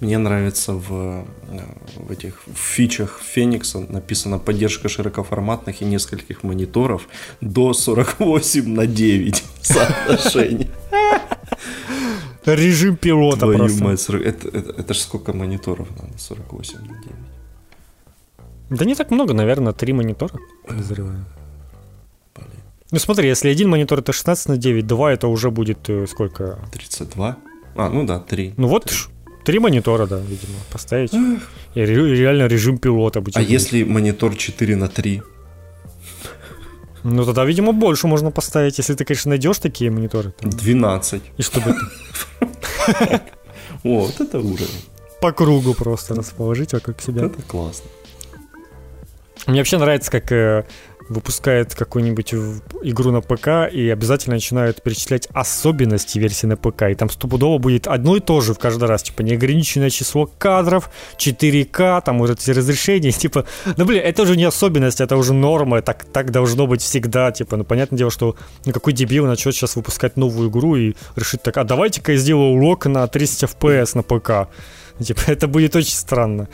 Мне 0.00 0.18
нравится 0.18 0.72
в, 0.72 1.26
э, 1.48 1.60
в 1.96 2.10
этих 2.10 2.42
фичах 2.54 3.20
Феникса 3.24 3.80
написано 3.80 4.38
поддержка 4.38 4.88
широкоформатных 4.88 5.80
и 5.80 5.84
нескольких 5.86 6.42
мониторов 6.42 7.08
до 7.40 7.72
48 7.72 8.68
на 8.68 8.86
9 8.86 9.44
соотношение. 9.62 10.68
Режим 12.46 12.96
пилота 12.96 13.40
Твою 13.40 13.58
просто. 13.58 13.84
мать, 13.84 14.00
40... 14.00 14.22
это, 14.22 14.48
это, 14.48 14.72
это 14.80 14.94
ж 14.94 14.98
сколько 14.98 15.32
мониторов 15.32 15.88
надо? 15.90 16.18
48 16.18 16.78
на 16.80 16.86
9. 16.86 17.00
Да 18.70 18.84
не 18.84 18.94
так 18.94 19.10
много, 19.10 19.34
наверное, 19.34 19.72
три 19.72 19.92
монитора, 19.92 20.38
подозреваю. 20.66 21.24
Ну 22.92 22.98
смотри, 22.98 23.28
если 23.28 23.48
один 23.48 23.68
монитор 23.68 23.98
это 23.98 24.12
16 24.12 24.48
на 24.48 24.56
9, 24.56 24.86
два 24.86 25.12
это 25.12 25.26
уже 25.28 25.50
будет 25.50 25.88
э, 25.88 26.06
сколько? 26.06 26.58
32? 26.72 27.36
А, 27.74 27.90
ну 27.90 28.06
да, 28.06 28.20
3. 28.20 28.54
Ну 28.56 28.68
вот 28.68 28.84
3, 28.84 28.96
3 29.44 29.58
монитора, 29.58 30.06
да, 30.06 30.18
видимо, 30.18 30.58
поставить. 30.72 31.12
И 31.74 31.80
реально 31.80 32.46
режим 32.46 32.78
пилота 32.78 33.20
будет. 33.20 33.36
А 33.36 33.42
если 33.42 33.84
монитор 33.84 34.36
4 34.36 34.76
на 34.76 34.88
3? 34.88 35.22
Ну, 37.08 37.24
тогда, 37.24 37.44
видимо, 37.44 37.72
больше 37.72 38.08
можно 38.08 38.32
поставить, 38.32 38.78
если 38.78 38.94
ты, 38.94 39.04
конечно, 39.04 39.28
найдешь 39.28 39.58
такие 39.58 39.92
мониторы. 39.92 40.32
Там. 40.32 40.50
12. 40.50 41.22
И 41.36 41.42
чтобы... 41.42 41.76
О, 43.84 44.00
вот 44.00 44.20
это 44.20 44.40
уровень. 44.40 44.84
По 45.20 45.30
кругу 45.30 45.74
просто 45.74 46.16
расположить 46.16 46.72
вокруг 46.72 47.00
себя. 47.00 47.26
Это 47.26 47.40
классно. 47.42 47.88
Мне 49.46 49.60
вообще 49.60 49.78
нравится, 49.78 50.10
как 50.10 50.32
э, 50.32 50.64
выпускает 51.08 51.74
какую-нибудь 51.74 52.34
игру 52.82 53.10
на 53.10 53.20
ПК 53.20 53.72
и 53.72 53.88
обязательно 53.90 54.34
начинают 54.34 54.82
перечислять 54.82 55.28
особенности 55.32 56.18
версии 56.18 56.46
на 56.46 56.56
ПК. 56.56 56.82
И 56.90 56.94
там 56.94 57.10
стопудово 57.10 57.58
будет 57.58 57.86
одно 57.86 58.16
и 58.16 58.20
то 58.20 58.40
же 58.40 58.54
в 58.54 58.58
каждый 58.58 58.88
раз. 58.88 59.02
Типа 59.02 59.22
неограниченное 59.22 59.90
число 59.90 60.26
кадров, 60.26 60.90
4К, 61.18 62.02
там 62.04 62.18
вот 62.18 62.30
эти 62.30 62.50
разрешения. 62.50 63.12
Типа, 63.16 63.46
ну 63.76 63.84
блин, 63.84 64.02
это 64.04 64.22
уже 64.22 64.36
не 64.36 64.44
особенность, 64.44 65.00
это 65.00 65.16
уже 65.16 65.32
норма. 65.32 65.82
Так, 65.82 66.04
так 66.04 66.30
должно 66.30 66.66
быть 66.66 66.82
всегда. 66.82 67.30
Типа, 67.32 67.56
ну 67.56 67.64
понятное 67.64 67.98
дело, 67.98 68.10
что 68.10 68.36
ну, 68.64 68.72
какой 68.72 68.92
дебил 68.92 69.26
начнет 69.26 69.54
сейчас 69.54 69.76
выпускать 69.76 70.16
новую 70.16 70.50
игру 70.50 70.76
и 70.76 70.94
решит 71.14 71.42
так, 71.42 71.56
а 71.56 71.64
давайте-ка 71.64 72.12
я 72.12 72.18
сделаю 72.18 72.56
урок 72.56 72.86
на 72.86 73.06
30 73.06 73.50
FPS 73.50 73.90
на 73.94 74.02
ПК. 74.02 74.50
Типа, 75.02 75.20
это 75.26 75.46
будет 75.46 75.76
очень 75.76 75.94
странно. 75.94 76.48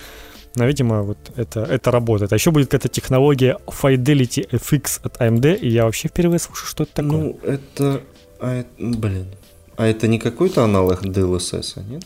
Но, 0.56 0.66
видимо, 0.66 1.02
вот 1.02 1.18
это, 1.36 1.60
это 1.60 1.90
работает. 1.90 2.32
А 2.32 2.36
еще 2.36 2.50
будет 2.50 2.68
какая-то 2.68 2.88
технология 2.88 3.56
Fidelity 3.66 4.48
FX 4.50 5.00
от 5.02 5.16
AMD, 5.20 5.58
и 5.58 5.68
я 5.68 5.84
вообще 5.84 6.08
впервые 6.08 6.38
слышу, 6.38 6.66
что 6.66 6.82
это 6.84 6.94
такое. 6.94 7.10
Ну, 7.10 7.38
это... 7.42 8.02
А, 8.40 8.64
блин. 8.78 9.26
А 9.76 9.86
это 9.86 10.08
не 10.08 10.18
какой-то 10.18 10.64
аналог 10.64 11.04
DLSS, 11.04 11.72
а 11.76 11.80
нет? 11.80 12.04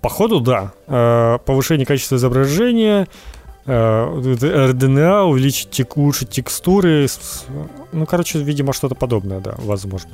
Походу, 0.00 0.40
да. 0.40 0.72
Э, 0.86 1.38
повышение 1.44 1.86
качества 1.86 2.16
изображения, 2.16 3.06
э, 3.66 3.72
RDNA, 3.72 5.24
увеличить, 5.24 5.80
улучшить 5.94 6.30
текстуры. 6.30 7.06
Ну, 7.92 8.06
короче, 8.06 8.40
видимо, 8.40 8.72
что-то 8.72 8.94
подобное, 8.94 9.40
да, 9.40 9.54
возможно. 9.58 10.10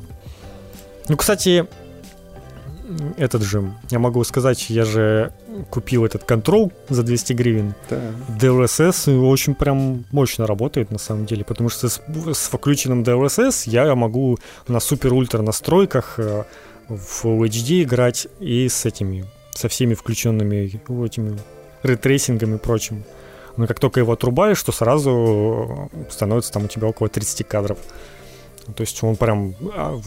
Ну, 1.08 1.16
кстати, 1.16 1.66
этот 3.16 3.42
же, 3.42 3.72
я 3.90 3.98
могу 3.98 4.22
сказать, 4.24 4.70
я 4.70 4.84
же 4.84 5.32
купил 5.70 6.04
этот 6.04 6.24
контрол 6.24 6.72
за 6.88 7.02
200 7.02 7.32
гривен. 7.32 7.74
Да. 7.88 8.00
DLSS 8.38 9.18
очень 9.26 9.54
прям 9.54 10.04
мощно 10.12 10.46
работает 10.46 10.90
на 10.90 10.98
самом 10.98 11.26
деле, 11.26 11.44
потому 11.44 11.70
что 11.70 11.88
с, 11.88 12.00
с 12.32 12.48
включенным 12.48 13.02
DLSS 13.02 13.68
я 13.70 13.94
могу 13.94 14.38
на 14.68 14.80
супер-ультра 14.80 15.42
настройках 15.42 16.14
э, 16.18 16.44
в 16.88 17.24
HD 17.24 17.82
играть 17.82 18.26
и 18.40 18.68
с 18.68 18.84
этими, 18.84 19.24
со 19.54 19.68
всеми 19.68 19.94
включенными 19.94 20.80
этими 21.04 21.38
ray 21.82 21.99
tracing 21.99 22.39
ами 22.39 22.56
и 22.56 22.58
прочим. 22.58 23.04
Но 23.56 23.66
как 23.66 23.78
только 23.78 24.00
его 24.00 24.12
отрубаешь, 24.12 24.62
то 24.62 24.72
сразу 24.72 25.90
становится 26.10 26.52
там 26.52 26.64
у 26.64 26.68
тебя 26.68 26.88
около 26.88 27.08
30 27.08 27.46
кадров. 27.46 27.78
То 28.76 28.80
есть 28.80 29.02
он 29.02 29.16
прям 29.16 29.54
а, 29.74 30.00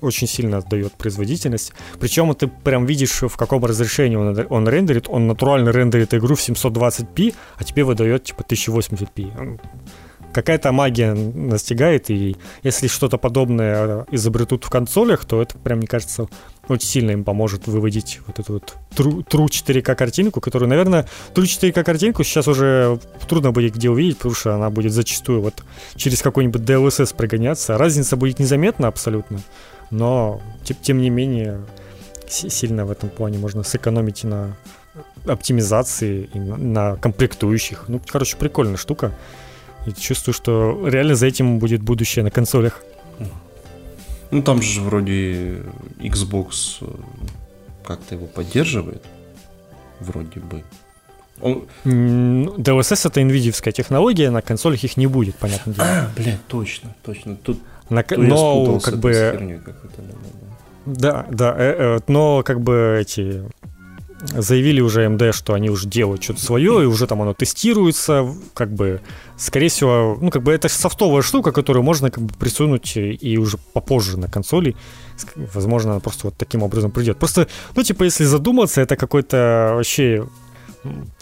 очень 0.00 0.26
сильно 0.26 0.58
отдает 0.58 0.92
производительность. 0.92 1.72
Причем 2.00 2.34
ты 2.34 2.46
прям 2.48 2.86
видишь, 2.86 3.22
в 3.22 3.36
каком 3.36 3.64
разрешении 3.64 4.16
он, 4.16 4.46
он 4.48 4.68
рендерит. 4.68 5.08
Он 5.08 5.26
натурально 5.26 5.70
рендерит 5.70 6.14
игру 6.14 6.34
в 6.34 6.40
720p, 6.40 7.34
а 7.56 7.64
тебе 7.64 7.84
выдает 7.84 8.24
типа 8.24 8.42
1080p 8.42 9.58
какая-то 10.36 10.70
магия 10.70 11.14
настигает, 11.14 12.10
и 12.10 12.36
если 12.62 12.88
что-то 12.88 13.16
подобное 13.16 14.04
изобретут 14.10 14.64
в 14.64 14.70
консолях, 14.70 15.24
то 15.24 15.40
это 15.40 15.56
прям, 15.56 15.78
мне 15.78 15.86
кажется, 15.86 16.28
очень 16.68 16.86
сильно 16.86 17.12
им 17.12 17.24
поможет 17.24 17.66
выводить 17.66 18.20
вот 18.26 18.38
эту 18.38 18.52
вот 18.54 18.74
True, 18.94 19.26
true 19.26 19.46
4К 19.46 19.94
картинку, 19.94 20.40
которую, 20.42 20.68
наверное, 20.68 21.06
True 21.34 21.44
4К 21.44 21.82
картинку 21.84 22.22
сейчас 22.22 22.48
уже 22.48 22.98
трудно 23.26 23.52
будет 23.52 23.74
где 23.74 23.88
увидеть, 23.88 24.18
потому 24.18 24.34
что 24.34 24.54
она 24.54 24.68
будет 24.68 24.92
зачастую 24.92 25.40
вот 25.40 25.64
через 25.94 26.20
какой-нибудь 26.20 26.60
DLSS 26.60 27.16
прогоняться. 27.16 27.78
Разница 27.78 28.16
будет 28.16 28.38
незаметна 28.38 28.88
абсолютно, 28.88 29.40
но 29.90 30.42
тем, 30.64 30.76
тем 30.82 30.98
не 30.98 31.08
менее 31.08 31.62
сильно 32.28 32.84
в 32.84 32.90
этом 32.90 33.08
плане 33.08 33.38
можно 33.38 33.62
сэкономить 33.62 34.24
на 34.24 34.54
оптимизации 35.26 36.28
и 36.34 36.38
на 36.38 36.96
комплектующих. 36.96 37.84
Ну, 37.88 38.02
короче, 38.06 38.36
прикольная 38.36 38.76
штука. 38.76 39.12
И 39.86 39.92
чувствую, 39.92 40.34
что 40.34 40.88
реально 40.88 41.14
за 41.14 41.26
этим 41.26 41.58
будет 41.58 41.82
будущее 41.82 42.24
на 42.24 42.30
консолях. 42.30 42.82
Ну 44.30 44.42
там 44.42 44.60
же 44.60 44.80
вроде 44.80 45.62
Xbox 45.98 46.78
э, 46.80 46.86
как-то 47.84 48.16
его 48.16 48.26
поддерживает. 48.26 49.02
Вроде 50.00 50.40
бы. 50.40 50.64
Он... 51.40 51.66
DLSS 51.84 53.08
это 53.08 53.20
NVIDIA 53.20 53.72
технология, 53.72 54.30
на 54.30 54.42
консолях 54.42 54.82
их 54.84 54.96
не 54.96 55.06
будет, 55.06 55.36
понятно 55.36 55.72
дело. 55.72 55.86
А, 55.86 56.10
блядь, 56.16 56.44
точно, 56.48 56.94
точно. 57.04 57.36
Тут 57.36 57.60
на, 57.88 58.04
но 58.16 58.80
как 58.80 58.98
бы... 58.98 59.62
Да, 60.86 61.26
да, 61.30 61.54
э, 61.58 61.74
э, 61.78 61.98
но 62.06 62.42
как 62.44 62.60
бы 62.60 62.98
эти 63.00 63.42
заявили 64.20 64.80
уже 64.80 65.08
МД, 65.08 65.34
что 65.34 65.54
они 65.54 65.70
уже 65.70 65.86
делают 65.88 66.22
что-то 66.22 66.40
свое, 66.42 66.82
и 66.82 66.86
уже 66.86 67.06
там 67.06 67.22
оно 67.22 67.34
тестируется, 67.34 68.26
как 68.54 68.72
бы, 68.72 69.00
скорее 69.36 69.68
всего, 69.68 70.18
ну, 70.20 70.30
как 70.30 70.42
бы 70.42 70.52
это 70.52 70.68
софтовая 70.68 71.22
штука, 71.22 71.52
которую 71.52 71.82
можно 71.82 72.10
как 72.10 72.24
бы 72.24 72.32
присунуть 72.34 72.96
и 72.96 73.38
уже 73.38 73.58
попозже 73.72 74.18
на 74.18 74.28
консоли, 74.28 74.76
возможно, 75.36 75.92
она 75.92 76.00
просто 76.00 76.28
вот 76.28 76.36
таким 76.36 76.62
образом 76.62 76.90
придет. 76.90 77.18
Просто, 77.18 77.48
ну, 77.74 77.82
типа, 77.82 78.04
если 78.04 78.24
задуматься, 78.24 78.80
это 78.80 78.96
какой-то 78.96 79.72
вообще 79.74 80.26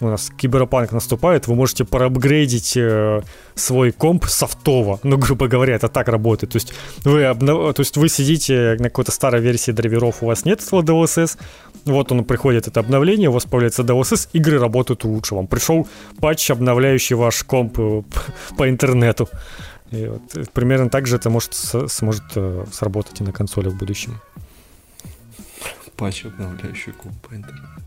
у 0.01 0.05
нас 0.05 0.29
киберпанк 0.29 0.91
наступает, 0.91 1.47
вы 1.47 1.55
можете 1.55 1.85
проапгрейдить 1.85 2.77
э, 2.77 3.21
свой 3.55 3.91
комп 3.91 4.25
софтово. 4.25 4.99
Ну, 5.03 5.17
грубо 5.17 5.47
говоря, 5.47 5.75
это 5.75 5.87
так 5.87 6.07
работает. 6.07 6.53
То 6.53 6.57
есть 6.57 6.73
вы, 7.03 7.25
обнов... 7.25 7.73
То 7.75 7.81
есть 7.81 7.97
вы 7.97 8.09
сидите 8.09 8.75
на 8.79 8.85
какой-то 8.85 9.11
старой 9.11 9.41
версии 9.41 9.71
драйверов, 9.71 10.23
у 10.23 10.27
вас 10.27 10.45
нет 10.45 10.61
этого 10.61 10.81
DLSS, 10.81 11.37
вот 11.85 12.11
он 12.11 12.25
приходит 12.25 12.67
это 12.67 12.79
обновление, 12.79 13.29
у 13.29 13.33
вас 13.33 13.45
появляется 13.45 13.83
DLSS, 13.83 14.29
игры 14.33 14.59
работают 14.59 15.03
лучше. 15.03 15.35
Вам 15.35 15.47
пришел 15.47 15.87
патч, 16.19 16.49
обновляющий 16.51 17.15
ваш 17.15 17.43
комп 17.43 17.79
э, 17.79 18.01
по 18.57 18.69
интернету. 18.69 19.29
И 19.91 20.07
вот, 20.07 20.35
э, 20.35 20.43
примерно 20.53 20.89
так 20.89 21.07
же 21.07 21.15
это 21.15 21.29
может, 21.29 21.53
сможет 21.53 22.23
э, 22.35 22.65
сработать 22.71 23.21
и 23.21 23.23
на 23.23 23.31
консолях 23.31 23.73
в 23.73 23.77
будущем. 23.77 24.19
Патч, 25.95 26.25
обновляющий 26.25 26.91
комп 26.91 27.15
по 27.27 27.35
интернету. 27.35 27.84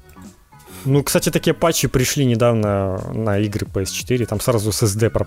Ну, 0.85 1.03
кстати, 1.03 1.31
такие 1.31 1.55
патчи 1.55 1.89
пришли 1.89 2.25
недавно 2.25 2.99
на 3.13 3.39
игры 3.39 3.67
PS4. 3.67 4.27
Там 4.27 4.41
сразу 4.41 4.71
SSD 4.71 5.11
про... 5.11 5.27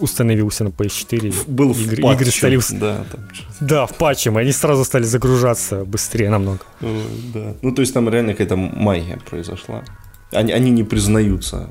установился 0.00 0.64
на 0.64 0.68
PS4. 0.68 1.44
Был 1.46 1.72
игры, 1.72 1.96
в 1.96 2.02
патче, 2.02 2.22
игры 2.22 2.30
стали... 2.30 2.80
Да, 2.80 3.04
там... 3.10 3.28
да, 3.60 3.86
в 3.86 3.96
патче. 3.96 4.30
Они 4.30 4.52
сразу 4.52 4.84
стали 4.84 5.04
загружаться 5.04 5.84
быстрее 5.84 6.30
намного. 6.30 6.60
да. 6.80 7.54
Ну, 7.62 7.72
то 7.72 7.82
есть 7.82 7.94
там 7.94 8.08
реально 8.08 8.32
какая-то 8.32 8.56
магия 8.56 9.18
произошла. 9.30 9.84
Они, 10.32 10.52
они 10.52 10.70
не 10.70 10.84
признаются, 10.84 11.68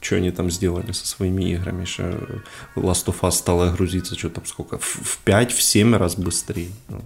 что 0.00 0.16
они 0.16 0.30
там 0.30 0.50
сделали 0.50 0.92
со 0.92 1.06
своими 1.06 1.44
играми. 1.52 1.82
Еще 1.82 2.02
Last 2.76 3.06
of 3.06 3.20
Us 3.20 3.32
стала 3.32 3.70
грузиться, 3.70 4.18
что 4.18 4.30
там 4.30 4.46
сколько, 4.46 4.78
в 4.78 5.20
5-7 5.24 5.96
раз 5.96 6.16
быстрее. 6.16 6.70
Вот. 6.88 7.04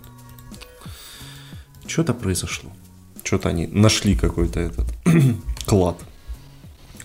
Что-то 1.87 2.15
произошло. 2.15 2.71
Что-то 3.33 3.49
они 3.49 3.67
нашли 3.67 4.15
какой-то 4.15 4.61
этот 4.61 4.85
клад 5.65 5.97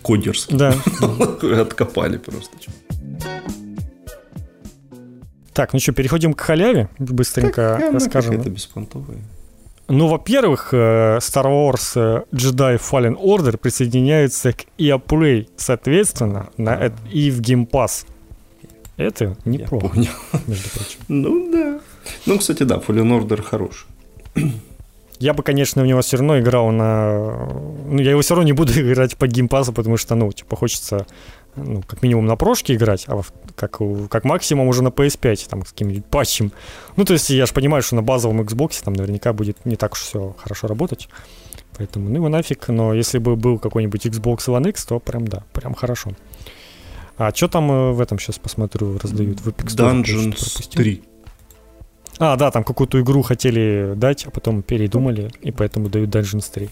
кодерский. 0.02 0.58
Да. 0.58 0.76
Откопали 1.62 2.18
просто. 2.18 2.52
Так, 5.54 5.72
ну 5.72 5.80
что, 5.80 5.94
переходим 5.94 6.34
к 6.34 6.41
халяве. 6.41 6.90
Быстренько 6.99 7.78
так, 7.80 7.94
расскажем. 7.94 8.41
Это 8.41 8.49
беспонтовая. 8.49 9.20
Ну, 9.88 10.08
во-первых, 10.08 10.74
э, 10.74 11.20
Star 11.20 11.45
Wars 11.45 11.94
э, 11.95 12.24
Jedi 12.34 12.78
Fallen 12.78 13.16
Order 13.16 13.56
присоединяется 13.56 14.52
к 14.52 14.66
EA 14.78 15.02
Play, 15.02 15.48
соответственно, 15.56 16.49
на, 16.58 16.91
и 17.10 17.32
в 17.32 17.40
Game 17.40 17.66
Pass. 17.66 18.06
Это 18.98 19.38
неплохо, 19.45 19.86
Я 19.86 19.94
понял. 19.94 20.44
между 20.45 20.70
прочим. 20.72 20.99
Ну 21.08 21.52
да. 21.54 21.80
Ну, 22.26 22.38
кстати, 22.38 22.64
да, 22.64 22.76
Fallen 22.86 23.18
Order 23.18 23.41
хороший. 23.41 23.88
Я 25.19 25.34
бы, 25.34 25.44
конечно, 25.44 25.81
в 25.81 25.85
него 25.85 26.02
все 26.02 26.18
равно 26.18 26.39
играл 26.39 26.72
на... 26.72 27.49
Ну, 27.88 27.99
я 27.99 28.11
его 28.11 28.22
все 28.22 28.35
равно 28.35 28.45
не 28.45 28.53
буду 28.53 28.72
играть 28.80 29.18
по 29.18 29.27
геймпасу, 29.27 29.73
потому 29.73 29.98
что, 29.98 30.15
ну, 30.15 30.31
типа, 30.31 30.56
хочется, 30.56 31.07
ну, 31.56 31.81
как 31.81 32.03
минимум 32.03 32.26
на 32.26 32.35
прошке 32.35 32.76
играть, 32.76 33.06
а 33.07 33.22
как, 33.56 33.80
как 34.10 34.23
максимум 34.26 34.68
уже 34.68 34.84
на 34.84 34.89
PS5, 34.89 35.49
там, 35.49 35.65
с 35.65 35.72
каким-нибудь 35.72 36.06
патчем. 36.06 36.52
Ну, 36.95 37.06
то 37.06 37.14
есть 37.14 37.30
я 37.30 37.45
же 37.45 37.53
понимаю, 37.53 37.81
что 37.81 37.95
на 37.95 38.03
базовом 38.03 38.41
Xbox 38.41 38.84
там 38.84 38.94
наверняка 38.94 39.34
будет 39.34 39.65
не 39.65 39.76
так 39.76 39.94
уж 39.94 40.02
все 40.02 40.35
хорошо 40.38 40.68
работать. 40.68 41.10
Поэтому, 41.77 42.10
ну, 42.10 42.15
его 42.15 42.30
нафиг, 42.30 42.68
но 42.69 42.94
если 42.94 43.18
бы 43.19 43.35
был 43.35 43.60
какой-нибудь 43.60 44.06
Xbox 44.06 44.48
One 44.48 44.69
X, 44.69 44.85
то 44.85 44.99
прям, 44.99 45.27
да, 45.27 45.44
прям 45.53 45.73
хорошо. 45.73 46.11
А 47.18 47.34
что 47.34 47.48
там 47.48 47.72
э, 47.72 47.91
в 47.91 48.02
этом 48.02 48.19
сейчас 48.19 48.38
посмотрю 48.38 48.98
раздают? 48.99 49.41
В 49.41 49.48
Epic 49.48 49.68
Store 49.68 50.03
Dungeons 50.03 50.69
3. 50.69 51.03
А, 52.19 52.35
да, 52.35 52.52
там 52.52 52.64
какую-то 52.64 52.99
игру 53.02 53.22
хотели 53.22 53.94
дать, 53.95 54.26
а 54.26 54.31
потом 54.31 54.61
передумали, 54.64 55.31
и 55.41 55.52
поэтому 55.52 55.89
дают 55.89 56.10
Dungeons 56.10 56.52
3. 56.52 56.69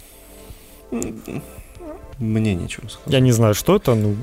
Мне 2.19 2.55
нечего 2.55 2.87
сказать. 2.87 3.11
Я 3.11 3.19
не 3.19 3.31
знаю, 3.31 3.53
что 3.53 3.75
это, 3.75 3.93
ну, 3.93 4.15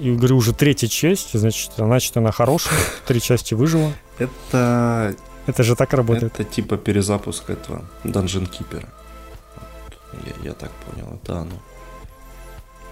и 0.00 0.14
говорю, 0.14 0.36
уже 0.36 0.52
третья 0.52 0.86
часть, 0.86 1.38
значит, 1.38 1.72
значит, 1.76 2.16
она 2.16 2.30
хорошая, 2.30 2.78
три 3.06 3.20
части 3.20 3.54
выжила. 3.54 3.90
Это... 4.18 5.14
Это 5.46 5.62
же 5.62 5.74
так 5.76 5.94
работает. 5.94 6.34
Это 6.34 6.44
типа 6.44 6.76
перезапуск 6.76 7.48
этого 7.48 7.86
Dungeon 8.04 8.50
Keeper. 8.50 8.84
Я, 10.26 10.48
я 10.50 10.52
так 10.52 10.70
понял, 10.70 11.18
это 11.22 11.38
оно. 11.38 11.54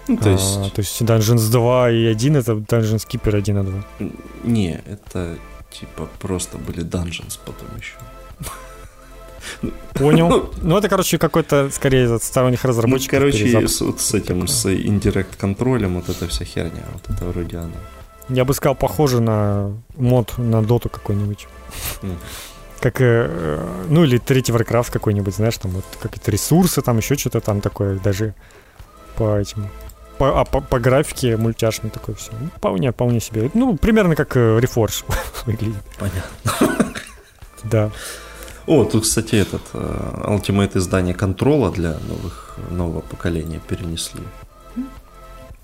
Ну, 0.07 0.17
то, 0.17 0.29
а, 0.29 0.31
есть... 0.31 0.73
то 0.73 0.79
есть 0.79 1.01
Dungeons 1.03 1.51
2 1.51 1.91
и 1.91 2.05
1 2.05 2.35
это 2.35 2.53
Dungeons 2.53 3.07
Keeper 3.07 3.37
1 3.37 3.59
и 3.59 3.63
2? 3.63 4.09
Не, 4.43 4.81
это 4.87 5.37
типа 5.79 6.07
просто 6.19 6.57
были 6.57 6.83
Dungeons 6.83 7.39
потом 7.45 7.67
еще. 7.77 7.95
Понял. 9.93 10.29
Ну, 10.29 10.49
ну, 10.61 10.77
это, 10.77 10.89
короче, 10.89 11.17
какой-то, 11.17 11.69
скорее, 11.71 12.13
от 12.13 12.23
сторонних 12.23 12.63
ну, 12.63 12.69
разработчиков. 12.69 13.19
Ну, 13.19 13.31
короче, 13.31 13.67
с, 13.67 13.81
вот 13.81 13.99
с 14.01 14.13
этим, 14.13 14.47
с 14.47 14.65
индирект 14.65 15.35
контролем, 15.35 15.95
вот 15.95 16.09
эта 16.09 16.27
вся 16.27 16.45
херня, 16.45 16.83
вот 16.93 17.03
это 17.09 17.25
вроде 17.25 17.57
она. 17.57 17.71
Я 18.29 18.43
бы 18.45 18.53
сказал, 18.53 18.75
похоже 18.75 19.21
на 19.21 19.71
мод 19.95 20.37
на 20.37 20.61
доту 20.61 20.89
какой-нибудь. 20.89 21.47
Mm. 22.01 22.15
Как, 22.81 23.01
э, 23.01 23.65
ну, 23.89 24.03
или 24.03 24.17
третий 24.17 24.51
Warcraft 24.51 24.91
какой-нибудь, 24.91 25.35
знаешь, 25.35 25.57
там 25.57 25.71
вот 25.71 25.85
какие-то 25.99 26.29
ресурсы, 26.29 26.81
там 26.81 26.97
еще 26.97 27.15
что-то 27.15 27.39
там 27.39 27.61
такое, 27.61 27.97
даже 27.99 28.35
по 29.15 29.37
этим 29.37 29.69
по, 30.17 30.41
а 30.41 30.45
по, 30.45 30.61
по 30.61 30.79
графике 30.79 31.37
мультяшный 31.37 31.89
такой 31.89 32.15
все. 32.15 32.31
Ну, 32.39 32.49
вполне, 32.55 32.91
вполне 32.91 33.19
себе. 33.19 33.49
Ну, 33.53 33.77
примерно 33.77 34.15
как 34.15 34.35
э, 34.37 34.59
Reforge 34.59 35.03
выглядит. 35.45 35.83
Понятно. 35.99 36.93
Да. 37.63 37.91
О, 38.65 38.83
тут, 38.83 39.03
кстати, 39.03 39.35
этот 39.35 39.61
uh, 39.73 40.27
Ultimate 40.27 40.77
издание 40.77 41.13
контрола 41.13 41.71
для 41.71 41.97
новых, 42.07 42.57
нового 42.69 42.99
поколения 43.01 43.61
перенесли. 43.67 44.21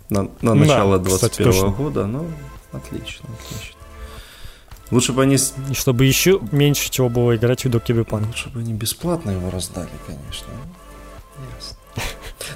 На, 0.10 0.30
на 0.42 0.54
начало 0.54 1.00
да, 1.00 1.10
21 1.10 1.52
-го 1.52 1.76
года, 1.76 2.06
ну, 2.06 2.28
отлично, 2.72 3.28
отлично. 3.40 3.78
Лучше 4.92 5.12
бы 5.12 5.24
они... 5.24 5.38
Чтобы 5.74 6.06
еще 6.06 6.40
меньше 6.52 6.92
чего 6.92 7.10
было 7.10 7.36
играть 7.36 7.66
в 7.66 7.70
Доки. 7.70 7.94
Лучше 7.94 8.50
бы 8.50 8.60
они 8.60 8.74
бесплатно 8.74 9.32
его 9.32 9.50
раздали, 9.50 9.90
конечно. 10.06 10.48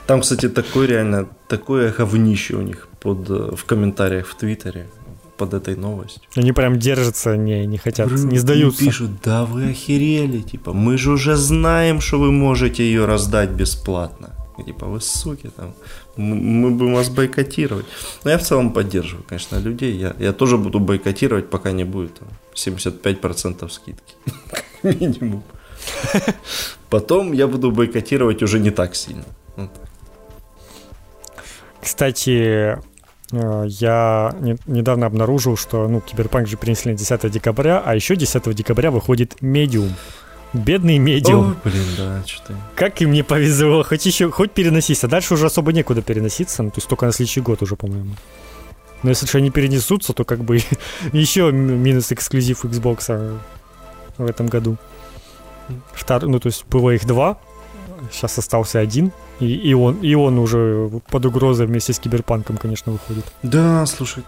Там, 0.05 0.21
кстати, 0.21 0.49
такое 0.49 0.87
реально, 0.87 1.27
такое 1.47 1.91
говнище 1.91 2.55
у 2.55 2.61
них 2.61 2.87
под, 2.99 3.29
э, 3.29 3.55
в 3.55 3.65
комментариях 3.65 4.27
в 4.27 4.35
Твиттере 4.35 4.87
под 5.37 5.53
этой 5.53 5.75
новостью. 5.75 6.23
Они 6.35 6.51
прям 6.51 6.79
держатся, 6.79 7.37
не, 7.37 7.65
не 7.67 7.77
хотят, 7.77 8.07
Ры, 8.07 8.19
не 8.19 8.39
сдаются. 8.39 8.83
пишут, 8.83 9.11
да 9.23 9.43
вы 9.43 9.69
охерели, 9.69 10.41
типа, 10.41 10.73
мы 10.73 10.97
же 10.97 11.11
уже 11.11 11.35
знаем, 11.35 12.01
что 12.01 12.19
вы 12.19 12.31
можете 12.31 12.83
ее 12.83 13.05
раздать 13.05 13.49
бесплатно. 13.49 14.33
Типа, 14.65 14.87
вы 14.87 14.99
суки, 15.01 15.51
там, 15.55 15.73
мы 16.15 16.71
будем 16.71 16.95
вас 16.95 17.09
бойкотировать. 17.09 17.85
Но 18.23 18.31
я 18.31 18.37
в 18.37 18.41
целом 18.41 18.71
поддерживаю, 18.71 19.23
конечно, 19.29 19.59
людей. 19.59 19.95
Я, 19.95 20.15
я 20.19 20.33
тоже 20.33 20.57
буду 20.57 20.79
бойкотировать, 20.79 21.49
пока 21.49 21.71
не 21.71 21.85
будет 21.85 22.15
там, 22.15 22.27
75% 22.55 23.69
скидки. 23.69 24.15
Минимум. 24.83 25.43
Потом 26.89 27.33
я 27.33 27.47
буду 27.47 27.71
бойкотировать 27.71 28.43
уже 28.43 28.59
не 28.59 28.71
так 28.71 28.95
сильно. 28.95 29.25
Так. 29.57 29.69
Кстати, 31.81 32.77
э, 33.31 33.65
я 33.67 34.35
недавно 34.65 35.05
обнаружил, 35.05 35.57
что 35.57 35.87
ну, 35.87 35.99
Киберпанк 35.99 36.47
же 36.47 36.57
принесли 36.57 36.91
на 36.91 36.97
10 36.97 37.29
декабря, 37.31 37.81
а 37.85 37.95
еще 37.95 38.15
10 38.15 38.53
декабря 38.55 38.91
выходит 38.91 39.41
Медиум. 39.41 39.93
Бедный 40.53 40.97
медиум. 40.97 41.51
О, 41.51 41.67
блин, 41.67 41.85
да, 41.97 42.23
что-то. 42.25 42.55
Как 42.75 43.01
им 43.01 43.11
не 43.11 43.21
повезло. 43.21 43.83
Хоть 43.83 44.05
еще, 44.05 44.31
хоть 44.31 44.51
переносись. 44.51 45.03
А 45.03 45.07
дальше 45.07 45.33
уже 45.33 45.47
особо 45.47 45.73
некуда 45.73 46.01
переноситься. 46.01 46.63
Ну, 46.63 46.69
то 46.69 46.77
есть 46.77 46.87
только 46.87 47.05
на 47.05 47.11
следующий 47.11 47.41
год 47.41 47.61
уже, 47.61 47.75
по-моему. 47.75 48.15
Но 49.03 49.09
если 49.09 49.27
же 49.27 49.37
они 49.37 49.51
перенесутся, 49.51 50.13
то 50.13 50.23
как 50.23 50.43
бы 50.43 50.59
еще 51.11 51.51
минус 51.51 52.11
эксклюзив 52.11 52.63
Xbox 52.63 53.39
в 54.17 54.25
этом 54.25 54.47
году. 54.47 54.77
Втор... 55.93 56.25
Ну, 56.25 56.39
то 56.39 56.47
есть 56.47 56.65
было 56.67 56.91
их 56.91 57.05
два, 57.05 57.39
сейчас 58.11 58.37
остался 58.37 58.79
один. 58.79 59.11
И, 59.39 59.53
и, 59.53 59.73
он, 59.73 60.01
и 60.01 60.15
он 60.15 60.39
уже 60.39 60.89
под 61.09 61.25
угрозой 61.25 61.67
вместе 61.67 61.93
с 61.93 61.99
Киберпанком, 61.99 62.57
конечно, 62.57 62.91
выходит. 62.91 63.25
Да, 63.43 63.85
слушай. 63.85 64.23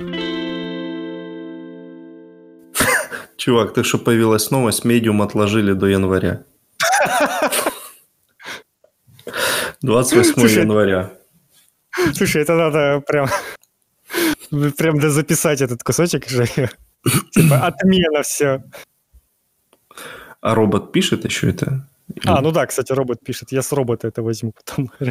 Чувак, 3.37 3.73
так 3.73 3.85
что 3.85 3.97
появилась 3.97 4.51
новость, 4.51 4.85
медиум 4.85 5.21
отложили 5.21 5.73
до 5.73 5.87
января. 5.87 6.43
28 9.81 10.33
слушай, 10.33 10.61
января. 10.61 11.13
Слушай, 12.13 12.41
это 12.41 12.55
надо 12.55 13.01
прям, 13.07 13.29
прям 14.77 14.99
записать 15.09 15.61
этот 15.61 15.83
кусочек 15.83 16.27
же. 16.27 16.47
Типа 17.31 17.65
отмена 17.65 18.23
все. 18.23 18.61
А 20.41 20.55
робот 20.55 20.91
пишет 20.91 21.25
еще 21.25 21.49
это? 21.49 21.88
А, 22.25 22.41
ну 22.41 22.51
да, 22.51 22.65
кстати, 22.65 22.91
робот 22.91 23.19
пишет. 23.23 23.51
Я 23.51 23.61
с 23.61 23.71
робота 23.71 24.07
это 24.07 24.21
возьму 24.23 24.53
потом. 24.53 24.91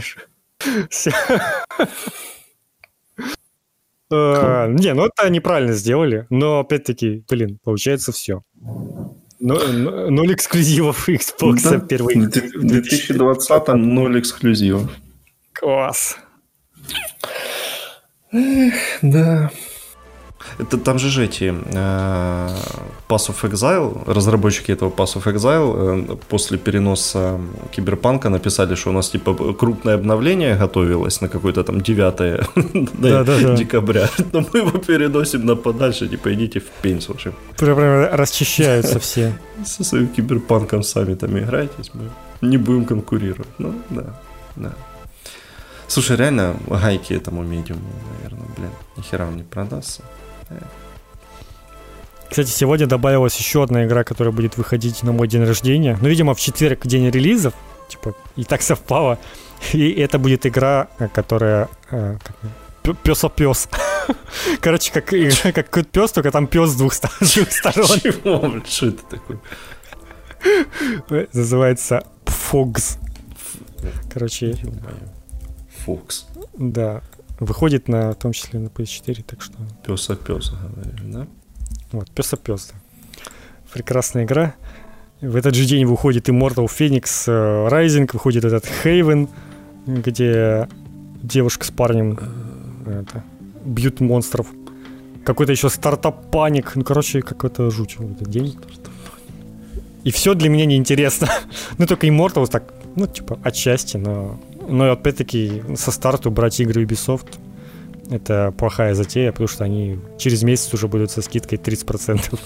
Uh, 4.10 4.68
не, 4.72 4.94
ну 4.94 5.04
это 5.04 5.28
неправильно 5.28 5.74
сделали, 5.74 6.26
но 6.30 6.60
опять-таки, 6.60 7.24
блин, 7.28 7.58
получается 7.62 8.10
все. 8.10 8.42
Но, 9.38 9.58
ноль 10.10 10.32
эксклюзивов 10.32 11.08
Xbox 11.08 11.62
да, 11.62 11.78
первый. 11.78 12.16
В 12.16 12.28
2020 12.30 13.68
ноль 13.74 14.18
эксклюзивов. 14.18 14.90
Класс. 15.52 16.16
Эх, 18.32 18.74
да. 19.02 19.50
Это 20.58 20.76
там 20.76 20.98
же 20.98 21.24
эти 21.24 21.54
э, 21.54 22.48
Pass 23.08 23.28
of 23.28 23.42
Exile, 23.42 24.12
разработчики 24.12 24.72
этого 24.72 24.90
Pass 24.90 25.16
of 25.16 25.24
Exile 25.32 26.12
э, 26.12 26.16
после 26.28 26.58
переноса 26.58 27.38
Киберпанка 27.70 28.28
написали, 28.28 28.74
что 28.74 28.90
у 28.90 28.92
нас 28.92 29.10
типа 29.10 29.34
крупное 29.54 29.94
обновление 29.94 30.56
готовилось 30.56 31.20
на 31.20 31.28
какое-то 31.28 31.62
там 31.62 31.80
9 31.80 33.56
декабря, 33.58 34.08
но 34.32 34.44
мы 34.52 34.58
его 34.58 34.78
переносим 34.78 35.46
на 35.46 35.54
подальше, 35.56 36.08
типа 36.08 36.34
идите 36.34 36.58
в 36.58 36.70
пень, 36.82 37.00
слушай. 37.00 37.32
Прям 37.56 37.78
расчищаются 38.12 38.98
все. 38.98 39.32
Со 39.64 39.84
своим 39.84 40.08
Киберпанком 40.08 40.82
сами 40.82 41.14
там 41.14 41.38
играйтесь, 41.38 41.90
мы 41.94 42.10
не 42.40 42.58
будем 42.58 42.84
конкурировать. 42.84 43.48
Ну, 43.58 43.74
да, 43.90 44.20
да. 44.56 44.72
Слушай, 45.86 46.16
реально 46.16 46.56
гайки 46.68 47.14
этому 47.14 47.42
медиуму, 47.42 47.88
наверное, 48.16 48.48
блин, 48.56 48.70
нихера 48.96 49.26
он 49.26 49.36
не 49.36 49.42
продастся. 49.42 50.02
Кстати, 52.30 52.50
сегодня 52.50 52.86
добавилась 52.86 53.36
еще 53.36 53.62
одна 53.62 53.86
игра, 53.86 54.04
которая 54.04 54.32
будет 54.32 54.58
выходить 54.58 55.02
на 55.02 55.12
мой 55.12 55.28
день 55.28 55.44
рождения. 55.44 55.98
Ну, 56.00 56.08
видимо, 56.08 56.34
в 56.34 56.40
четверг 56.40 56.86
день 56.86 57.10
релизов. 57.10 57.54
Типа, 57.88 58.14
и 58.36 58.44
так 58.44 58.60
совпало. 58.62 59.18
И 59.72 59.90
это 59.92 60.18
будет 60.18 60.46
игра, 60.46 60.88
которая... 61.14 61.68
Э, 61.90 62.16
пес. 63.02 63.68
Короче, 64.60 64.92
как 64.92 65.06
как 65.54 65.70
кот 65.70 65.88
пес, 65.88 66.12
только 66.12 66.30
там 66.30 66.46
пес 66.46 66.70
с 66.70 66.76
двух 66.76 66.92
сторон. 66.92 67.18
Чего? 67.26 68.62
Что 68.66 68.86
это 68.86 69.02
такое? 69.04 69.38
Называется 71.32 72.04
Фокс. 72.26 72.98
Короче. 74.12 74.56
Фокс. 75.84 76.26
Да. 76.56 77.02
Выходит 77.40 77.88
на, 77.88 78.12
в 78.12 78.16
том 78.16 78.32
числе 78.32 78.58
на 78.58 78.66
PS4, 78.66 79.22
так 79.22 79.42
что... 79.42 79.54
Песа 79.86 80.16
пес, 80.16 80.50
говоришь, 80.50 81.00
да? 81.04 81.26
Вот, 81.92 82.10
песа 82.10 82.36
пес. 82.36 82.72
Прекрасная 83.72 84.24
игра. 84.24 84.54
В 85.20 85.36
этот 85.36 85.54
же 85.54 85.64
день 85.64 85.84
выходит 85.84 86.28
Immortal 86.28 86.66
Phoenix 86.66 87.24
э, 87.26 87.68
Rising, 87.68 88.08
выходит 88.12 88.44
этот 88.44 88.64
Haven, 88.84 89.28
где 89.86 90.68
девушка 91.22 91.64
с 91.64 91.70
парнем 91.70 92.18
э, 92.86 93.02
это, 93.02 93.24
бьют 93.64 94.00
монстров. 94.00 94.48
Какой-то 95.24 95.52
еще 95.52 95.68
стартап 95.68 96.30
паник. 96.30 96.74
Ну, 96.74 96.84
короче, 96.84 97.22
какой-то 97.22 97.70
жуть 97.70 97.98
в 97.98 98.12
этот 98.12 98.28
день. 98.30 98.56
И 100.04 100.10
все 100.10 100.34
для 100.34 100.48
меня 100.48 100.66
неинтересно. 100.66 101.28
ну, 101.78 101.86
только 101.86 102.06
Immortal 102.06 102.46
так, 102.46 102.72
ну, 102.96 103.06
типа, 103.06 103.38
отчасти, 103.42 103.96
но 103.96 104.40
но 104.68 104.92
опять-таки 104.92 105.62
со 105.76 105.90
старту 105.90 106.30
брать 106.30 106.60
игры 106.60 106.84
Ubisoft 106.84 107.38
это 108.10 108.54
плохая 108.56 108.94
затея, 108.94 109.32
потому 109.32 109.48
что 109.48 109.64
они 109.64 109.98
через 110.18 110.42
месяц 110.42 110.72
уже 110.74 110.88
будут 110.88 111.10
со 111.10 111.22
скидкой 111.22 111.58
30%. 111.58 112.38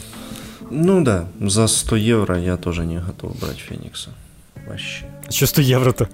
Ну 0.70 1.04
да, 1.04 1.28
за 1.40 1.66
100 1.66 1.96
евро 1.96 2.38
я 2.38 2.56
тоже 2.56 2.84
не 2.86 2.98
готов 2.98 3.38
брать 3.38 3.58
Феникса. 3.58 4.10
Вообще. 4.66 5.04
А 5.26 5.30
что 5.30 5.46
100 5.46 5.62
евро-то? 5.62 6.08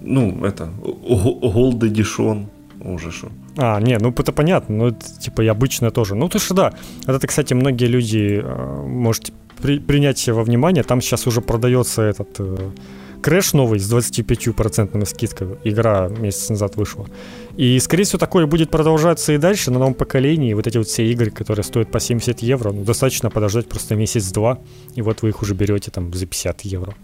Ну, 0.00 0.44
это, 0.44 0.70
Gold 0.82 1.78
Edition, 1.80 2.46
уже 2.80 3.12
что. 3.12 3.30
А, 3.56 3.80
не, 3.80 3.98
ну 3.98 4.10
это 4.10 4.32
понятно, 4.32 4.76
ну 4.76 4.86
это 4.88 5.04
типа 5.20 5.42
и 5.42 5.46
обычно 5.46 5.90
тоже. 5.90 6.14
Ну, 6.14 6.28
то 6.28 6.38
что 6.38 6.54
да, 6.54 6.72
это, 7.06 7.26
кстати, 7.26 7.54
многие 7.54 7.86
люди, 7.86 8.40
э, 8.42 8.86
можете 8.86 9.32
при, 9.60 9.78
принять 9.78 10.26
во 10.28 10.42
внимание, 10.42 10.82
там 10.82 11.00
сейчас 11.00 11.26
уже 11.26 11.40
продается 11.40 12.02
этот 12.02 12.28
э, 12.38 12.70
Crash 13.22 13.56
новый 13.56 13.78
с 13.78 13.92
25% 13.92 15.04
скидкой, 15.06 15.48
игра 15.64 16.08
месяц 16.08 16.48
назад 16.48 16.76
вышла. 16.76 17.06
И, 17.56 17.78
скорее 17.78 18.04
всего, 18.04 18.18
такое 18.18 18.46
будет 18.46 18.70
продолжаться 18.70 19.32
и 19.32 19.38
дальше 19.38 19.70
на 19.70 19.78
новом 19.78 19.94
поколении. 19.94 20.54
Вот 20.54 20.66
эти 20.66 20.78
вот 20.78 20.86
все 20.86 21.06
игры, 21.10 21.30
которые 21.30 21.64
стоят 21.64 21.90
по 21.90 22.00
70 22.00 22.40
евро, 22.40 22.72
ну, 22.72 22.84
достаточно 22.84 23.30
подождать 23.30 23.68
просто 23.68 23.94
месяц-два, 23.94 24.58
и 24.94 25.02
вот 25.02 25.22
вы 25.22 25.30
их 25.30 25.42
уже 25.42 25.54
берете 25.54 25.90
там 25.90 26.12
за 26.14 26.26
50 26.26 26.62
евро. 26.62 26.94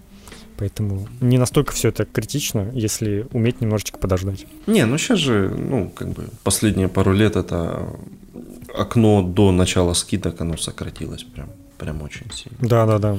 Поэтому 0.58 1.06
не 1.20 1.36
настолько 1.36 1.72
все 1.72 1.88
это 1.88 2.06
критично, 2.06 2.70
если 2.72 3.26
уметь 3.32 3.60
немножечко 3.60 3.98
подождать. 3.98 4.46
Не, 4.66 4.86
ну 4.86 4.96
сейчас 4.96 5.18
же, 5.18 5.50
ну, 5.50 5.90
как 5.90 6.08
бы 6.08 6.28
последние 6.44 6.88
пару 6.88 7.12
лет 7.12 7.36
это 7.36 7.88
окно 8.74 9.22
до 9.22 9.52
начала 9.52 9.92
скидок, 9.92 10.40
оно 10.40 10.56
сократилось 10.56 11.24
прям, 11.24 11.50
прям 11.78 12.02
очень 12.02 12.30
сильно. 12.32 12.56
Да, 12.60 12.86
да, 12.86 12.98
да. 12.98 13.18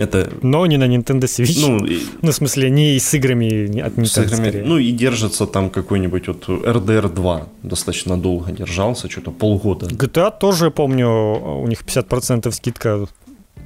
Это... 0.00 0.30
Но 0.42 0.66
не 0.66 0.78
на 0.78 0.84
Nintendo 0.84 1.24
Switch. 1.24 1.60
Ну, 1.60 1.84
и... 1.84 2.00
ну 2.22 2.30
в 2.30 2.34
смысле, 2.34 2.70
не 2.70 2.98
с 2.98 3.14
играми 3.14 3.80
от 3.80 3.98
Nintendo, 3.98 4.06
с 4.06 4.18
играми, 4.18 4.48
скорее. 4.48 4.64
Ну, 4.64 4.78
и 4.78 4.90
держится 4.92 5.46
там 5.46 5.70
какой-нибудь 5.70 6.28
вот 6.28 6.48
RDR 6.48 7.14
2 7.14 7.48
достаточно 7.62 8.16
долго 8.16 8.50
держался, 8.52 9.10
что-то 9.10 9.30
полгода. 9.30 9.86
GTA 9.86 10.32
тоже, 10.40 10.70
помню, 10.70 11.08
у 11.62 11.66
них 11.66 11.82
50% 11.82 12.50
скидка 12.52 13.06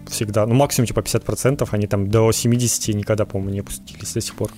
всегда. 0.08 0.46
Ну, 0.46 0.54
максимум 0.54 0.88
типа 0.88 1.00
50%, 1.00 1.68
они 1.70 1.86
там 1.86 2.10
до 2.10 2.32
70 2.32 2.94
никогда, 2.96 3.24
по-моему, 3.24 3.52
не 3.52 3.60
опустились 3.60 4.12
до 4.12 4.20
сих 4.20 4.34
пор. 4.34 4.50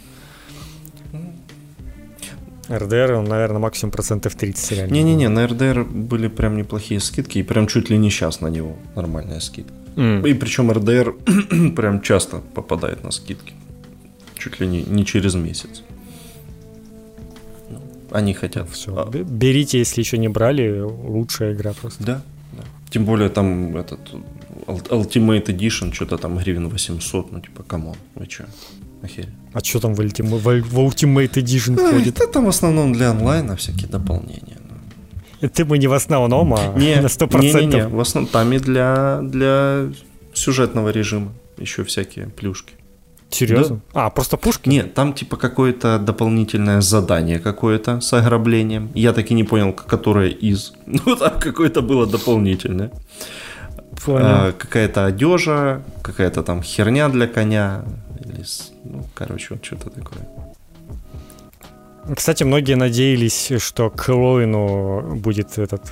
РДР, 2.71 3.13
он, 3.13 3.25
наверное, 3.27 3.61
максимум 3.61 3.93
процентов 3.93 4.35
30 4.35 4.73
реально. 4.73 4.95
Не-не-не, 4.95 5.29
на 5.29 5.47
РДР 5.47 5.85
были 5.85 6.29
прям 6.29 6.57
неплохие 6.57 7.01
скидки, 7.01 7.39
и 7.39 7.43
прям 7.43 7.67
чуть 7.67 7.91
ли 7.91 7.99
не 7.99 8.11
сейчас 8.11 8.41
на 8.41 8.49
него 8.49 8.77
нормальная 8.97 9.41
скидка. 9.41 9.75
Mm. 9.97 10.29
И 10.29 10.35
причем 10.35 10.71
РДР 10.71 11.15
прям 11.77 12.01
часто 12.03 12.43
попадает 12.55 13.03
на 13.05 13.11
скидки. 13.11 13.55
Чуть 14.39 14.61
ли 14.61 14.67
не, 14.67 14.83
не 14.83 15.05
через 15.05 15.35
месяц. 15.35 15.83
Они 18.11 18.35
хотят. 18.35 18.69
Все. 18.71 18.95
А... 18.95 19.11
Берите, 19.11 19.79
если 19.79 20.01
еще 20.03 20.19
не 20.19 20.29
брали, 20.29 20.81
лучшая 20.81 21.55
игра 21.55 21.73
просто. 21.73 22.05
Да, 22.05 22.23
да. 22.53 22.65
Тем 22.91 23.05
более 23.05 23.29
там 23.31 23.77
этот 23.77 24.01
Ultimate 24.67 25.47
Edition, 25.47 25.93
что-то 25.93 26.19
там 26.19 26.39
гривен 26.39 26.69
800, 26.69 27.33
ну 27.33 27.41
типа, 27.41 27.63
come 27.63 27.82
on, 27.82 27.97
вы 28.15 28.27
что? 28.29 28.47
Охереть. 29.03 29.31
А 29.53 29.61
что 29.61 29.81
там 29.81 29.95
в 29.95 30.01
Ultimate, 30.01 30.61
в 30.61 30.79
Ultimate 30.79 31.33
Edition 31.33 31.77
входит? 31.77 32.17
Это 32.21 32.27
там 32.27 32.45
в 32.45 32.49
основном 32.49 32.93
для 32.93 33.11
онлайна 33.11 33.57
всякие 33.57 33.89
дополнения. 33.89 34.59
Бы 35.41 35.79
не 35.79 35.87
в 35.87 35.93
основном, 35.93 36.55
а 36.55 36.73
не, 36.77 36.97
на 36.97 37.07
100%. 37.07 37.41
Не, 37.41 37.53
не, 37.53 37.67
не, 37.67 37.89
в 37.89 38.01
основном 38.01 38.31
там 38.31 38.53
и 38.53 38.59
для, 38.59 39.21
для 39.23 39.89
сюжетного 40.33 40.91
режима 40.91 41.33
еще 41.59 41.85
всякие 41.85 42.27
плюшки. 42.27 42.75
Серьезно? 43.31 43.81
Да. 43.93 44.07
А, 44.07 44.11
просто 44.11 44.37
пушки? 44.37 44.69
Нет, 44.69 44.95
там 44.95 45.13
типа 45.13 45.37
какое-то 45.37 45.99
дополнительное 45.99 46.81
задание 46.81 47.39
какое-то 47.39 48.01
с 48.01 48.13
ограблением. 48.13 48.91
Я 48.95 49.13
так 49.13 49.31
и 49.31 49.35
не 49.35 49.45
понял, 49.45 49.73
которое 49.73 50.31
из. 50.31 50.73
Ну, 50.87 51.17
там 51.17 51.39
какое-то 51.41 51.83
было 51.83 52.07
дополнительное. 52.07 52.93
А, 54.07 54.53
какая-то 54.53 55.07
одежа, 55.07 55.83
какая-то 56.03 56.43
там 56.43 56.63
херня 56.63 57.09
для 57.09 57.27
коня. 57.27 57.85
Или, 58.25 58.45
ну, 58.85 59.05
короче, 59.15 59.49
вот 59.51 59.65
что-то 59.65 59.91
такое. 59.91 60.27
Кстати, 62.15 62.45
многие 62.45 62.75
надеялись, 62.75 63.53
что 63.59 63.91
к 63.91 64.01
Хэллоуину 64.01 65.17
будет 65.17 65.59
этот 65.59 65.83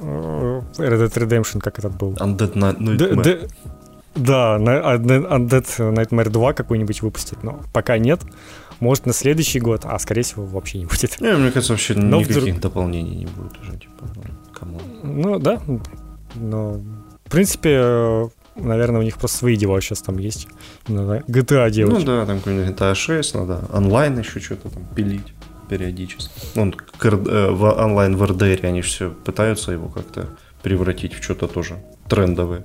э, 0.00 0.62
Red 0.78 1.06
Dead 1.06 1.14
Redemption, 1.14 1.60
как 1.60 1.78
этот 1.78 1.96
был. 1.96 2.12
Undead 2.14 2.54
Nightmare. 2.54 3.50
Да, 4.14 4.56
Undead 4.56 5.66
Nightmare 5.94 6.30
2 6.30 6.52
какой-нибудь 6.52 7.02
выпустят, 7.02 7.42
но 7.42 7.60
пока 7.72 7.98
нет. 7.98 8.20
Может, 8.80 9.06
на 9.06 9.12
следующий 9.12 9.60
год, 9.60 9.82
а 9.84 9.98
скорее 9.98 10.22
всего 10.22 10.44
вообще 10.44 10.78
не 10.78 10.84
будет. 10.86 11.20
Не, 11.20 11.34
мне 11.34 11.50
кажется, 11.50 11.72
вообще 11.72 11.94
но 11.94 12.18
никаких 12.18 12.42
вдруг... 12.42 12.60
дополнений 12.60 13.16
не 13.16 13.26
будет 13.26 13.58
уже, 13.60 13.72
типа, 13.72 14.08
кому. 14.52 14.80
Ну 15.02 15.38
да, 15.38 15.60
но 16.34 16.80
в 17.26 17.30
принципе, 17.30 18.30
наверное, 18.56 19.00
у 19.00 19.04
них 19.04 19.18
просто 19.18 19.38
свои 19.38 19.56
дела 19.56 19.80
сейчас 19.80 20.02
там 20.02 20.18
есть. 20.18 20.48
Надо 20.88 21.24
GTA 21.28 21.70
делать. 21.70 21.98
Ну 21.98 22.04
да, 22.04 22.26
там 22.26 22.38
какой-нибудь 22.38 22.76
GTA 22.76 22.94
6, 22.94 23.34
надо 23.34 23.64
онлайн 23.72 24.18
еще 24.18 24.40
что-то 24.40 24.70
там 24.70 24.84
пилить 24.94 25.34
периодически. 25.68 26.30
Он 26.58 26.74
э, 27.02 27.50
в 27.50 27.64
онлайн 27.84 28.16
в 28.16 28.22
RDR 28.22 28.66
они 28.66 28.82
все 28.82 29.10
пытаются 29.10 29.72
его 29.72 29.88
как-то 29.88 30.28
превратить 30.62 31.14
в 31.14 31.22
что-то 31.22 31.48
тоже 31.48 31.76
трендовое 32.08 32.64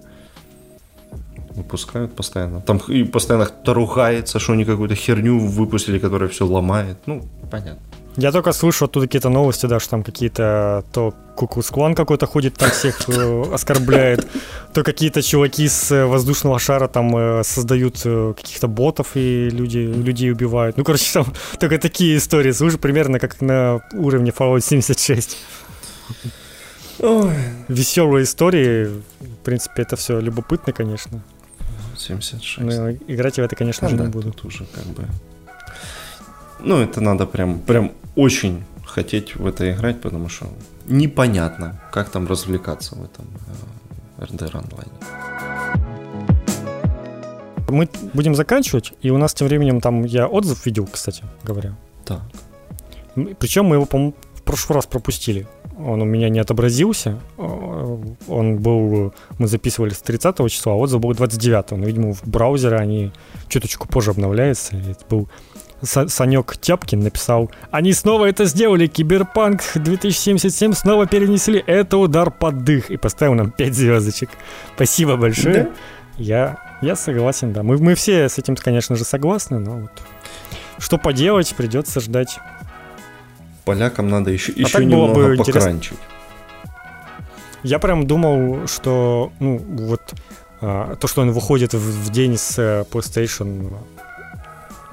выпускают 1.55 2.15
постоянно. 2.15 2.61
Там 2.61 2.77
и 2.87 3.03
постоянно 3.03 3.45
кто-то 3.45 3.73
ругается, 3.73 4.39
что 4.39 4.53
они 4.53 4.65
какую-то 4.65 4.95
херню 4.95 5.39
выпустили, 5.39 5.99
которая 5.99 6.29
все 6.29 6.45
ломает. 6.45 6.97
Ну, 7.05 7.23
понятно. 7.51 7.81
Я 8.17 8.31
только 8.31 8.51
слышу 8.51 8.85
оттуда 8.85 9.07
какие-то 9.07 9.29
новости, 9.29 9.67
да, 9.67 9.79
что 9.79 9.91
там 9.91 10.03
какие-то 10.03 10.83
то 10.91 11.13
куклус-клан 11.35 11.95
какой-то 11.95 12.27
ходит, 12.27 12.55
там 12.55 12.69
всех 12.69 13.07
э, 13.09 13.43
оскорбляет, 13.53 14.27
то 14.73 14.83
какие-то 14.83 15.21
чуваки 15.21 15.67
с 15.67 15.91
э, 15.91 16.05
воздушного 16.05 16.59
шара 16.59 16.87
там 16.87 17.15
э, 17.15 17.43
создают 17.43 17.95
каких-то 18.35 18.67
ботов 18.67 19.11
и 19.15 19.49
люди, 19.49 19.79
людей 19.79 20.31
убивают. 20.31 20.77
Ну, 20.77 20.83
короче, 20.83 21.09
там 21.13 21.25
только 21.59 21.77
такие 21.77 22.17
истории 22.17 22.51
слышу, 22.51 22.77
примерно 22.77 23.17
как 23.17 23.39
на 23.41 23.81
уровне 23.93 24.31
Fallout 24.37 24.61
76. 24.61 25.37
Ой. 26.99 27.33
Веселые 27.67 28.25
истории, 28.25 28.85
в 28.85 29.43
принципе, 29.43 29.83
это 29.83 29.95
все 29.95 30.19
любопытно, 30.19 30.73
конечно. 30.73 31.21
76. 31.97 32.57
Но 32.59 32.91
играть 32.91 33.35
в 33.35 33.39
это, 33.39 33.55
конечно 33.55 33.89
же, 33.89 33.95
да, 33.95 34.05
не 34.05 34.09
буду. 34.09 34.31
Тут 34.31 34.45
уже 34.45 34.65
как 34.65 34.85
бы... 34.87 35.07
Ну, 36.63 36.77
это 36.77 37.01
надо 37.01 37.25
прям, 37.25 37.59
прям 37.59 37.91
очень 38.15 38.63
хотеть 38.85 39.35
в 39.35 39.45
это 39.47 39.71
играть, 39.71 40.01
потому 40.01 40.29
что 40.29 40.47
непонятно, 40.85 41.81
как 41.91 42.09
там 42.09 42.27
развлекаться 42.27 42.95
в 42.95 43.03
этом 43.03 43.25
э, 44.17 44.23
RDR 44.25 44.57
онлайне. 44.57 44.91
Мы 47.69 47.89
будем 48.13 48.35
заканчивать, 48.35 48.93
и 49.01 49.09
у 49.09 49.17
нас 49.17 49.33
тем 49.33 49.47
временем 49.47 49.81
там 49.81 50.03
я 50.03 50.27
отзыв 50.27 50.65
видел, 50.65 50.87
кстати 50.91 51.23
говоря. 51.43 51.73
Так. 52.05 52.21
Причем 53.39 53.65
мы 53.65 53.77
его, 53.77 53.85
по-моему, 53.85 54.13
в 54.35 54.43
прошлый 54.43 54.75
раз 54.75 54.85
пропустили 54.85 55.47
он 55.85 56.01
у 56.01 56.05
меня 56.05 56.29
не 56.29 56.39
отобразился. 56.39 57.19
Он 57.37 58.57
был, 58.57 59.13
мы 59.37 59.47
записывали 59.47 59.91
с 59.91 59.99
30 59.99 60.49
числа, 60.49 60.73
а 60.73 60.75
отзыв 60.75 60.99
был 60.99 61.13
29. 61.13 61.71
Но, 61.71 61.85
видимо, 61.85 62.13
в 62.13 62.27
браузере 62.27 62.77
они 62.77 63.11
чуточку 63.47 63.87
позже 63.87 64.11
обновляются. 64.11 64.75
Это 64.75 65.03
был 65.09 65.29
Санек 65.83 66.57
Тяпкин 66.57 66.99
написал 66.99 67.51
«Они 67.71 67.93
снова 67.93 68.25
это 68.25 68.45
сделали, 68.45 68.87
Киберпанк 68.87 69.61
2077 69.75 70.73
снова 70.73 71.07
перенесли, 71.07 71.63
это 71.65 71.97
удар 71.97 72.29
под 72.31 72.63
дых» 72.63 72.91
и 72.91 72.97
поставил 72.97 73.33
нам 73.33 73.51
5 73.51 73.73
звездочек. 73.73 74.29
Спасибо 74.75 75.17
большое. 75.17 75.63
Да? 75.63 75.69
Я, 76.17 76.57
я 76.81 76.95
согласен, 76.95 77.53
да. 77.53 77.63
Мы, 77.63 77.77
мы 77.77 77.95
все 77.95 78.29
с 78.29 78.37
этим, 78.37 78.55
конечно 78.55 78.95
же, 78.95 79.03
согласны, 79.03 79.59
но 79.59 79.71
вот 79.79 79.91
что 80.77 80.97
поделать, 80.97 81.53
придется 81.55 81.99
ждать 81.99 82.39
полякам 83.71 84.09
надо 84.09 84.31
еще, 84.31 84.53
а 84.55 84.59
еще 84.59 84.85
немного 84.85 85.13
бы 85.13 85.37
покранчить. 85.37 85.97
Я 87.63 87.79
прям 87.79 88.07
думал, 88.07 88.67
что 88.67 89.31
ну 89.39 89.57
вот 89.57 90.01
а, 90.61 90.95
то, 90.95 91.07
что 91.07 91.21
он 91.21 91.31
выходит 91.31 91.73
в, 91.73 91.77
в 91.77 92.09
день 92.11 92.37
с 92.37 92.57
э, 92.57 92.85
PlayStation 92.91 93.73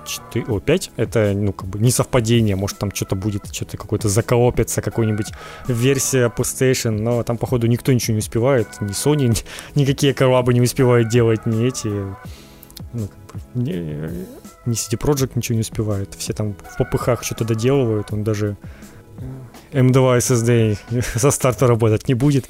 4, 0.08 0.46
о, 0.46 0.60
5, 0.60 0.90
это, 0.96 1.32
ну, 1.34 1.52
как 1.52 1.68
бы 1.68 1.78
не 1.78 1.90
совпадение, 1.90 2.56
может, 2.56 2.78
там 2.78 2.92
что-то 2.94 3.14
будет, 3.14 3.54
что-то 3.54 3.76
какой-то 3.76 4.08
заколопится, 4.08 4.82
какой-нибудь 4.82 5.28
версия 5.68 6.32
PlayStation, 6.34 6.90
но 6.90 7.22
там, 7.22 7.36
походу, 7.36 7.66
никто 7.66 7.92
ничего 7.92 8.14
не 8.14 8.18
успевает, 8.18 8.68
ни 8.80 8.90
Sony, 8.90 9.28
ни, 9.28 9.80
никакие 9.80 10.14
коллабы 10.14 10.54
не 10.54 10.60
успевают 10.60 11.08
делать, 11.08 11.46
ни 11.46 11.66
эти, 11.66 11.88
ну, 12.92 13.08
как 13.08 13.40
бы, 13.54 13.62
не, 13.62 13.74
ни 14.66 14.74
CD 14.74 14.98
Projekt 14.98 15.32
ничего 15.34 15.54
не 15.54 15.62
успевает. 15.62 16.14
Все 16.14 16.32
там 16.32 16.54
в 16.54 16.76
попыхах 16.76 17.22
что-то 17.22 17.44
доделывают, 17.44 18.12
он 18.12 18.24
даже 18.24 18.56
M2 19.72 20.16
э, 20.16 20.18
SSD 20.18 21.18
со 21.18 21.30
старта 21.30 21.66
работать 21.66 22.08
не 22.08 22.14
будет. 22.14 22.46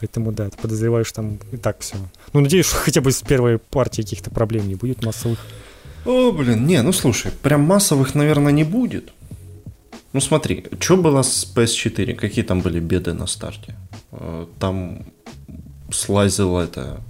Поэтому, 0.00 0.32
да, 0.32 0.48
подозреваю, 0.60 1.04
что 1.04 1.16
там 1.16 1.38
и 1.52 1.56
так 1.56 1.80
все. 1.80 1.96
Ну, 2.32 2.40
надеюсь, 2.40 2.66
что 2.66 2.76
хотя 2.76 3.00
бы 3.00 3.12
с 3.12 3.22
первой 3.22 3.58
партии 3.58 4.02
каких-то 4.02 4.30
проблем 4.30 4.66
не 4.66 4.74
будет 4.74 5.04
массовых. 5.04 5.38
О, 6.04 6.32
блин, 6.32 6.66
не, 6.66 6.82
ну 6.82 6.92
слушай, 6.92 7.30
прям 7.42 7.62
массовых, 7.62 8.14
наверное, 8.14 8.52
не 8.52 8.64
будет. 8.64 9.12
Ну 10.12 10.20
смотри, 10.20 10.66
что 10.80 10.96
было 10.96 11.22
с 11.22 11.46
PS4? 11.56 12.14
Какие 12.14 12.44
там 12.44 12.60
были 12.60 12.80
беды 12.80 13.14
на 13.14 13.26
старте? 13.26 13.74
Э, 14.10 14.46
там 14.58 15.06
слазила 15.90 16.60
эта 16.60 17.00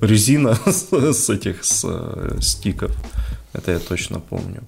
резина 0.00 0.54
с 0.66 1.30
этих 1.30 1.64
с 1.64 1.84
э, 1.84 2.38
стиков. 2.40 2.96
Это 3.52 3.72
я 3.72 3.78
точно 3.78 4.20
помню. 4.20 4.62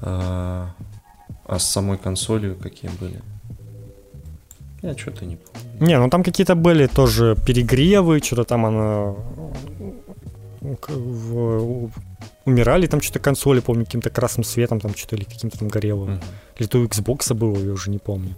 А, 0.00 0.70
а 1.44 1.58
с 1.58 1.70
самой 1.70 1.98
консолью 1.98 2.56
какие 2.56 2.90
были? 3.00 3.20
Я 4.82 4.96
что-то 4.96 5.24
не 5.24 5.36
помню. 5.36 5.86
Не, 5.86 5.98
ну 5.98 6.10
там 6.10 6.22
какие-то 6.22 6.54
были 6.54 6.86
тоже 6.86 7.36
перегревы, 7.46 8.20
что-то 8.20 8.44
там 8.44 8.66
оно 8.66 9.16
в, 10.88 11.90
умирали 12.44 12.86
там 12.86 13.00
что-то 13.00 13.18
консоли, 13.18 13.60
помню, 13.60 13.84
каким-то 13.84 14.10
красным 14.10 14.44
светом 14.44 14.80
там 14.80 14.94
что-то 14.94 15.16
или 15.16 15.24
каким-то 15.24 15.58
там 15.58 15.68
горело. 15.68 16.06
Mm-hmm. 16.06 16.22
Или 16.58 16.66
то 16.66 16.78
у 16.78 16.84
Xbox 16.84 17.34
было, 17.34 17.58
я 17.58 17.72
уже 17.72 17.90
не 17.90 17.98
помню. 17.98 18.34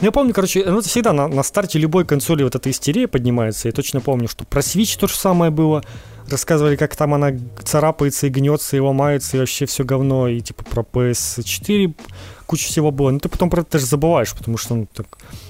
Я 0.00 0.12
помню, 0.12 0.34
короче, 0.34 0.62
ну, 0.66 0.78
это 0.80 0.88
всегда 0.88 1.12
на, 1.12 1.26
на 1.26 1.42
старте 1.42 1.78
любой 1.78 2.04
консоли 2.04 2.42
вот 2.42 2.54
эта 2.54 2.70
истерия 2.70 3.08
поднимается. 3.08 3.68
Я 3.68 3.72
точно 3.72 4.00
помню, 4.00 4.28
что 4.28 4.44
про 4.44 4.60
Switch 4.60 4.98
то 4.98 5.06
же 5.06 5.14
самое 5.14 5.50
было. 5.50 5.82
Рассказывали, 6.28 6.76
как 6.76 6.94
там 6.96 7.14
она 7.14 7.30
царапается 7.64 8.26
и 8.26 8.30
гнется, 8.30 8.76
и 8.76 8.80
ломается, 8.80 9.36
и 9.36 9.40
вообще 9.40 9.64
все 9.64 9.84
говно. 9.84 10.28
И 10.28 10.40
типа 10.40 10.64
про 10.64 10.82
PS4 10.82 11.94
куча 12.46 12.66
всего 12.66 12.90
было. 12.90 13.10
Но 13.10 13.18
ты 13.18 13.28
потом 13.28 13.50
про 13.50 13.60
это 13.60 13.72
даже 13.72 13.86
забываешь, 13.86 14.34
потому 14.34 14.56
что 14.56 14.74
ну, 14.74 14.88
так, 14.92 15.06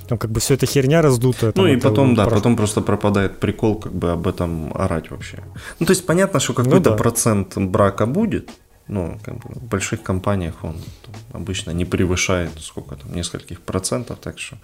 там 0.08 0.18
как 0.18 0.30
бы 0.30 0.40
все 0.40 0.54
это 0.54 0.66
херня 0.66 1.02
раздутая. 1.02 1.52
Ну 1.54 1.66
и 1.66 1.76
потом, 1.76 2.14
да, 2.14 2.24
про... 2.24 2.36
потом 2.36 2.56
просто 2.56 2.80
пропадает 2.80 3.38
прикол 3.38 3.76
как 3.76 3.92
бы 3.92 4.10
об 4.10 4.26
этом 4.26 4.72
орать 4.74 5.10
вообще. 5.10 5.42
Ну 5.78 5.86
то 5.86 5.92
есть 5.92 6.06
понятно, 6.06 6.40
что 6.40 6.54
какой-то 6.54 6.90
ну, 6.90 6.96
да. 6.96 7.02
процент 7.02 7.56
брака 7.56 8.06
будет, 8.06 8.50
ну, 8.88 9.18
как 9.24 9.34
бы 9.34 9.54
в 9.54 9.62
больших 9.64 10.02
компаниях 10.02 10.54
он 10.62 10.76
там, 11.04 11.42
обычно 11.42 11.70
не 11.72 11.84
превышает 11.84 12.50
сколько 12.60 12.96
там, 12.96 13.14
нескольких 13.14 13.60
процентов, 13.60 14.18
так 14.20 14.38
что... 14.38 14.56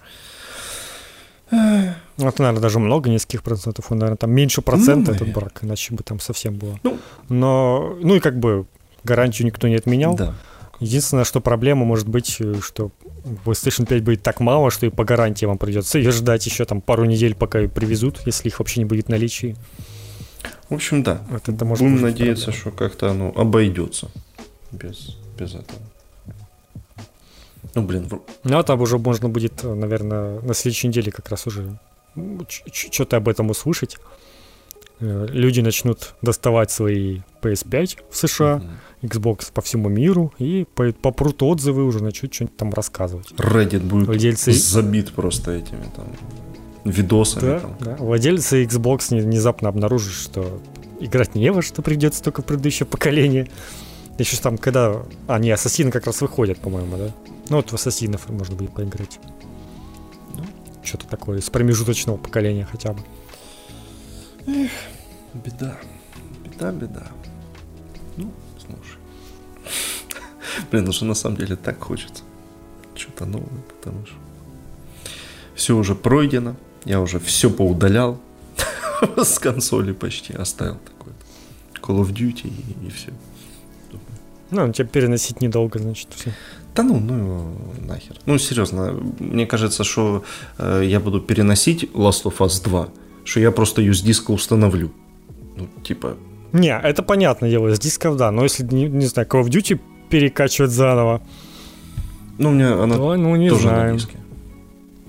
Ну, 1.51 2.27
это, 2.27 2.41
наверное, 2.41 2.61
даже 2.61 2.79
много 2.79 3.11
нескольких 3.11 3.43
процентов. 3.43 3.91
Он, 3.91 3.99
наверное, 3.99 4.17
там 4.17 4.31
меньше 4.31 4.61
процента 4.61 5.11
ну, 5.11 5.17
этот 5.17 5.33
брак, 5.33 5.59
иначе 5.61 5.93
бы 5.93 6.01
там 6.01 6.19
совсем 6.19 6.55
было. 6.55 6.79
Ну, 6.83 6.97
Но, 7.29 7.95
ну 8.01 8.15
и 8.15 8.19
как 8.19 8.39
бы 8.39 8.65
гарантию 9.03 9.45
никто 9.45 9.67
не 9.67 9.75
отменял. 9.75 10.15
Да. 10.15 10.33
Единственное, 10.79 11.23
что 11.23 11.39
проблема 11.39 11.85
может 11.85 12.07
быть, 12.07 12.37
э, 12.39 12.55
что 12.61 12.91
PlayStation 13.45 13.85
5 13.85 14.03
будет 14.03 14.23
так 14.23 14.39
мало, 14.39 14.71
что 14.71 14.85
и 14.85 14.89
по 14.89 15.03
гарантии 15.03 15.45
вам 15.45 15.57
придется 15.57 15.97
ее 15.97 16.11
ждать 16.11 16.45
еще 16.45 16.65
там 16.65 16.81
пару 16.81 17.05
недель, 17.05 17.35
пока 17.35 17.59
ее 17.59 17.69
привезут, 17.69 18.21
если 18.25 18.49
их 18.49 18.59
вообще 18.59 18.81
не 18.81 18.85
будет 18.85 19.05
в 19.05 19.09
наличии. 19.09 19.55
В 20.69 20.73
общем, 20.73 21.03
да. 21.03 21.21
Вот 21.29 21.47
это 21.47 21.65
может 21.65 21.83
Будем 21.83 22.01
надеяться, 22.01 22.45
проблема. 22.45 22.61
что 22.61 22.71
как-то 22.71 23.11
оно 23.11 23.31
обойдется 23.35 24.09
без, 24.71 25.17
без 25.37 25.55
этого. 25.55 25.79
Ну, 27.75 27.81
блин. 27.83 28.09
Ну, 28.43 28.57
а 28.57 28.63
там 28.63 28.81
уже 28.81 28.97
можно 28.97 29.29
будет, 29.29 29.63
наверное, 29.63 30.41
на 30.41 30.53
следующей 30.53 30.87
неделе 30.89 31.11
как 31.11 31.29
раз 31.29 31.47
уже 31.47 31.79
что-то 32.71 33.17
об 33.17 33.29
этом 33.29 33.49
услышать. 33.49 33.97
Э, 34.99 35.27
люди 35.29 35.61
начнут 35.61 36.13
доставать 36.21 36.71
свои 36.71 37.21
PS5 37.41 37.99
в 38.09 38.15
США, 38.15 38.57
mm-hmm. 38.57 38.69
Xbox 39.03 39.51
по 39.53 39.61
всему 39.61 39.89
миру, 39.89 40.33
и 40.39 40.65
попрут 40.73 41.43
отзывы 41.43 41.83
уже 41.83 42.01
начнут 42.01 42.33
что-нибудь 42.33 42.57
там 42.57 42.73
рассказывать. 42.73 43.31
Reddit 43.33 43.81
будет 43.81 44.07
Владельцы... 44.07 44.53
забит 44.53 45.11
просто 45.11 45.51
этими 45.51 45.83
там 45.95 46.07
видосами. 46.85 47.41
Да, 47.41 47.59
там. 47.59 47.77
да. 47.79 47.95
Владельцы 47.97 48.63
Xbox 48.63 49.09
внезапно 49.09 49.69
обнаружат, 49.69 50.13
что 50.13 50.61
играть 50.99 51.35
не 51.35 51.51
во 51.51 51.61
что 51.61 51.81
придется 51.81 52.23
только 52.23 52.41
в 52.41 52.45
предыдущее 52.45 52.87
поколение. 52.87 53.49
Еще 54.17 54.37
там, 54.37 54.57
когда... 54.57 55.03
А, 55.27 55.39
не, 55.39 55.51
Ассасины 55.51 55.91
как 55.91 56.05
раз 56.05 56.21
выходят, 56.21 56.59
по-моему, 56.59 56.97
да? 56.97 57.11
Ну, 57.49 57.57
вот 57.57 57.71
в 57.71 57.73
Ассасинов 57.73 58.29
можно 58.29 58.55
будет 58.55 58.73
поиграть. 58.73 59.19
Ну, 60.35 60.45
что-то 60.83 61.07
такое, 61.07 61.41
с 61.41 61.49
промежуточного 61.49 62.17
поколения 62.17 62.67
хотя 62.69 62.93
бы. 62.93 62.99
Эх, 64.45 64.71
беда. 65.33 65.77
Беда, 66.45 66.71
беда. 66.71 67.07
Ну. 68.17 68.31
Блин, 70.71 70.85
ну 70.85 70.91
что 70.91 71.05
на 71.05 71.15
самом 71.15 71.37
деле 71.37 71.55
так 71.55 71.81
хочется. 71.81 72.23
Что-то 72.95 73.25
новое, 73.25 73.61
потому 73.69 74.05
что 74.05 74.15
все 75.55 75.75
уже 75.75 75.95
пройдено. 75.95 76.55
Я 76.85 76.99
уже 76.99 77.19
все 77.19 77.49
поудалял 77.49 78.19
с 79.17 79.39
консоли 79.39 79.93
почти. 79.93 80.33
Оставил 80.33 80.77
такой 80.77 81.13
Call 81.81 82.01
of 82.01 82.13
Duty 82.13 82.47
и, 82.47 82.87
и 82.87 82.89
все. 82.89 83.11
Ну, 84.51 84.71
тебе 84.71 84.87
переносить 84.87 85.41
недолго, 85.41 85.79
значит, 85.79 86.09
все. 86.15 86.31
Да 86.75 86.83
ну, 86.83 86.99
ну 86.99 87.55
нахер. 87.87 88.17
Ну, 88.25 88.37
серьезно, 88.37 88.93
мне 89.19 89.45
кажется, 89.45 89.83
что 89.83 90.23
э, 90.57 90.83
я 90.85 90.99
буду 90.99 91.21
переносить 91.21 91.83
Last 91.93 92.23
of 92.23 92.37
Us 92.37 92.63
2, 92.63 92.89
что 93.25 93.39
я 93.39 93.51
просто 93.51 93.81
ее 93.81 93.93
с 93.93 94.01
диска 94.01 94.31
установлю. 94.31 94.91
Ну, 95.57 95.67
типа... 95.83 96.17
Не, 96.51 96.79
это 96.79 97.01
понятно 97.01 97.49
дело, 97.49 97.73
с 97.73 97.79
дисков, 97.79 98.17
да, 98.17 98.31
но 98.31 98.43
если, 98.43 98.63
не, 98.63 98.87
не 98.87 99.05
знаю, 99.07 99.27
Call 99.27 99.43
of 99.43 99.49
Duty 99.49 99.79
перекачивать 100.13 100.71
заново... 100.71 101.21
Ну, 102.37 102.49
у 102.49 102.51
меня 102.51 102.83
она 102.83 102.95
то, 102.95 103.15
ну, 103.15 103.35
не 103.35 103.49
тоже 103.49 103.63
знаю. 103.63 103.93
на 103.93 103.99
диске. 103.99 104.17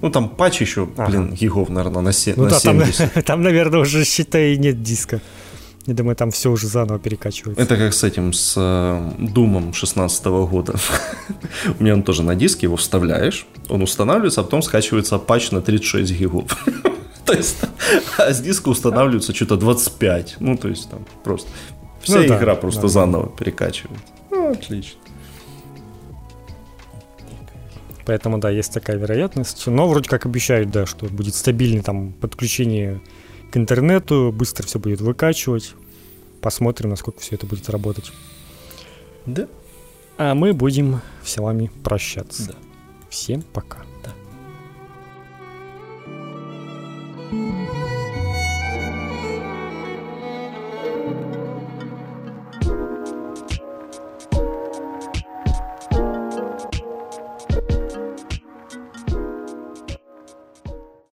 Ну, 0.00 0.10
там 0.10 0.28
патч 0.28 0.62
еще, 0.62 0.88
ага. 0.96 1.10
блин, 1.10 1.34
гигов, 1.34 1.68
наверное, 1.68 2.02
на, 2.02 2.12
се- 2.12 2.34
ну, 2.36 2.44
на 2.44 2.50
да, 2.50 2.58
70. 2.58 3.12
Там, 3.12 3.22
там, 3.24 3.42
наверное, 3.42 3.80
уже, 3.80 4.04
считай, 4.04 4.56
нет 4.56 4.82
диска. 4.82 5.20
Я 5.86 5.94
думаю, 5.94 6.16
там 6.16 6.30
все 6.30 6.50
уже 6.50 6.66
заново 6.68 6.98
перекачивается. 6.98 7.62
Это 7.62 7.76
как 7.76 7.92
с 7.92 8.02
этим, 8.02 8.32
с 8.32 8.54
э, 8.56 9.10
Думом 9.18 9.74
16 9.74 10.24
года. 10.24 10.74
У 11.78 11.82
меня 11.82 11.94
он 11.94 12.02
тоже 12.02 12.22
на 12.22 12.34
диске, 12.34 12.66
его 12.66 12.76
вставляешь, 12.76 13.46
он 13.68 13.82
устанавливается, 13.82 14.40
а 14.40 14.44
потом 14.44 14.62
скачивается 14.62 15.18
патч 15.18 15.50
на 15.50 15.60
36 15.60 16.12
гигов. 16.18 16.66
То 17.26 17.34
есть, 17.34 17.58
а 18.18 18.32
с 18.32 18.40
диска 18.40 18.70
устанавливается 18.70 19.34
что-то 19.34 19.56
25. 19.56 20.36
Ну, 20.40 20.56
то 20.56 20.68
есть, 20.68 20.90
там 20.90 21.00
просто 21.22 21.48
вся 22.00 22.18
ну, 22.18 22.26
игра 22.26 22.54
да, 22.54 22.60
просто 22.60 22.82
да, 22.82 22.88
заново 22.88 23.28
перекачивается. 23.28 24.13
Ну, 24.34 24.50
отлично. 24.50 25.00
Поэтому, 28.04 28.38
да, 28.38 28.50
есть 28.50 28.72
такая 28.72 28.96
вероятность. 28.96 29.66
Но 29.66 29.88
вроде 29.88 30.10
как 30.10 30.26
обещают, 30.26 30.70
да, 30.70 30.84
что 30.86 31.06
будет 31.06 31.34
стабильное 31.34 31.82
там 31.82 32.12
подключение 32.12 33.00
к 33.50 33.56
интернету, 33.56 34.32
быстро 34.34 34.66
все 34.66 34.78
будет 34.78 35.00
выкачивать. 35.00 35.74
Посмотрим, 36.42 36.90
насколько 36.90 37.20
все 37.20 37.36
это 37.36 37.46
будет 37.46 37.70
работать. 37.70 38.12
Да. 39.24 39.48
А 40.18 40.34
мы 40.34 40.52
будем 40.52 41.00
с 41.24 41.36
вами 41.38 41.70
прощаться. 41.82 42.48
Да. 42.48 42.54
Всем 43.08 43.42
пока. 43.42 43.78
Да. 44.02 44.12
thank 47.30 47.58
you 47.58 47.63